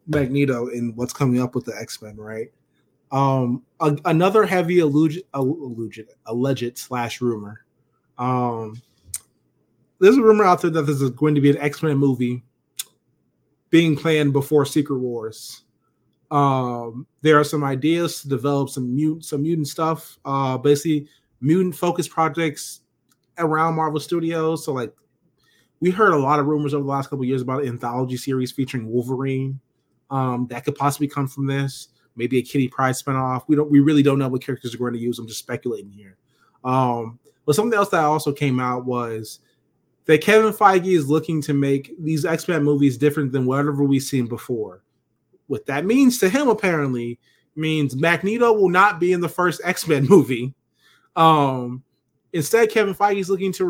Magneto 0.06 0.68
and 0.68 0.96
what's 0.96 1.12
coming 1.12 1.40
up 1.40 1.54
with 1.54 1.64
the 1.64 1.74
X 1.78 2.00
Men, 2.00 2.16
right? 2.16 2.52
Um, 3.12 3.62
a, 3.80 3.96
another 4.04 4.44
heavy 4.44 4.80
alleged, 4.80 5.22
alleged, 5.34 6.00
alleged 6.26 6.78
slash 6.78 7.20
rumor. 7.20 7.64
Um, 8.18 8.80
there's 9.98 10.16
a 10.16 10.22
rumor 10.22 10.44
out 10.44 10.62
there 10.62 10.70
that 10.70 10.82
there's 10.82 11.08
going 11.10 11.34
to 11.34 11.40
be 11.40 11.50
an 11.50 11.58
X 11.58 11.82
Men 11.82 11.96
movie 11.96 12.42
being 13.70 13.96
planned 13.96 14.32
before 14.32 14.64
Secret 14.64 14.98
Wars. 14.98 15.62
Um, 16.30 17.06
there 17.22 17.38
are 17.38 17.44
some 17.44 17.64
ideas 17.64 18.22
to 18.22 18.28
develop 18.28 18.70
some 18.70 18.94
mutant, 18.94 19.24
some 19.24 19.42
mutant 19.42 19.68
stuff. 19.68 20.18
Uh, 20.24 20.58
basically, 20.58 21.08
mutant 21.40 21.74
focused 21.74 22.10
projects 22.10 22.80
around 23.38 23.74
Marvel 23.74 24.00
Studios. 24.00 24.64
So, 24.64 24.72
like, 24.72 24.92
we 25.80 25.90
heard 25.90 26.12
a 26.12 26.18
lot 26.18 26.40
of 26.40 26.46
rumors 26.46 26.74
over 26.74 26.82
the 26.82 26.90
last 26.90 27.10
couple 27.10 27.24
years 27.24 27.42
about 27.42 27.62
an 27.62 27.68
anthology 27.68 28.16
series 28.16 28.50
featuring 28.50 28.88
Wolverine. 28.88 29.60
Um, 30.10 30.46
that 30.50 30.64
could 30.64 30.74
possibly 30.74 31.08
come 31.08 31.26
from 31.26 31.46
this. 31.46 31.88
Maybe 32.16 32.38
a 32.38 32.42
Kitty 32.42 32.68
Pryde 32.68 32.94
spinoff. 32.94 33.42
We 33.46 33.56
don't. 33.56 33.70
We 33.70 33.80
really 33.80 34.02
don't 34.02 34.18
know 34.18 34.28
what 34.28 34.42
characters 34.42 34.74
are 34.74 34.78
going 34.78 34.94
to 34.94 34.98
use. 34.98 35.18
I'm 35.18 35.26
just 35.26 35.40
speculating 35.40 35.90
here. 35.90 36.16
Um, 36.64 37.18
but 37.44 37.54
something 37.54 37.76
else 37.76 37.90
that 37.90 38.02
also 38.02 38.32
came 38.32 38.58
out 38.58 38.86
was 38.86 39.40
that 40.06 40.22
Kevin 40.22 40.52
Feige 40.52 40.96
is 40.96 41.08
looking 41.08 41.42
to 41.42 41.52
make 41.52 41.92
these 41.98 42.24
X 42.24 42.48
Men 42.48 42.64
movies 42.64 42.96
different 42.96 43.32
than 43.32 43.44
whatever 43.44 43.84
we've 43.84 44.02
seen 44.02 44.26
before. 44.26 44.82
What 45.46 45.66
that 45.66 45.84
means 45.84 46.18
to 46.18 46.28
him 46.28 46.48
apparently 46.48 47.18
means 47.54 47.96
Magneto 47.96 48.52
will 48.52 48.68
not 48.68 49.00
be 49.00 49.12
in 49.12 49.20
the 49.20 49.28
first 49.28 49.60
X 49.64 49.86
Men 49.86 50.06
movie. 50.08 50.54
Um, 51.14 51.82
instead, 52.32 52.70
Kevin 52.70 52.94
Feige 52.94 53.20
is 53.20 53.30
looking 53.30 53.52
to 53.52 53.64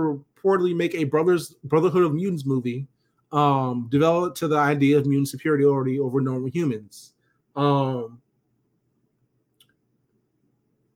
reportedly 0.45 0.75
make 0.75 0.95
a 0.95 1.05
Brothers 1.05 1.55
Brotherhood 1.65 2.05
of 2.05 2.15
Mutants 2.15 2.47
movie, 2.47 2.87
um, 3.33 3.89
developed 3.91 4.37
to 4.39 4.49
the 4.49 4.59
idea 4.59 4.99
of 4.99 5.07
mutant 5.07 5.29
superiority 5.29 6.01
over 6.01 6.21
normal 6.21 6.51
humans. 6.51 7.13
Um, 7.55 8.21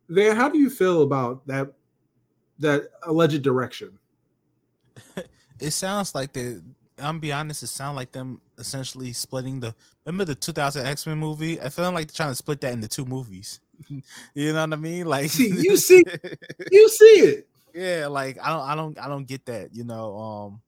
Van, 0.08 0.34
how 0.34 0.48
do 0.48 0.58
you 0.58 0.68
feel 0.68 1.02
about 1.02 1.46
that 1.46 1.72
that 2.58 2.88
alleged 3.06 3.42
direction? 3.42 3.98
it 5.60 5.70
sounds 5.70 6.14
like 6.14 6.32
they. 6.32 6.58
I'm 7.00 7.18
be 7.18 7.32
honest. 7.32 7.62
It 7.62 7.68
sounds 7.68 7.96
like 7.96 8.12
them 8.12 8.40
essentially 8.58 9.12
splitting 9.12 9.60
the. 9.60 9.74
Remember 10.04 10.24
the 10.24 10.34
2000 10.34 10.86
X 10.86 11.06
Men 11.06 11.18
movie? 11.18 11.60
I 11.60 11.68
feel 11.68 11.90
like 11.92 12.08
they're 12.08 12.16
trying 12.16 12.30
to 12.30 12.36
split 12.36 12.60
that 12.62 12.72
into 12.72 12.88
two 12.88 13.04
movies. 13.04 13.60
you 14.34 14.52
know 14.52 14.60
what 14.60 14.72
I 14.72 14.76
mean? 14.76 15.06
Like 15.06 15.36
you 15.38 15.76
see, 15.76 16.04
you 16.70 16.88
see 16.88 17.12
it. 17.20 17.46
Yeah, 17.72 18.08
like 18.08 18.36
I 18.42 18.50
don't, 18.50 18.62
I 18.62 18.74
don't, 18.74 18.98
I 18.98 19.08
don't 19.08 19.28
get 19.28 19.46
that. 19.46 19.72
You 19.72 19.84
know, 19.84 20.18
um, 20.18 20.60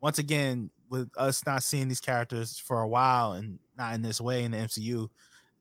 once 0.00 0.18
again, 0.18 0.70
with 0.88 1.10
us 1.16 1.44
not 1.44 1.62
seeing 1.62 1.88
these 1.88 2.00
characters 2.00 2.58
for 2.58 2.80
a 2.80 2.88
while 2.88 3.32
and 3.32 3.58
not 3.76 3.94
in 3.94 4.02
this 4.02 4.20
way 4.20 4.44
in 4.44 4.52
the 4.52 4.58
MCU, 4.58 5.08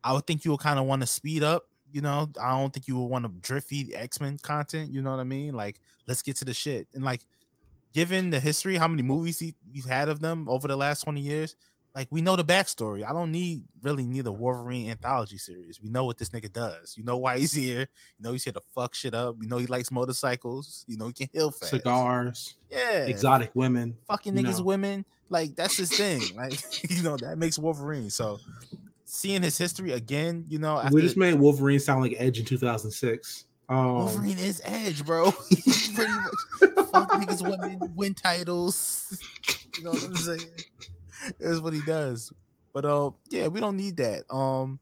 I 0.04 0.14
would 0.14 0.26
think 0.26 0.46
you 0.46 0.52
would 0.52 0.62
kind 0.62 0.80
of 0.80 0.86
want 0.86 1.02
to 1.02 1.08
speed 1.08 1.44
up. 1.44 1.64
You 1.92 2.02
know, 2.02 2.30
I 2.42 2.52
don't 2.52 2.74
think 2.74 2.88
you 2.88 2.98
would 2.98 3.08
want 3.08 3.26
to 3.26 3.32
drift 3.42 3.68
feed 3.68 3.94
X 3.94 4.22
Men 4.22 4.38
content. 4.42 4.92
You 4.92 5.02
know 5.02 5.12
what 5.12 5.20
I 5.20 5.24
mean? 5.24 5.54
Like, 5.54 5.80
let's 6.08 6.22
get 6.22 6.38
to 6.38 6.46
the 6.46 6.54
shit. 6.54 6.88
And 6.94 7.04
like, 7.04 7.22
given 7.96 8.30
the 8.30 8.42
history, 8.42 8.76
how 8.76 8.90
many 8.90 9.02
movies 9.02 9.40
he, 9.40 9.56
he's 9.72 9.86
had 9.86 10.10
of 10.10 10.20
them 10.20 10.50
over 10.50 10.68
the 10.68 10.76
last 10.76 11.04
20 11.06 11.22
years, 11.22 11.56
like 11.96 12.10
we 12.12 12.22
know 12.22 12.36
the 12.36 12.44
backstory. 12.44 13.10
I 13.10 13.14
don't 13.14 13.32
need 13.32 13.64
really 13.82 14.06
need 14.06 14.28
a 14.28 14.32
Wolverine 14.34 14.90
anthology 14.90 15.38
series. 15.38 15.82
We 15.82 15.90
know 15.90 16.04
what 16.04 16.18
this 16.18 16.30
nigga 16.32 16.52
does. 16.52 16.96
You 16.98 17.06
know 17.06 17.16
why 17.16 17.40
he's 17.40 17.54
here. 17.54 17.80
You 17.80 18.24
know 18.24 18.34
he's 18.34 18.44
here 18.44 18.52
to 18.52 18.62
fuck 18.76 18.94
shit 18.94 19.14
up. 19.14 19.38
You 19.40 19.48
know 19.48 19.58
he 19.58 19.66
likes 19.68 19.92
motorcycles. 19.92 20.84
You 20.90 20.98
know 20.98 21.08
he 21.08 21.14
can 21.14 21.30
heal 21.32 21.52
fast. 21.52 21.72
Cigars. 21.72 22.56
Yeah. 22.70 23.06
Exotic 23.06 23.52
women. 23.54 23.96
Fucking 24.10 24.34
niggas, 24.34 24.58
know. 24.58 24.66
women. 24.66 25.06
Like 25.30 25.56
that's 25.56 25.78
his 25.78 25.90
thing. 25.90 26.22
Like 26.36 26.92
you 26.92 27.02
know 27.02 27.16
that 27.16 27.38
makes 27.38 27.58
Wolverine. 27.58 28.10
So 28.10 28.40
seeing 29.06 29.42
his 29.42 29.58
history 29.58 29.94
again, 29.94 30.44
you 30.50 30.60
know, 30.60 30.78
after, 30.78 30.94
we 30.94 31.02
just 31.02 31.16
made 31.16 31.36
Wolverine 31.36 31.80
sound 31.80 32.02
like 32.02 32.16
Edge 32.18 32.40
in 32.40 32.46
2006. 32.46 33.45
Um, 33.68 33.96
Wolverine 33.96 34.38
is 34.38 34.62
Edge, 34.64 35.06
bro. 35.06 35.32
He's 35.50 35.92
pretty 35.94 36.12
much 36.12 36.88
fuck 36.92 37.12
niggas, 37.12 37.42
women, 37.42 37.80
win 37.96 38.14
titles. 38.14 39.18
You 39.78 39.86
know 39.86 39.92
what 39.92 40.04
I'm 40.04 40.16
saying? 40.16 40.50
That's 41.40 41.60
what 41.60 41.74
he 41.74 41.82
does. 41.82 42.32
But 42.74 42.86
uh, 42.86 43.12
yeah, 43.30 43.48
we 43.48 43.60
don't 43.60 43.78
need 43.78 43.98
that. 43.98 44.32
Um, 44.34 44.80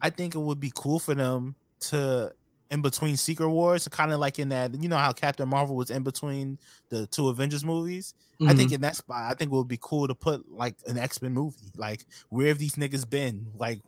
I 0.00 0.10
think 0.10 0.34
it 0.34 0.38
would 0.38 0.60
be 0.60 0.72
cool 0.74 0.98
for 0.98 1.14
them 1.14 1.54
to 1.80 2.32
in 2.70 2.82
between 2.82 3.16
Secret 3.16 3.48
Wars, 3.48 3.86
kind 3.88 4.12
of 4.12 4.20
like 4.20 4.38
in 4.38 4.50
that, 4.50 4.80
you 4.80 4.88
know 4.88 4.96
how 4.96 5.12
Captain 5.12 5.48
Marvel 5.48 5.74
was 5.74 5.90
in 5.90 6.02
between 6.02 6.58
the 6.88 7.06
two 7.08 7.28
Avengers 7.28 7.64
movies. 7.64 8.14
Mm-hmm. 8.34 8.48
I 8.50 8.54
think 8.54 8.68
mm-hmm. 8.68 8.76
in 8.76 8.80
that 8.82 8.96
spot, 8.96 9.30
I 9.30 9.34
think 9.34 9.52
it 9.52 9.54
would 9.54 9.68
be 9.68 9.78
cool 9.80 10.06
to 10.06 10.14
put 10.14 10.50
like 10.50 10.76
an 10.86 10.96
X 10.96 11.20
Men 11.20 11.32
movie. 11.32 11.72
Like, 11.76 12.04
where 12.28 12.48
have 12.48 12.58
these 12.58 12.76
niggas 12.76 13.08
been? 13.08 13.46
Like, 13.56 13.80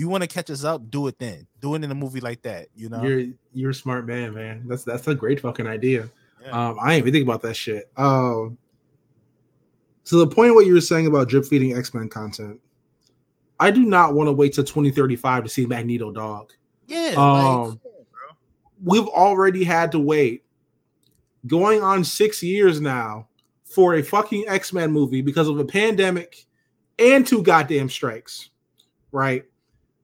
you 0.00 0.08
want 0.08 0.22
to 0.22 0.26
catch 0.26 0.48
us 0.48 0.64
up, 0.64 0.90
do 0.90 1.08
it 1.08 1.18
then. 1.18 1.46
Do 1.60 1.74
it 1.74 1.84
in 1.84 1.90
a 1.90 1.94
movie 1.94 2.20
like 2.20 2.40
that. 2.42 2.68
You 2.74 2.88
know, 2.88 3.02
you're 3.02 3.26
you're 3.52 3.70
a 3.70 3.74
smart 3.74 4.06
man, 4.06 4.32
man. 4.32 4.64
That's 4.66 4.82
that's 4.82 5.06
a 5.06 5.14
great 5.14 5.40
fucking 5.40 5.66
idea. 5.66 6.08
Yeah. 6.42 6.68
Um, 6.68 6.78
I 6.80 6.94
ain't 6.94 7.02
even 7.02 7.12
think 7.12 7.24
about 7.24 7.42
that 7.42 7.52
shit. 7.52 7.90
Um, 7.98 8.56
so 10.04 10.16
the 10.18 10.26
point 10.26 10.48
of 10.48 10.54
what 10.54 10.64
you 10.64 10.72
were 10.72 10.80
saying 10.80 11.06
about 11.06 11.28
drip 11.28 11.44
feeding 11.44 11.76
X 11.76 11.92
Men 11.92 12.08
content, 12.08 12.58
I 13.60 13.70
do 13.70 13.84
not 13.84 14.14
want 14.14 14.28
to 14.28 14.32
wait 14.32 14.54
till 14.54 14.64
2035 14.64 15.42
to 15.42 15.50
see 15.50 15.66
Magneto 15.66 16.10
dog. 16.10 16.54
Yeah, 16.86 17.14
um, 17.18 17.68
like, 17.68 17.78
we've 18.82 19.08
already 19.08 19.64
had 19.64 19.92
to 19.92 19.98
wait 19.98 20.44
going 21.46 21.82
on 21.82 22.04
six 22.04 22.42
years 22.42 22.80
now 22.80 23.28
for 23.64 23.96
a 23.96 24.02
fucking 24.02 24.46
X 24.48 24.72
Men 24.72 24.92
movie 24.92 25.20
because 25.20 25.46
of 25.46 25.58
a 25.58 25.64
pandemic 25.66 26.46
and 26.98 27.26
two 27.26 27.42
goddamn 27.42 27.90
strikes, 27.90 28.48
right? 29.12 29.44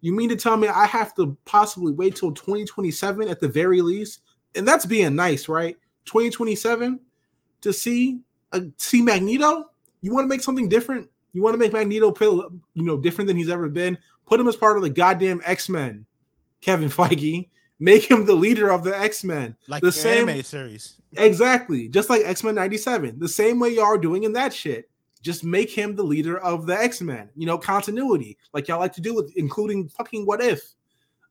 You 0.00 0.12
mean 0.12 0.28
to 0.28 0.36
tell 0.36 0.56
me 0.56 0.68
I 0.68 0.86
have 0.86 1.14
to 1.16 1.36
possibly 1.44 1.92
wait 1.92 2.16
till 2.16 2.32
2027 2.32 3.28
at 3.28 3.40
the 3.40 3.48
very 3.48 3.80
least? 3.80 4.20
And 4.54 4.66
that's 4.66 4.86
being 4.86 5.14
nice, 5.14 5.48
right? 5.48 5.76
2027 6.06 7.00
to 7.62 7.72
see 7.72 8.20
a 8.52 8.62
see 8.76 9.02
Magneto? 9.02 9.70
You 10.02 10.12
want 10.12 10.24
to 10.24 10.28
make 10.28 10.42
something 10.42 10.68
different? 10.68 11.08
You 11.32 11.42
want 11.42 11.54
to 11.54 11.58
make 11.58 11.72
Magneto 11.72 12.14
you 12.74 12.82
know 12.82 12.96
different 12.96 13.28
than 13.28 13.36
he's 13.36 13.50
ever 13.50 13.68
been? 13.68 13.98
Put 14.26 14.40
him 14.40 14.48
as 14.48 14.56
part 14.56 14.76
of 14.76 14.82
the 14.82 14.90
goddamn 14.90 15.40
X-Men. 15.44 16.06
Kevin 16.60 16.88
Feige, 16.90 17.48
make 17.78 18.10
him 18.10 18.24
the 18.24 18.34
leader 18.34 18.70
of 18.70 18.84
the 18.84 18.98
X-Men. 18.98 19.56
Like 19.68 19.82
the 19.82 19.92
same 19.92 20.28
anime 20.28 20.42
series. 20.42 20.94
Exactly. 21.16 21.88
Just 21.88 22.10
like 22.10 22.22
X-Men 22.24 22.54
97. 22.54 23.18
The 23.18 23.28
same 23.28 23.58
way 23.58 23.70
y'all 23.70 23.84
are 23.84 23.98
doing 23.98 24.24
in 24.24 24.32
that 24.34 24.52
shit 24.52 24.88
just 25.26 25.44
make 25.44 25.70
him 25.70 25.94
the 25.94 26.02
leader 26.02 26.38
of 26.38 26.66
the 26.66 26.78
X-Men. 26.78 27.28
You 27.34 27.46
know, 27.46 27.58
continuity, 27.58 28.38
like 28.54 28.68
y'all 28.68 28.80
like 28.80 28.94
to 28.94 29.00
do 29.00 29.14
with 29.14 29.32
including 29.36 29.88
fucking 29.88 30.24
what 30.24 30.40
if. 30.40 30.74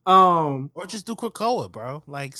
Um 0.05 0.69
or 0.75 0.85
just 0.85 1.07
do 1.07 1.15
Krakoa, 1.15 1.71
bro. 1.71 2.03
Like 2.05 2.35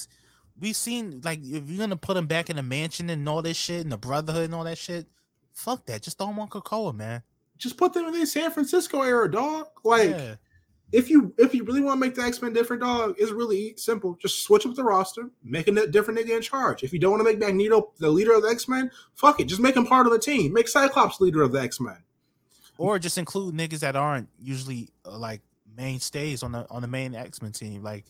we've 0.59 0.75
seen 0.75 1.21
like 1.23 1.39
if 1.39 1.67
you're 1.69 1.79
gonna 1.79 1.95
put 1.95 2.17
him 2.17 2.27
back 2.27 2.49
in 2.49 2.57
the 2.57 2.63
mansion 2.63 3.09
and 3.09 3.27
all 3.27 3.41
this 3.41 3.57
shit 3.57 3.81
and 3.81 3.91
the 3.91 3.97
brotherhood 3.97 4.45
and 4.45 4.53
all 4.53 4.65
that 4.65 4.77
shit, 4.77 5.07
fuck 5.53 5.85
that. 5.85 6.03
Just 6.03 6.19
don't 6.19 6.35
want 6.35 6.51
Krakoa, 6.51 6.93
man. 6.93 7.23
Just 7.57 7.77
put 7.77 7.93
them 7.93 8.05
in 8.07 8.19
the 8.19 8.27
San 8.27 8.51
Francisco 8.51 9.01
era, 9.01 9.31
dog. 9.31 9.67
Like 9.83 10.09
yeah 10.09 10.35
if 10.91 11.09
you 11.09 11.33
if 11.37 11.53
you 11.53 11.63
really 11.63 11.81
want 11.81 11.99
to 11.99 12.05
make 12.05 12.15
the 12.15 12.21
X 12.21 12.41
Men 12.41 12.53
different, 12.53 12.81
dog, 12.81 13.15
it's 13.17 13.31
really 13.31 13.73
simple. 13.77 14.17
Just 14.21 14.43
switch 14.43 14.65
up 14.65 14.75
the 14.75 14.83
roster, 14.83 15.29
make 15.43 15.67
a 15.67 15.87
different 15.87 16.19
nigga 16.19 16.35
in 16.35 16.41
charge. 16.41 16.83
If 16.83 16.93
you 16.93 16.99
don't 16.99 17.11
want 17.11 17.21
to 17.21 17.25
make 17.25 17.39
Magneto 17.39 17.91
the 17.97 18.09
leader 18.09 18.33
of 18.33 18.43
the 18.43 18.49
X 18.49 18.67
Men, 18.67 18.91
fuck 19.13 19.39
it, 19.39 19.45
just 19.45 19.61
make 19.61 19.75
him 19.75 19.85
part 19.85 20.05
of 20.05 20.13
the 20.13 20.19
team. 20.19 20.53
Make 20.53 20.67
Cyclops 20.67 21.19
leader 21.19 21.41
of 21.41 21.51
the 21.51 21.61
X 21.61 21.79
Men, 21.79 21.97
or 22.77 22.99
just 22.99 23.17
include 23.17 23.55
niggas 23.55 23.79
that 23.79 23.95
aren't 23.95 24.29
usually 24.39 24.89
uh, 25.05 25.17
like 25.17 25.41
mainstays 25.75 26.43
on 26.43 26.51
the 26.51 26.67
on 26.69 26.81
the 26.81 26.87
main 26.87 27.15
X 27.15 27.41
Men 27.41 27.51
team. 27.51 27.83
Like, 27.83 28.05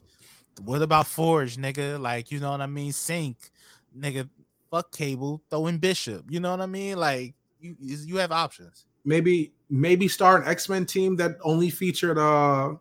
what 0.63 0.81
about 0.81 1.07
Forge, 1.07 1.57
nigga? 1.57 1.99
Like, 1.99 2.31
you 2.31 2.39
know 2.39 2.51
what 2.51 2.61
I 2.61 2.67
mean? 2.67 2.91
Synch, 2.91 3.49
nigga. 3.97 4.29
Fuck 4.71 4.91
Cable, 4.91 5.41
throw 5.49 5.67
in 5.67 5.77
Bishop. 5.77 6.25
You 6.29 6.39
know 6.39 6.51
what 6.51 6.59
I 6.59 6.65
mean? 6.65 6.97
Like, 6.97 7.35
you 7.59 7.75
you 7.79 8.17
have 8.17 8.31
options 8.31 8.85
maybe 9.05 9.53
maybe 9.69 10.07
start 10.07 10.43
an 10.43 10.49
X-Men 10.49 10.85
team 10.85 11.15
that 11.15 11.37
only 11.41 11.69
featured 11.69 12.17
uh 12.17 12.73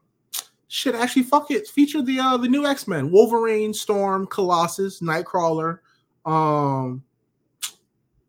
shit 0.68 0.94
actually 0.94 1.22
fuck 1.22 1.50
it. 1.50 1.68
Feature 1.68 2.02
the 2.02 2.18
uh 2.18 2.36
the 2.36 2.48
new 2.48 2.66
X-Men. 2.66 3.10
Wolverine 3.10 3.72
Storm 3.72 4.26
Colossus 4.26 5.00
Nightcrawler 5.00 5.78
um 6.26 7.04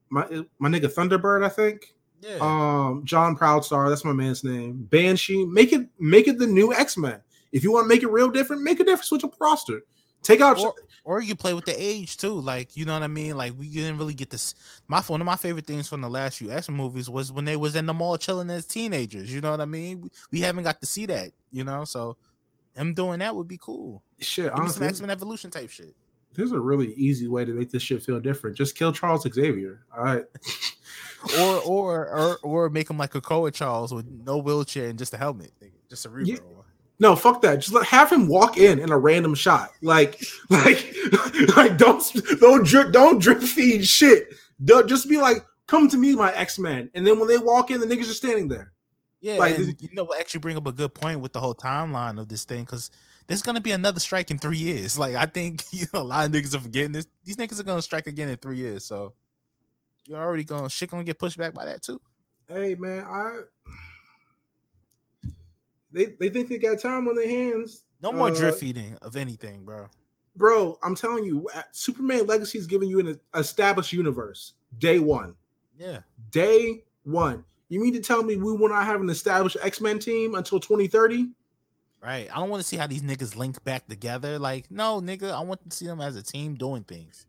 my 0.09 0.26
my 0.59 0.69
nigga 0.69 0.93
Thunderbird 0.93 1.43
I 1.43 1.49
think. 1.49 1.93
Yeah. 2.22 2.38
Um 2.41 3.03
John 3.05 3.35
Proudstar 3.38 3.89
that's 3.89 4.05
my 4.05 4.13
man's 4.13 4.43
name. 4.43 4.88
Banshee 4.91 5.45
make 5.45 5.73
it 5.73 5.88
make 5.99 6.27
it 6.27 6.38
the 6.38 6.47
new 6.47 6.73
X-Men. 6.73 7.22
If 7.51 7.63
you 7.63 7.72
want 7.72 7.85
to 7.85 7.89
make 7.89 8.03
it 8.03 8.09
real 8.09 8.30
different 8.30 8.61
make 8.61 8.80
a 8.80 8.84
different 8.84 9.05
switch 9.05 9.23
up 9.23 9.34
roster 9.39 9.81
Take 10.26 10.41
out. 10.41 10.57
or, 10.60 10.73
or 11.03 11.22
you 11.22 11.35
play 11.35 11.53
with 11.53 11.65
the 11.65 11.76
age 11.81 12.18
too. 12.18 12.34
Like 12.34 12.76
you 12.76 12.84
know 12.84 12.93
what 12.93 13.03
I 13.03 13.07
mean. 13.07 13.38
Like 13.38 13.53
we 13.57 13.69
didn't 13.69 13.99
really 13.99 14.15
get 14.15 14.31
this. 14.31 14.56
My 14.88 14.99
one 15.02 15.22
of 15.22 15.26
my 15.26 15.35
favorite 15.35 15.68
things 15.68 15.88
from 15.88 16.02
the 16.02 16.10
last 16.10 16.39
few 16.39 16.52
X 16.52 16.68
movies 16.68 17.10
was 17.10 17.31
when 17.31 17.45
they 17.45 17.56
was 17.56 17.76
in 17.76 17.85
the 17.85 17.93
mall 17.93 18.18
chilling 18.18 18.49
as 18.49 18.65
teenagers. 18.65 19.31
You 19.31 19.39
know 19.39 19.52
what 19.52 19.61
I 19.61 19.65
mean. 19.65 20.02
We, 20.02 20.10
we 20.31 20.39
haven't 20.41 20.64
got 20.64 20.81
to 20.81 20.88
see 20.88 21.06
that. 21.06 21.30
You 21.52 21.64
know, 21.64 21.85
so 21.85 22.18
him 22.76 22.93
doing 22.95 23.19
that 23.19 23.35
would 23.35 23.47
be 23.47 23.57
cool. 23.57 24.02
shit. 24.19 24.45
Give 24.45 24.53
me 24.53 24.57
some 24.57 24.64
Honestly, 24.64 24.88
X 24.88 25.02
Men 25.02 25.10
Evolution 25.11 25.52
type 25.52 25.69
shit. 25.69 25.95
there's 26.34 26.52
a 26.53 26.60
really 26.60 26.93
easy 26.95 27.27
way 27.27 27.45
to 27.45 27.53
make 27.53 27.69
this 27.69 27.84
shit 27.84 28.02
feel 28.03 28.19
different. 28.19 28.57
Just 28.57 28.76
kill 28.76 28.91
Charles 28.91 29.27
Xavier. 29.31 29.85
All 29.95 30.03
right. 30.03 30.26
Or 31.39 31.56
or 31.61 32.07
or 32.07 32.38
or 32.43 32.69
make 32.69 32.88
him 32.88 32.99
like 32.99 33.15
a 33.15 33.22
Koa 33.22 33.49
Charles 33.49 33.91
with 33.91 34.06
no 34.07 34.38
wheelchair 34.38 34.89
and 34.89 34.99
just 34.99 35.11
a 35.11 35.18
helmet, 35.18 35.52
just 35.89 36.06
a 36.06 36.10
reroll. 36.10 36.27
Yeah. 36.27 36.38
No, 36.99 37.15
fuck 37.15 37.41
that. 37.41 37.57
Just 37.57 37.73
let 37.73 37.85
have 37.85 38.11
him 38.11 38.27
walk 38.27 38.57
in 38.57 38.80
in 38.80 38.91
a 38.91 38.97
random 38.97 39.35
shot. 39.35 39.72
Like, 39.81 40.22
like, 40.49 40.93
like 41.55 41.77
don't 41.77 42.03
don't 42.39 42.65
drip 42.65 42.91
don't 42.91 43.19
drip 43.19 43.41
feed 43.41 43.85
shit. 43.85 44.34
Don't 44.63 44.88
just 44.88 45.09
be 45.09 45.17
like, 45.17 45.45
come 45.67 45.89
to 45.89 45.97
me, 45.97 46.15
my 46.15 46.34
X 46.34 46.57
Men. 46.57 46.89
And 46.93 47.05
then 47.05 47.19
when 47.19 47.27
they 47.27 47.38
walk 47.38 47.72
in, 47.72 47.80
the 47.80 47.88
niggas 47.88 48.09
are 48.09 48.13
standing 48.13 48.47
there. 48.47 48.72
Yeah, 49.22 49.38
Like, 49.38 49.57
and 49.57 49.81
you 49.81 49.89
know? 49.93 50.07
Actually, 50.19 50.41
bring 50.41 50.57
up 50.57 50.67
a 50.67 50.72
good 50.72 50.93
point 50.93 51.19
with 51.19 51.34
the 51.34 51.39
whole 51.39 51.55
timeline 51.55 52.19
of 52.19 52.27
this 52.30 52.45
thing 52.45 52.63
because 52.63 52.91
there's 53.27 53.41
gonna 53.41 53.61
be 53.61 53.72
another 53.72 53.99
strike 53.99 54.31
in 54.31 54.38
three 54.38 54.57
years. 54.57 54.97
Like 55.05 55.15
I 55.15 55.26
think 55.26 55.63
you 55.72 55.85
know 55.93 56.01
a 56.01 56.03
lot 56.03 56.26
of 56.26 56.31
niggas 56.31 56.55
are 56.55 56.59
forgetting 56.59 56.91
this. 56.91 57.07
These 57.23 57.38
niggas 57.38 57.59
are 57.59 57.63
gonna 57.63 57.81
strike 57.81 58.07
again 58.07 58.30
in 58.30 58.38
three 58.38 58.57
years. 58.57 58.85
So 58.85 59.13
you're 60.05 60.22
already 60.22 60.43
gonna 60.43 60.69
shit 60.69 60.89
gonna 60.89 61.03
get 61.03 61.19
pushed 61.19 61.38
back 61.38 61.53
by 61.53 61.65
that 61.65 61.81
too. 61.81 61.99
Hey 62.47 62.76
man, 62.76 63.03
I 63.03 63.39
they 65.95 66.05
they 66.19 66.30
think 66.30 66.49
they 66.49 66.57
got 66.57 66.80
time 66.80 67.07
on 67.07 67.15
their 67.15 67.27
hands. 67.27 67.84
No 68.01 68.11
more 68.11 68.27
Uh, 68.27 68.35
drip 68.35 68.55
feeding 68.55 68.97
of 69.01 69.15
anything, 69.15 69.63
bro. 69.63 69.88
Bro, 70.35 70.77
I'm 70.84 70.95
telling 70.95 71.23
you, 71.23 71.49
Superman 71.72 72.27
Legacy 72.27 72.57
is 72.57 72.67
giving 72.67 72.89
you 72.89 72.99
an 72.99 73.19
established 73.35 73.93
universe. 73.93 74.53
Day 74.77 74.99
one. 74.99 75.34
Yeah, 75.80 76.01
Day 76.30 76.84
one. 77.03 77.45
You 77.69 77.81
mean 77.81 77.93
to 77.93 78.01
tell 78.01 78.22
me 78.22 78.35
we 78.35 78.51
will 78.51 78.69
not 78.69 78.85
have 78.85 79.01
an 79.01 79.09
established 79.09 79.57
X-Men 79.61 79.99
team 79.99 80.35
until 80.35 80.59
2030? 80.59 81.30
right. 82.01 82.30
I 82.31 82.35
don't 82.35 82.49
want 82.49 82.61
to 82.61 82.67
see 82.67 82.77
how 82.77 82.85
these 82.85 83.01
niggas 83.01 83.35
link 83.35 83.63
back 83.63 83.88
together. 83.88 84.38
Like, 84.38 84.69
no, 84.69 85.01
nigga, 85.01 85.31
I 85.31 85.39
want 85.39 85.67
to 85.67 85.76
see 85.76 85.88
them 85.88 86.01
as 86.01 86.15
a 86.15 86.22
team 86.22 86.53
doing 86.53 86.84
things. 86.84 87.26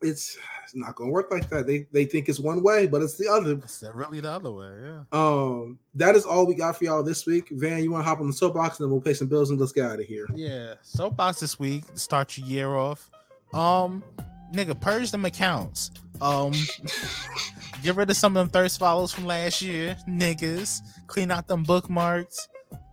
It's 0.00 0.38
it's 0.64 0.76
not 0.76 0.94
gonna 0.94 1.10
work 1.10 1.30
like 1.30 1.48
that. 1.50 1.66
They 1.66 1.86
they 1.92 2.04
think 2.04 2.28
it's 2.28 2.38
one 2.38 2.62
way, 2.62 2.86
but 2.86 3.02
it's 3.02 3.16
the 3.16 3.28
other. 3.28 3.52
It's 3.52 3.82
really 3.94 4.20
the 4.20 4.30
other 4.30 4.52
way. 4.52 4.70
Yeah. 4.82 5.02
Um, 5.12 5.78
that 5.94 6.14
is 6.14 6.24
all 6.24 6.46
we 6.46 6.54
got 6.54 6.76
for 6.76 6.84
y'all 6.84 7.02
this 7.02 7.26
week. 7.26 7.48
Van, 7.50 7.82
you 7.82 7.90
want 7.90 8.04
to 8.04 8.08
hop 8.08 8.20
on 8.20 8.26
the 8.26 8.32
soapbox 8.32 8.78
and 8.78 8.86
then 8.86 8.92
we'll 8.92 9.00
pay 9.00 9.14
some 9.14 9.28
bills 9.28 9.50
and 9.50 9.58
let's 9.58 9.72
get 9.72 9.90
out 9.90 9.98
of 9.98 10.06
here. 10.06 10.26
Yeah. 10.34 10.74
Soapbox 10.82 11.40
this 11.40 11.58
week 11.58 11.84
start 11.94 12.36
your 12.36 12.46
year 12.46 12.76
off. 12.76 13.10
Um, 13.52 14.04
nigga, 14.52 14.78
purge 14.78 15.10
them 15.10 15.24
accounts. 15.24 15.90
Um, 16.20 16.52
get 17.82 17.96
rid 17.96 18.10
of 18.10 18.16
some 18.16 18.36
of 18.36 18.40
them 18.40 18.50
thirst 18.50 18.78
follows 18.78 19.12
from 19.12 19.26
last 19.26 19.62
year, 19.62 19.96
niggas. 20.08 20.80
Clean 21.06 21.30
out 21.30 21.48
them 21.48 21.62
bookmarks. 21.62 22.48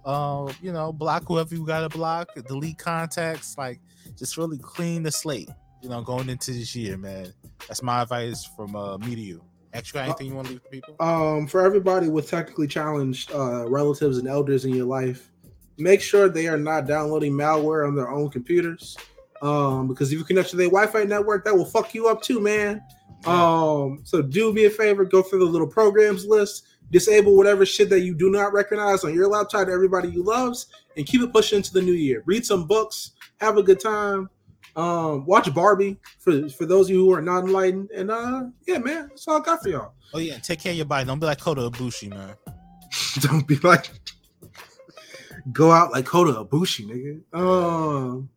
Uh, 0.05 0.51
you 0.61 0.71
know, 0.71 0.93
block 0.93 1.23
whoever 1.27 1.53
you 1.53 1.65
gotta 1.65 1.89
block. 1.89 2.29
Delete 2.47 2.77
contacts. 2.77 3.57
Like, 3.57 3.79
just 4.17 4.37
really 4.37 4.59
clean 4.59 5.03
the 5.03 5.11
slate. 5.11 5.49
You 5.81 5.89
know, 5.89 6.01
going 6.01 6.29
into 6.29 6.51
this 6.51 6.75
year, 6.75 6.97
man. 6.97 7.33
That's 7.67 7.83
my 7.83 8.01
advice 8.01 8.45
from 8.55 8.75
uh 8.75 8.97
me 8.97 9.15
to 9.15 9.21
you. 9.21 9.43
Actually, 9.73 10.01
anything 10.01 10.27
you 10.27 10.35
want 10.35 10.47
to 10.47 10.53
leave 10.53 10.61
for 10.61 10.69
people? 10.69 10.95
Um, 10.99 11.47
for 11.47 11.61
everybody 11.65 12.07
with 12.07 12.29
technically 12.29 12.67
challenged 12.67 13.31
uh, 13.33 13.67
relatives 13.67 14.17
and 14.17 14.27
elders 14.27 14.63
in 14.63 14.73
your 14.73 14.85
life, 14.85 15.31
make 15.77 16.01
sure 16.01 16.29
they 16.29 16.47
are 16.47 16.57
not 16.57 16.87
downloading 16.87 17.33
malware 17.33 17.85
on 17.85 17.93
their 17.93 18.09
own 18.09 18.29
computers. 18.29 18.95
Um, 19.41 19.89
because 19.89 20.13
if 20.13 20.17
you 20.17 20.23
connect 20.23 20.49
to 20.51 20.55
their 20.55 20.69
Wi-Fi 20.69 21.03
network, 21.03 21.43
that 21.43 21.55
will 21.55 21.65
fuck 21.65 21.93
you 21.93 22.07
up 22.07 22.21
too, 22.21 22.39
man. 22.39 22.81
Um, 23.25 23.99
so 24.03 24.21
do 24.21 24.53
me 24.53 24.65
a 24.65 24.69
favor, 24.69 25.03
go 25.03 25.21
through 25.21 25.39
the 25.39 25.45
little 25.45 25.67
programs 25.67 26.25
list, 26.25 26.67
disable 26.91 27.35
whatever 27.35 27.65
shit 27.65 27.89
that 27.89 28.01
you 28.01 28.15
do 28.15 28.29
not 28.29 28.53
recognize 28.53 29.03
on 29.03 29.13
your 29.13 29.27
laptop 29.27 29.67
to 29.67 29.73
everybody 29.73 30.09
you 30.09 30.23
loves, 30.23 30.67
and 30.95 31.05
keep 31.05 31.21
it 31.21 31.33
pushing 31.33 31.57
into 31.57 31.73
the 31.73 31.81
new 31.81 31.93
year. 31.93 32.23
Read 32.25 32.45
some 32.45 32.65
books, 32.65 33.11
have 33.41 33.57
a 33.57 33.63
good 33.63 33.79
time. 33.79 34.29
Um, 34.75 35.25
watch 35.25 35.53
Barbie 35.53 35.97
for 36.19 36.49
for 36.49 36.65
those 36.65 36.87
of 36.87 36.95
you 36.95 37.05
who 37.05 37.13
are 37.13 37.21
not 37.21 37.45
enlightened, 37.45 37.91
and 37.91 38.11
uh, 38.11 38.43
yeah, 38.67 38.77
man, 38.77 39.07
that's 39.09 39.27
all 39.27 39.41
I 39.41 39.45
got 39.45 39.63
for 39.63 39.69
y'all. 39.69 39.93
Oh 40.13 40.19
yeah, 40.19 40.37
take 40.37 40.59
care 40.59 40.71
of 40.71 40.77
your 40.77 40.85
body. 40.85 41.05
Don't 41.05 41.19
be 41.19 41.25
like 41.25 41.39
Kota 41.39 41.61
Ibushi, 41.61 42.09
man. 42.09 42.35
Don't 43.21 43.47
be 43.47 43.55
like 43.57 43.89
go 45.53 45.71
out 45.71 45.91
like 45.91 46.05
Kota 46.05 46.33
Ibushi, 46.33 46.87
nigga. 46.87 47.39
Um, 47.39 48.29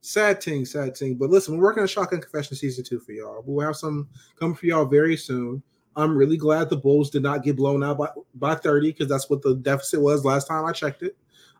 sad 0.00 0.42
thing, 0.42 0.64
sad 0.64 0.96
thing. 0.96 1.16
But 1.16 1.28
listen, 1.28 1.56
we're 1.56 1.64
working 1.64 1.82
on 1.82 1.88
Shotgun 1.88 2.20
Confession 2.20 2.56
season 2.56 2.84
two 2.84 2.98
for 2.98 3.12
y'all. 3.12 3.42
We'll 3.44 3.66
have 3.66 3.76
some 3.76 4.08
coming 4.38 4.56
for 4.56 4.66
y'all 4.66 4.86
very 4.86 5.16
soon. 5.18 5.62
I'm 5.96 6.16
really 6.16 6.36
glad 6.36 6.70
the 6.70 6.76
Bulls 6.76 7.10
did 7.10 7.22
not 7.22 7.44
get 7.44 7.56
blown 7.56 7.84
out 7.84 7.98
by, 7.98 8.08
by 8.34 8.54
30 8.56 8.92
because 8.92 9.08
that's 9.08 9.30
what 9.30 9.42
the 9.42 9.54
deficit 9.54 10.00
was 10.00 10.24
last 10.24 10.48
time 10.48 10.64
I 10.64 10.72
checked 10.72 11.02
it. 11.02 11.16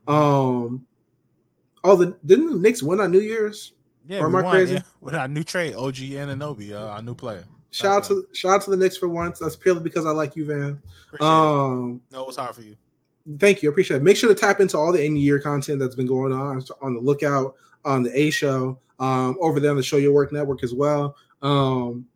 Um, 0.09 0.87
oh, 1.85 1.97
the 1.97 2.17
didn't 2.27 2.51
the 2.51 2.59
Knicks 2.59 2.83
win 2.83 3.01
on 3.01 3.13
New 3.13 3.21
Year's? 3.21 3.75
Yeah, 4.07 4.21
Or 4.21 4.27
am 4.27 4.37
I 4.37 4.43
won, 4.43 4.53
crazy? 4.53 4.75
yeah. 4.75 4.83
With 5.01 5.15
our 5.15 5.29
new 5.29 5.43
trade, 5.45 5.75
OG 5.75 5.95
Anunoby, 5.97 6.73
uh, 6.73 6.89
our 6.89 7.03
new 7.03 7.15
player. 7.15 7.45
Shout 7.71 7.97
out 7.97 8.05
to 8.05 8.27
shout 8.35 8.53
out 8.53 8.63
to 8.63 8.71
the 8.71 8.77
Knicks 8.77 8.97
for 8.97 9.09
once. 9.09 9.39
That's 9.41 9.57
purely 9.57 9.81
because 9.81 10.07
I 10.07 10.11
like 10.11 10.37
you, 10.37 10.45
Van. 10.47 10.81
Appreciate 11.09 11.27
it. 11.27 11.33
Um, 11.33 12.01
No, 12.13 12.23
it 12.23 12.27
was 12.27 12.37
hard 12.37 12.55
for 12.55 12.63
you. 12.63 12.77
Thank 13.39 13.63
you. 13.63 13.71
I 13.71 13.73
appreciate 13.73 13.97
it. 13.97 14.03
Make 14.03 14.17
sure 14.17 14.29
to 14.29 14.35
tap 14.35 14.61
into 14.61 14.77
all 14.79 14.93
the 14.93 15.03
end 15.03 15.19
year 15.19 15.41
content 15.41 15.81
that's 15.81 15.95
been 15.97 16.07
going 16.07 16.33
on 16.33 16.63
on 16.83 16.95
the 16.95 17.01
lookout 17.01 17.55
on 17.85 18.03
the 18.03 18.17
A 18.19 18.31
show, 18.31 18.79
um, 19.01 19.37
over 19.41 19.59
there 19.59 19.71
on 19.71 19.77
the 19.77 19.83
Show 19.83 19.97
Your 19.97 20.13
Work 20.13 20.33
Network 20.33 20.63
as 20.63 20.73
well. 20.75 21.17
Um, 21.43 22.07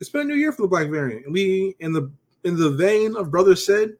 it's 0.00 0.10
been 0.10 0.22
a 0.22 0.24
new 0.24 0.34
year 0.34 0.52
for 0.52 0.62
the 0.62 0.68
Black 0.68 0.88
Variant. 0.88 1.30
We 1.30 1.76
in 1.80 1.92
the 1.92 2.10
in 2.44 2.56
the 2.56 2.70
vein 2.70 3.16
of 3.16 3.30
Brother 3.30 3.56
said, 3.56 3.96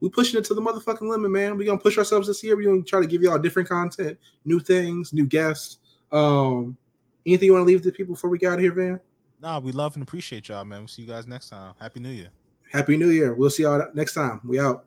we 0.00 0.08
pushing 0.08 0.38
it 0.40 0.44
to 0.46 0.54
the 0.54 0.60
motherfucking 0.62 1.08
limit, 1.08 1.30
man. 1.30 1.56
We 1.56 1.64
gonna 1.66 1.78
push 1.78 1.98
ourselves 1.98 2.26
this 2.26 2.42
year. 2.42 2.56
We 2.56 2.64
gonna 2.64 2.82
try 2.82 3.00
to 3.00 3.06
give 3.06 3.22
y'all 3.22 3.38
different 3.38 3.68
content, 3.68 4.18
new 4.44 4.58
things, 4.60 5.12
new 5.12 5.26
guests. 5.26 5.78
Um, 6.12 6.76
anything 7.26 7.46
you 7.46 7.52
want 7.52 7.62
to 7.62 7.66
leave 7.66 7.82
to 7.82 7.92
people 7.92 8.14
before 8.14 8.30
we 8.30 8.38
get 8.38 8.52
out 8.52 8.58
of 8.58 8.60
here, 8.60 8.72
Van? 8.72 9.00
Nah, 9.40 9.60
we 9.60 9.72
love 9.72 9.94
and 9.94 10.02
appreciate 10.02 10.48
y'all, 10.48 10.64
man. 10.64 10.80
We'll 10.80 10.88
see 10.88 11.02
you 11.02 11.08
guys 11.08 11.26
next 11.26 11.50
time. 11.50 11.74
Happy 11.78 12.00
New 12.00 12.10
Year. 12.10 12.30
Happy 12.72 12.96
New 12.96 13.10
Year. 13.10 13.34
We'll 13.34 13.50
see 13.50 13.62
y'all 13.62 13.86
next 13.94 14.14
time. 14.14 14.40
We 14.44 14.58
out. 14.58 14.84